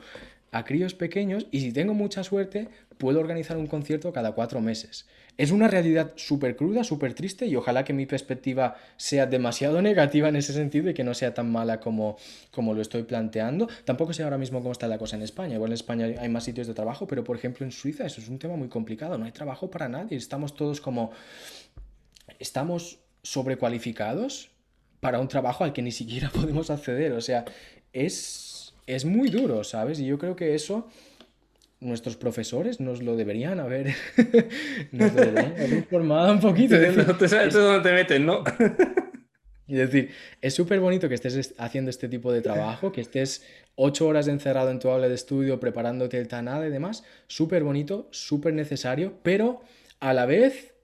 a 0.54 0.64
críos 0.64 0.94
pequeños 0.94 1.48
y 1.50 1.60
si 1.62 1.72
tengo 1.72 1.94
mucha 1.94 2.22
suerte 2.22 2.68
puedo 2.96 3.18
organizar 3.18 3.56
un 3.56 3.66
concierto 3.66 4.12
cada 4.12 4.32
cuatro 4.32 4.60
meses. 4.60 5.08
Es 5.36 5.50
una 5.50 5.66
realidad 5.66 6.12
súper 6.14 6.54
cruda, 6.54 6.84
súper 6.84 7.12
triste 7.12 7.46
y 7.46 7.56
ojalá 7.56 7.84
que 7.84 7.92
mi 7.92 8.06
perspectiva 8.06 8.76
sea 8.96 9.26
demasiado 9.26 9.82
negativa 9.82 10.28
en 10.28 10.36
ese 10.36 10.52
sentido 10.52 10.88
y 10.90 10.94
que 10.94 11.02
no 11.02 11.12
sea 11.12 11.34
tan 11.34 11.50
mala 11.50 11.80
como, 11.80 12.16
como 12.52 12.72
lo 12.72 12.82
estoy 12.82 13.02
planteando. 13.02 13.68
Tampoco 13.84 14.12
sé 14.12 14.22
ahora 14.22 14.38
mismo 14.38 14.60
cómo 14.60 14.70
está 14.70 14.86
la 14.86 14.96
cosa 14.96 15.16
en 15.16 15.22
España. 15.22 15.56
Igual 15.56 15.72
en 15.72 15.74
España 15.74 16.06
hay 16.20 16.28
más 16.28 16.44
sitios 16.44 16.68
de 16.68 16.74
trabajo, 16.74 17.08
pero 17.08 17.24
por 17.24 17.36
ejemplo 17.36 17.66
en 17.66 17.72
Suiza 17.72 18.06
eso 18.06 18.20
es 18.20 18.28
un 18.28 18.38
tema 18.38 18.54
muy 18.54 18.68
complicado. 18.68 19.18
No 19.18 19.24
hay 19.24 19.32
trabajo 19.32 19.68
para 19.72 19.88
nadie. 19.88 20.16
Estamos 20.16 20.54
todos 20.54 20.80
como... 20.80 21.10
Estamos 22.38 23.00
sobrecualificados 23.24 24.52
para 25.00 25.18
un 25.18 25.26
trabajo 25.26 25.64
al 25.64 25.72
que 25.72 25.82
ni 25.82 25.90
siquiera 25.90 26.30
podemos 26.32 26.70
acceder. 26.70 27.10
O 27.12 27.20
sea, 27.20 27.44
es, 27.92 28.43
es 28.86 29.04
muy 29.04 29.30
duro, 29.30 29.64
¿sabes? 29.64 30.00
Y 30.00 30.06
yo 30.06 30.18
creo 30.18 30.36
que 30.36 30.54
eso 30.54 30.88
nuestros 31.80 32.16
profesores 32.16 32.80
nos 32.80 33.02
lo 33.02 33.16
deberían 33.16 33.60
haber, 33.60 33.94
nos 34.92 35.12
lo 35.12 35.20
deberían 35.20 35.52
haber 35.52 35.72
informado 35.72 36.32
un 36.32 36.40
poquito. 36.40 36.76
no 36.76 37.16
te 37.16 37.28
sabes 37.28 37.54
dónde 37.54 37.88
te 37.88 37.94
meten, 37.94 38.26
¿no? 38.26 38.42
y 39.66 39.74
decir, 39.74 40.10
es 40.40 40.54
súper 40.54 40.80
bonito 40.80 41.08
que 41.08 41.14
estés 41.14 41.54
haciendo 41.58 41.90
este 41.90 42.08
tipo 42.08 42.32
de 42.32 42.42
trabajo, 42.42 42.92
que 42.92 43.00
estés 43.00 43.44
ocho 43.76 44.06
horas 44.06 44.28
encerrado 44.28 44.70
en 44.70 44.78
tu 44.78 44.88
aula 44.88 45.08
de 45.08 45.14
estudio 45.14 45.60
preparándote 45.60 46.18
el 46.18 46.28
tanada 46.28 46.66
y 46.66 46.70
demás, 46.70 47.04
súper 47.26 47.64
bonito, 47.64 48.08
súper 48.10 48.54
necesario, 48.54 49.18
pero 49.22 49.62
a 50.00 50.12
la 50.12 50.26
vez, 50.26 50.74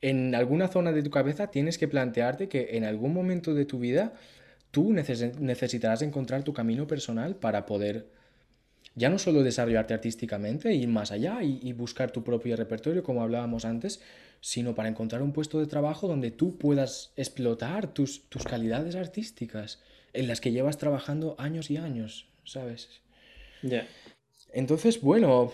en 0.00 0.34
alguna 0.34 0.68
zona 0.68 0.92
de 0.92 1.02
tu 1.02 1.10
cabeza 1.10 1.50
tienes 1.50 1.76
que 1.76 1.88
plantearte 1.88 2.48
que 2.48 2.70
en 2.72 2.84
algún 2.84 3.12
momento 3.12 3.54
de 3.54 3.66
tu 3.66 3.78
vida 3.78 4.14
tú 4.70 4.92
necesitarás 4.92 6.02
encontrar 6.02 6.42
tu 6.42 6.52
camino 6.52 6.86
personal 6.86 7.36
para 7.36 7.66
poder 7.66 8.06
ya 8.94 9.08
no 9.08 9.18
solo 9.18 9.42
desarrollarte 9.42 9.94
artísticamente, 9.94 10.74
ir 10.74 10.88
más 10.88 11.12
allá 11.12 11.42
y, 11.42 11.72
buscar 11.72 12.10
tu 12.10 12.24
propio 12.24 12.56
repertorio, 12.56 13.02
como 13.02 13.22
hablábamos 13.22 13.64
antes, 13.64 14.00
sino 14.40 14.74
para 14.74 14.88
encontrar 14.88 15.22
un 15.22 15.32
puesto 15.32 15.60
de 15.60 15.66
trabajo 15.66 16.08
donde 16.08 16.30
tú 16.30 16.58
puedas 16.58 17.12
explotar 17.16 17.94
tus, 17.94 18.28
tus 18.28 18.42
calidades 18.44 18.96
artísticas, 18.96 19.80
en 20.12 20.26
las 20.26 20.40
que 20.40 20.50
llevas 20.50 20.76
trabajando 20.76 21.36
años 21.38 21.70
y 21.70 21.76
años, 21.76 22.26
¿sabes? 22.44 22.88
Ya. 23.62 23.86
Entonces, 24.52 25.00
bueno, 25.00 25.52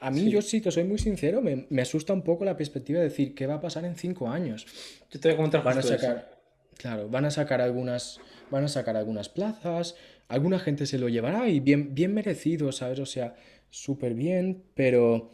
a 0.00 0.10
mí 0.10 0.30
yo 0.30 0.42
sí 0.42 0.60
te 0.60 0.70
soy 0.70 0.84
muy 0.84 0.98
sincero, 0.98 1.40
me, 1.40 1.66
me, 1.70 1.82
asusta 1.82 2.12
un 2.12 2.22
poco 2.22 2.44
la 2.44 2.56
perspectiva 2.56 2.98
de 2.98 3.08
decir 3.08 3.34
qué 3.34 3.46
va 3.46 3.54
a 3.54 3.60
pasar 3.60 3.86
en 3.86 3.96
cinco 3.96 4.28
años. 4.28 4.66
Yo 5.10 5.18
te 5.18 5.28
voy 5.28 5.34
a 5.34 5.36
comentar 5.36 5.64
van 5.64 5.78
a 5.78 5.82
sacar, 5.82 6.35
Claro, 6.78 7.08
van 7.08 7.24
a 7.24 7.30
sacar 7.30 7.60
algunas, 7.60 8.20
van 8.50 8.64
a 8.64 8.68
sacar 8.68 8.96
algunas 8.96 9.28
plazas, 9.28 9.96
alguna 10.28 10.58
gente 10.58 10.86
se 10.86 10.98
lo 10.98 11.08
llevará 11.08 11.48
y 11.48 11.60
bien, 11.60 11.94
bien 11.94 12.12
merecido, 12.12 12.70
¿sabes? 12.72 12.98
O 12.98 13.06
sea, 13.06 13.34
súper 13.70 14.14
bien, 14.14 14.62
pero, 14.74 15.32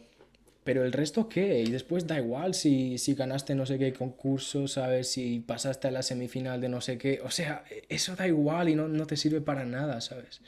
pero 0.63 0.83
el 0.83 0.93
resto 0.93 1.27
qué? 1.27 1.61
Y 1.61 1.71
después 1.71 2.07
da 2.07 2.17
igual 2.19 2.53
si, 2.53 2.97
si 2.97 3.13
ganaste 3.13 3.55
no 3.55 3.65
sé 3.65 3.77
qué 3.77 3.91
concurso, 3.93 4.67
¿sabes? 4.67 5.11
Si 5.11 5.39
pasaste 5.39 5.89
a 5.89 5.91
la 5.91 6.01
semifinal 6.01 6.61
de 6.61 6.69
no 6.69 6.79
sé 6.81 6.97
qué, 6.97 7.19
o 7.23 7.29
sea, 7.29 7.65
eso 7.89 8.15
da 8.15 8.27
igual 8.27 8.69
y 8.69 8.75
no, 8.75 8.87
no 8.87 9.05
te 9.05 9.17
sirve 9.17 9.41
para 9.41 9.65
nada, 9.65 9.99
¿sabes? 10.01 10.41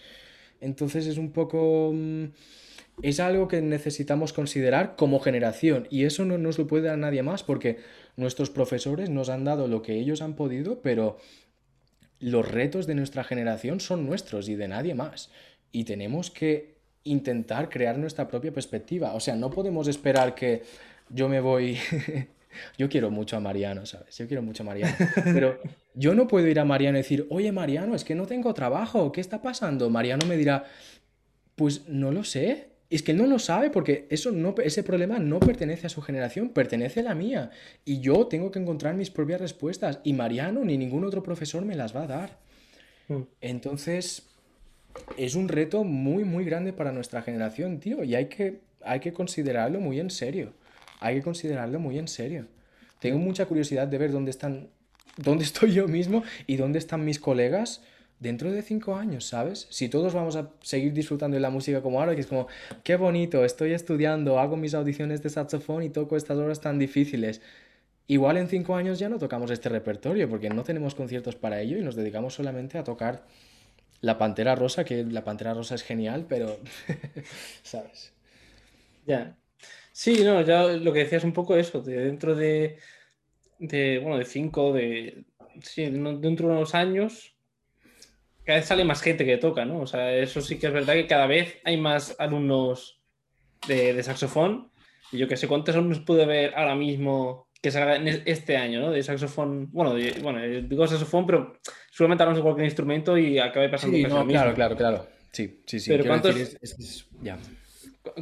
Entonces 0.62 1.08
es 1.08 1.18
un 1.18 1.32
poco... 1.32 1.92
Mm, 1.94 2.26
es 3.02 3.20
algo 3.20 3.48
que 3.48 3.62
necesitamos 3.62 4.32
considerar 4.32 4.96
como 4.96 5.20
generación 5.20 5.88
y 5.90 6.06
eso 6.06 6.24
no 6.24 6.38
nos 6.38 6.58
lo 6.58 6.68
puede 6.68 6.88
dar 6.88 6.98
nadie 6.98 7.24
más 7.24 7.44
porque 7.44 7.78
nuestros 8.18 8.50
profesores 8.50 9.10
nos 9.10 9.30
han 9.30 9.44
dado 9.44 9.68
lo 9.68 9.82
que 9.82 9.94
ellos 9.94 10.22
han 10.22 10.36
podido, 10.36 10.82
pero 10.82 11.18
los 12.20 12.50
retos 12.50 12.88
de 12.88 12.96
nuestra 12.96 13.24
generación 13.24 13.80
son 13.80 14.06
nuestros 14.06 14.50
y 14.50 14.56
de 14.56 14.68
nadie 14.68 14.96
más. 14.96 15.30
Y 15.72 15.84
tenemos 15.84 16.32
que 16.32 16.76
intentar 17.04 17.70
crear 17.70 17.98
nuestra 17.98 18.28
propia 18.28 18.52
perspectiva. 18.52 19.14
O 19.14 19.20
sea, 19.20 19.36
no 19.36 19.50
podemos 19.50 19.88
esperar 19.88 20.36
que 20.36 20.64
yo 21.10 21.30
me 21.30 21.40
voy... 21.40 21.78
yo 22.78 22.90
quiero 22.90 23.12
mucho 23.12 23.38
a 23.38 23.40
Mariano, 23.40 23.86
¿sabes? 23.86 24.18
Yo 24.18 24.28
quiero 24.28 24.42
mucho 24.42 24.64
a 24.64 24.66
Mariano. 24.66 24.96
Pero 25.24 25.60
yo 25.94 26.16
no 26.16 26.28
puedo 26.28 26.48
ir 26.48 26.60
a 26.60 26.66
Mariano 26.66 26.98
y 26.98 27.02
decir, 27.02 27.28
oye 27.30 27.52
Mariano, 27.52 27.96
es 27.96 28.04
que 28.04 28.16
no 28.16 28.26
tengo 28.26 28.54
trabajo, 28.54 29.12
¿qué 29.12 29.22
está 29.22 29.42
pasando? 29.42 29.90
Mariano 29.90 30.26
me 30.26 30.38
dirá, 30.38 30.66
pues 31.56 31.88
no 31.88 32.12
lo 32.12 32.24
sé, 32.24 32.70
es 32.96 33.04
que 33.04 33.12
él 33.12 33.18
no 33.18 33.28
lo 33.28 33.40
sabe 33.40 33.70
porque 33.70 34.08
eso 34.10 34.32
no, 34.32 34.56
ese 34.64 34.84
problema 34.84 35.20
no 35.20 35.40
pertenece 35.40 35.88
a 35.88 35.90
su 35.90 36.02
generación, 36.02 36.50
pertenece 36.50 37.02
a 37.02 37.04
la 37.04 37.16
mía. 37.16 37.52
Y 37.84 38.00
yo 38.00 38.28
tengo 38.28 38.52
que 38.52 38.60
encontrar 38.60 38.96
mis 38.96 39.12
propias 39.12 39.42
respuestas. 39.42 40.00
Y 40.04 40.14
Mariano 40.14 40.64
ni 40.64 40.78
ningún 40.78 41.04
otro 41.04 41.24
profesor 41.24 41.66
me 41.66 41.76
las 41.76 41.96
va 41.96 42.04
a 42.04 42.08
dar. 42.08 42.38
Mm. 43.08 43.22
Entonces, 43.42 44.24
es 45.18 45.36
un 45.36 45.48
reto 45.48 45.84
muy, 45.84 46.24
muy 46.24 46.46
grande 46.46 46.74
para 46.74 46.92
nuestra 46.92 47.22
generación, 47.22 47.80
tío. 47.80 48.04
Y 48.04 48.16
hay 48.16 48.26
que, 48.26 48.62
hay 48.84 49.00
que 49.00 49.14
considerarlo 49.14 49.80
muy 49.80 50.00
en 50.00 50.10
serio. 50.10 50.54
Hay 51.00 51.16
que 51.16 51.22
considerarlo 51.22 51.80
muy 51.80 51.98
en 51.98 52.08
serio. 52.08 52.48
Tengo 53.00 53.20
mucha 53.20 53.46
curiosidad 53.46 53.88
de 53.88 53.98
ver 53.98 54.12
dónde 54.12 54.32
están, 54.32 54.70
dónde 55.18 55.44
estoy 55.44 55.74
yo 55.74 55.88
mismo 55.88 56.24
y 56.48 56.58
dónde 56.58 56.80
están 56.80 57.04
mis 57.04 57.20
colegas 57.20 57.82
dentro 58.20 58.52
de 58.52 58.62
cinco 58.62 58.96
años, 58.96 59.26
¿sabes? 59.26 59.68
Si 59.70 59.90
todos 59.90 60.14
vamos 60.14 60.36
a 60.36 60.52
seguir 60.62 60.94
disfrutando 60.94 61.36
de 61.36 61.42
la 61.42 61.50
música 61.50 61.82
como 61.82 62.00
ahora, 62.00 62.16
que 62.16 62.22
es 62.22 62.28
como, 62.28 62.48
qué 62.84 62.96
bonito, 62.96 63.46
estoy 63.46 63.74
estudiando, 63.74 64.40
hago 64.40 64.58
mis 64.58 64.74
audiciones 64.74 65.22
de 65.24 65.30
saxofón 65.30 65.84
y 65.84 65.90
toco 65.90 66.18
estas 66.18 66.38
horas 66.38 66.62
tan 66.62 66.80
difíciles. 66.80 67.42
Igual 68.08 68.38
en 68.38 68.48
cinco 68.50 68.76
años 68.76 69.00
ya 69.00 69.10
no 69.10 69.20
tocamos 69.20 69.52
este 69.52 69.70
repertorio 69.70 70.30
porque 70.30 70.50
no 70.50 70.64
tenemos 70.64 70.96
conciertos 70.96 71.36
para 71.36 71.62
ello 71.62 71.78
y 71.78 71.82
nos 71.82 71.96
dedicamos 71.96 72.36
solamente 72.36 72.78
a 72.78 72.84
tocar 72.84 73.26
la 74.02 74.18
Pantera 74.18 74.56
Rosa, 74.56 74.86
que 74.86 75.04
la 75.06 75.24
Pantera 75.24 75.54
Rosa 75.54 75.76
es 75.76 75.84
genial, 75.84 76.26
pero, 76.30 76.60
¿sabes? 77.64 78.14
Ya. 79.06 79.38
Sí, 79.94 80.24
no, 80.24 80.42
ya 80.44 80.64
lo 80.64 80.94
que 80.94 81.00
decías 81.00 81.24
un 81.24 81.34
poco 81.34 81.56
eso, 81.58 81.82
de 81.82 81.98
dentro 82.06 82.36
de, 82.36 82.80
de 83.60 84.00
bueno, 84.00 84.18
de 84.20 84.26
cinco, 84.26 84.74
de, 84.74 85.26
sí, 85.62 85.86
dentro 85.86 86.50
de 86.50 86.56
unos 86.56 86.76
años, 86.76 87.35
cada 88.46 88.60
vez 88.60 88.68
sale 88.68 88.86
más 88.86 89.02
gente 89.02 89.26
que 89.26 89.38
toca, 89.38 89.66
¿no? 89.66 89.82
O 89.82 89.88
sea, 89.88 90.16
eso 90.16 90.40
sí 90.40 90.58
que 90.58 90.68
es 90.68 90.74
verdad 90.74 90.94
que 90.94 91.08
cada 91.08 91.26
vez 91.26 91.58
hay 91.64 91.78
más 91.78 92.16
alumnos 92.20 93.02
de, 93.68 94.02
saxofón. 94.04 94.72
Y 95.12 95.18
yo 95.18 95.28
que 95.28 95.38
sé 95.38 95.48
cuántos 95.48 95.76
alumnos 95.76 96.00
pude 96.00 96.26
ver 96.26 96.54
ahora 96.56 96.76
mismo 96.76 97.48
que 97.62 97.72
salgan 97.72 98.08
este 98.08 98.58
año, 98.58 98.80
¿no? 98.80 98.92
De 98.92 99.02
saxofón, 99.02 99.72
bueno, 99.72 99.96
bueno, 100.22 100.42
digo 100.42 100.86
saxofón, 100.88 101.26
pero 101.26 101.54
solamente 101.90 102.24
hablamos 102.24 102.38
de 102.38 102.44
cualquier 102.44 102.66
instrumento 102.66 103.18
y 103.18 103.40
acabe 103.40 103.70
pasando 103.70 103.98
sí, 103.98 104.04
no, 104.04 104.26
claro, 104.28 104.54
claro, 104.54 104.76
claro. 104.76 105.08
Sí, 105.32 105.64
sí, 105.66 105.80
sí. 105.80 105.90
Pero 105.90 106.06
¿cuántos, 106.06 106.36
ya. 107.22 107.40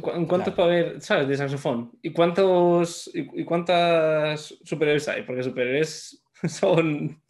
¿Cuántos 0.00 0.54
para 0.54 0.68
ver, 0.68 1.00
sabes, 1.02 1.28
de 1.28 1.36
saxofón? 1.36 1.92
¿Y 2.00 2.10
cuántos 2.10 3.10
y, 3.12 3.44
cuántas 3.44 4.54
superiores 4.64 5.06
hay? 5.08 5.22
Porque 5.22 5.42
superiores 5.42 6.24
son 6.48 7.20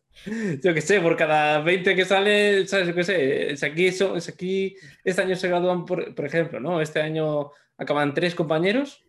yo 0.63 0.75
qué 0.75 0.81
sé, 0.81 1.01
por 1.01 1.17
cada 1.17 1.61
20 1.61 1.95
que 1.95 2.05
sale, 2.05 2.67
¿sabes? 2.67 2.89
Yo 2.89 2.95
qué 2.95 3.05
sé, 3.05 3.53
es 3.53 3.63
aquí, 3.63 3.87
es 3.87 4.29
aquí, 4.29 4.77
este 5.05 5.23
año 5.23 5.37
se 5.37 5.49
gradúan, 5.49 5.85
por, 5.85 6.15
por, 6.15 6.25
ejemplo, 6.25 6.61
¿no? 6.61 6.81
Este 6.81 7.01
año 7.01 7.51
acaban 7.77 8.15
tres 8.15 8.35
compañeros, 8.35 9.05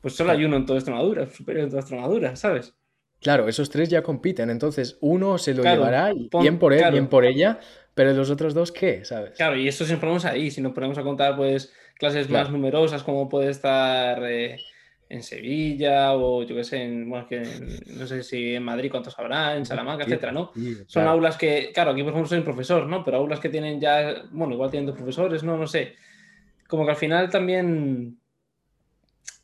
pues 0.00 0.14
solo 0.14 0.32
hay 0.32 0.44
uno 0.44 0.56
en 0.56 0.66
toda 0.66 0.78
Extremadura, 0.78 1.26
superior 1.26 1.64
en 1.64 1.70
toda 1.70 1.80
Extremadura, 1.80 2.36
¿sabes? 2.36 2.74
Claro, 3.20 3.48
esos 3.48 3.70
tres 3.70 3.88
ya 3.88 4.02
compiten, 4.02 4.50
entonces 4.50 4.98
uno 5.00 5.38
se 5.38 5.54
lo 5.54 5.62
llevará 5.62 6.12
bien 6.40 6.58
por 6.58 6.72
él, 6.72 6.90
bien 6.90 7.08
por 7.08 7.24
ella, 7.24 7.60
pero 7.94 8.12
los 8.12 8.30
otros 8.30 8.52
dos, 8.52 8.72
¿qué? 8.72 9.04
¿Sabes? 9.04 9.36
Claro, 9.36 9.56
y 9.56 9.68
eso 9.68 9.84
siempre 9.84 10.06
ponemos 10.06 10.24
ahí, 10.24 10.50
si 10.50 10.60
nos 10.60 10.72
ponemos 10.72 10.98
a 10.98 11.02
contar, 11.02 11.36
pues, 11.36 11.72
clases 11.98 12.28
más 12.30 12.50
numerosas, 12.50 13.02
como 13.02 13.28
puede 13.28 13.50
estar... 13.50 14.22
Eh, 14.24 14.56
en 15.12 15.22
Sevilla 15.22 16.14
o 16.14 16.42
yo 16.42 16.56
qué 16.56 16.64
sé, 16.64 16.82
en, 16.82 17.08
bueno, 17.08 17.28
que 17.28 17.42
no 17.98 18.06
sé 18.06 18.22
si 18.22 18.54
en 18.54 18.62
Madrid 18.62 18.90
cuántos 18.90 19.18
habrá, 19.18 19.56
en 19.56 19.66
Salamanca, 19.66 20.04
etcétera, 20.04 20.32
¿no? 20.32 20.52
Son 20.86 21.06
aulas 21.06 21.36
que, 21.36 21.70
claro, 21.74 21.90
aquí 21.90 22.02
por 22.02 22.12
ejemplo 22.12 22.28
soy 22.28 22.38
un 22.38 22.44
profesor, 22.44 22.86
¿no? 22.86 23.04
Pero 23.04 23.18
aulas 23.18 23.38
que 23.38 23.50
tienen 23.50 23.78
ya, 23.78 24.24
bueno, 24.30 24.54
igual 24.54 24.70
tienen 24.70 24.86
dos 24.86 24.96
profesores, 24.96 25.42
no, 25.42 25.58
no 25.58 25.66
sé. 25.66 25.96
Como 26.66 26.86
que 26.86 26.92
al 26.92 26.96
final 26.96 27.28
también 27.28 28.18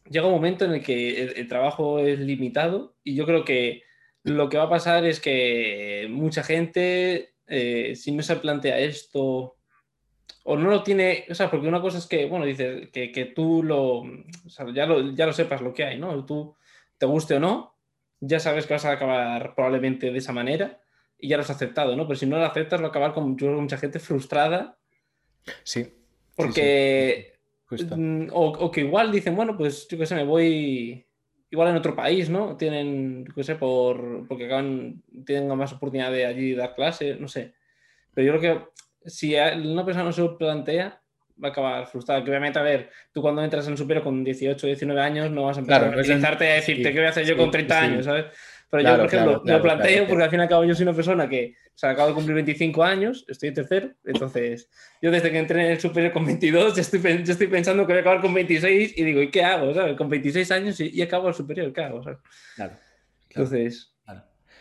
llega 0.09 0.27
un 0.27 0.33
momento 0.33 0.65
en 0.65 0.73
el 0.73 0.83
que 0.83 1.23
el, 1.23 1.49
trabajo 1.49 1.99
es 1.99 2.19
limitado 2.19 2.97
y 3.05 3.15
yo 3.15 3.27
creo 3.27 3.45
que 3.45 3.83
lo 4.23 4.49
que 4.49 4.57
va 4.57 4.65
a 4.65 4.71
pasar 4.71 5.05
es 5.05 5.21
que 5.21 6.07
mucha 6.09 6.43
gente, 6.43 7.35
eh, 7.47 7.95
si 7.95 8.13
no 8.13 8.23
se 8.23 8.37
plantea 8.37 8.79
esto 8.79 9.58
o 10.51 10.57
no 10.57 10.71
lo 10.71 10.83
tiene, 10.83 11.27
o 11.29 11.35
sea, 11.35 11.51
porque 11.51 11.69
una 11.69 11.83
cosa 11.83 11.99
es 11.99 12.07
que, 12.07 12.25
bueno, 12.25 12.47
dices 12.47 12.89
que, 12.91 13.13
que 13.13 13.27
tú 13.27 13.63
lo, 13.63 13.99
o 13.99 14.49
sea, 14.49 14.65
ya 14.73 14.87
lo, 14.87 15.13
ya 15.13 15.27
lo 15.27 15.35
sepas 15.35 15.61
lo 15.61 15.75
que 15.75 15.85
hay, 15.85 15.99
¿no? 15.99 16.25
Tú 16.25 16.57
te 16.97 17.05
guste 17.05 17.35
o 17.35 17.41
no, 17.41 17.77
ya 18.19 18.41
sabes 18.41 18.65
que 18.65 18.73
vas 18.73 18.87
a 18.87 18.93
acabar 18.93 19.55
probablemente 19.55 20.11
de 20.11 20.17
esa 20.17 20.33
manera 20.33 20.81
y 21.19 21.29
ya 21.29 21.37
lo 21.37 21.43
has 21.43 21.51
aceptado, 21.51 21.95
¿no? 21.97 22.07
Pero 22.07 22.19
si 22.19 22.25
no 22.25 22.39
lo 22.39 22.47
aceptas, 22.47 22.81
va 22.81 22.87
a 22.87 22.89
acabar 22.89 23.13
con 23.13 23.37
mucha 23.37 23.77
gente 23.77 23.99
frustrada. 23.99 24.79
Sí. 25.65 25.87
Porque. 26.35 27.35
Mm, 27.71 28.29
o, 28.33 28.71
que 28.71 28.81
igual 28.81 29.13
dicen, 29.13 29.37
bueno, 29.37 29.55
pues 29.55 29.87
yo 29.87 29.99
qué 29.99 30.07
sé, 30.07 30.15
me 30.15 30.25
voy 30.25 31.07
igual 31.51 31.69
en 31.69 31.77
otro 31.77 31.95
país, 31.95 32.31
¿no? 32.31 32.57
Tienen, 32.57 33.27
yo 33.27 33.35
qué 33.35 33.45
sé, 33.45 33.57
por, 33.57 34.27
porque 34.27 34.47
acaban, 34.47 35.03
tienen 35.27 35.55
más 35.59 35.75
oportunidad 35.75 36.11
de 36.11 36.25
allí 36.25 36.55
dar 36.55 36.75
clase, 36.75 37.17
no 37.17 37.29
sé. 37.29 37.53
Pero 38.15 38.27
yo 38.27 38.39
creo 38.39 38.57
que 38.57 38.79
si 39.05 39.35
una 39.35 39.85
persona 39.85 40.05
no 40.05 40.13
se 40.13 40.21
lo 40.21 40.39
plantea, 40.39 41.01
va 41.43 41.49
a 41.49 41.51
acabar 41.51 41.87
frustrada. 41.87 42.23
Que 42.23 42.31
obviamente, 42.31 42.59
a 42.59 42.63
ver, 42.63 42.91
tú 43.13 43.23
cuando 43.23 43.43
entras 43.43 43.67
en 43.69 43.77
supero 43.77 44.03
con 44.03 44.25
18, 44.25 44.67
19 44.67 45.01
años, 45.01 45.31
no 45.31 45.45
vas 45.45 45.57
a 45.57 45.61
empezar 45.61 45.85
a 45.85 45.99
utilizarte 45.99 46.51
a 46.51 46.55
decirte 46.55 46.93
qué 46.93 46.99
voy 46.99 47.07
a 47.07 47.11
hacer 47.11 47.27
yo 47.27 47.37
con 47.37 47.51
30 47.51 47.81
años, 47.81 48.05
¿sabes? 48.05 48.27
Pero 48.71 48.83
yo, 48.83 48.97
por 48.97 49.07
ejemplo, 49.07 49.43
me 49.45 49.53
lo 49.53 49.63
planteo 49.63 50.07
porque 50.07 50.25
al 50.25 50.31
fin 50.31 50.41
y 50.41 50.43
al 50.43 50.49
cabo 50.49 50.65
yo 50.65 50.75
soy 50.75 50.83
una 50.83 50.93
persona 50.93 51.29
que 51.29 51.55
o 51.79 51.81
sea, 51.81 51.91
acabo 51.91 52.09
de 52.09 52.15
cumplir 52.15 52.35
25 52.35 52.83
años, 52.83 53.25
estoy 53.29 53.51
en 53.51 53.55
tercero, 53.55 53.91
entonces 54.05 54.69
yo 55.01 55.13
desde 55.13 55.31
que 55.31 55.39
entré 55.39 55.65
en 55.65 55.71
el 55.71 55.81
superior 55.81 56.13
con 56.13 56.27
22, 56.27 56.75
ya 56.75 56.81
estoy, 56.81 57.01
estoy 57.07 57.47
pensando 57.47 57.87
que 57.87 57.93
voy 57.93 57.99
a 57.99 58.01
acabar 58.01 58.21
con 58.21 58.35
26 58.35 58.99
y 58.99 59.05
digo, 59.05 59.23
¿y 59.23 59.31
qué 59.31 59.45
hago? 59.45 59.73
¿sabes? 59.73 59.97
Con 59.97 60.09
26 60.09 60.51
años 60.51 60.81
y, 60.81 60.91
y 60.91 61.03
acabo 61.03 61.29
el 61.29 61.35
superior, 61.35 61.73
¿qué 61.73 61.83
hago? 61.83 62.03
Claro, 62.03 62.21
claro. 62.57 62.77
Entonces... 63.29 63.95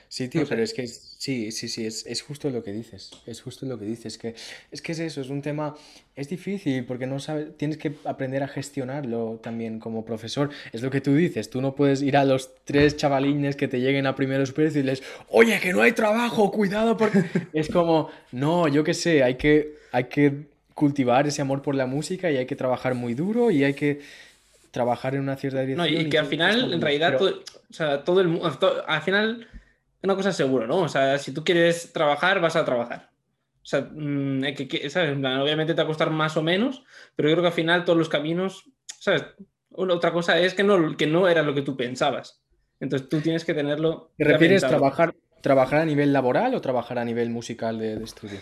Sí, 0.09 0.29
tío, 0.29 0.45
pero 0.47 0.63
es 0.63 0.73
que 0.73 0.88
sí, 0.88 1.51
sí, 1.51 1.67
sí, 1.67 1.85
es, 1.85 2.05
es, 2.05 2.21
justo 2.21 2.49
lo 2.49 2.63
que 2.63 2.71
dices. 2.71 3.11
Es 3.25 3.41
justo 3.41 3.65
lo 3.65 3.77
que 3.77 3.85
dices. 3.85 4.17
Que, 4.17 4.35
es 4.71 4.81
que 4.81 4.93
es 4.93 4.99
eso, 4.99 5.19
es 5.19 5.29
un 5.29 5.41
tema. 5.41 5.75
Es 6.15 6.29
difícil 6.29 6.85
porque 6.85 7.05
no 7.05 7.19
sabes. 7.19 7.57
Tienes 7.57 7.77
que 7.77 7.93
aprender 8.05 8.41
a 8.41 8.47
gestionarlo 8.47 9.39
también 9.43 9.79
como 9.79 10.05
profesor. 10.05 10.49
Es 10.71 10.81
lo 10.81 10.89
que 10.89 11.01
tú 11.01 11.13
dices. 11.13 11.49
Tú 11.49 11.61
no 11.61 11.75
puedes 11.75 12.01
ir 12.01 12.15
a 12.15 12.23
los 12.23 12.51
tres 12.63 12.95
chavalines 12.95 13.57
que 13.57 13.67
te 13.67 13.81
lleguen 13.81 14.07
a 14.07 14.15
primero 14.15 14.45
superior 14.45 14.71
y 14.71 14.75
decirles, 14.75 15.03
oye, 15.29 15.59
que 15.59 15.73
no 15.73 15.81
hay 15.81 15.91
trabajo, 15.91 16.51
cuidado, 16.51 16.95
porque. 16.95 17.23
es 17.53 17.67
como, 17.67 18.09
no, 18.31 18.69
yo 18.69 18.85
qué 18.85 18.93
sé, 18.93 19.23
hay 19.23 19.35
que, 19.35 19.75
hay 19.91 20.05
que 20.05 20.45
cultivar 20.73 21.27
ese 21.27 21.41
amor 21.41 21.61
por 21.61 21.75
la 21.75 21.85
música 21.85 22.31
y 22.31 22.38
hay 22.38 22.45
que 22.45 22.55
trabajar 22.55 22.93
muy 22.95 23.13
duro 23.13 23.51
y 23.51 23.65
hay 23.65 23.73
que 23.73 23.99
trabajar 24.71 25.15
en 25.15 25.21
una 25.21 25.35
cierta 25.35 25.61
dirección. 25.61 25.91
No, 25.91 26.01
y, 26.01 26.07
que 26.07 26.17
al 26.17 26.27
final, 26.27 26.71
en 26.71 26.81
realidad, 26.81 27.17
todo, 27.17 27.43
o 27.69 27.73
sea, 27.73 28.05
todo 28.05 28.21
el 28.21 28.29
mundo. 28.29 28.57
Al 28.88 29.01
final 29.01 29.47
una 30.03 30.15
cosa 30.15 30.31
seguro, 30.31 30.67
¿no? 30.67 30.77
O 30.79 30.89
sea, 30.89 31.17
si 31.17 31.33
tú 31.33 31.43
quieres 31.43 31.91
trabajar, 31.93 32.39
vas 32.39 32.55
a 32.55 32.65
trabajar. 32.65 33.09
O 33.61 33.69
sea, 33.69 33.81
mm, 33.81 34.43
que, 34.55 34.89
¿sabes? 34.89 35.17
obviamente 35.17 35.73
te 35.73 35.81
va 35.81 35.83
a 35.83 35.87
costar 35.87 36.09
más 36.09 36.37
o 36.37 36.43
menos, 36.43 36.83
pero 37.15 37.29
yo 37.29 37.35
creo 37.35 37.43
que 37.43 37.47
al 37.47 37.53
final 37.53 37.83
todos 37.83 37.99
los 37.99 38.09
caminos, 38.09 38.69
¿sabes? 38.99 39.25
otra 39.69 40.11
cosa 40.11 40.39
es 40.39 40.53
que 40.53 40.63
no, 40.63 40.95
que 40.95 41.05
no 41.07 41.27
era 41.27 41.43
lo 41.43 41.53
que 41.53 41.61
tú 41.61 41.75
pensabas. 41.75 42.41
Entonces 42.79 43.09
tú 43.09 43.21
tienes 43.21 43.43
que 43.43 43.53
tenerlo. 43.53 44.11
¿Te 44.17 44.23
refieres 44.23 44.61
trabajar, 44.61 45.15
trabajar 45.41 45.81
a 45.81 45.85
nivel 45.85 46.13
laboral 46.13 46.55
o 46.55 46.61
trabajar 46.61 46.97
a 46.99 47.05
nivel 47.05 47.29
musical 47.29 47.77
de, 47.77 48.03
estudio? 48.03 48.39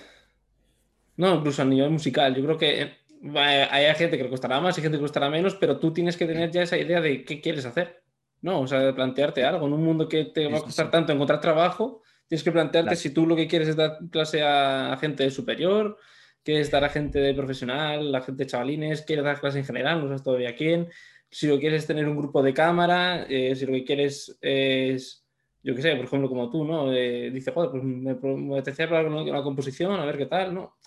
No, 1.17 1.35
incluso 1.35 1.61
a 1.61 1.65
nivel 1.65 1.89
musical. 1.89 2.35
Yo 2.35 2.43
creo 2.43 2.57
que 2.57 2.81
eh, 2.81 3.67
hay 3.71 3.95
gente 3.95 4.17
que 4.17 4.23
le 4.23 4.29
costará 4.29 4.59
más 4.59 4.77
y 4.77 4.81
gente 4.81 4.97
que 4.97 5.01
le 5.01 5.05
costará 5.07 5.29
menos, 5.29 5.55
pero 5.55 5.79
tú 5.79 5.93
tienes 5.93 6.17
que 6.17 6.25
tener 6.25 6.51
ya 6.51 6.63
esa 6.63 6.77
idea 6.77 7.01
de 7.01 7.23
qué 7.23 7.41
quieres 7.41 7.65
hacer. 7.65 8.03
¿No? 8.45 8.61
O 8.61 8.67
sea, 8.67 8.93
plantearte 8.93 9.43
algo. 9.43 9.65
En 9.65 9.73
un 9.73 9.83
mundo 9.83 10.07
que 10.07 10.25
te 10.25 10.47
va 10.47 10.59
a 10.59 10.61
costar 10.61 10.91
tanto 10.91 11.11
encontrar 11.11 11.41
trabajo, 11.41 12.03
tienes 12.27 12.43
que 12.43 12.51
plantearte 12.51 12.95
si 12.95 13.09
tú 13.09 13.25
lo 13.25 13.35
que 13.35 13.47
quieres 13.47 13.69
es 13.69 13.75
dar 13.75 13.97
clase 14.11 14.43
a 14.43 14.95
gente 15.01 15.31
superior, 15.31 15.97
quieres 16.43 16.69
dar 16.69 16.83
a 16.83 16.89
gente 16.89 17.17
de 17.17 17.33
profesional, 17.33 18.13
a 18.13 18.21
gente 18.21 18.43
de 18.43 18.49
chavalines, 18.51 19.01
quieres 19.01 19.25
dar 19.25 19.39
clase 19.39 19.57
en 19.57 19.65
general, 19.65 19.99
no 19.99 20.05
sabes 20.05 20.21
todavía 20.21 20.55
quién. 20.55 20.89
Si 21.31 21.47
lo 21.47 21.59
quieres 21.59 21.87
tener 21.87 22.07
un 22.07 22.15
grupo 22.15 22.43
de 22.43 22.53
cámara, 22.53 23.25
eh, 23.27 23.55
si 23.55 23.65
lo 23.65 23.71
que 23.71 23.83
quieres 23.83 24.37
es, 24.41 25.25
yo 25.63 25.73
qué 25.73 25.81
sé, 25.81 25.95
por 25.95 26.05
ejemplo, 26.05 26.29
como 26.29 26.51
tú, 26.51 26.63
¿no? 26.65 26.93
Eh, 26.93 27.31
dice, 27.31 27.51
joder, 27.51 27.71
pues 27.71 27.83
me, 27.83 28.13
me 28.13 28.59
apetecía 28.59 28.85
hablar 28.85 29.05
con 29.05 29.15
una 29.15 29.41
composición, 29.41 29.99
a 29.99 30.05
ver 30.05 30.19
qué 30.19 30.27
tal, 30.27 30.53
¿no? 30.53 30.77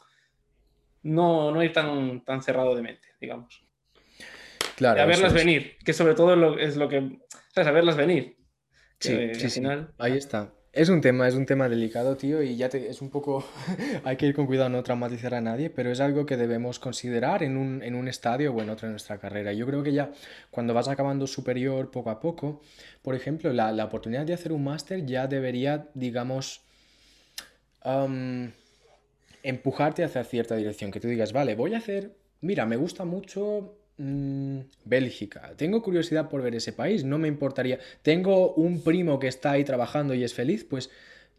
No, 1.03 1.51
no 1.51 1.61
ir 1.65 1.73
tan, 1.73 2.25
tan 2.25 2.41
cerrado 2.41 2.77
de 2.77 2.83
mente, 2.83 3.09
digamos. 3.21 3.68
Claro. 4.79 5.03
a 5.03 5.07
verlas 5.07 5.33
venir, 5.33 5.77
que 5.85 5.93
sobre 5.93 6.15
todo 6.15 6.57
es 6.57 6.77
lo 6.77 6.89
que 6.89 7.19
saberlas 7.53 7.97
venir. 7.97 8.37
Sí, 9.01 9.35
sí, 9.35 9.49
final... 9.49 9.93
Ahí 9.99 10.17
está. 10.17 10.53
Es 10.73 10.89
un 10.89 11.01
tema, 11.01 11.27
es 11.27 11.35
un 11.35 11.47
tema 11.47 11.69
delicado, 11.69 12.17
tío, 12.17 12.45
y 12.45 12.57
ya 12.57 12.69
te, 12.69 12.89
es 12.89 13.03
un 13.03 13.11
poco, 13.11 13.45
hay 14.05 14.17
que 14.17 14.27
ir 14.27 14.37
con 14.37 14.47
cuidado, 14.47 14.69
no 14.69 14.85
traumatizar 14.85 15.35
a 15.35 15.41
nadie, 15.41 15.69
pero 15.69 15.91
es 15.91 15.99
algo 15.99 16.27
que 16.27 16.37
debemos 16.37 16.79
considerar 16.79 17.43
en 17.43 17.57
un, 17.57 17.83
en 17.83 17.97
un 17.97 18.07
estadio 18.07 18.55
o 18.55 18.63
en 18.63 18.71
otro 18.71 18.87
en 18.87 18.93
nuestra 18.93 19.19
carrera. 19.19 19.53
Yo 19.53 19.67
creo 19.67 19.83
que 19.83 19.93
ya 19.93 20.13
cuando 20.53 20.75
vas 20.75 20.87
acabando 20.87 21.27
superior 21.27 21.91
poco 21.91 22.11
a 22.11 22.21
poco, 22.21 22.63
por 23.03 23.17
ejemplo, 23.17 23.53
la, 23.53 23.73
la 23.73 23.87
oportunidad 23.87 24.27
de 24.27 24.35
hacer 24.35 24.53
un 24.53 24.63
máster 24.63 25.05
ya 25.05 25.27
debería, 25.27 25.89
digamos, 25.95 26.63
empujarte 29.43 30.05
hacia 30.05 30.23
cierta 30.23 30.55
dirección, 30.55 30.93
que 30.93 31.01
tú 31.01 31.09
digas, 31.09 31.33
vale, 31.33 31.57
voy 31.57 31.75
a 31.75 31.79
hacer, 31.79 32.13
mira, 32.41 32.65
me 32.65 32.77
gusta 32.77 33.05
mucho 33.05 33.75
Mm, 33.99 34.61
Bélgica. 34.85 35.55
Tengo 35.57 35.83
curiosidad 35.83 36.29
por 36.29 36.41
ver 36.41 36.55
ese 36.55 36.73
país, 36.73 37.03
no 37.05 37.19
me 37.19 37.27
importaría. 37.27 37.81
Tengo 38.03 38.55
un 38.55 38.81
primo 38.83 39.19
que 39.19 39.27
está 39.27 39.51
ahí 39.53 39.65
trabajando 39.65 40.15
y 40.15 40.23
es 40.23 40.35
feliz, 40.35 40.65
pues 40.65 40.89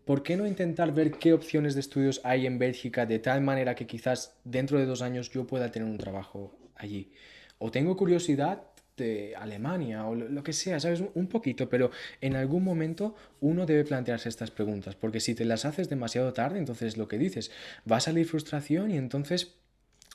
¿por 0.03 0.23
qué 0.23 0.35
no 0.35 0.45
intentar 0.45 0.93
ver 0.93 1.11
qué 1.11 1.31
opciones 1.31 1.73
de 1.73 1.79
estudios 1.79 2.19
hay 2.25 2.45
en 2.45 2.59
Bélgica 2.59 3.05
de 3.05 3.19
tal 3.19 3.41
manera 3.41 3.75
que 3.75 3.87
quizás 3.87 4.35
dentro 4.43 4.77
de 4.77 4.85
dos 4.85 5.01
años 5.01 5.31
yo 5.31 5.47
pueda 5.47 5.71
tener 5.71 5.87
un 5.87 5.97
trabajo 5.97 6.53
allí? 6.75 7.13
O 7.59 7.71
tengo 7.71 7.95
curiosidad 7.95 8.63
de 8.97 9.33
Alemania 9.37 10.05
o 10.05 10.13
lo 10.15 10.43
que 10.43 10.51
sea, 10.51 10.81
¿sabes? 10.81 11.01
Un 11.13 11.27
poquito, 11.27 11.69
pero 11.69 11.91
en 12.19 12.35
algún 12.35 12.65
momento 12.65 13.15
uno 13.39 13.65
debe 13.65 13.85
plantearse 13.85 14.27
estas 14.27 14.51
preguntas, 14.51 14.95
porque 14.95 15.21
si 15.21 15.33
te 15.33 15.45
las 15.45 15.63
haces 15.63 15.87
demasiado 15.87 16.33
tarde, 16.33 16.59
entonces 16.59 16.97
lo 16.97 17.07
que 17.07 17.17
dices, 17.17 17.51
va 17.89 17.97
a 17.97 18.01
salir 18.01 18.25
frustración 18.25 18.91
y 18.91 18.97
entonces 18.97 19.58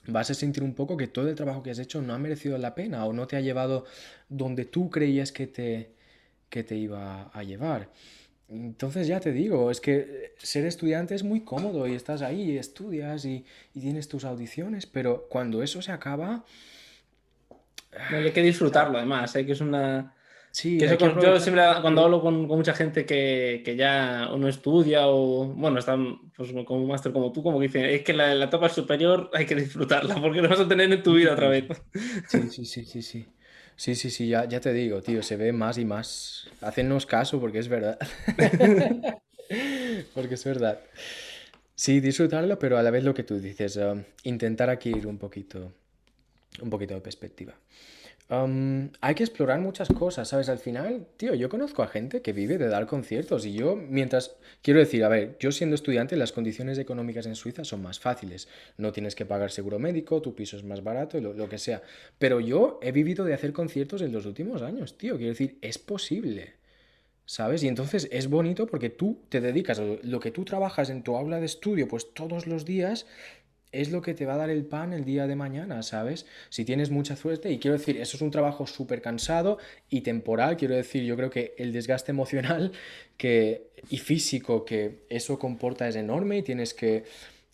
vas 0.07 0.31
a 0.31 0.35
sentir 0.35 0.63
un 0.63 0.75
poco 0.75 0.97
que 0.97 1.07
todo 1.07 1.29
el 1.29 1.35
trabajo 1.35 1.63
que 1.63 1.71
has 1.71 1.79
hecho 1.79 2.03
no 2.03 2.15
ha 2.15 2.19
merecido 2.19 2.59
la 2.59 2.75
pena 2.75 3.05
o 3.07 3.13
no 3.13 3.27
te 3.27 3.37
ha 3.37 3.41
llevado 3.41 3.85
donde 4.29 4.65
tú 4.65 4.91
creías 4.91 5.33
que 5.33 5.47
te, 5.47 5.91
que 6.49 6.63
te 6.63 6.77
iba 6.77 7.31
a 7.33 7.43
llevar. 7.43 7.91
Entonces 8.49 9.07
ya 9.07 9.21
te 9.21 9.33
digo, 9.33 9.71
es 9.71 9.81
que 9.81 10.35
ser 10.39 10.67
estudiante 10.67 11.15
es 11.15 11.23
muy 11.23 11.41
cómodo 11.41 11.87
y 11.87 11.95
estás 11.95 12.23
ahí, 12.23 12.53
y 12.53 12.59
estudias 12.59 13.25
y, 13.25 13.45
y 13.75 13.81
tienes 13.81 14.09
tus 14.09 14.25
audiciones, 14.25 14.87
pero 14.87 15.27
cuando 15.29 15.63
eso 15.63 15.81
se 15.81 15.93
acaba... 15.93 16.45
hay 18.11 18.33
que 18.33 18.43
disfrutarlo 18.43 18.99
además, 18.99 19.35
¿eh? 19.37 19.47
que 19.47 19.53
es 19.53 19.61
una, 19.61 20.15
Sí, 20.55 20.79
yo 20.79 21.41
siempre 21.41 21.65
cuando 21.83 22.05
hablo 22.05 22.21
con, 22.21 22.47
con 22.47 22.59
mucha 22.59 22.75
gente 22.75 23.05
que, 23.05 23.61
que, 23.65 23.75
ya 23.75 24.29
uno 24.33 24.47
estudia 24.47 25.09
o, 25.09 25.47
bueno, 25.47 25.81
están 25.81 26.31
pues, 26.37 26.53
como 26.65 26.81
un 26.81 26.87
máster 26.87 27.13
como 27.13 27.33
tú, 27.33 27.43
como 27.43 27.59
que 27.59 27.67
dicen, 27.67 27.87
es 27.87 28.03
que 28.03 28.13
la, 28.13 28.33
la, 28.37 28.45
etapa 28.45 28.69
superior 28.69 29.31
hay 29.35 29.47
que 29.47 29.57
disfrutarla 29.57 30.15
porque 30.15 30.41
lo 30.41 30.49
vas 30.49 30.61
a 30.61 30.69
tener 30.69 30.93
en 30.93 31.03
tu 31.03 31.15
vida 31.15 31.33
otra 31.33 31.49
vez. 31.49 31.65
Sí, 32.29 32.43
sí, 32.51 32.65
sí, 32.67 32.85
sí, 32.85 33.03
sí. 33.03 33.27
Sí, 33.75 33.97
sí, 33.97 34.11
sí, 34.11 34.29
ya, 34.29 34.45
ya 34.45 34.61
te 34.61 34.73
digo, 34.73 35.03
tío, 35.03 35.25
se 35.25 35.37
ve 35.37 35.53
más 35.53 35.77
y 35.77 35.85
más. 35.85 36.47
Hacennos 36.61 37.05
caso 37.05 37.41
porque 37.41 37.59
es 37.59 37.67
verdad. 37.67 37.99
porque 40.15 40.35
es 40.35 40.45
verdad. 40.45 40.79
Sí, 41.75 41.99
disfrutarlo, 41.99 42.61
pero 42.61 42.79
a 42.79 42.83
la 42.85 42.93
vez 42.93 43.03
lo 43.03 43.13
que 43.13 43.25
tú 43.25 43.41
dices, 43.41 43.77
um, 43.77 44.05
intentar 44.23 44.71
aquí 44.71 44.91
ir 44.91 45.09
un 45.09 45.19
poquito, 45.19 45.73
un 46.63 46.71
poquito 46.71 46.95
de 46.95 47.01
perspectiva 47.01 47.57
hay 48.29 49.15
que 49.15 49.23
explorar 49.23 49.61
muchas 49.61 49.89
cosas, 49.89 50.29
¿sabes? 50.29 50.49
Al 50.49 50.59
final, 50.59 51.07
tío, 51.17 51.35
yo 51.35 51.49
conozco 51.49 51.83
a 51.83 51.89
gente 51.89 52.23
que 52.23 52.33
vive 52.33 52.57
de 52.57 52.69
dar 52.69 52.87
conciertos 52.87 53.45
y 53.45 53.53
yo, 53.53 53.77
mientras, 53.77 54.37
quiero 54.63 54.81
decir, 54.81 55.05
a 55.05 55.09
ver, 55.09 55.37
yo 55.39 55.53
siendo 55.53 55.75
estudiante, 55.75 56.17
las 56.17 56.33
condiciones 56.33 56.79
económicas 56.79 57.27
en 57.27 57.37
Suiza 57.37 57.65
son 57.65 57.83
más 57.83 58.01
fáciles. 58.01 58.49
No 58.79 58.93
tienes 58.93 59.15
que 59.15 59.27
pagar 59.27 59.51
seguro 59.51 59.79
médico, 59.79 60.23
tu 60.23 60.35
piso 60.35 60.57
es 60.57 60.65
más 60.65 60.83
barato, 60.83 61.21
lo, 61.21 61.35
lo 61.35 61.49
que 61.49 61.59
sea. 61.59 61.83
Pero 62.19 62.41
yo 62.41 62.81
he 62.83 62.93
vivido 62.93 63.25
de 63.25 63.35
hacer 63.35 63.53
conciertos 63.53 64.01
en 64.01 64.13
los 64.13 64.25
últimos 64.25 64.63
años, 64.63 64.97
tío. 64.97 65.17
Quiero 65.17 65.33
decir, 65.33 65.59
es 65.61 65.79
posible. 65.79 66.55
¿Sabes? 67.27 67.63
Y 67.63 67.69
entonces 67.69 68.07
es 68.13 68.29
bonito 68.29 68.67
porque 68.67 68.91
tú 68.91 69.19
te 69.31 69.41
dedicas 69.41 69.79
a 69.79 69.85
lo 70.03 70.21
que 70.21 70.31
tú 70.31 70.45
trabajas 70.45 70.91
en 70.91 71.03
tu 71.03 71.17
aula 71.17 71.41
de 71.41 71.47
estudio, 71.47 71.89
pues 71.89 72.13
todos 72.13 72.47
los 72.47 72.67
días, 72.67 73.07
es 73.75 73.91
lo 73.91 74.01
que 74.03 74.15
te 74.15 74.25
va 74.27 74.35
a 74.35 74.37
dar 74.39 74.51
el 74.51 74.65
pan 74.65 74.93
el 74.93 75.05
día 75.05 75.27
de 75.27 75.37
mañana, 75.37 75.83
¿sabes? 75.83 76.27
Si 76.49 76.65
tienes 76.65 76.91
mucha 76.91 77.17
suerte, 77.17 77.51
y 77.51 77.59
quiero 77.59 77.77
decir, 77.77 77.97
eso 77.99 78.17
es 78.17 78.23
un 78.23 78.31
trabajo 78.31 78.67
súper 78.67 79.03
cansado 79.03 79.59
y 79.91 80.03
temporal, 80.03 80.57
quiero 80.57 80.75
decir, 80.75 81.05
yo 81.05 81.17
creo 81.17 81.31
que 81.31 81.55
el 81.59 81.73
desgaste 81.73 82.13
emocional 82.13 82.73
que, 83.17 83.71
y 83.91 83.99
físico 83.99 84.65
que 84.65 85.05
eso 85.09 85.39
comporta 85.39 85.89
es 85.89 85.97
enorme 85.97 86.39
y 86.39 86.43
tienes 86.43 86.73
que 86.73 87.05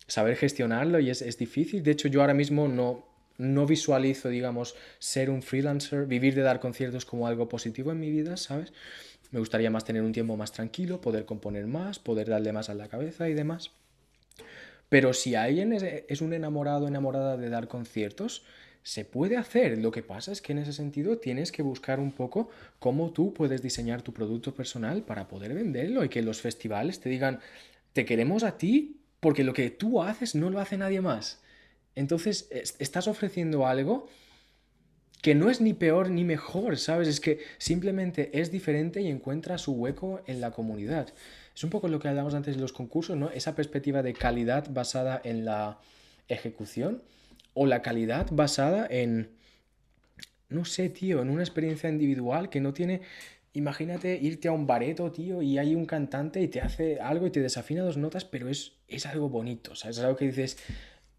saber 0.07 0.35
gestionarlo 0.35 0.99
y 0.99 1.09
es, 1.09 1.21
es 1.21 1.37
difícil. 1.37 1.83
De 1.83 1.91
hecho, 1.91 2.07
yo 2.07 2.21
ahora 2.21 2.33
mismo 2.33 2.67
no, 2.67 3.05
no 3.37 3.65
visualizo, 3.65 4.29
digamos, 4.29 4.75
ser 4.99 5.29
un 5.29 5.41
freelancer, 5.41 6.05
vivir 6.05 6.35
de 6.35 6.41
dar 6.41 6.59
conciertos 6.59 7.05
como 7.05 7.27
algo 7.27 7.49
positivo 7.49 7.91
en 7.91 7.99
mi 7.99 8.11
vida, 8.11 8.37
¿sabes? 8.37 8.71
Me 9.31 9.39
gustaría 9.39 9.71
más 9.71 9.85
tener 9.85 10.03
un 10.03 10.11
tiempo 10.11 10.37
más 10.37 10.51
tranquilo, 10.51 11.01
poder 11.01 11.25
componer 11.25 11.65
más, 11.65 11.99
poder 11.99 12.27
darle 12.27 12.51
más 12.51 12.69
a 12.69 12.75
la 12.75 12.89
cabeza 12.89 13.29
y 13.29 13.33
demás. 13.33 13.71
Pero 14.91 15.13
si 15.13 15.35
alguien 15.35 15.71
es, 15.71 16.19
un 16.19 16.33
enamorado 16.33 16.85
enamorada 16.85 17.37
de 17.37 17.47
dar 17.47 17.69
conciertos, 17.69 18.43
se 18.83 19.05
puede 19.05 19.37
hacer. 19.37 19.77
Lo 19.77 19.89
que 19.89 20.03
pasa 20.03 20.33
es 20.33 20.41
que 20.41 20.51
en 20.51 20.57
ese 20.57 20.73
sentido 20.73 21.17
tienes 21.17 21.53
que 21.53 21.61
buscar 21.61 22.01
un 22.01 22.11
poco 22.11 22.49
cómo 22.77 23.11
tú 23.11 23.33
puedes 23.33 23.61
diseñar 23.61 24.01
tu 24.01 24.11
producto 24.11 24.53
personal 24.53 25.03
para 25.03 25.29
poder 25.29 25.53
venderlo 25.53 26.03
y 26.03 26.09
que 26.09 26.21
los 26.21 26.41
festivales 26.41 26.99
te 26.99 27.07
digan, 27.07 27.39
te 27.93 28.03
queremos 28.03 28.43
a 28.43 28.57
ti 28.57 28.97
porque 29.21 29.45
lo 29.45 29.53
que 29.53 29.69
tú 29.69 30.01
haces 30.01 30.35
no 30.35 30.49
lo 30.49 30.59
hace 30.59 30.75
nadie 30.75 30.99
más. 30.99 31.39
Entonces, 31.95 32.49
estás 32.51 33.07
ofreciendo 33.07 33.67
algo 33.67 34.09
que 35.21 35.35
no 35.35 35.49
es 35.49 35.61
ni 35.61 35.73
peor 35.73 36.09
ni 36.09 36.25
mejor, 36.25 36.77
¿sabes? 36.77 37.07
Es 37.07 37.21
que 37.21 37.39
simplemente 37.59 38.29
es 38.37 38.51
diferente 38.51 38.99
y 38.99 39.07
encuentra 39.07 39.57
su 39.57 39.71
hueco 39.71 40.21
en 40.27 40.41
la 40.41 40.51
comunidad. 40.51 41.13
Es 41.55 41.63
un 41.63 41.69
poco 41.69 41.87
lo 41.87 41.99
que 41.99 42.07
hablamos 42.07 42.33
antes 42.33 42.55
de 42.55 42.61
los 42.61 42.73
concursos, 42.73 43.17
¿no? 43.17 43.29
Esa 43.29 43.55
perspectiva 43.55 44.01
de 44.01 44.13
calidad 44.13 44.67
basada 44.71 45.21
en 45.23 45.45
la 45.45 45.79
ejecución 46.27 47.01
o 47.53 47.65
la 47.65 47.81
calidad 47.81 48.27
basada 48.31 48.87
en, 48.89 49.31
no 50.49 50.65
sé, 50.65 50.89
tío, 50.89 51.21
en 51.21 51.29
una 51.29 51.41
experiencia 51.41 51.89
individual 51.89 52.49
que 52.49 52.61
no 52.61 52.73
tiene... 52.73 53.01
Imagínate 53.53 54.17
irte 54.17 54.47
a 54.47 54.53
un 54.53 54.65
bareto, 54.65 55.11
tío, 55.11 55.41
y 55.41 55.57
hay 55.57 55.75
un 55.75 55.85
cantante 55.85 56.41
y 56.41 56.47
te 56.47 56.61
hace 56.61 57.01
algo 57.01 57.27
y 57.27 57.31
te 57.31 57.41
desafina 57.41 57.83
dos 57.83 57.97
notas, 57.97 58.23
pero 58.23 58.47
es, 58.47 58.77
es 58.87 59.05
algo 59.05 59.27
bonito, 59.27 59.75
¿sabes? 59.75 59.97
Es 59.97 60.03
algo 60.05 60.15
que 60.15 60.27
dices, 60.27 60.57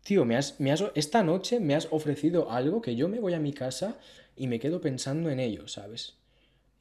tío, 0.03 0.25
me 0.25 0.37
has, 0.37 0.59
me 0.59 0.73
has, 0.73 0.83
esta 0.95 1.23
noche 1.23 1.61
me 1.61 1.75
has 1.75 1.89
ofrecido 1.91 2.51
algo 2.51 2.81
que 2.81 2.97
yo 2.97 3.11
me 3.11 3.21
voy 3.21 3.35
a 3.35 3.39
mi 3.39 3.53
casa 3.53 3.99
y 4.35 4.47
me 4.47 4.59
quedo 4.61 4.81
pensando 4.81 5.29
en 5.29 5.41
ello, 5.41 5.69
¿sabes? 5.69 6.22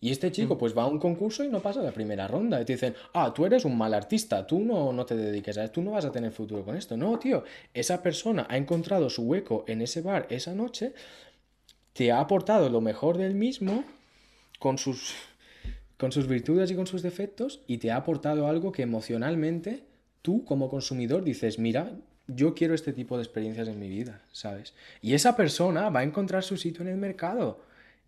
Y 0.04 0.12
este 0.12 0.32
chico 0.32 0.56
mm. 0.56 0.58
pues 0.58 0.76
va 0.76 0.84
a 0.84 0.88
un 0.88 0.98
concurso 0.98 1.44
y 1.44 1.48
no 1.48 1.62
pasa 1.62 1.82
la 1.82 1.92
primera 1.92 2.28
ronda. 2.28 2.60
Y 2.60 2.66
te 2.66 2.74
dicen, 2.74 2.96
ah, 3.14 3.32
tú 3.34 3.46
eres 3.46 3.64
un 3.66 3.78
mal 3.78 3.94
artista, 3.94 4.46
tú 4.46 4.60
no, 4.60 4.92
no 4.92 5.06
te 5.06 5.16
dediques 5.16 5.58
a 5.60 5.64
esto, 5.64 5.76
tú 5.76 5.82
no 5.84 5.92
vas 5.92 6.06
a 6.06 6.12
tener 6.12 6.32
futuro 6.32 6.66
con 6.66 6.76
esto. 6.76 6.98
No, 6.98 7.18
tío, 7.20 7.44
esa 7.74 8.02
persona 8.02 8.48
ha 8.50 8.58
encontrado 8.58 9.10
su 9.12 9.22
hueco 9.24 9.64
en 9.68 9.82
ese 9.82 10.02
bar 10.02 10.26
esa 10.30 10.56
noche, 10.56 10.94
te 11.94 12.12
ha 12.12 12.20
aportado 12.20 12.70
lo 12.70 12.82
mejor 12.82 13.18
del 13.18 13.36
mismo 13.36 13.84
con 14.58 14.80
sus, 14.80 15.14
con 15.98 16.12
sus 16.12 16.28
virtudes 16.28 16.72
y 16.72 16.76
con 16.76 16.88
sus 16.88 17.04
defectos 17.04 17.62
y 17.68 17.78
te 17.78 17.92
ha 17.92 17.98
aportado 17.98 18.48
algo 18.48 18.72
que 18.72 18.82
emocionalmente 18.82 19.84
tú 20.24 20.46
como 20.46 20.70
consumidor 20.70 21.24
dices, 21.24 21.60
mira, 21.60 21.92
yo 22.28 22.56
quiero 22.56 22.74
este 22.74 22.94
tipo 22.94 23.18
de 23.18 23.24
experiencias 23.24 23.68
en 23.68 23.80
mi 23.80 23.90
vida, 23.90 24.24
¿sabes? 24.32 24.74
Y 25.02 25.14
esa 25.14 25.36
persona 25.36 25.90
va 25.90 26.00
a 26.00 26.04
encontrar 26.04 26.44
su 26.44 26.58
sitio 26.58 26.82
en 26.82 26.88
el 26.88 26.98
mercado 26.98 27.60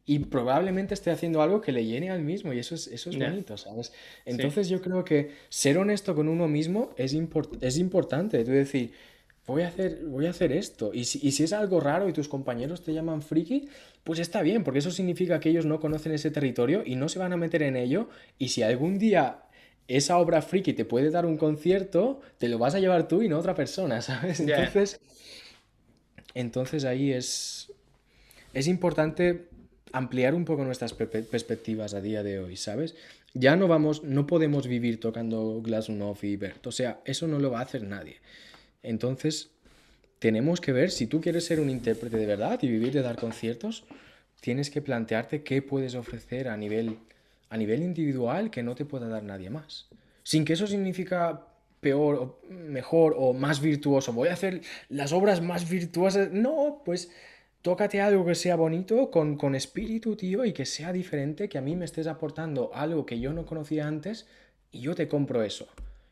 y 0.06 0.20
probablemente 0.20 0.94
esté 0.94 1.12
haciendo 1.12 1.42
algo 1.42 1.62
que 1.62 1.72
le 1.72 1.86
llene 1.86 2.10
al 2.10 2.22
mismo 2.22 2.52
y 2.52 2.60
eso 2.60 2.76
es, 2.76 2.88
eso 2.88 3.10
es 3.10 3.18
bonito, 3.18 3.58
¿sabes? 3.58 3.94
Entonces 4.26 4.68
yo 4.68 4.82
creo 4.82 5.06
que 5.06 5.32
ser 5.50 5.78
honesto 5.78 6.14
con 6.14 6.28
uno 6.28 6.48
mismo 6.48 6.92
es, 6.98 7.16
es 7.62 7.78
importante, 7.78 8.44
tú 8.44 8.52
decir, 8.52 8.92
voy 9.48 9.62
a 9.62 9.70
hacer, 9.70 10.04
voy 10.06 10.26
a 10.26 10.32
hacer 10.32 10.52
esto 10.52 10.92
y 10.94 11.06
si, 11.06 11.26
y 11.26 11.32
si 11.32 11.44
es 11.44 11.54
algo 11.54 11.80
raro 11.80 12.10
y 12.10 12.14
tus 12.14 12.28
compañeros 12.28 12.84
te 12.84 12.94
llaman 12.94 13.22
friki, 13.22 13.70
pues 14.04 14.20
está 14.20 14.42
bien, 14.42 14.66
porque 14.66 14.80
eso 14.80 14.92
significa 14.92 15.40
que 15.40 15.50
ellos 15.50 15.66
no 15.66 15.80
conocen 15.80 16.12
ese 16.12 16.32
territorio 16.32 16.84
y 16.86 16.96
no 16.96 17.08
se 17.08 17.20
van 17.20 17.32
a 17.32 17.38
meter 17.38 17.64
en 17.64 17.78
ello 17.78 18.10
y 18.38 18.50
si 18.50 18.62
algún 18.62 19.00
día 19.00 19.44
esa 19.88 20.18
obra 20.18 20.42
friki 20.42 20.74
te 20.74 20.84
puede 20.84 21.12
dar 21.12 21.26
un 21.26 21.38
concierto, 21.38 22.20
te 22.38 22.50
lo 22.50 22.58
vas 22.58 22.76
a 22.76 22.80
llevar 22.80 23.08
tú 23.08 23.22
y 23.22 23.30
no 23.30 23.40
otra 23.40 23.56
persona, 23.56 24.02
¿sabes? 24.02 24.42
Entonces, 24.42 25.00
entonces 26.34 26.84
ahí 26.84 27.14
es, 27.14 27.72
es 28.54 28.68
importante 28.68 29.48
ampliar 29.94 30.36
un 30.36 30.44
poco 30.44 30.66
nuestras 30.66 30.94
perspectivas 30.94 31.94
a 31.94 32.02
día 32.02 32.24
de 32.24 32.40
hoy, 32.40 32.58
¿sabes? 32.58 32.96
Ya 33.34 33.56
no 33.56 33.68
vamos, 33.68 34.04
no 34.04 34.28
podemos 34.28 34.68
vivir 34.68 35.00
tocando 35.00 35.62
Glasunov 35.62 36.18
y 36.24 36.36
Bert, 36.36 36.68
o 36.68 36.72
sea, 36.72 37.00
eso 37.06 37.28
no 37.28 37.40
lo 37.40 37.52
va 37.52 37.60
a 37.60 37.64
hacer 37.64 37.84
nadie. 37.84 38.18
Entonces, 38.82 39.52
tenemos 40.20 40.60
que 40.60 40.74
ver 40.74 40.92
si 40.92 41.08
tú 41.08 41.22
quieres 41.22 41.46
ser 41.46 41.60
un 41.60 41.70
intérprete 41.70 42.18
de 42.18 42.26
verdad 42.26 42.60
y 42.62 42.68
vivir 42.68 42.92
de 42.92 43.02
dar 43.02 43.16
conciertos, 43.16 43.86
tienes 44.42 44.70
que 44.70 44.82
plantearte 44.82 45.44
qué 45.44 45.62
puedes 45.62 45.96
ofrecer 45.96 46.50
a 46.50 46.58
nivel 46.58 46.98
a 47.50 47.58
nivel 47.58 47.84
individual 47.84 48.50
que 48.50 48.64
no 48.64 48.74
te 48.74 48.84
pueda 48.84 49.08
dar 49.08 49.24
nadie 49.24 49.52
más. 49.52 49.88
Sin 50.24 50.44
que 50.44 50.54
eso 50.54 50.66
significa 50.66 51.46
peor 51.82 52.16
o 52.16 52.40
mejor 52.50 53.14
o 53.16 53.34
más 53.34 53.62
virtuoso. 53.62 54.12
Voy 54.12 54.30
a 54.30 54.34
hacer 54.34 54.62
las 54.90 55.12
obras 55.14 55.40
más 55.40 55.70
virtuosas. 55.70 56.32
No, 56.32 56.82
pues 56.84 57.12
tócate 57.64 58.02
algo 58.02 58.26
que 58.26 58.36
sea 58.36 58.56
bonito, 58.56 59.10
con, 59.10 59.38
con 59.38 59.56
espíritu, 59.56 60.16
tío, 60.16 60.46
y 60.46 60.54
que 60.54 60.66
sea 60.66 60.94
diferente, 60.94 61.50
que 61.50 61.58
a 61.58 61.62
mí 61.62 61.76
me 61.76 61.86
estés 61.86 62.06
aportando 62.06 62.70
algo 62.76 63.06
que 63.08 63.20
yo 63.20 63.34
no 63.34 63.46
conocía 63.46 63.88
antes 63.88 64.28
y 64.72 64.82
yo 64.82 64.94
te 64.94 65.08
compro 65.08 65.42
eso. 65.42 65.68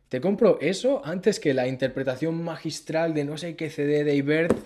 Te 0.09 0.19
compro 0.19 0.59
eso 0.61 1.05
antes 1.05 1.39
que 1.39 1.53
la 1.53 1.67
interpretación 1.67 2.41
magistral 2.43 3.13
de 3.13 3.25
no 3.25 3.37
sé 3.37 3.55
qué 3.55 3.69
CD 3.69 4.03
de 4.03 4.15
Ibert. 4.15 4.57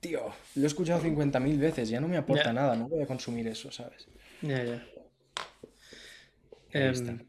Tío, 0.00 0.32
lo 0.56 0.62
he 0.64 0.66
escuchado 0.66 1.02
50.000 1.02 1.58
veces, 1.58 1.88
ya 1.88 2.00
no 2.00 2.08
me 2.08 2.16
aporta 2.16 2.52
nada, 2.52 2.74
no 2.76 2.88
voy 2.88 3.02
a 3.02 3.06
consumir 3.06 3.46
eso, 3.46 3.70
¿sabes? 3.70 4.08
Ya, 4.40 4.64
ya. 4.64 4.86
Em, 6.72 7.26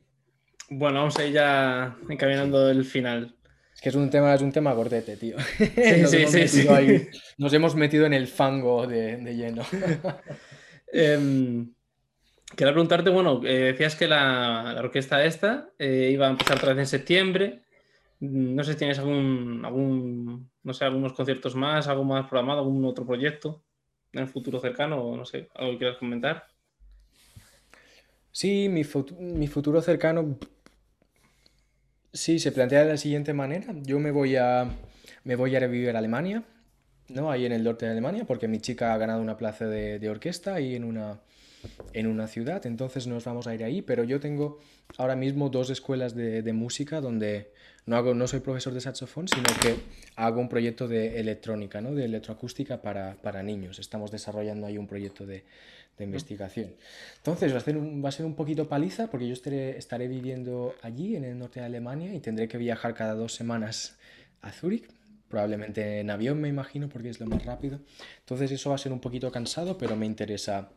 bueno, 0.69 0.99
vamos 0.99 1.17
a 1.19 1.25
ir 1.25 1.33
ya 1.33 1.95
encaminando 2.09 2.69
el 2.69 2.85
final. 2.85 3.35
Que 3.83 3.89
es 3.89 3.95
un 3.95 4.09
tema, 4.09 4.33
es 4.33 4.41
un 4.41 4.53
tema 4.53 4.71
gordete, 4.71 5.17
tío. 5.17 5.35
nos, 5.99 6.09
sí, 6.09 6.17
hemos 6.17 6.31
sí, 6.31 6.67
nos 7.37 7.51
hemos 7.51 7.75
metido 7.75 8.05
en 8.05 8.13
el 8.13 8.27
fango 8.27 8.87
de, 8.87 9.17
lleno. 9.35 9.63
Em, 10.95 11.73
quería 12.55 12.71
preguntarte, 12.71 13.09
bueno, 13.09 13.41
eh, 13.43 13.73
decías 13.73 13.95
que 13.95 14.07
la, 14.07 14.75
orquesta 14.77 15.25
esta 15.25 15.71
eh, 15.79 16.11
iba 16.13 16.27
a 16.27 16.29
empezar 16.29 16.57
otra 16.57 16.69
vez 16.69 16.81
en 16.81 16.85
septiembre. 16.85 17.63
No 18.19 18.63
sé 18.63 18.73
si 18.73 18.77
tienes 18.77 18.99
algún, 18.99 19.63
algún, 19.65 20.51
no 20.61 20.73
sé, 20.73 20.85
algunos 20.85 21.13
conciertos 21.13 21.55
más, 21.55 21.87
algo 21.87 22.05
más 22.05 22.27
programado, 22.27 22.59
algún 22.59 22.85
otro 22.85 23.05
proyecto 23.05 23.65
en 24.13 24.21
el 24.21 24.27
futuro 24.27 24.59
cercano, 24.59 25.03
o 25.03 25.17
no 25.17 25.25
sé, 25.25 25.49
algo 25.55 25.73
que 25.73 25.79
quieras 25.79 25.97
comentar. 25.97 26.45
Sí, 28.31 28.69
mi, 28.69 28.83
futuro 28.83 29.81
cercano 29.81 30.37
sí 32.13 32.39
se 32.39 32.51
plantea 32.51 32.83
de 32.83 32.89
la 32.91 32.97
siguiente 32.97 33.33
manera. 33.33 33.73
Yo 33.83 33.99
me 33.99 34.11
voy 34.11 34.35
a, 34.35 34.69
me 35.23 35.35
voy 35.35 35.55
a 35.55 35.59
revivir 35.59 35.95
a 35.95 35.99
Alemania, 35.99 36.43
¿no? 37.09 37.31
Ahí 37.31 37.45
en 37.45 37.51
el 37.51 37.63
norte 37.63 37.85
de 37.85 37.91
Alemania, 37.91 38.25
porque 38.25 38.47
mi 38.47 38.59
chica 38.59 38.93
ha 38.93 38.97
ganado 38.97 39.21
una 39.21 39.37
plaza 39.37 39.67
de, 39.67 40.09
orquesta 40.09 40.53
ahí 40.53 40.75
en 40.75 40.83
una, 40.83 41.19
en 41.93 42.07
una 42.07 42.27
ciudad, 42.27 42.65
entonces 42.65 43.07
nos 43.07 43.25
vamos 43.25 43.47
a 43.47 43.55
ir 43.55 43.63
ahí, 43.63 43.81
pero 43.81 44.03
yo 44.03 44.19
tengo 44.19 44.59
ahora 44.97 45.15
mismo 45.15 45.49
dos 45.49 45.69
escuelas 45.69 46.15
de, 46.15 46.53
música 46.53 47.01
donde 47.01 47.51
no, 47.85 47.97
hago, 47.97 48.13
no 48.13 48.27
soy 48.27 48.39
profesor 48.39 48.73
de 48.73 48.81
saxofón, 48.81 49.27
sino 49.27 49.49
que 49.61 49.75
hago 50.15 50.39
un 50.39 50.49
proyecto 50.49 50.87
de 50.87 51.19
electrónica, 51.19 51.81
¿no? 51.81 51.93
de 51.93 52.05
electroacústica 52.05 52.81
para, 52.81 53.15
para 53.15 53.43
niños. 53.43 53.79
Estamos 53.79 54.11
desarrollando 54.11 54.67
ahí 54.67 54.77
un 54.77 54.87
proyecto 54.87 55.25
de, 55.25 55.43
de 55.97 56.05
investigación. 56.05 56.71
Entonces 57.17 57.53
va 57.53 57.57
a, 57.57 57.61
ser 57.61 57.77
un, 57.77 58.03
va 58.03 58.09
a 58.09 58.11
ser 58.11 58.25
un 58.25 58.35
poquito 58.35 58.67
paliza 58.67 59.07
porque 59.07 59.27
yo 59.27 59.33
estaré, 59.33 59.77
estaré 59.77 60.07
viviendo 60.07 60.75
allí, 60.81 61.15
en 61.15 61.23
el 61.23 61.37
norte 61.37 61.59
de 61.59 61.67
Alemania, 61.67 62.13
y 62.13 62.19
tendré 62.19 62.47
que 62.47 62.57
viajar 62.57 62.93
cada 62.93 63.13
dos 63.13 63.33
semanas 63.33 63.97
a 64.41 64.51
Zúrich, 64.51 64.89
probablemente 65.29 65.99
en 65.99 66.09
avión 66.09 66.39
me 66.39 66.49
imagino 66.49 66.89
porque 66.89 67.09
es 67.09 67.19
lo 67.19 67.27
más 67.27 67.45
rápido. 67.45 67.79
Entonces 68.19 68.51
eso 68.51 68.69
va 68.69 68.75
a 68.75 68.79
ser 68.79 68.91
un 68.91 68.99
poquito 68.99 69.31
cansado, 69.31 69.77
pero 69.77 69.95
me 69.95 70.05
interesa 70.05 70.69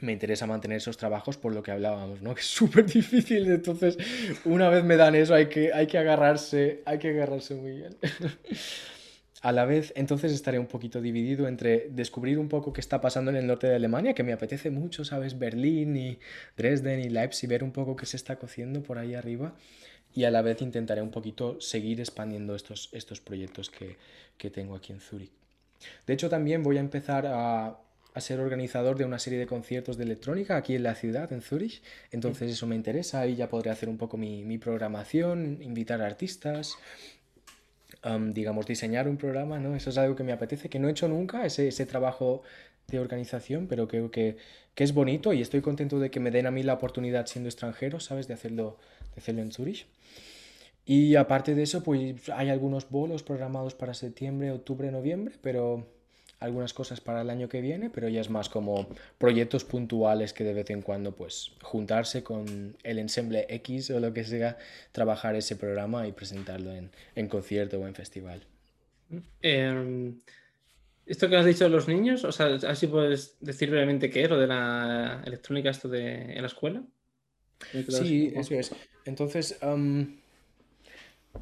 me 0.00 0.12
interesa 0.12 0.46
mantener 0.46 0.76
esos 0.76 0.96
trabajos 0.96 1.36
por 1.36 1.52
lo 1.52 1.62
que 1.62 1.72
hablábamos, 1.72 2.22
¿no? 2.22 2.32
Que 2.34 2.40
es 2.40 2.46
súper 2.46 2.86
difícil, 2.86 3.50
entonces 3.50 3.96
una 4.44 4.68
vez 4.68 4.84
me 4.84 4.96
dan 4.96 5.14
eso 5.14 5.34
hay 5.34 5.46
que, 5.46 5.72
hay 5.72 5.86
que 5.86 5.98
agarrarse, 5.98 6.82
hay 6.86 6.98
que 6.98 7.10
agarrarse 7.10 7.54
muy 7.54 7.72
bien. 7.72 7.96
a 9.44 9.52
la 9.52 9.66
vez, 9.66 9.92
entonces 9.94 10.32
estaré 10.32 10.58
un 10.58 10.66
poquito 10.66 11.02
dividido 11.02 11.46
entre 11.46 11.90
descubrir 11.90 12.38
un 12.38 12.48
poco 12.48 12.72
qué 12.72 12.80
está 12.80 13.02
pasando 13.02 13.30
en 13.30 13.36
el 13.36 13.46
norte 13.46 13.66
de 13.66 13.74
Alemania, 13.74 14.14
que 14.14 14.22
me 14.22 14.32
apetece 14.32 14.70
mucho, 14.70 15.04
¿sabes? 15.04 15.38
Berlín 15.38 15.98
y 15.98 16.18
Dresden 16.56 17.00
y 17.00 17.10
Leipzig, 17.10 17.46
ver 17.50 17.62
un 17.62 17.70
poco 17.70 17.94
qué 17.94 18.06
se 18.06 18.16
está 18.16 18.36
cociendo 18.36 18.82
por 18.82 18.96
ahí 18.96 19.14
arriba. 19.14 19.54
Y 20.14 20.24
a 20.24 20.30
la 20.30 20.40
vez 20.40 20.62
intentaré 20.62 21.02
un 21.02 21.10
poquito 21.10 21.60
seguir 21.60 22.00
expandiendo 22.00 22.54
estos, 22.54 22.88
estos 22.92 23.20
proyectos 23.20 23.68
que, 23.68 23.98
que 24.38 24.48
tengo 24.48 24.76
aquí 24.76 24.94
en 24.94 25.00
Zúrich. 25.00 25.30
De 26.06 26.14
hecho, 26.14 26.30
también 26.30 26.62
voy 26.62 26.78
a 26.78 26.80
empezar 26.80 27.26
a, 27.26 27.66
a 28.14 28.20
ser 28.22 28.40
organizador 28.40 28.96
de 28.96 29.04
una 29.04 29.18
serie 29.18 29.38
de 29.38 29.46
conciertos 29.46 29.98
de 29.98 30.04
electrónica 30.04 30.56
aquí 30.56 30.74
en 30.74 30.84
la 30.84 30.94
ciudad, 30.94 31.30
en 31.34 31.42
Zúrich. 31.42 31.82
Entonces 32.12 32.50
eso 32.50 32.66
me 32.66 32.76
interesa, 32.76 33.20
ahí 33.20 33.36
ya 33.36 33.50
podré 33.50 33.68
hacer 33.68 33.90
un 33.90 33.98
poco 33.98 34.16
mi, 34.16 34.42
mi 34.42 34.56
programación, 34.56 35.58
invitar 35.60 36.00
artistas, 36.00 36.78
digamos, 38.32 38.66
diseñar 38.66 39.08
un 39.08 39.16
programa, 39.16 39.58
¿no? 39.58 39.74
Eso 39.74 39.90
es 39.90 39.98
algo 39.98 40.14
que 40.14 40.24
me 40.24 40.32
apetece, 40.32 40.68
que 40.68 40.78
no 40.78 40.88
he 40.88 40.90
hecho 40.90 41.08
nunca, 41.08 41.46
ese, 41.46 41.68
ese 41.68 41.86
trabajo 41.86 42.42
de 42.88 42.98
organización, 42.98 43.66
pero 43.66 43.88
creo 43.88 44.10
que, 44.10 44.36
que, 44.74 44.84
es 44.84 44.92
bonito 44.92 45.32
y 45.32 45.40
estoy 45.40 45.62
contento 45.62 45.98
de 45.98 46.10
que 46.10 46.20
me 46.20 46.30
den 46.30 46.46
a 46.46 46.50
mí 46.50 46.62
la 46.62 46.74
oportunidad 46.74 47.26
siendo 47.26 47.48
extranjero, 47.48 48.00
¿sabes? 48.00 48.28
De 48.28 48.34
hacerlo, 48.34 48.78
de 49.14 49.20
hacerlo 49.20 49.42
en 49.42 49.52
Zurich. 49.52 49.86
Y 50.86 51.16
aparte 51.16 51.54
de 51.54 51.62
eso, 51.62 51.82
pues 51.82 52.28
hay 52.28 52.50
algunos 52.50 52.90
bolos 52.90 53.22
programados 53.22 53.74
para 53.74 53.94
septiembre, 53.94 54.50
octubre, 54.50 54.90
noviembre, 54.90 55.34
pero 55.40 55.86
algunas 56.44 56.72
cosas 56.72 57.00
para 57.00 57.22
el 57.22 57.30
año 57.30 57.48
que 57.48 57.60
viene, 57.60 57.90
pero 57.90 58.08
ya 58.08 58.20
es 58.20 58.30
más 58.30 58.48
como 58.48 58.88
proyectos 59.18 59.64
puntuales 59.64 60.32
que 60.32 60.44
de 60.44 60.54
vez 60.54 60.70
en 60.70 60.82
cuando 60.82 61.12
pues 61.12 61.52
juntarse 61.62 62.22
con 62.22 62.76
el 62.82 62.98
ensemble 62.98 63.46
X 63.48 63.90
o 63.90 64.00
lo 64.00 64.12
que 64.12 64.24
sea, 64.24 64.58
trabajar 64.92 65.36
ese 65.36 65.56
programa 65.56 66.06
y 66.06 66.12
presentarlo 66.12 66.72
en, 66.72 66.90
en 67.14 67.28
concierto 67.28 67.80
o 67.80 67.86
en 67.86 67.94
festival. 67.94 68.42
Em, 69.42 70.20
esto 71.06 71.28
que 71.28 71.36
has 71.36 71.44
dicho 71.44 71.64
de 71.64 71.70
los 71.70 71.88
niños, 71.88 72.24
o 72.24 72.32
sea, 72.32 72.46
así 72.68 72.86
puedes 72.86 73.36
decir 73.40 73.70
brevemente 73.70 74.10
qué 74.10 74.24
es 74.24 74.30
lo 74.30 74.38
de 74.38 74.46
la 74.46 75.22
electrónica, 75.24 75.70
esto 75.70 75.88
de 75.88 76.34
en 76.34 76.40
la 76.40 76.46
escuela. 76.46 76.82
Sí, 77.88 78.32
eso 78.34 78.54
es. 78.54 78.74
Entonces, 79.04 79.58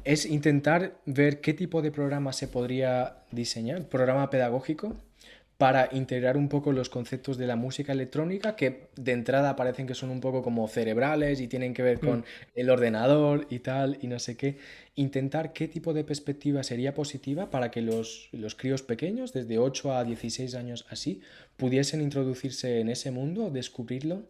es 0.03 0.25
intentar 0.25 0.97
ver 1.05 1.41
qué 1.41 1.53
tipo 1.53 1.81
de 1.81 1.91
programa 1.91 2.33
se 2.33 2.47
podría 2.47 3.17
diseñar, 3.31 3.87
programa 3.87 4.29
pedagógico, 4.29 4.95
para 5.57 5.87
integrar 5.93 6.35
un 6.35 6.49
poco 6.49 6.71
los 6.71 6.89
conceptos 6.89 7.37
de 7.37 7.47
la 7.47 7.55
música 7.55 7.93
electrónica 7.93 8.55
que 8.55 8.89
de 8.95 9.11
entrada 9.11 9.55
parecen 9.55 9.87
que 9.87 9.93
son 9.93 10.09
un 10.09 10.19
poco 10.19 10.41
como 10.41 10.67
cerebrales 10.67 11.39
y 11.39 11.47
tienen 11.47 11.73
que 11.73 11.83
ver 11.83 11.99
con 11.99 12.19
mm. 12.19 12.23
el 12.55 12.69
ordenador 12.69 13.47
y 13.49 13.59
tal 13.59 13.97
y 14.01 14.07
no 14.07 14.19
sé 14.19 14.35
qué. 14.35 14.57
Intentar 14.95 15.53
qué 15.53 15.67
tipo 15.67 15.93
de 15.93 16.03
perspectiva 16.03 16.63
sería 16.63 16.93
positiva 16.93 17.49
para 17.49 17.71
que 17.71 17.81
los, 17.81 18.29
los 18.31 18.55
críos 18.55 18.81
pequeños, 18.81 19.31
desde 19.31 19.57
8 19.57 19.95
a 19.95 20.03
16 20.03 20.55
años 20.55 20.85
así, 20.89 21.21
pudiesen 21.55 22.01
introducirse 22.01 22.79
en 22.79 22.89
ese 22.89 23.11
mundo, 23.11 23.49
descubrirlo 23.49 24.23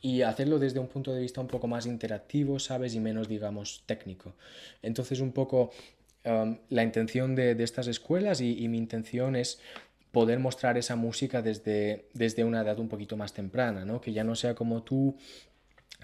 y 0.00 0.22
hacerlo 0.22 0.58
desde 0.58 0.80
un 0.80 0.88
punto 0.88 1.14
de 1.14 1.20
vista 1.20 1.40
un 1.40 1.46
poco 1.46 1.68
más 1.68 1.86
interactivo, 1.86 2.58
¿sabes? 2.58 2.94
Y 2.94 3.00
menos, 3.00 3.28
digamos, 3.28 3.84
técnico. 3.86 4.34
Entonces, 4.82 5.20
un 5.20 5.32
poco 5.32 5.70
um, 6.24 6.58
la 6.68 6.82
intención 6.82 7.34
de, 7.36 7.54
de 7.54 7.64
estas 7.64 7.86
escuelas 7.86 8.40
y, 8.40 8.58
y, 8.62 8.68
mi 8.68 8.78
intención 8.78 9.36
es 9.36 9.60
poder 10.10 10.40
mostrar 10.40 10.76
esa 10.76 10.96
música 10.96 11.40
desde, 11.40 12.06
desde 12.14 12.44
una 12.44 12.62
edad 12.62 12.78
un 12.80 12.88
poquito 12.88 13.16
más 13.16 13.32
temprana, 13.32 13.84
¿no? 13.84 14.00
Que 14.00 14.12
ya 14.12 14.24
no 14.24 14.34
sea 14.34 14.54
como 14.54 14.82
tú 14.82 15.16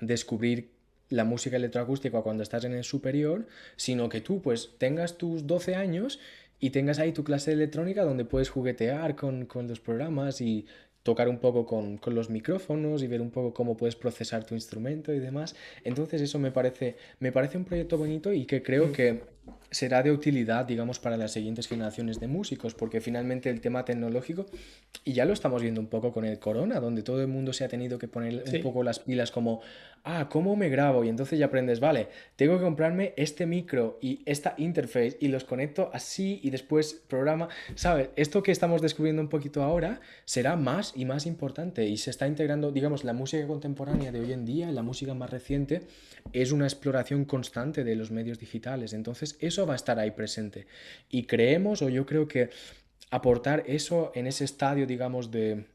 descubrir 0.01 0.71
la 1.11 1.25
música 1.25 1.57
electroacústica 1.57 2.23
cuando 2.23 2.43
estás 2.43 2.65
en 2.65 2.75
el 2.75 2.85
superior, 2.85 3.47
sino 3.77 4.09
que 4.09 4.21
tú 4.21 4.41
pues 4.43 4.71
tengas 4.79 5.19
tus 5.19 5.47
12 5.47 5.75
años 5.75 6.21
y 6.61 6.71
tengas 6.71 6.99
ahí 6.99 7.13
tu 7.13 7.25
clase 7.25 7.51
de 7.51 7.57
electrónica 7.57 8.05
donde 8.05 8.25
puedes 8.25 8.51
juguetear 8.51 9.17
con, 9.17 9.47
con 9.47 9.69
los 9.69 9.81
programas 9.81 10.41
y, 10.41 10.67
tocar 11.03 11.29
un 11.29 11.39
poco 11.39 11.65
con, 11.65 11.97
con, 11.99 12.15
los 12.15 12.29
micrófonos 12.31 13.03
y 13.03 13.07
ver 13.07 13.21
un 13.21 13.31
poco 13.31 13.55
cómo 13.55 13.77
puedes 13.77 13.97
procesar 13.97 14.45
tu 14.45 14.55
instrumento 14.55 15.13
y 15.13 15.19
demás. 15.19 15.55
Entonces 15.85 16.21
eso 16.21 16.39
me 16.39 16.51
parece, 16.51 16.97
me 17.21 17.33
parece 17.33 17.57
un 17.57 17.65
proyecto 17.65 17.97
bonito 17.97 18.33
y 18.33 18.45
que 18.45 18.63
creo 18.63 18.89
mm. 18.89 18.93
que 18.93 19.23
será 19.71 20.03
de 20.03 20.11
utilidad, 20.11 20.65
digamos, 20.65 20.99
para 20.99 21.17
las 21.17 21.33
siguientes 21.33 21.69
generaciones 21.69 22.21
de 22.21 22.27
músicos, 22.27 22.75
porque 22.75 23.01
finalmente 23.01 23.51
el 23.51 23.61
tema 23.61 23.85
tecnológico, 23.85 24.47
y 25.05 25.13
ya 25.13 25.25
lo 25.25 25.33
estamos 25.33 25.63
viendo 25.63 25.81
un 25.81 25.89
poco 25.89 26.13
con 26.13 26.25
el 26.25 26.39
corona, 26.39 26.81
donde 26.81 27.03
todo 27.03 27.21
el 27.21 27.29
mundo 27.29 27.53
se 27.53 27.65
ha 27.65 27.69
tenido 27.69 27.99
que 27.99 28.09
poner 28.09 28.45
un 28.53 28.63
poco 28.63 28.83
las 28.83 29.01
pilas 29.01 29.31
como, 29.31 29.61
ah, 30.05 30.29
¿cómo 30.31 30.57
me 30.57 30.69
grabo? 30.69 31.05
Y 31.05 31.09
entonces 31.09 31.39
ya 31.39 31.47
aprendes, 31.47 31.81
vale, 31.81 32.09
tengo 32.37 32.57
que 32.57 32.65
comprarme 32.65 33.13
este 33.17 33.47
micro 33.47 33.99
y 34.01 34.23
esta 34.25 34.55
interface 34.57 35.17
y 35.21 35.29
los 35.29 35.45
conecto 35.45 35.91
así 35.93 36.41
y 36.43 36.51
después 36.51 37.03
programa, 37.09 37.49
¿sabes? 37.75 38.11
Esto 38.17 38.43
que 38.43 38.53
estamos 38.53 38.81
descubriendo 38.81 39.21
un 39.23 39.29
poquito 39.29 39.63
ahora 39.63 40.01
será 40.25 40.57
más 40.57 40.93
y 40.97 41.05
más 41.05 41.27
importante 41.27 41.87
y 41.87 41.97
se 41.97 42.11
está 42.11 42.27
integrando, 42.27 42.73
digamos, 42.73 43.05
la 43.05 43.13
música 43.13 43.47
contemporánea 43.47 44.13
de 44.13 44.21
hoy 44.21 44.33
en 44.33 44.45
día, 44.45 44.71
la 44.73 44.83
música 44.83 45.15
más 45.15 45.31
reciente, 45.31 45.83
es 46.33 46.53
una 46.53 46.65
exploración 46.65 47.25
constante 47.25 47.85
de 47.85 47.97
los 47.97 48.11
medios 48.11 48.39
digitales. 48.39 48.93
Entonces, 48.93 49.37
eso 49.41 49.58
va 49.67 49.75
a 49.75 49.77
estar 49.77 49.99
ahí 49.99 50.11
presente. 50.11 50.67
Y 51.09 51.25
creemos, 51.25 51.83
o 51.83 51.89
yo 51.89 52.07
creo 52.07 52.29
que 52.29 52.51
aportar 53.11 53.65
eso 53.67 54.13
en 54.15 54.27
ese 54.27 54.45
estadio, 54.45 54.87
digamos, 54.87 55.31
de, 55.31 55.67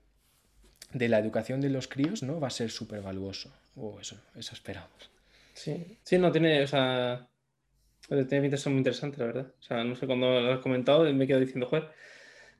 de 0.93 1.09
la 1.09 1.19
educación 1.19 1.61
de 1.61 1.69
los 1.69 1.87
críos, 1.87 2.23
¿no? 2.23 2.39
Va 2.39 2.47
a 2.47 2.51
ser 2.51 2.69
súper 2.69 3.01
valuoso. 3.01 3.51
O 3.75 3.99
eso, 3.99 4.17
eso 4.35 4.53
esperamos. 4.53 5.11
Sí, 5.53 5.97
sí, 6.03 6.17
no 6.17 6.31
tiene, 6.31 6.63
o 6.63 6.67
sea, 6.67 7.27
tiene 8.07 8.49
pinta 8.49 8.69
muy 8.69 8.79
interesante, 8.79 9.17
la 9.19 9.25
verdad. 9.25 9.47
O 9.59 9.63
sea, 9.63 9.83
no 9.83 9.95
sé, 9.95 10.05
cuando 10.05 10.39
lo 10.41 10.53
has 10.53 10.59
comentado 10.59 11.03
me 11.13 11.23
he 11.23 11.27
quedado 11.27 11.41
diciendo, 11.41 11.67
joder, 11.67 11.89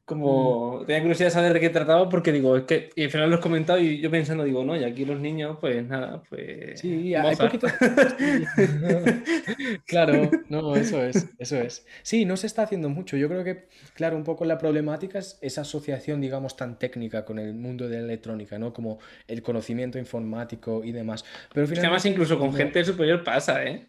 como 0.05 0.81
mm. 0.81 0.85
tenía 0.85 1.01
curiosidad 1.01 1.27
de 1.27 1.31
saber 1.31 1.53
de 1.53 1.59
qué 1.61 1.69
trataba 1.69 2.09
porque 2.09 2.34
digo, 2.34 2.57
es 2.57 2.63
que 2.63 2.89
y 2.95 3.05
al 3.05 3.09
final 3.09 3.30
lo 3.30 3.38
he 3.38 3.39
comentado 3.39 3.80
y 3.80 4.01
yo 4.01 4.11
pensando, 4.11 4.43
digo, 4.43 4.65
no, 4.65 4.75
y 4.75 4.84
aquí 4.84 5.05
los 5.05 5.19
niños, 5.19 5.57
pues 5.61 5.85
nada, 5.88 6.21
pues... 6.30 6.80
Sí, 6.80 7.15
hay 7.15 7.35
poquito... 7.38 7.67
claro, 9.88 10.30
no, 10.49 10.75
eso 10.75 11.01
es, 11.01 11.30
eso 11.39 11.57
es. 11.57 11.85
Sí, 12.01 12.25
no 12.25 12.35
se 12.35 12.47
está 12.47 12.63
haciendo 12.63 12.89
mucho. 12.89 13.15
Yo 13.15 13.30
creo 13.30 13.45
que, 13.45 13.69
claro, 13.93 14.17
un 14.17 14.25
poco 14.25 14.43
la 14.43 14.57
problemática 14.57 15.19
es 15.19 15.39
esa 15.41 15.61
asociación, 15.61 16.19
digamos, 16.19 16.57
tan 16.57 16.77
técnica 16.77 17.23
con 17.23 17.39
el 17.39 17.53
mundo 17.53 17.88
de 17.88 17.97
la 17.97 18.03
electrónica, 18.03 18.59
¿no? 18.59 18.73
Como 18.73 18.99
el 19.27 19.41
conocimiento 19.41 19.99
informático 19.99 20.84
y 20.84 20.91
demás. 20.91 21.23
Pero 21.53 21.65
finalmente... 21.65 21.88
Además, 21.88 22.05
incluso 22.05 22.38
con 22.38 22.53
gente 22.53 22.84
superior 22.84 23.23
pasa, 23.23 23.63
¿eh? 23.63 23.88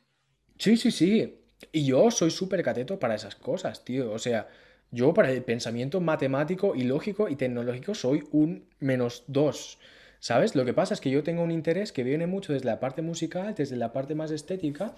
Sí, 0.58 0.76
sí, 0.76 0.92
sí. 0.92 1.40
Y 1.72 1.86
yo 1.86 2.12
soy 2.12 2.30
súper 2.30 2.62
cateto 2.62 3.00
para 3.00 3.16
esas 3.16 3.34
cosas, 3.34 3.84
tío. 3.84 4.12
O 4.12 4.18
sea... 4.20 4.46
Yo 4.94 5.12
para 5.12 5.32
el 5.32 5.42
pensamiento 5.42 6.00
matemático 6.00 6.76
y 6.76 6.84
lógico 6.84 7.28
y 7.28 7.34
tecnológico 7.34 7.96
soy 7.96 8.22
un 8.30 8.64
menos 8.78 9.24
dos. 9.26 9.78
¿Sabes? 10.20 10.54
Lo 10.54 10.64
que 10.64 10.72
pasa 10.72 10.94
es 10.94 11.00
que 11.00 11.10
yo 11.10 11.24
tengo 11.24 11.42
un 11.42 11.50
interés 11.50 11.90
que 11.90 12.04
viene 12.04 12.28
mucho 12.28 12.52
desde 12.52 12.66
la 12.66 12.78
parte 12.78 13.02
musical, 13.02 13.54
desde 13.56 13.76
la 13.76 13.92
parte 13.92 14.14
más 14.14 14.30
estética 14.30 14.94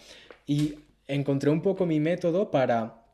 y 0.47 0.75
encontré 1.09 1.49
un 1.49 1.63
poco 1.63 1.87
mi 1.87 1.99
método 1.99 2.51
para 2.51 3.06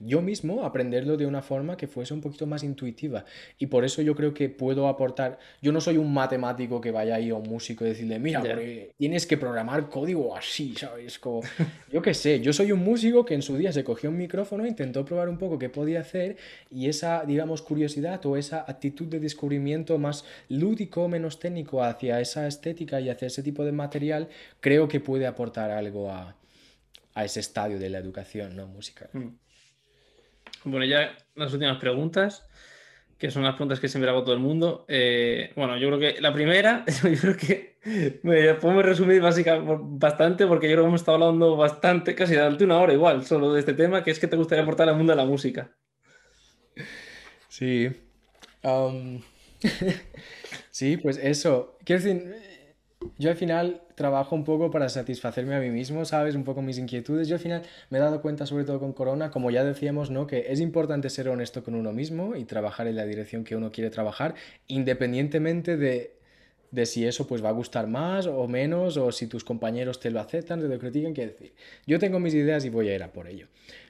yo 0.00 0.22
mismo 0.22 0.64
aprenderlo 0.64 1.16
de 1.16 1.26
una 1.26 1.42
forma 1.42 1.76
que 1.76 1.86
fuese 1.86 2.14
un 2.14 2.20
poquito 2.20 2.46
más 2.46 2.62
intuitiva. 2.62 3.24
Y 3.58 3.66
por 3.66 3.84
eso 3.84 4.02
yo 4.02 4.14
creo 4.14 4.34
que 4.34 4.48
puedo 4.48 4.88
aportar. 4.88 5.38
Yo 5.62 5.72
no 5.72 5.80
soy 5.80 5.96
un 5.96 6.12
matemático 6.12 6.80
que 6.80 6.90
vaya 6.90 7.16
ahí 7.16 7.30
a 7.30 7.34
un 7.34 7.48
músico 7.48 7.84
y 7.84 7.88
decirle, 7.88 8.18
mira, 8.18 8.42
tienes 8.96 9.26
que 9.26 9.36
programar 9.36 9.88
código 9.88 10.36
así, 10.36 10.74
¿sabes? 10.76 11.18
Como, 11.18 11.40
yo 11.92 12.02
qué 12.02 12.14
sé, 12.14 12.40
yo 12.40 12.52
soy 12.52 12.72
un 12.72 12.80
músico 12.80 13.24
que 13.24 13.34
en 13.34 13.42
su 13.42 13.56
día 13.56 13.72
se 13.72 13.84
cogió 13.84 14.10
un 14.10 14.16
micrófono, 14.16 14.66
intentó 14.66 15.04
probar 15.04 15.28
un 15.28 15.38
poco 15.38 15.58
qué 15.58 15.68
podía 15.68 16.00
hacer 16.00 16.36
y 16.70 16.88
esa, 16.88 17.24
digamos, 17.24 17.62
curiosidad 17.62 18.24
o 18.26 18.36
esa 18.36 18.64
actitud 18.66 19.06
de 19.06 19.20
descubrimiento 19.20 19.98
más 19.98 20.24
lúdico, 20.48 21.08
menos 21.08 21.38
técnico 21.38 21.82
hacia 21.82 22.20
esa 22.20 22.46
estética 22.46 23.00
y 23.00 23.08
hacia 23.08 23.26
ese 23.26 23.42
tipo 23.42 23.64
de 23.64 23.72
material, 23.72 24.28
creo 24.60 24.88
que 24.88 25.00
puede 25.00 25.26
aportar 25.26 25.70
algo 25.70 26.10
a, 26.10 26.36
a 27.16 27.24
ese 27.24 27.40
estadio 27.40 27.78
de 27.78 27.90
la 27.90 27.98
educación 27.98 28.54
¿no? 28.54 28.66
musical. 28.66 29.08
Mm. 29.12 29.28
Bueno, 30.66 30.84
ya 30.84 31.16
las 31.36 31.52
últimas 31.52 31.78
preguntas, 31.78 32.44
que 33.18 33.30
son 33.30 33.44
las 33.44 33.54
preguntas 33.54 33.78
que 33.78 33.88
siempre 33.88 34.10
hago 34.10 34.24
todo 34.24 34.34
el 34.34 34.40
mundo. 34.40 34.84
Eh, 34.88 35.52
bueno, 35.54 35.78
yo 35.78 35.86
creo 35.86 36.00
que 36.00 36.20
la 36.20 36.32
primera, 36.32 36.84
yo 37.04 37.20
creo 37.20 37.36
que 37.36 37.78
me 38.24 38.54
podemos 38.54 38.84
resumir 38.84 39.22
básicamente 39.22 39.76
bastante, 39.80 40.44
porque 40.44 40.68
yo 40.68 40.74
creo 40.74 40.84
que 40.84 40.88
hemos 40.88 41.02
estado 41.02 41.24
hablando 41.24 41.56
bastante, 41.56 42.16
casi 42.16 42.34
durante 42.34 42.64
una 42.64 42.78
hora 42.78 42.92
igual, 42.92 43.24
solo 43.24 43.52
de 43.52 43.60
este 43.60 43.74
tema, 43.74 44.02
que 44.02 44.10
es 44.10 44.18
que 44.18 44.26
te 44.26 44.36
gustaría 44.36 44.64
aportar 44.64 44.88
al 44.88 44.96
mundo 44.96 45.12
de 45.12 45.18
la 45.18 45.24
música. 45.24 45.70
Sí. 47.48 47.88
sí, 50.72 50.96
pues 50.96 51.16
eso. 51.18 51.78
Quiero 51.84 52.02
decir, 52.02 52.34
yo 53.18 53.30
al 53.30 53.36
final 53.36 53.82
trabajo 53.94 54.34
un 54.34 54.44
poco 54.44 54.70
para 54.70 54.88
satisfacerme 54.88 55.54
a 55.54 55.60
mí 55.60 55.70
mismo, 55.70 56.04
¿sabes? 56.04 56.34
Un 56.34 56.44
poco 56.44 56.62
mis 56.62 56.78
inquietudes. 56.78 57.28
Yo 57.28 57.36
al 57.36 57.40
final 57.40 57.62
me 57.90 57.98
he 57.98 58.00
dado 58.00 58.20
cuenta, 58.20 58.46
sobre 58.46 58.64
todo 58.64 58.78
con 58.78 58.92
Corona, 58.92 59.30
como 59.30 59.50
ya 59.50 59.64
decíamos, 59.64 60.10
¿no? 60.10 60.26
Que 60.26 60.46
es 60.48 60.60
importante 60.60 61.10
ser 61.10 61.28
honesto 61.28 61.64
con 61.64 61.74
uno 61.74 61.92
mismo 61.92 62.36
y 62.36 62.44
trabajar 62.44 62.86
en 62.86 62.96
la 62.96 63.06
dirección 63.06 63.44
que 63.44 63.56
uno 63.56 63.72
quiere 63.72 63.90
trabajar, 63.90 64.34
independientemente 64.68 65.76
de, 65.76 66.16
de 66.70 66.86
si 66.86 67.06
eso 67.06 67.26
pues 67.26 67.44
va 67.44 67.48
a 67.48 67.52
gustar 67.52 67.86
más 67.86 68.26
o 68.26 68.46
menos, 68.48 68.96
o 68.96 69.12
si 69.12 69.26
tus 69.26 69.44
compañeros 69.44 70.00
te 70.00 70.10
lo 70.10 70.20
aceptan, 70.20 70.60
te 70.60 70.68
lo 70.68 70.78
critican, 70.78 71.14
qué 71.14 71.26
decir. 71.26 71.52
Yo 71.86 71.98
tengo 71.98 72.20
mis 72.20 72.34
ideas 72.34 72.64
y 72.64 72.70
voy 72.70 72.88
a 72.88 72.94
ir 72.94 73.02
a 73.02 73.12
por 73.12 73.28
ello. 73.28 73.46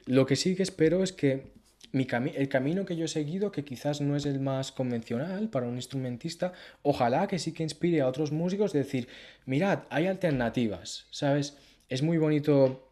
Lo 0.06 0.26
que 0.26 0.36
sí 0.36 0.54
que 0.54 0.62
espero 0.62 1.02
es 1.02 1.12
que 1.12 1.56
el 2.00 2.48
camino 2.48 2.84
que 2.84 2.96
yo 2.96 3.06
he 3.06 3.08
seguido, 3.08 3.52
que 3.52 3.64
quizás 3.64 4.00
no 4.00 4.16
es 4.16 4.26
el 4.26 4.40
más 4.40 4.72
convencional 4.72 5.48
para 5.48 5.66
un 5.66 5.76
instrumentista, 5.76 6.52
ojalá 6.82 7.26
que 7.26 7.38
sí 7.38 7.52
que 7.52 7.62
inspire 7.62 8.00
a 8.00 8.08
otros 8.08 8.32
músicos 8.32 8.72
de 8.72 8.80
decir, 8.80 9.08
mirad, 9.46 9.84
hay 9.90 10.06
alternativas, 10.06 11.06
¿sabes? 11.10 11.56
Es 11.88 12.02
muy 12.02 12.18
bonito 12.18 12.90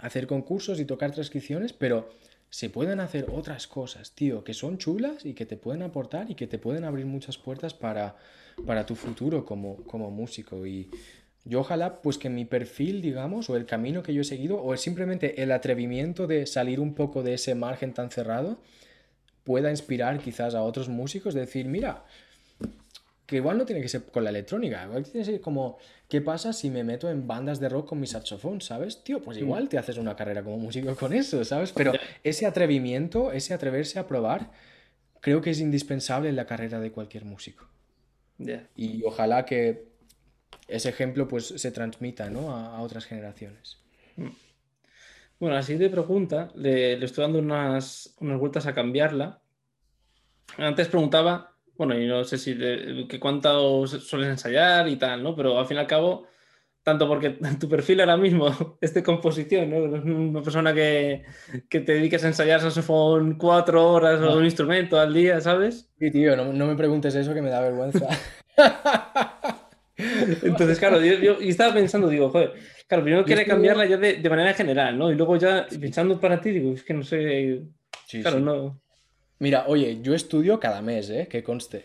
hacer 0.00 0.26
concursos 0.26 0.80
y 0.80 0.84
tocar 0.84 1.12
transcripciones, 1.12 1.72
pero 1.72 2.10
se 2.50 2.70
pueden 2.70 3.00
hacer 3.00 3.26
otras 3.32 3.66
cosas, 3.66 4.12
tío, 4.12 4.44
que 4.44 4.54
son 4.54 4.78
chulas 4.78 5.24
y 5.24 5.34
que 5.34 5.46
te 5.46 5.56
pueden 5.56 5.82
aportar 5.82 6.30
y 6.30 6.34
que 6.34 6.46
te 6.46 6.58
pueden 6.58 6.84
abrir 6.84 7.06
muchas 7.06 7.36
puertas 7.36 7.74
para, 7.74 8.16
para 8.64 8.86
tu 8.86 8.94
futuro 8.94 9.44
como, 9.44 9.78
como 9.84 10.10
músico. 10.10 10.64
Y 10.64 10.88
yo 11.44 11.60
ojalá 11.60 12.00
pues 12.00 12.16
que 12.16 12.30
mi 12.30 12.44
perfil, 12.44 13.02
digamos, 13.02 13.50
o 13.50 13.56
el 13.56 13.66
camino 13.66 14.02
que 14.02 14.14
yo 14.14 14.22
he 14.22 14.24
seguido, 14.24 14.62
o 14.62 14.76
simplemente 14.76 15.42
el 15.42 15.52
atrevimiento 15.52 16.26
de 16.26 16.46
salir 16.46 16.80
un 16.80 16.94
poco 16.94 17.22
de 17.22 17.34
ese 17.34 17.54
margen 17.54 17.92
tan 17.92 18.10
cerrado, 18.10 18.58
pueda 19.44 19.70
inspirar 19.70 20.18
quizás 20.20 20.54
a 20.54 20.62
otros 20.62 20.88
músicos, 20.88 21.34
de 21.34 21.40
decir, 21.40 21.66
mira, 21.66 22.04
que 23.26 23.36
igual 23.36 23.58
no 23.58 23.66
tiene 23.66 23.82
que 23.82 23.88
ser 23.88 24.04
con 24.04 24.24
la 24.24 24.30
electrónica, 24.30 24.84
igual 24.84 25.04
tiene 25.04 25.20
que 25.20 25.32
ser 25.32 25.40
como, 25.40 25.78
¿qué 26.08 26.22
pasa 26.22 26.54
si 26.54 26.70
me 26.70 26.82
meto 26.82 27.10
en 27.10 27.26
bandas 27.26 27.60
de 27.60 27.68
rock 27.68 27.88
con 27.90 28.00
mi 28.00 28.06
saxofón, 28.06 28.62
¿sabes? 28.62 29.04
Tío, 29.04 29.22
pues 29.22 29.38
mm. 29.38 29.40
igual 29.42 29.68
te 29.68 29.76
haces 29.76 29.98
una 29.98 30.16
carrera 30.16 30.42
como 30.42 30.56
músico 30.58 30.94
con 30.96 31.12
eso, 31.12 31.44
¿sabes? 31.44 31.72
Pero 31.72 31.92
ese 32.22 32.46
atrevimiento, 32.46 33.32
ese 33.32 33.52
atreverse 33.52 33.98
a 33.98 34.06
probar, 34.06 34.50
creo 35.20 35.42
que 35.42 35.50
es 35.50 35.60
indispensable 35.60 36.30
en 36.30 36.36
la 36.36 36.46
carrera 36.46 36.80
de 36.80 36.90
cualquier 36.90 37.24
músico. 37.26 37.68
Y 38.76 39.04
ojalá 39.04 39.44
que 39.44 39.93
ese 40.68 40.88
ejemplo 40.88 41.28
pues 41.28 41.46
se 41.46 41.70
transmita 41.70 42.30
¿no? 42.30 42.50
a, 42.50 42.80
otras 42.80 43.04
generaciones. 43.06 43.78
Bueno, 45.38 45.56
la 45.56 45.62
siguiente 45.62 45.90
pregunta, 45.90 46.50
le, 46.54 46.96
le 46.96 47.04
estoy 47.04 47.22
dando 47.22 47.38
unas, 47.38 48.14
unas, 48.20 48.38
vueltas 48.38 48.66
a 48.66 48.74
cambiarla. 48.74 49.40
Antes 50.56 50.88
preguntaba, 50.88 51.54
bueno, 51.76 51.98
y 51.98 52.06
no 52.06 52.24
sé 52.24 52.38
si 52.38 52.56
que 53.08 53.18
cuánto 53.20 53.86
sueles 53.86 54.28
ensayar 54.28 54.88
y 54.88 54.96
tal, 54.96 55.22
¿no? 55.22 55.34
Pero 55.34 55.58
al 55.58 55.66
fin 55.66 55.76
y 55.76 55.80
al 55.80 55.86
cabo, 55.86 56.26
tanto 56.82 57.08
porque 57.08 57.30
tu 57.60 57.68
perfil 57.68 58.00
ahora 58.00 58.16
mismo 58.16 58.78
es 58.80 58.94
de 58.94 59.02
composición, 59.02 59.70
¿no? 59.70 59.78
Una 59.78 60.42
persona 60.42 60.72
que, 60.72 61.24
que 61.68 61.80
te 61.80 61.94
dediques 61.94 62.22
a 62.24 62.28
ensayar 62.28 62.60
saxofón 62.60 63.36
cuatro 63.36 63.90
horas 63.90 64.20
o 64.20 64.36
un 64.36 64.44
instrumento 64.44 65.00
al 65.00 65.12
día, 65.12 65.40
¿sabes? 65.40 65.90
Sí, 65.98 66.10
tío, 66.10 66.36
no, 66.36 66.52
no 66.52 66.66
me 66.66 66.76
preguntes 66.76 67.14
eso 67.16 67.34
que 67.34 67.42
me 67.42 67.50
da 67.50 67.60
vergüenza. 67.60 68.06
Entonces, 70.42 70.78
claro, 70.78 71.00
yo, 71.00 71.38
estaba 71.40 71.74
pensando, 71.74 72.08
digo, 72.08 72.30
joder, 72.30 72.54
claro, 72.88 73.04
primero 73.04 73.24
quería 73.24 73.44
cambiarla 73.44 73.86
ya 73.86 73.96
de, 73.96 74.14
de, 74.14 74.30
manera 74.30 74.54
general, 74.54 74.98
¿no? 74.98 75.10
Y 75.10 75.14
luego 75.14 75.36
ya 75.36 75.66
pensando 75.80 76.20
para 76.20 76.40
ti, 76.40 76.50
digo, 76.50 76.72
es 76.72 76.82
que 76.82 76.94
no 76.94 77.02
sé. 77.02 77.62
claro, 78.22 78.40
no. 78.40 78.80
Mira, 79.38 79.64
oye, 79.66 80.00
yo 80.00 80.14
estudio 80.14 80.58
cada 80.58 80.82
mes, 80.82 81.10
¿eh? 81.10 81.28
Que 81.30 81.42
conste. 81.42 81.84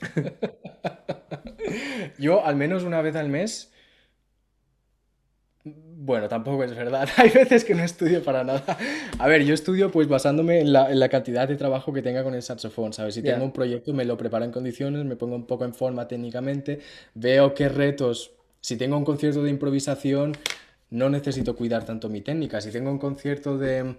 yo 2.18 2.44
al 2.44 2.56
menos 2.56 2.84
una 2.84 3.02
vez 3.02 3.16
al 3.16 3.28
mes 3.28 3.72
bueno, 6.02 6.28
tampoco 6.28 6.64
es 6.64 6.74
verdad. 6.74 7.06
Hay 7.18 7.28
veces 7.28 7.62
que 7.62 7.74
no 7.74 7.84
estudio 7.84 8.22
para 8.22 8.42
nada. 8.42 8.78
A 9.18 9.28
ver, 9.28 9.44
yo 9.44 9.52
estudio 9.52 9.90
pues 9.90 10.08
basándome 10.08 10.60
en 10.60 10.72
la, 10.72 11.08
cantidad 11.10 11.46
de 11.46 11.56
trabajo 11.56 11.92
que 11.92 12.00
tenga 12.00 12.24
con 12.24 12.34
el 12.34 12.42
saxofón, 12.42 12.94
¿sabes? 12.94 13.14
Si 13.14 13.22
tengo 13.22 13.44
un 13.44 13.52
proyecto 13.52 13.92
me 13.92 14.06
lo 14.06 14.16
preparo 14.16 14.46
en 14.46 14.50
condiciones, 14.50 15.04
me 15.04 15.16
pongo 15.16 15.36
un 15.36 15.46
poco 15.46 15.66
en 15.66 15.74
forma 15.74 16.08
técnicamente, 16.08 16.80
veo 17.14 17.52
qué 17.52 17.68
retos, 17.68 18.32
si 18.62 18.76
tengo 18.76 18.96
un 18.96 19.04
concierto 19.04 19.42
de 19.42 19.50
improvisación, 19.50 20.32
no 20.88 21.10
necesito 21.10 21.54
cuidar 21.54 21.84
tanto 21.84 22.08
mi 22.08 22.22
técnica. 22.22 22.62
Si 22.62 22.70
tengo 22.70 22.90
un 22.90 22.98
concierto 22.98 23.58
de 23.58 23.96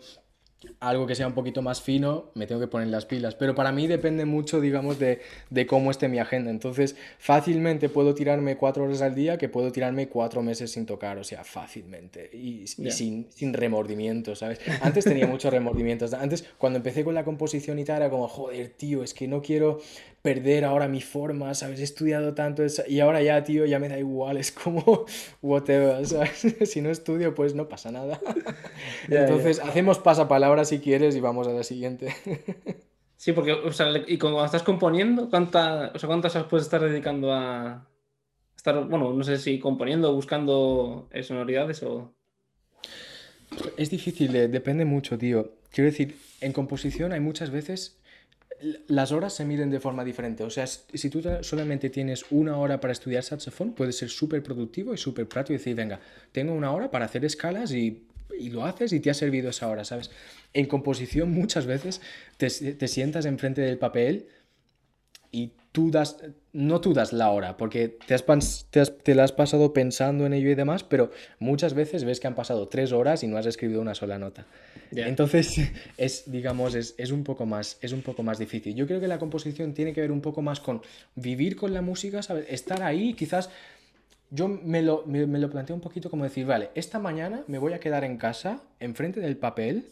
algo 0.80 1.08
que 1.08 1.16
sea 1.16 1.28
un 1.28 1.34
poquito 1.34 1.62
más 1.62 1.82
fino, 1.82 2.26
me 2.36 2.48
tengo 2.48 2.62
que 2.62 2.68
poner 2.68 2.88
las 2.88 3.06
pilas. 3.06 3.36
Pero 3.36 3.56
para 3.56 3.72
mí 3.72 3.88
depende 3.88 4.26
mucho, 4.26 4.62
digamos, 4.62 5.00
de, 5.00 5.22
cómo 5.68 5.92
esté 5.92 6.08
mi 6.08 6.20
agenda. 6.20 6.52
Entonces, 6.52 6.96
fácilmente 7.18 7.90
puedo 7.90 8.14
tirarme 8.14 8.58
cuatro 8.58 8.84
horas 8.84 9.02
al 9.02 9.16
día 9.16 9.38
que 9.38 9.50
puedo 9.50 9.72
tirarme 9.72 10.08
cuatro 10.08 10.42
meses 10.42 10.72
sin 10.72 10.86
tocar, 10.86 11.18
o 11.18 11.24
sea, 11.24 11.44
fácilmente. 11.44 12.30
Y, 12.34 12.68
sin, 12.68 13.28
sin 13.32 13.54
remordimientos, 13.54 14.40
¿sabes? 14.40 14.60
Antes 14.82 15.06
tenía 15.06 15.28
muchos 15.28 15.52
remordimientos. 15.52 16.14
Antes, 16.14 16.46
cuando 16.58 16.78
empecé 16.78 17.04
con 17.04 17.16
la 17.16 17.24
composición 17.24 17.80
y 17.80 17.86
tal, 17.86 17.98
era 17.98 18.10
como, 18.10 18.28
joder, 18.28 18.70
tío, 18.70 19.04
es 19.04 19.14
que 19.14 19.28
no 19.28 19.42
quiero 19.42 19.80
perder 20.22 20.66
ahora 20.66 20.88
mi 20.88 21.02
forma, 21.02 21.54
¿sabes? 21.54 21.80
He 21.80 21.84
estudiado 21.84 22.34
tanto 22.34 22.64
y 22.88 23.00
ahora 23.00 23.22
ya, 23.22 23.44
tío, 23.44 23.66
ya 23.66 23.80
me 23.80 23.90
da 23.90 23.98
igual, 23.98 24.38
es 24.38 24.52
como 24.52 25.06
whatever, 25.42 26.06
¿sabes? 26.06 26.56
si 26.70 26.82
no 26.82 26.90
estudio, 26.90 27.34
pues 27.34 27.56
no 27.56 27.68
pasa 27.68 27.92
nada. 27.92 28.20
Entonces, 29.10 29.60
hacemos 29.60 30.00
pasapalabra 30.00 30.66
si 30.66 30.80
quieres 30.80 31.16
y 31.16 31.20
vamos 31.20 31.48
a 31.48 31.54
la 31.54 31.64
siguiente. 31.64 32.14
sí, 33.18 33.32
porque, 33.32 33.54
o 33.54 33.72
sea, 33.72 33.88
y 34.08 34.18
cuando 34.18 34.44
estás 34.46 34.64
componiendo, 34.64 35.30
¿cuánta, 35.30 35.92
o 35.94 36.00
sea, 36.00 36.08
¿cuántas 36.08 36.36
horas 36.36 36.48
puedes 36.50 36.66
estar 36.66 36.82
dedicando 36.82 37.34
a 37.34 37.88
estar, 38.56 38.86
bueno, 38.88 39.14
no 39.14 39.24
sé 39.24 39.38
si 39.38 39.60
componiendo, 39.60 40.14
buscando 40.14 41.10
sonoridades 41.24 41.82
o... 41.84 42.14
Es 43.76 43.90
difícil, 43.90 44.36
eh, 44.36 44.48
depende 44.48 44.86
mucho, 44.86 45.18
tío. 45.18 45.52
Quiero 45.72 45.90
decir, 45.90 46.16
en 46.42 46.54
composición 46.54 47.12
hay 47.12 47.20
muchas 47.20 47.50
veces 47.50 48.01
las 48.88 49.12
horas 49.12 49.34
se 49.34 49.46
miden 49.46 49.70
de 49.70 49.80
forma 49.80 50.04
diferente. 50.04 50.44
O 50.44 50.50
sea, 50.50 50.68
si 50.68 51.10
tú 51.10 51.22
solamente 51.42 51.90
tienes 51.90 52.26
una 52.30 52.58
hora 52.58 52.80
para 52.80 52.94
estudiar 52.94 53.24
saxofón, 53.24 53.74
puedes 53.74 53.98
ser 53.98 54.10
súper 54.10 54.44
productivo 54.44 54.94
y 54.94 54.98
súper 54.98 55.28
práctico 55.28 55.56
y 55.56 55.58
decir, 55.58 55.76
venga, 55.76 56.00
tengo 56.32 56.54
una 56.54 56.72
hora 56.72 56.92
para 56.92 57.06
hacer 57.06 57.26
escalas 57.26 57.72
y, 57.72 58.08
lo 58.50 58.66
haces 58.66 58.92
y 58.94 59.00
te 59.00 59.12
ha 59.12 59.14
servido 59.14 59.50
esa 59.52 59.68
hora, 59.68 59.86
¿sabes? 59.86 60.10
En 60.54 60.66
composición 60.66 61.32
muchas 61.32 61.68
veces 61.68 62.02
te, 62.38 62.50
te 62.50 62.88
sientas 62.88 63.26
enfrente 63.26 63.62
del 63.62 63.78
papel 63.78 64.30
y 65.32 65.52
tú 65.72 65.92
das, 65.92 66.18
no 66.54 66.82
tú 66.82 66.94
das 66.94 67.14
la 67.14 67.30
hora, 67.30 67.56
porque 67.56 67.88
te, 67.88 68.14
has, 68.14 68.26
te, 68.70 69.16
la 69.16 69.24
has 69.24 69.32
pasado 69.32 69.74
pensando 69.74 70.26
en 70.26 70.34
ello 70.34 70.50
y 70.50 70.56
demás, 70.56 70.84
pero 70.84 71.12
muchas 71.40 71.74
veces 71.74 72.04
ves 72.04 72.20
que 72.20 72.28
han 72.28 72.36
pasado 72.36 72.68
tres 72.68 72.92
horas 72.92 73.24
y 73.24 73.28
no 73.28 73.38
has 73.38 73.46
escrito 73.46 73.80
una 73.80 73.96
sola 73.96 74.20
nota. 74.20 74.46
Entonces, 74.92 75.56
es, 75.98 76.30
digamos, 76.30 76.76
es, 76.76 77.12
un 77.12 77.24
poco 77.24 77.46
más, 77.46 77.78
es 77.82 77.94
un 77.94 78.02
poco 78.02 78.24
más 78.24 78.38
difícil. 78.38 78.76
Yo 78.76 78.86
creo 78.86 79.00
que 79.00 79.08
la 79.08 79.20
composición 79.20 79.74
tiene 79.74 79.94
que 79.94 80.02
ver 80.02 80.12
un 80.12 80.22
poco 80.22 80.42
más 80.42 80.60
con 80.60 80.82
vivir 81.16 81.56
con 81.56 81.74
la 81.74 81.82
música, 81.82 82.22
¿sabes? 82.22 82.46
Estar 82.50 82.84
ahí, 82.84 83.14
quizás... 83.14 83.50
Yo 84.34 84.48
me 84.48 84.82
lo, 84.82 85.04
me, 85.06 85.28
me 85.28 85.40
lo 85.40 85.50
planteo 85.50 85.76
un 85.76 85.82
poquito 85.82 86.10
como 86.10 86.24
decir, 86.24 86.46
vale, 86.46 86.70
esta 86.74 87.00
mañana 87.00 87.44
me 87.48 87.58
voy 87.58 87.74
a 87.74 87.82
quedar 87.82 88.06
en 88.06 88.16
casa, 88.16 88.62
enfrente 88.80 89.20
del 89.20 89.36
papel, 89.36 89.90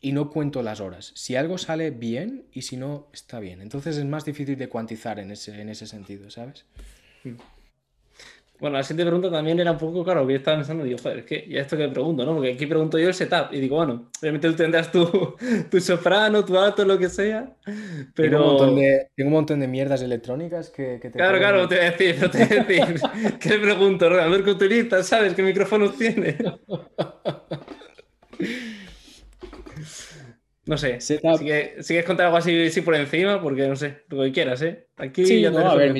y 0.00 0.12
no 0.12 0.30
cuento 0.30 0.62
las 0.62 0.80
horas. 0.80 1.12
Si 1.14 1.36
algo 1.36 1.58
sale 1.58 1.90
bien 1.90 2.44
y 2.52 2.62
si 2.62 2.76
no, 2.76 3.08
está 3.12 3.40
bien. 3.40 3.60
Entonces 3.60 3.96
es 3.96 4.04
más 4.04 4.24
difícil 4.24 4.56
de 4.56 4.68
cuantizar 4.68 5.18
en 5.18 5.30
ese, 5.30 5.60
en 5.60 5.68
ese 5.68 5.86
sentido, 5.86 6.30
¿sabes? 6.30 6.64
Hmm. 7.24 7.36
Bueno, 8.60 8.76
la 8.76 8.82
siguiente 8.82 9.04
pregunta 9.04 9.30
también 9.30 9.60
era 9.60 9.70
un 9.70 9.78
poco, 9.78 10.02
claro, 10.02 10.26
que 10.26 10.32
yo 10.32 10.38
estaba 10.38 10.56
pensando, 10.56 10.82
digo, 10.82 10.98
joder, 11.00 11.18
es 11.18 11.24
que 11.26 11.46
ya 11.48 11.60
esto 11.60 11.76
que 11.76 11.86
pregunto, 11.88 12.24
¿no? 12.24 12.34
Porque 12.34 12.54
aquí 12.54 12.66
pregunto 12.66 12.98
yo 12.98 13.06
el 13.06 13.14
setup 13.14 13.52
y 13.52 13.60
digo, 13.60 13.76
bueno, 13.76 14.10
obviamente 14.20 14.48
tú 14.48 14.56
tendrás 14.56 14.90
tu, 14.90 15.06
tu 15.70 15.80
soprano, 15.80 16.44
tu 16.44 16.58
alto, 16.58 16.84
lo 16.84 16.98
que 16.98 17.08
sea, 17.08 17.54
pero... 18.14 18.30
Tengo 18.30 18.38
un 18.38 18.48
montón 18.48 18.76
de, 18.76 19.10
tengo 19.14 19.28
un 19.28 19.34
montón 19.34 19.60
de 19.60 19.68
mierdas 19.68 20.02
electrónicas 20.02 20.70
que, 20.70 20.98
que 21.00 21.10
te... 21.10 21.18
Claro, 21.18 21.38
claro, 21.38 21.68
te 21.68 21.76
voy 21.76 21.84
a 21.84 21.90
decir, 21.92 22.30
te 22.30 22.44
voy 22.44 22.58
a 22.58 22.64
decir, 22.64 23.00
¿qué 23.38 23.48
le 23.50 23.58
pregunto? 23.60 24.06
A 24.06 24.26
ver 24.26 24.42
qué 24.42 24.50
utilizas, 24.50 25.06
¿sabes? 25.06 25.34
¿Qué 25.34 25.42
micrófonos 25.42 25.96
tiene? 25.96 26.36
No 30.68 30.76
sé. 30.76 31.00
Si, 31.00 31.16
quieres 31.16 32.04
contar 32.04 32.26
algo 32.26 32.36
así, 32.36 32.80
por 32.82 32.94
encima, 32.94 33.40
porque 33.40 33.66
no 33.66 33.74
sé, 33.74 34.02
lo 34.10 34.22
que 34.22 34.32
quieras, 34.32 34.60
¿eh? 34.60 34.86
Aquí 34.98 35.24
sí, 35.24 35.40
ya 35.40 35.50
no, 35.50 35.60
a 35.60 35.74
ver, 35.74 35.94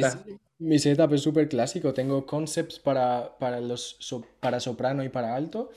mi, 0.59 0.79
setup 0.79 1.15
es 1.15 1.23
súper 1.23 1.49
clásico. 1.49 1.95
Tengo 1.95 2.27
concepts 2.27 2.79
para, 2.79 3.39
para, 3.39 3.61
los, 3.61 3.99
para 4.41 4.61
soprano 4.61 5.03
y 5.03 5.09
para 5.09 5.35
alto. 5.35 5.71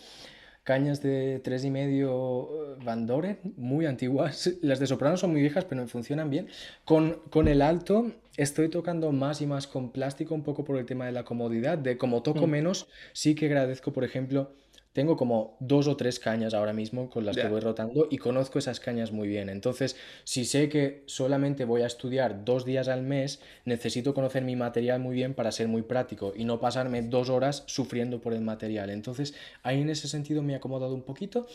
Cañas 0.63 1.01
de 1.01 1.39
tres 1.41 1.63
y 1.63 1.71
medio 1.71 2.49
eh, 2.73 2.83
Van 2.83 3.07
Doren, 3.07 3.39
muy 3.55 3.85
antiguas. 3.85 4.57
Las 4.61 4.79
de 4.79 4.87
soprano 4.87 5.15
son 5.15 5.31
muy 5.31 5.39
viejas, 5.39 5.63
pero 5.63 5.87
funcionan 5.87 6.29
bien. 6.29 6.49
Con, 6.83 7.21
con 7.29 7.47
el 7.47 7.61
alto 7.61 8.11
estoy 8.35 8.67
tocando 8.67 9.13
más 9.13 9.41
y 9.41 9.47
más 9.47 9.67
con 9.67 9.91
plástico, 9.93 10.35
un 10.35 10.43
poco 10.43 10.65
por 10.65 10.77
el 10.77 10.85
tema 10.85 11.05
de 11.05 11.13
la 11.13 11.23
comodidad. 11.23 11.77
De 11.77 11.97
como 11.97 12.23
toco 12.23 12.45
mm. 12.45 12.49
menos, 12.49 12.87
sí 13.13 13.35
que 13.35 13.45
agradezco, 13.45 13.93
por 13.93 14.03
ejemplo, 14.03 14.51
tengo 14.93 15.15
como 15.15 15.55
dos 15.59 15.87
o 15.87 15.95
tres 15.95 16.19
cañas 16.19 16.53
ahora 16.53 16.73
mismo 16.73 17.09
con 17.09 17.25
las 17.25 17.37
que 17.37 17.47
voy 17.47 17.61
rotando 17.61 18.07
y 18.11 18.17
conozco 18.17 18.59
esas 18.59 18.81
cañas 18.81 19.11
muy 19.11 19.27
bien. 19.27 19.47
Entonces, 19.49 19.95
si 20.25 20.43
sé 20.43 20.67
que 20.67 21.03
solamente 21.05 21.63
voy 21.63 21.81
a 21.81 21.87
estudiar 21.87 22.43
dos 22.43 22.65
días 22.65 22.89
al 22.89 23.01
mes, 23.01 23.39
necesito 23.63 24.13
conocer 24.13 24.43
mi 24.43 24.57
material 24.57 24.99
muy 24.99 25.15
bien 25.15 25.33
para 25.33 25.51
ser 25.53 25.69
muy 25.69 25.81
práctico 25.81 26.33
y 26.35 26.43
no 26.43 26.59
pasarme 26.59 27.01
dos 27.03 27.29
horas 27.29 27.63
sufriendo 27.67 28.19
por 28.19 28.33
el 28.33 28.41
material. 28.41 28.89
Entonces, 28.89 29.33
ahí 29.63 29.79
en 29.79 29.89
ese 29.89 30.09
sentido 30.09 30.43
me 30.43 30.53
he 30.53 30.55
acomodado 30.57 30.93
un 30.93 31.03
poquito. 31.03 31.47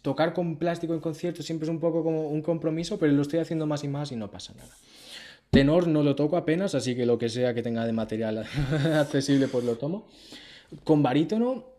Tocar 0.00 0.32
con 0.32 0.56
plástico 0.56 0.94
en 0.94 1.00
concierto 1.00 1.42
siempre 1.42 1.66
es 1.66 1.70
un 1.70 1.80
poco 1.80 2.02
como 2.02 2.30
un 2.30 2.40
compromiso, 2.40 2.98
pero 2.98 3.12
lo 3.12 3.22
estoy 3.22 3.40
haciendo 3.40 3.66
más 3.66 3.84
y 3.84 3.88
más 3.88 4.10
y 4.10 4.16
no 4.16 4.30
pasa 4.30 4.54
nada. 4.54 4.74
Tenor 5.50 5.86
no 5.86 6.02
lo 6.02 6.16
toco 6.16 6.38
apenas, 6.38 6.74
así 6.74 6.96
que 6.96 7.04
lo 7.04 7.18
que 7.18 7.28
sea 7.28 7.52
que 7.52 7.62
tenga 7.62 7.84
de 7.84 7.92
material 7.92 8.46
accesible, 8.94 9.48
pues 9.48 9.64
lo 9.64 9.76
tomo. 9.76 10.06
Con 10.82 11.02
barítono 11.02 11.75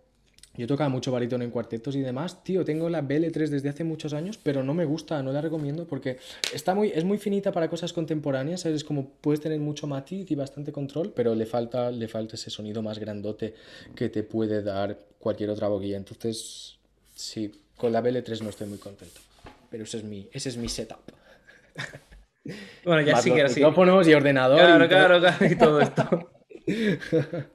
yo 0.57 0.67
tocaba 0.67 0.89
mucho 0.89 1.11
barítono 1.11 1.43
en 1.43 1.51
cuartetos 1.51 1.95
y 1.95 2.01
demás. 2.01 2.43
Tío, 2.43 2.65
tengo 2.65 2.89
la 2.89 3.01
BL3 3.01 3.47
desde 3.49 3.69
hace 3.69 3.84
muchos 3.84 4.13
años, 4.13 4.39
pero 4.41 4.63
no 4.63 4.73
me 4.73 4.85
gusta, 4.85 5.21
no 5.21 5.31
la 5.31 5.41
recomiendo 5.41 5.85
porque 5.85 6.17
está 6.53 6.73
muy, 6.73 6.91
es 6.93 7.03
muy 7.03 7.17
finita 7.17 7.51
para 7.51 7.69
cosas 7.69 7.93
contemporáneas. 7.93 8.65
Es 8.65 8.84
como 8.84 9.09
puedes 9.21 9.39
tener 9.41 9.59
mucho 9.59 9.88
matiz 9.88 10.29
y 10.31 10.35
bastante 10.35 10.71
control, 10.71 11.13
pero 11.15 11.35
le 11.35 11.45
falta, 11.45 11.91
le 11.91 12.07
falta 12.07 12.35
ese 12.35 12.49
sonido 12.49 12.81
más 12.81 12.99
grandote 12.99 13.53
que 13.95 14.09
te 14.09 14.23
puede 14.23 14.63
dar 14.63 14.97
cualquier 15.19 15.49
otra 15.51 15.67
boquilla. 15.67 15.97
Entonces, 15.97 16.77
sí, 17.15 17.51
con 17.75 17.91
la 17.91 18.01
BL3 18.01 18.41
no 18.41 18.49
estoy 18.49 18.67
muy 18.67 18.77
contento. 18.79 19.21
Pero 19.69 19.84
ese 19.84 19.97
es 19.97 20.03
mi, 20.03 20.27
ese 20.31 20.49
es 20.49 20.57
mi 20.57 20.69
setup. 20.69 20.99
Bueno, 22.85 23.01
ya 23.01 23.17
sí 23.17 23.34
que 23.34 23.41
así. 23.41 23.59
Micrófonos 23.59 24.07
y 24.07 24.13
ordenador. 24.13 24.57
Claro, 24.57 24.85
y 24.85 24.88
claro, 24.88 25.19
claro, 25.19 25.45
y 25.45 25.55
todo 25.57 25.81
esto. 25.81 26.31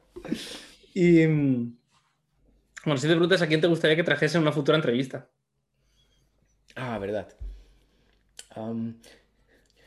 y. 0.95 1.82
Bueno, 2.85 2.99
si 2.99 3.07
te 3.07 3.13
preguntas 3.13 3.43
a 3.43 3.47
quién 3.47 3.61
te 3.61 3.69
gustaría 3.69 3.97
que 3.97 4.03
trajese 4.03 4.39
en 4.39 4.43
una 4.43 4.53
futura 4.53 4.77
entrevista. 4.77 5.29
Ah, 6.75 6.99
verdad. 6.99 7.29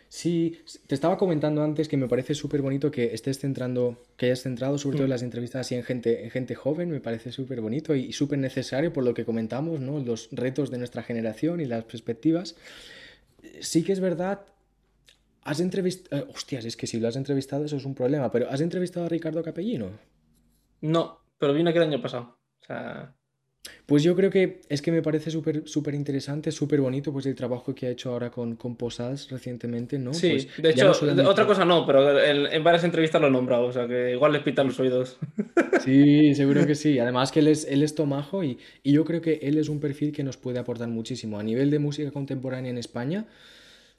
sí, 0.07 0.59
te 0.87 0.95
estaba 0.95 1.17
comentando 1.17 1.63
antes 1.63 1.87
que 1.87 1.97
me 1.97 2.07
parece 2.07 2.35
súper 2.35 2.61
bonito 2.61 2.91
que 2.91 3.13
estés 3.13 3.39
centrando, 3.39 4.01
que 4.15 4.27
hayas 4.27 4.43
centrado 4.43 4.77
sobre 4.77 4.97
todo 4.97 5.05
en 5.05 5.09
mm. 5.09 5.11
las 5.11 5.23
entrevistas 5.23 5.61
así 5.61 5.75
en 5.75 5.83
gente, 5.83 6.23
en 6.23 6.31
gente 6.31 6.55
joven, 6.55 6.89
me 6.89 7.01
parece 7.01 7.31
súper 7.31 7.59
bonito 7.59 7.95
y, 7.95 8.13
súper 8.13 8.39
necesario 8.39 8.93
por 8.93 9.03
lo 9.03 9.13
que 9.13 9.25
comentamos, 9.25 9.79
¿no? 9.81 9.99
Los 9.99 10.29
retos 10.31 10.71
de 10.71 10.77
nuestra 10.77 11.03
generación 11.03 11.59
y 11.59 11.65
las 11.65 11.83
perspectivas. 11.83 12.55
sí 13.59 13.83
que 13.83 13.91
es 13.91 13.99
verdad. 13.99 14.45
Has 15.43 15.59
entrevistado. 15.59 16.23
Eh, 16.23 16.27
hostias, 16.33 16.65
es 16.65 16.75
que 16.77 16.87
si 16.87 16.99
lo 16.99 17.07
has 17.07 17.15
entrevistado, 17.15 17.65
eso 17.65 17.75
es 17.75 17.85
un 17.85 17.93
problema. 17.93 18.31
Pero 18.31 18.49
¿has 18.49 18.61
entrevistado 18.61 19.05
a 19.05 19.09
Ricardo 19.09 19.43
Capellino? 19.43 19.91
No, 20.81 21.19
pero 21.37 21.53
vino 21.53 21.69
aquí 21.69 21.77
el 21.77 21.83
año 21.83 22.01
pasado. 22.01 22.37
O 22.65 22.67
sea. 22.67 23.13
Pues 23.87 24.03
yo 24.03 24.15
creo 24.15 24.29
que 24.29 24.61
es 24.69 24.81
que 24.81 24.91
me 24.91 25.01
parece 25.01 25.31
súper 25.31 25.67
súper 25.67 25.95
interesante, 25.95 26.51
súper 26.51 26.81
bonito 26.81 27.11
pues 27.11 27.25
el 27.25 27.33
trabajo 27.33 27.73
que 27.73 27.87
ha 27.87 27.89
hecho 27.89 28.11
ahora 28.11 28.29
con, 28.29 28.55
con 28.57 28.75
Posadas 28.75 29.29
recientemente, 29.31 29.97
¿no? 29.97 30.13
Sí, 30.13 30.29
Pues 30.31 30.47
de 30.57 30.69
hecho, 30.69 30.85
no 30.85 30.93
solamente... 30.93 31.27
otra 31.29 31.47
cosa 31.47 31.65
no, 31.65 31.83
pero 31.85 32.19
en, 32.23 32.45
en 32.45 32.63
varias 32.63 32.83
entrevistas 32.83 33.19
lo 33.21 33.27
he 33.27 33.31
nombrado, 33.31 33.65
o 33.65 33.71
sea 33.71 33.87
que 33.87 34.11
igual 34.11 34.33
les 34.33 34.43
pitan 34.43 34.67
los 34.67 34.79
oídos. 34.79 35.17
Sí, 35.83 36.33
seguro 36.33 36.65
que 36.65 36.73
sí. 36.73 36.97
Además 36.97 37.31
que 37.31 37.41
él 37.41 37.47
es, 37.47 37.65
él 37.65 37.83
es 37.83 37.93
tomajo 37.93 38.43
y, 38.43 38.57
y 38.81 38.93
yo 38.93 39.05
creo 39.05 39.21
que 39.21 39.39
él 39.43 39.57
es 39.59 39.69
un 39.69 39.79
perfil 39.79 40.11
que 40.11 40.23
nos 40.23 40.35
puede 40.37 40.57
aportar 40.57 40.87
muchísimo. 40.87 41.37
A 41.37 41.43
nivel 41.43 41.69
de 41.69 41.77
música 41.77 42.09
contemporánea 42.11 42.71
en 42.71 42.79
España, 42.79 43.27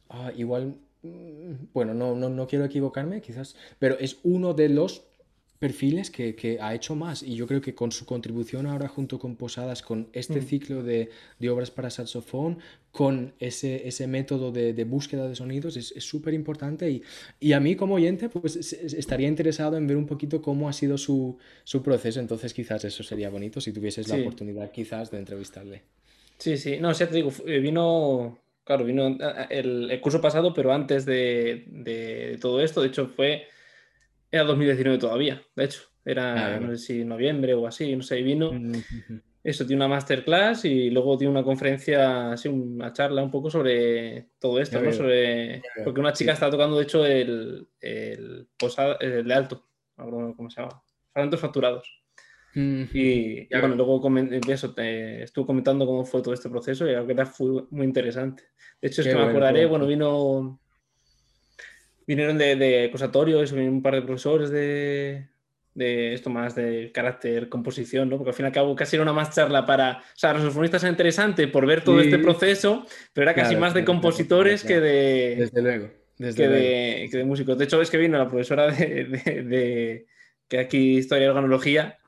ah, 0.08 0.32
igual, 0.36 0.74
mm, 1.02 1.66
bueno, 1.72 1.94
no, 1.94 2.16
no, 2.16 2.28
no 2.28 2.46
quiero 2.48 2.64
equivocarme, 2.64 3.20
quizás, 3.20 3.54
pero 3.78 3.96
es 4.00 4.18
uno 4.24 4.52
de 4.52 4.68
los 4.68 5.04
perfiles 5.58 6.10
que, 6.10 6.34
que 6.34 6.58
ha 6.60 6.74
hecho 6.74 6.94
más 6.94 7.22
y 7.22 7.34
yo 7.36 7.46
creo 7.46 7.60
que 7.60 7.74
con 7.74 7.92
su 7.92 8.04
contribución 8.06 8.66
ahora 8.66 8.88
junto 8.88 9.18
con 9.18 9.36
Posadas, 9.36 9.82
con 9.82 10.08
este 10.12 10.40
Mm. 10.40 10.46
ciclo 10.46 10.82
de, 10.82 11.10
de 11.38 11.50
obras 11.50 11.70
para 11.70 11.90
saxofón, 11.90 12.58
con 12.92 13.34
ese, 13.38 13.86
ese 13.88 14.06
método 14.06 14.52
de, 14.52 14.72
de 14.72 14.84
búsqueda 14.84 15.28
de 15.28 15.34
sonidos, 15.36 15.76
es 15.76 15.92
súper 16.04 16.34
importante 16.34 16.90
y, 16.90 17.02
y 17.40 17.52
a 17.52 17.60
mí 17.60 17.76
como 17.76 17.94
oyente 17.96 18.28
pues 18.28 18.56
es- 18.56 18.72
es- 18.72 18.94
estaría 18.94 19.28
interesado 19.28 19.76
en 19.76 19.86
ver 19.86 19.96
un 19.96 20.06
poquito 20.06 20.40
cómo 20.42 20.68
ha 20.68 20.72
sido 20.72 20.98
su, 20.98 21.36
su 21.64 21.82
proceso, 21.82 22.20
entonces 22.20 22.54
quizás 22.54 22.84
eso 22.84 23.02
sería 23.02 23.30
bonito 23.30 23.60
si 23.60 23.72
tuvieses 23.72 24.08
la 24.08 24.14
Sí, 24.14 24.16
oportunidad 24.16 24.70
quizás 24.72 25.10
de 25.10 25.18
entrevistarle. 25.18 25.82
sí, 26.38 26.56
sí. 26.56 26.78
No, 26.80 26.92
ya 26.92 27.08
te 27.08 27.14
digo, 27.16 27.30
eh, 27.46 27.58
vino, 27.60 28.38
claro, 28.64 28.84
vino 28.84 29.08
eh, 29.08 29.46
el, 29.50 29.90
el 29.90 30.00
curso 30.00 30.20
pasado, 30.20 30.52
pero 30.54 30.72
antes 30.72 31.04
de, 31.06 31.64
de 31.68 32.38
todo 32.40 32.60
esto, 32.62 32.82
de 32.82 32.88
hecho 32.88 33.08
fue, 33.08 33.46
era 34.30 34.44
2019 34.44 34.98
todavía, 34.98 35.42
de 35.54 35.64
hecho, 35.64 35.82
Ah, 35.82 36.10
era, 36.10 36.50
no 36.54 36.58
claro. 36.58 36.76
sé 36.78 36.84
si 36.86 37.04
noviembre 37.04 37.54
o 37.54 37.66
así, 37.66 37.96
no 37.96 38.02
sé, 38.02 38.20
y 38.20 38.22
vino. 38.22 38.52
Mm. 38.52 38.72
Eso, 39.42 39.64
tiene 39.66 39.84
una 39.84 39.94
masterclass 39.94 40.64
y 40.64 40.90
luego 40.90 41.16
tiene 41.16 41.30
una 41.32 41.42
conferencia, 41.44 42.32
así, 42.32 42.48
una 42.48 42.92
charla 42.92 43.22
un 43.22 43.30
poco 43.30 43.48
sobre 43.50 44.30
todo 44.40 44.60
esto, 44.60 44.80
¿no? 44.80 44.92
Sobre... 44.92 45.62
Porque 45.84 46.00
una 46.00 46.14
Sí. 46.14 46.24
chica 46.24 46.32
está 46.32 46.50
tocando, 46.50 46.76
de 46.76 46.82
hecho, 46.84 47.04
el, 47.06 47.68
el, 47.80 48.48
posada, 48.58 48.96
el 49.00 49.24
de 49.26 49.34
alto, 49.34 49.66
no 49.96 50.34
cómo 50.36 50.50
se 50.50 50.60
llama, 50.60 50.82
Fragmentos 51.12 51.40
Facturados. 51.40 52.02
Y, 52.54 53.40
y 53.42 53.48
bueno, 53.60 53.74
luego 53.74 54.00
eso, 54.48 54.74
te, 54.74 55.22
estuve 55.24 55.44
comentando 55.46 55.84
cómo 55.86 56.04
fue 56.06 56.22
todo 56.22 56.32
este 56.32 56.48
proceso 56.48 56.88
y 56.88 56.92
la 56.92 57.02
verdad 57.02 57.26
fue 57.26 57.64
muy 57.70 57.84
interesante. 57.86 58.44
De 58.80 58.88
hecho, 58.88 59.02
es 59.02 59.06
Qué 59.06 59.10
que 59.12 59.16
me 59.16 59.22
bueno, 59.24 59.30
acordaré, 59.38 59.66
bueno. 59.66 59.86
vino, 59.86 60.60
vinieron 62.06 62.38
de, 62.38 62.56
de 62.56 62.88
conservatorios, 62.90 63.52
vinieron 63.52 63.76
un 63.76 63.82
par 63.82 63.94
de 63.94 64.02
profesores 64.02 64.50
de, 64.50 65.26
de 65.74 66.14
esto 66.14 66.30
más 66.30 66.54
de 66.54 66.90
carácter 66.92 67.48
composición, 67.48 68.08
¿no? 68.08 68.16
Porque 68.16 68.30
al 68.30 68.34
fin 68.36 68.44
y 68.44 68.48
al 68.48 68.52
cabo 68.52 68.74
casi 68.76 68.96
era 68.96 69.02
una 69.02 69.12
más 69.12 69.34
charla 69.34 69.66
para, 69.66 69.98
o 69.98 70.02
sea, 70.14 70.32
los 70.32 70.42
saxofonistas 70.42 70.82
era 70.84 70.90
interesante 70.90 71.48
por 71.48 71.66
ver 71.66 71.82
todo 71.82 72.00
este 72.00 72.16
Sí, 72.16 72.22
proceso, 72.22 72.86
pero 73.12 73.24
era 73.24 73.34
casi 73.34 73.50
claro, 73.50 73.60
más 73.60 73.74
de 73.74 73.84
claro, 73.84 74.00
claro, 74.00 74.00
claro, 74.00 74.02
compositores 74.02 74.64
que 74.64 74.80
de, 74.80 75.36
Desde 75.38 75.62
luego, 75.62 75.88
que 75.88 76.24
desde 76.24 76.46
luego. 76.46 76.62
de, 76.64 77.08
que 77.10 77.16
de 77.18 77.24
músicos. 77.24 77.58
De 77.58 77.64
hecho, 77.64 77.82
es 77.82 77.90
que 77.90 77.98
vino 77.98 78.16
la 78.18 78.28
profesora 78.28 78.70
de, 78.70 79.04
de, 79.04 79.42
de- 79.42 80.06
que 80.48 80.58
aquí 80.60 80.98
historia 80.98 81.24
y 81.26 81.28
organología, 81.28 81.98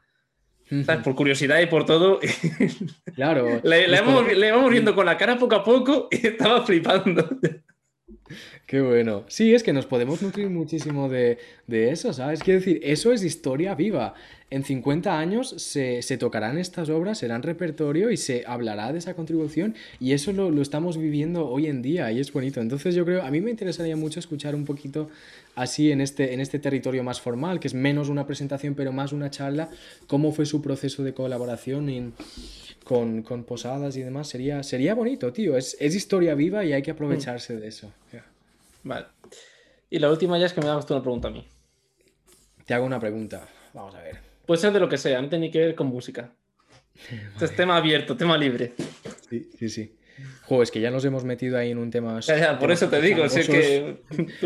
¿sabes? 0.87 1.03
Por 1.03 1.15
curiosidad 1.17 1.61
y 1.61 1.67
por 1.67 1.85
todo. 1.85 2.21
Claro, 3.17 3.61
Le, 3.65 3.89
le 3.89 3.99
podemos... 4.03 4.33
le 4.33 4.47
íbamos 4.49 4.71
viendo 4.71 4.95
con 4.95 5.05
la 5.07 5.19
cara 5.19 5.37
poco 5.37 5.57
a 5.57 5.65
poco 5.65 6.09
y 6.13 6.25
estaba 6.29 6.65
flipando. 6.65 7.29
Qué 8.69 8.83
bueno. 8.83 9.25
Sí, 9.29 9.55
es 9.55 9.63
que 9.63 9.73
nos 9.73 9.87
podemos 9.87 10.21
nutrir 10.21 10.51
muchísimo 10.51 11.09
de, 11.09 11.39
de 11.67 11.91
eso, 11.91 12.13
¿sabes? 12.13 12.43
Quiero 12.43 12.61
decir, 12.61 12.81
eso 12.83 13.15
es 13.15 13.25
historia 13.25 13.75
viva. 13.75 14.13
En 14.51 14.63
50 14.63 15.19
años 15.19 15.49
se, 15.57 16.03
se 16.03 16.19
tocarán 16.19 16.59
estas 16.59 16.91
obras, 16.91 17.17
serán 17.17 17.43
repertorio 17.43 18.11
y 18.11 18.19
se 18.19 18.45
hablará 18.47 18.93
de 18.93 18.99
esa 18.99 19.15
contribución 19.15 19.75
y 20.01 20.13
eso 20.13 20.33
lo, 20.35 20.51
lo 20.51 20.61
estamos 20.61 20.99
viviendo 20.99 21.49
hoy 21.49 21.67
en 21.67 21.81
día 21.81 22.13
y 22.13 22.21
es 22.21 22.31
bonito. 22.31 22.61
Entonces 22.61 22.95
yo 22.95 23.07
creo, 23.07 23.23
a 23.23 23.31
mí 23.31 23.41
me 23.41 23.51
interesaría 23.51 23.97
mucho 23.97 24.21
escuchar 24.21 24.55
un 24.55 24.67
poquito 24.67 25.09
así 25.55 25.91
en 25.91 26.03
este, 26.03 26.35
en 26.35 26.41
este 26.41 26.59
territorio 26.59 27.03
más 27.03 27.23
formal, 27.23 27.61
que 27.61 27.69
es 27.69 27.75
menos 27.75 28.11
una 28.11 28.27
presentación 28.27 28.75
pero 28.75 28.93
más 28.93 29.15
una 29.15 29.31
charla, 29.31 29.71
cómo 30.07 30.31
fue 30.31 30.45
su 30.45 30.61
proceso 30.61 31.03
de 31.03 31.15
colaboración 31.15 31.89
en- 31.89 32.13
con, 32.85 33.23
con 33.23 33.45
Posadas 33.45 33.97
y 33.97 34.03
demás. 34.03 34.29
Sería, 34.29 34.63
sería 34.63 34.95
bonito, 34.95 35.33
tío. 35.33 35.57
Es, 35.57 35.75
es 35.81 35.95
historia 35.95 36.35
viva 36.35 36.67
y 36.67 36.75
hay 36.75 36.83
que 36.83 36.93
Mm. 36.93 36.97
aprovecharse 36.97 37.57
de 37.57 37.69
eso. 37.69 37.91
Vale. 38.83 39.07
Y 39.91 39.99
la 39.99 40.11
última 40.11 40.39
ya 40.39 40.47
es 40.47 40.53
que 40.53 40.61
me 40.61 40.69
hagas 40.69 40.87
tú 40.87 40.95
una 40.95 41.03
pregunta 41.03 41.29
a 41.29 41.31
mí. 41.31 41.47
Te 42.67 42.75
hago 42.75 42.85
una 42.85 43.01
pregunta. 43.01 43.49
Vamos 43.73 43.95
a 43.95 44.03
ver. 44.03 44.19
Puede 44.47 44.61
ser 44.61 44.73
de 44.73 44.81
lo 44.81 44.89
que 44.89 44.99
sea, 44.99 45.21
no 45.21 45.29
tiene 45.29 45.47
ni 45.47 45.51
que 45.51 45.61
ver 45.61 45.75
con 45.75 45.89
música. 45.89 46.33
Este 47.33 47.45
es 47.45 47.57
tema 47.57 47.77
abierto, 47.77 48.17
tema 48.17 48.37
libre. 48.37 48.75
Sí, 49.29 49.51
sí, 49.59 49.69
sí. 49.69 49.95
Jo, 50.43 50.63
es 50.63 50.71
que 50.71 50.81
ya 50.81 50.91
nos 50.91 51.05
hemos 51.05 51.25
metido 51.25 51.59
ahí 51.59 51.71
en 51.71 51.79
un 51.79 51.91
tema, 51.91 52.21
Ya, 52.21 52.39
ya, 52.39 52.59
por 52.59 52.73
eso 52.73 52.89
te 52.89 53.01
digo, 53.01 53.29
si 53.29 53.41
es 53.41 53.49
que 53.49 54.03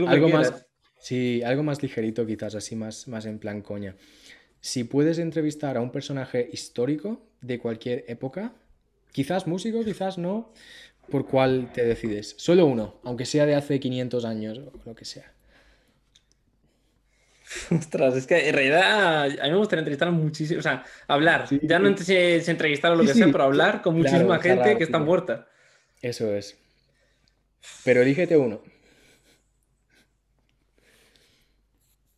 Algo 0.06 0.28
más, 0.28 0.66
sí, 0.98 1.42
algo 1.44 1.62
más 1.62 1.82
ligerito 1.82 2.26
quizás, 2.26 2.54
así 2.54 2.76
más, 2.76 3.08
más 3.08 3.26
en 3.26 3.38
plan 3.38 3.62
coña. 3.62 3.96
Si 4.60 4.84
puedes 4.84 5.18
entrevistar 5.18 5.76
a 5.76 5.80
un 5.80 5.90
personaje 5.90 6.48
histórico 6.52 7.26
de 7.40 7.58
cualquier 7.58 8.04
época, 8.06 8.52
quizás 9.12 9.46
músico, 9.46 9.84
quizás 9.84 10.18
no, 10.18 10.52
¿por 11.12 11.26
cuál 11.26 11.70
te 11.72 11.84
decides? 11.84 12.34
Solo 12.38 12.64
uno, 12.66 13.00
aunque 13.04 13.26
sea 13.26 13.44
de 13.46 13.54
hace 13.54 13.78
500 13.78 14.24
años 14.24 14.58
o 14.58 14.72
lo 14.84 14.94
que 14.94 15.04
sea. 15.04 15.30
Ostras, 17.70 18.16
es 18.16 18.26
que 18.26 18.48
en 18.48 18.54
realidad 18.54 19.24
a 19.24 19.44
mí 19.44 19.50
me 19.50 19.56
gustaría 19.56 19.80
entrevistar 19.80 20.10
muchísimo, 20.10 20.58
o 20.60 20.62
sea, 20.62 20.84
hablar, 21.06 21.46
Sí, 21.46 21.60
ya 21.62 21.78
no 21.78 21.94
si, 21.98 22.40
si 22.40 22.50
entrevistar 22.50 22.92
o 22.92 22.96
lo 22.96 23.02
sí, 23.02 23.08
que 23.08 23.14
sea, 23.14 23.26
sí, 23.26 23.32
pero 23.32 23.44
hablar 23.44 23.82
con 23.82 23.94
muchísima 23.94 24.38
gente 24.38 24.78
que 24.78 24.84
está 24.84 24.98
muerta. 24.98 25.46
Eso 26.00 26.34
es. 26.34 26.58
Pero 27.84 28.00
elígete 28.00 28.38
uno. 28.38 28.62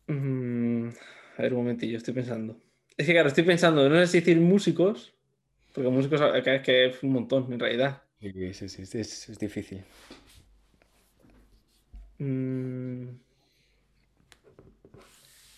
Mm, 0.07 0.89
a 1.37 1.41
ver, 1.41 1.53
un 1.53 1.59
momentillo, 1.59 1.97
estoy 1.97 2.13
pensando. 2.13 2.57
Es 2.97 3.05
que 3.05 3.11
claro, 3.11 3.27
estoy 3.27 3.43
pensando, 3.43 3.89
no 3.89 3.99
sé 3.99 4.07
si 4.07 4.19
decir 4.19 4.39
músicos, 4.39 5.13
porque 5.73 5.89
músicos 5.89 6.21
acá 6.21 6.55
es 6.55 6.61
que 6.61 6.85
es 6.85 7.03
un 7.03 7.11
montón 7.11 7.51
en 7.51 7.59
realidad. 7.59 8.04
Sí, 8.33 8.53
sí, 8.53 8.67
sí, 8.69 8.81
es, 8.81 8.95
es- 8.95 9.29
es 9.29 9.39
difícil. 9.39 9.83
Mm, 12.19 13.19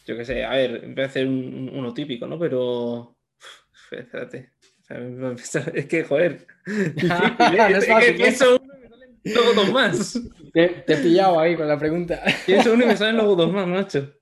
yo 0.06 0.16
qué 0.18 0.26
sé, 0.26 0.44
a 0.46 0.52
ver, 0.52 0.88
voy 0.94 1.04
a 1.04 1.08
hacer 1.08 1.28
un- 1.28 1.34
un- 1.70 1.70
uno 1.80 1.94
típico, 1.94 2.28
¿no? 2.28 2.40
Pero. 2.40 3.18
Uf, 3.40 3.94
espérate. 3.94 4.52
O 4.82 4.86
sea, 4.86 4.98
me- 5.00 5.10
me- 5.10 5.36
Es 5.74 5.86
que, 5.88 6.04
joder. 6.04 6.48
difícil, 6.96 7.54
¿eh? 7.54 7.68
No 7.70 7.78
es 7.78 7.78
Es 7.78 7.86
que 7.86 7.92
fácil, 7.94 8.14
¿eh? 8.14 8.18
pienso 8.18 8.56
uno 8.56 8.74
y 8.74 8.82
me 8.82 8.90
salen 8.90 9.18
luego 9.26 9.54
dos 9.54 9.72
más. 9.72 10.20
Te, 10.54 10.68
te 10.70 10.94
he 10.94 10.98
pillado 10.98 11.40
ahí 11.40 11.56
con 11.56 11.68
la 11.68 11.78
pregunta. 11.78 12.22
Pienso 12.46 12.74
uno 12.74 12.84
y 12.84 12.88
me 12.88 12.98
salen 12.98 13.18
luego 13.18 13.36
dos 13.36 13.52
más, 13.52 13.68
macho. 13.68 14.14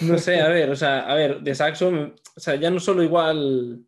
No 0.00 0.18
sé, 0.18 0.40
a 0.40 0.48
ver, 0.48 0.70
o 0.70 0.76
sea, 0.76 1.00
a 1.00 1.14
ver, 1.14 1.40
de 1.40 1.54
saxo, 1.54 1.88
o 2.36 2.40
sea, 2.40 2.54
ya 2.56 2.70
no 2.70 2.80
solo 2.80 3.02
igual. 3.02 3.84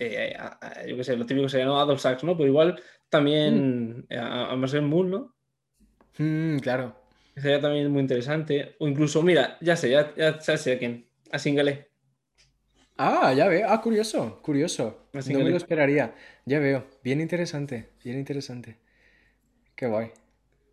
Eh, 0.00 0.34
a- 0.38 0.58
a- 0.60 0.86
yo 0.86 0.96
qué 0.96 1.04
sé, 1.04 1.16
lo 1.16 1.26
típico 1.26 1.48
sería 1.48 1.66
¿no? 1.66 1.78
Adolf 1.80 2.00
Sax, 2.00 2.24
¿no? 2.24 2.36
Pero 2.36 2.48
igual 2.48 2.80
también 3.08 4.06
a, 4.10 4.50
a 4.52 4.56
Marcel 4.56 4.82
Moon, 4.82 5.10
¿no? 5.10 5.34
Mm, 6.18 6.58
claro. 6.60 6.94
Sería 7.36 7.60
también 7.60 7.90
muy 7.90 8.00
interesante. 8.02 8.76
O 8.78 8.88
incluso, 8.88 9.22
mira, 9.22 9.56
ya 9.60 9.76
sé, 9.76 9.90
ya, 9.90 10.14
ya, 10.16 10.38
ya 10.38 10.56
sé 10.56 10.72
a 10.74 10.78
quién. 10.78 11.08
A 11.32 11.38
Singale. 11.38 11.90
Ah, 12.96 13.32
ya 13.32 13.48
veo. 13.48 13.66
Ah, 13.68 13.80
curioso, 13.80 14.40
curioso. 14.42 15.08
No 15.12 15.20
me 15.40 15.50
lo 15.50 15.56
esperaría. 15.56 16.14
Ya 16.44 16.58
veo. 16.58 16.86
Bien 17.02 17.20
interesante, 17.20 17.88
bien 18.04 18.18
interesante. 18.18 18.78
Qué 19.74 19.86
guay. 19.86 20.12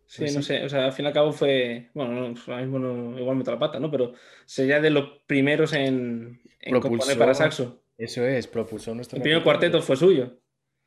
Sí, 0.06 0.20
Pues 0.20 0.34
no 0.34 0.40
sí. 0.42 0.46
sé, 0.48 0.64
o 0.64 0.68
sea, 0.68 0.86
al 0.86 0.92
fin 0.92 1.04
y 1.04 1.08
al 1.08 1.14
cabo 1.14 1.32
fue, 1.32 1.90
bueno, 1.94 2.12
no, 2.14 2.34
pues 2.34 2.48
ahora 2.48 2.62
mismo 2.62 2.78
no, 2.78 3.18
igual 3.18 3.36
meto 3.36 3.50
la 3.50 3.58
pata, 3.58 3.78
¿no? 3.78 3.90
Pero 3.90 4.14
sería 4.46 4.80
de 4.80 4.90
los 4.90 5.22
primeros 5.26 5.72
en, 5.74 6.40
en 6.60 6.80
componer 6.80 7.18
para 7.18 7.34
saxo. 7.34 7.82
Eso 7.98 8.26
es, 8.26 8.46
propulsó 8.46 8.94
nuestro 8.94 9.16
El 9.16 9.22
primer 9.22 9.42
cuarteto 9.42 9.82
fue 9.82 9.96
suyo. 9.96 10.40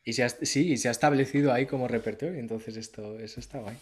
Y 0.04 0.14
se 0.14 0.24
ha, 0.24 0.30
sí, 0.30 0.72
y 0.72 0.78
se 0.78 0.88
ha 0.88 0.92
establecido 0.92 1.54
ahí 1.54 1.68
como 1.68 1.88
repertorio, 1.88 2.40
entonces 2.40 2.76
esto, 2.76 3.20
eso 3.20 3.40
está 3.40 3.60
guay. 3.60 3.78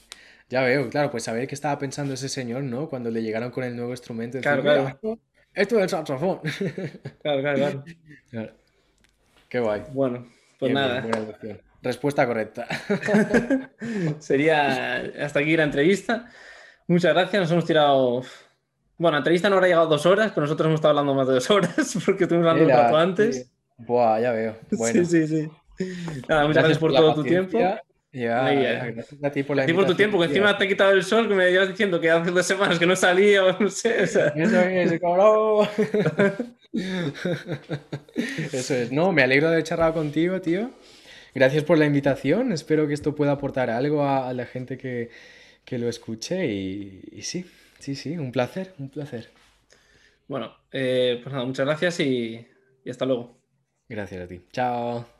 Ya 0.49 0.63
veo, 0.63 0.89
claro, 0.89 1.11
pues 1.11 1.23
saber 1.23 1.47
qué 1.47 1.55
estaba 1.55 1.77
pensando 1.79 2.13
ese 2.15 2.27
señor, 2.27 2.63
¿no? 2.63 2.89
Cuando 2.89 3.09
le 3.11 3.21
llegaron 3.21 3.51
con 3.51 3.63
el 3.63 3.75
nuevo 3.75 3.91
instrumento, 3.91 4.41
Claro, 4.41 4.63
"Mira, 4.63 4.73
claro, 4.73 4.89
esto, 4.89 5.19
esto 5.53 5.77
es 5.77 5.83
el 5.83 5.89
saxofón. 5.89 6.39
claro, 7.21 7.41
claro, 7.41 7.57
claro. 7.57 7.83
Claro. 8.31 8.53
Qué 9.47 9.59
guay. 9.59 9.83
Bueno, 9.93 10.27
pues 10.57 10.73
nada, 10.73 11.01
buena. 11.01 11.59
Respuesta 11.81 12.27
correcta. 12.27 12.67
sería 14.19 14.97
hasta 15.23 15.39
aquí 15.39 15.55
la 15.55 15.63
entrevista. 15.63 16.29
Muchas 16.87 17.13
gracias, 17.13 17.41
nos 17.43 17.51
hemos 17.51 17.65
tirado... 17.65 18.23
Bueno, 18.99 19.13
la 19.13 19.19
entrevista 19.19 19.49
no 19.49 19.55
habrá 19.55 19.67
llegado 19.69 19.87
dos 19.87 20.05
horas, 20.05 20.33
pero 20.35 20.41
nosotros 20.41 20.67
hemos 20.67 20.79
estado 20.79 20.89
hablando 20.89 21.15
más 21.15 21.25
de 21.25 21.35
dos 21.35 21.49
horas 21.49 21.97
porque 22.05 22.25
estuvimos 22.25 22.49
hablando 22.49 22.65
un 22.65 22.77
rato 22.77 22.95
sí. 22.95 23.01
antes. 23.01 23.51
Buah, 23.77 24.19
ya 24.19 24.31
veo. 24.33 24.55
Bueno, 24.71 25.05
Sí, 25.05 25.25
sí, 25.25 25.27
sí. 25.27 25.49
Nada, 26.27 26.45
muchas 26.45 26.63
gracias 26.63 26.77
por 26.77 26.93
todo 26.93 27.15
tu 27.15 27.23
tiempo. 27.23 27.57
Ya, 28.11 28.51
gracias 28.51 29.23
a 29.23 29.31
ti 29.31 29.43
por 29.43 29.55
la 29.55 29.63
A 29.63 29.65
ti 29.65 29.71
por 29.71 29.85
tu 29.85 29.95
tiempo, 29.95 30.19
que 30.19 30.25
encima 30.25 30.57
te 30.57 30.65
he 30.65 30.67
quitado 30.67 30.91
el 30.91 31.03
sol, 31.03 31.29
que 31.29 31.33
me 31.35 31.49
llevas 31.49 31.69
diciendo 31.69 32.01
que 32.01 32.11
hace 32.11 32.31
dos 32.31 32.45
semanas 32.45 32.77
que 32.77 32.85
no 32.85 32.95
salía 32.97 33.45
o 33.45 33.57
no 33.57 33.69
sé. 33.69 34.03
o 34.03 34.07
sea. 34.07 34.27
Eso 34.35 34.59
es, 34.59 34.99
cabrón. 34.99 35.67
Eso 38.51 38.73
es. 38.75 38.91
No, 38.91 39.13
me 39.13 39.23
alegro 39.23 39.47
de 39.47 39.53
haber 39.53 39.63
charlado 39.63 39.93
contigo, 39.93 40.41
tío. 40.41 40.71
Gracias 41.33 41.63
por 41.63 41.77
la 41.77 41.85
invitación. 41.85 42.51
Espero 42.51 42.85
que 42.85 42.95
esto 42.95 43.15
pueda 43.15 43.31
aportar 43.31 43.69
algo 43.69 44.03
a, 44.03 44.27
a 44.27 44.33
la 44.33 44.45
gente 44.45 44.77
que, 44.77 45.09
que 45.63 45.77
lo 45.77 45.87
escuche. 45.87 46.47
Y, 46.47 47.01
y 47.13 47.21
sí, 47.21 47.45
sí, 47.79 47.95
sí, 47.95 48.17
un 48.17 48.31
placer, 48.31 48.73
un 48.77 48.89
placer. 48.89 49.31
Bueno, 50.27 50.53
eh, 50.71 51.19
pues 51.23 51.33
nada, 51.33 51.45
muchas 51.45 51.65
gracias 51.65 51.99
y, 52.01 52.47
y 52.83 52.89
hasta 52.89 53.05
luego. 53.05 53.39
Gracias 53.89 54.21
a 54.21 54.27
ti. 54.27 54.41
Chao. 54.53 55.18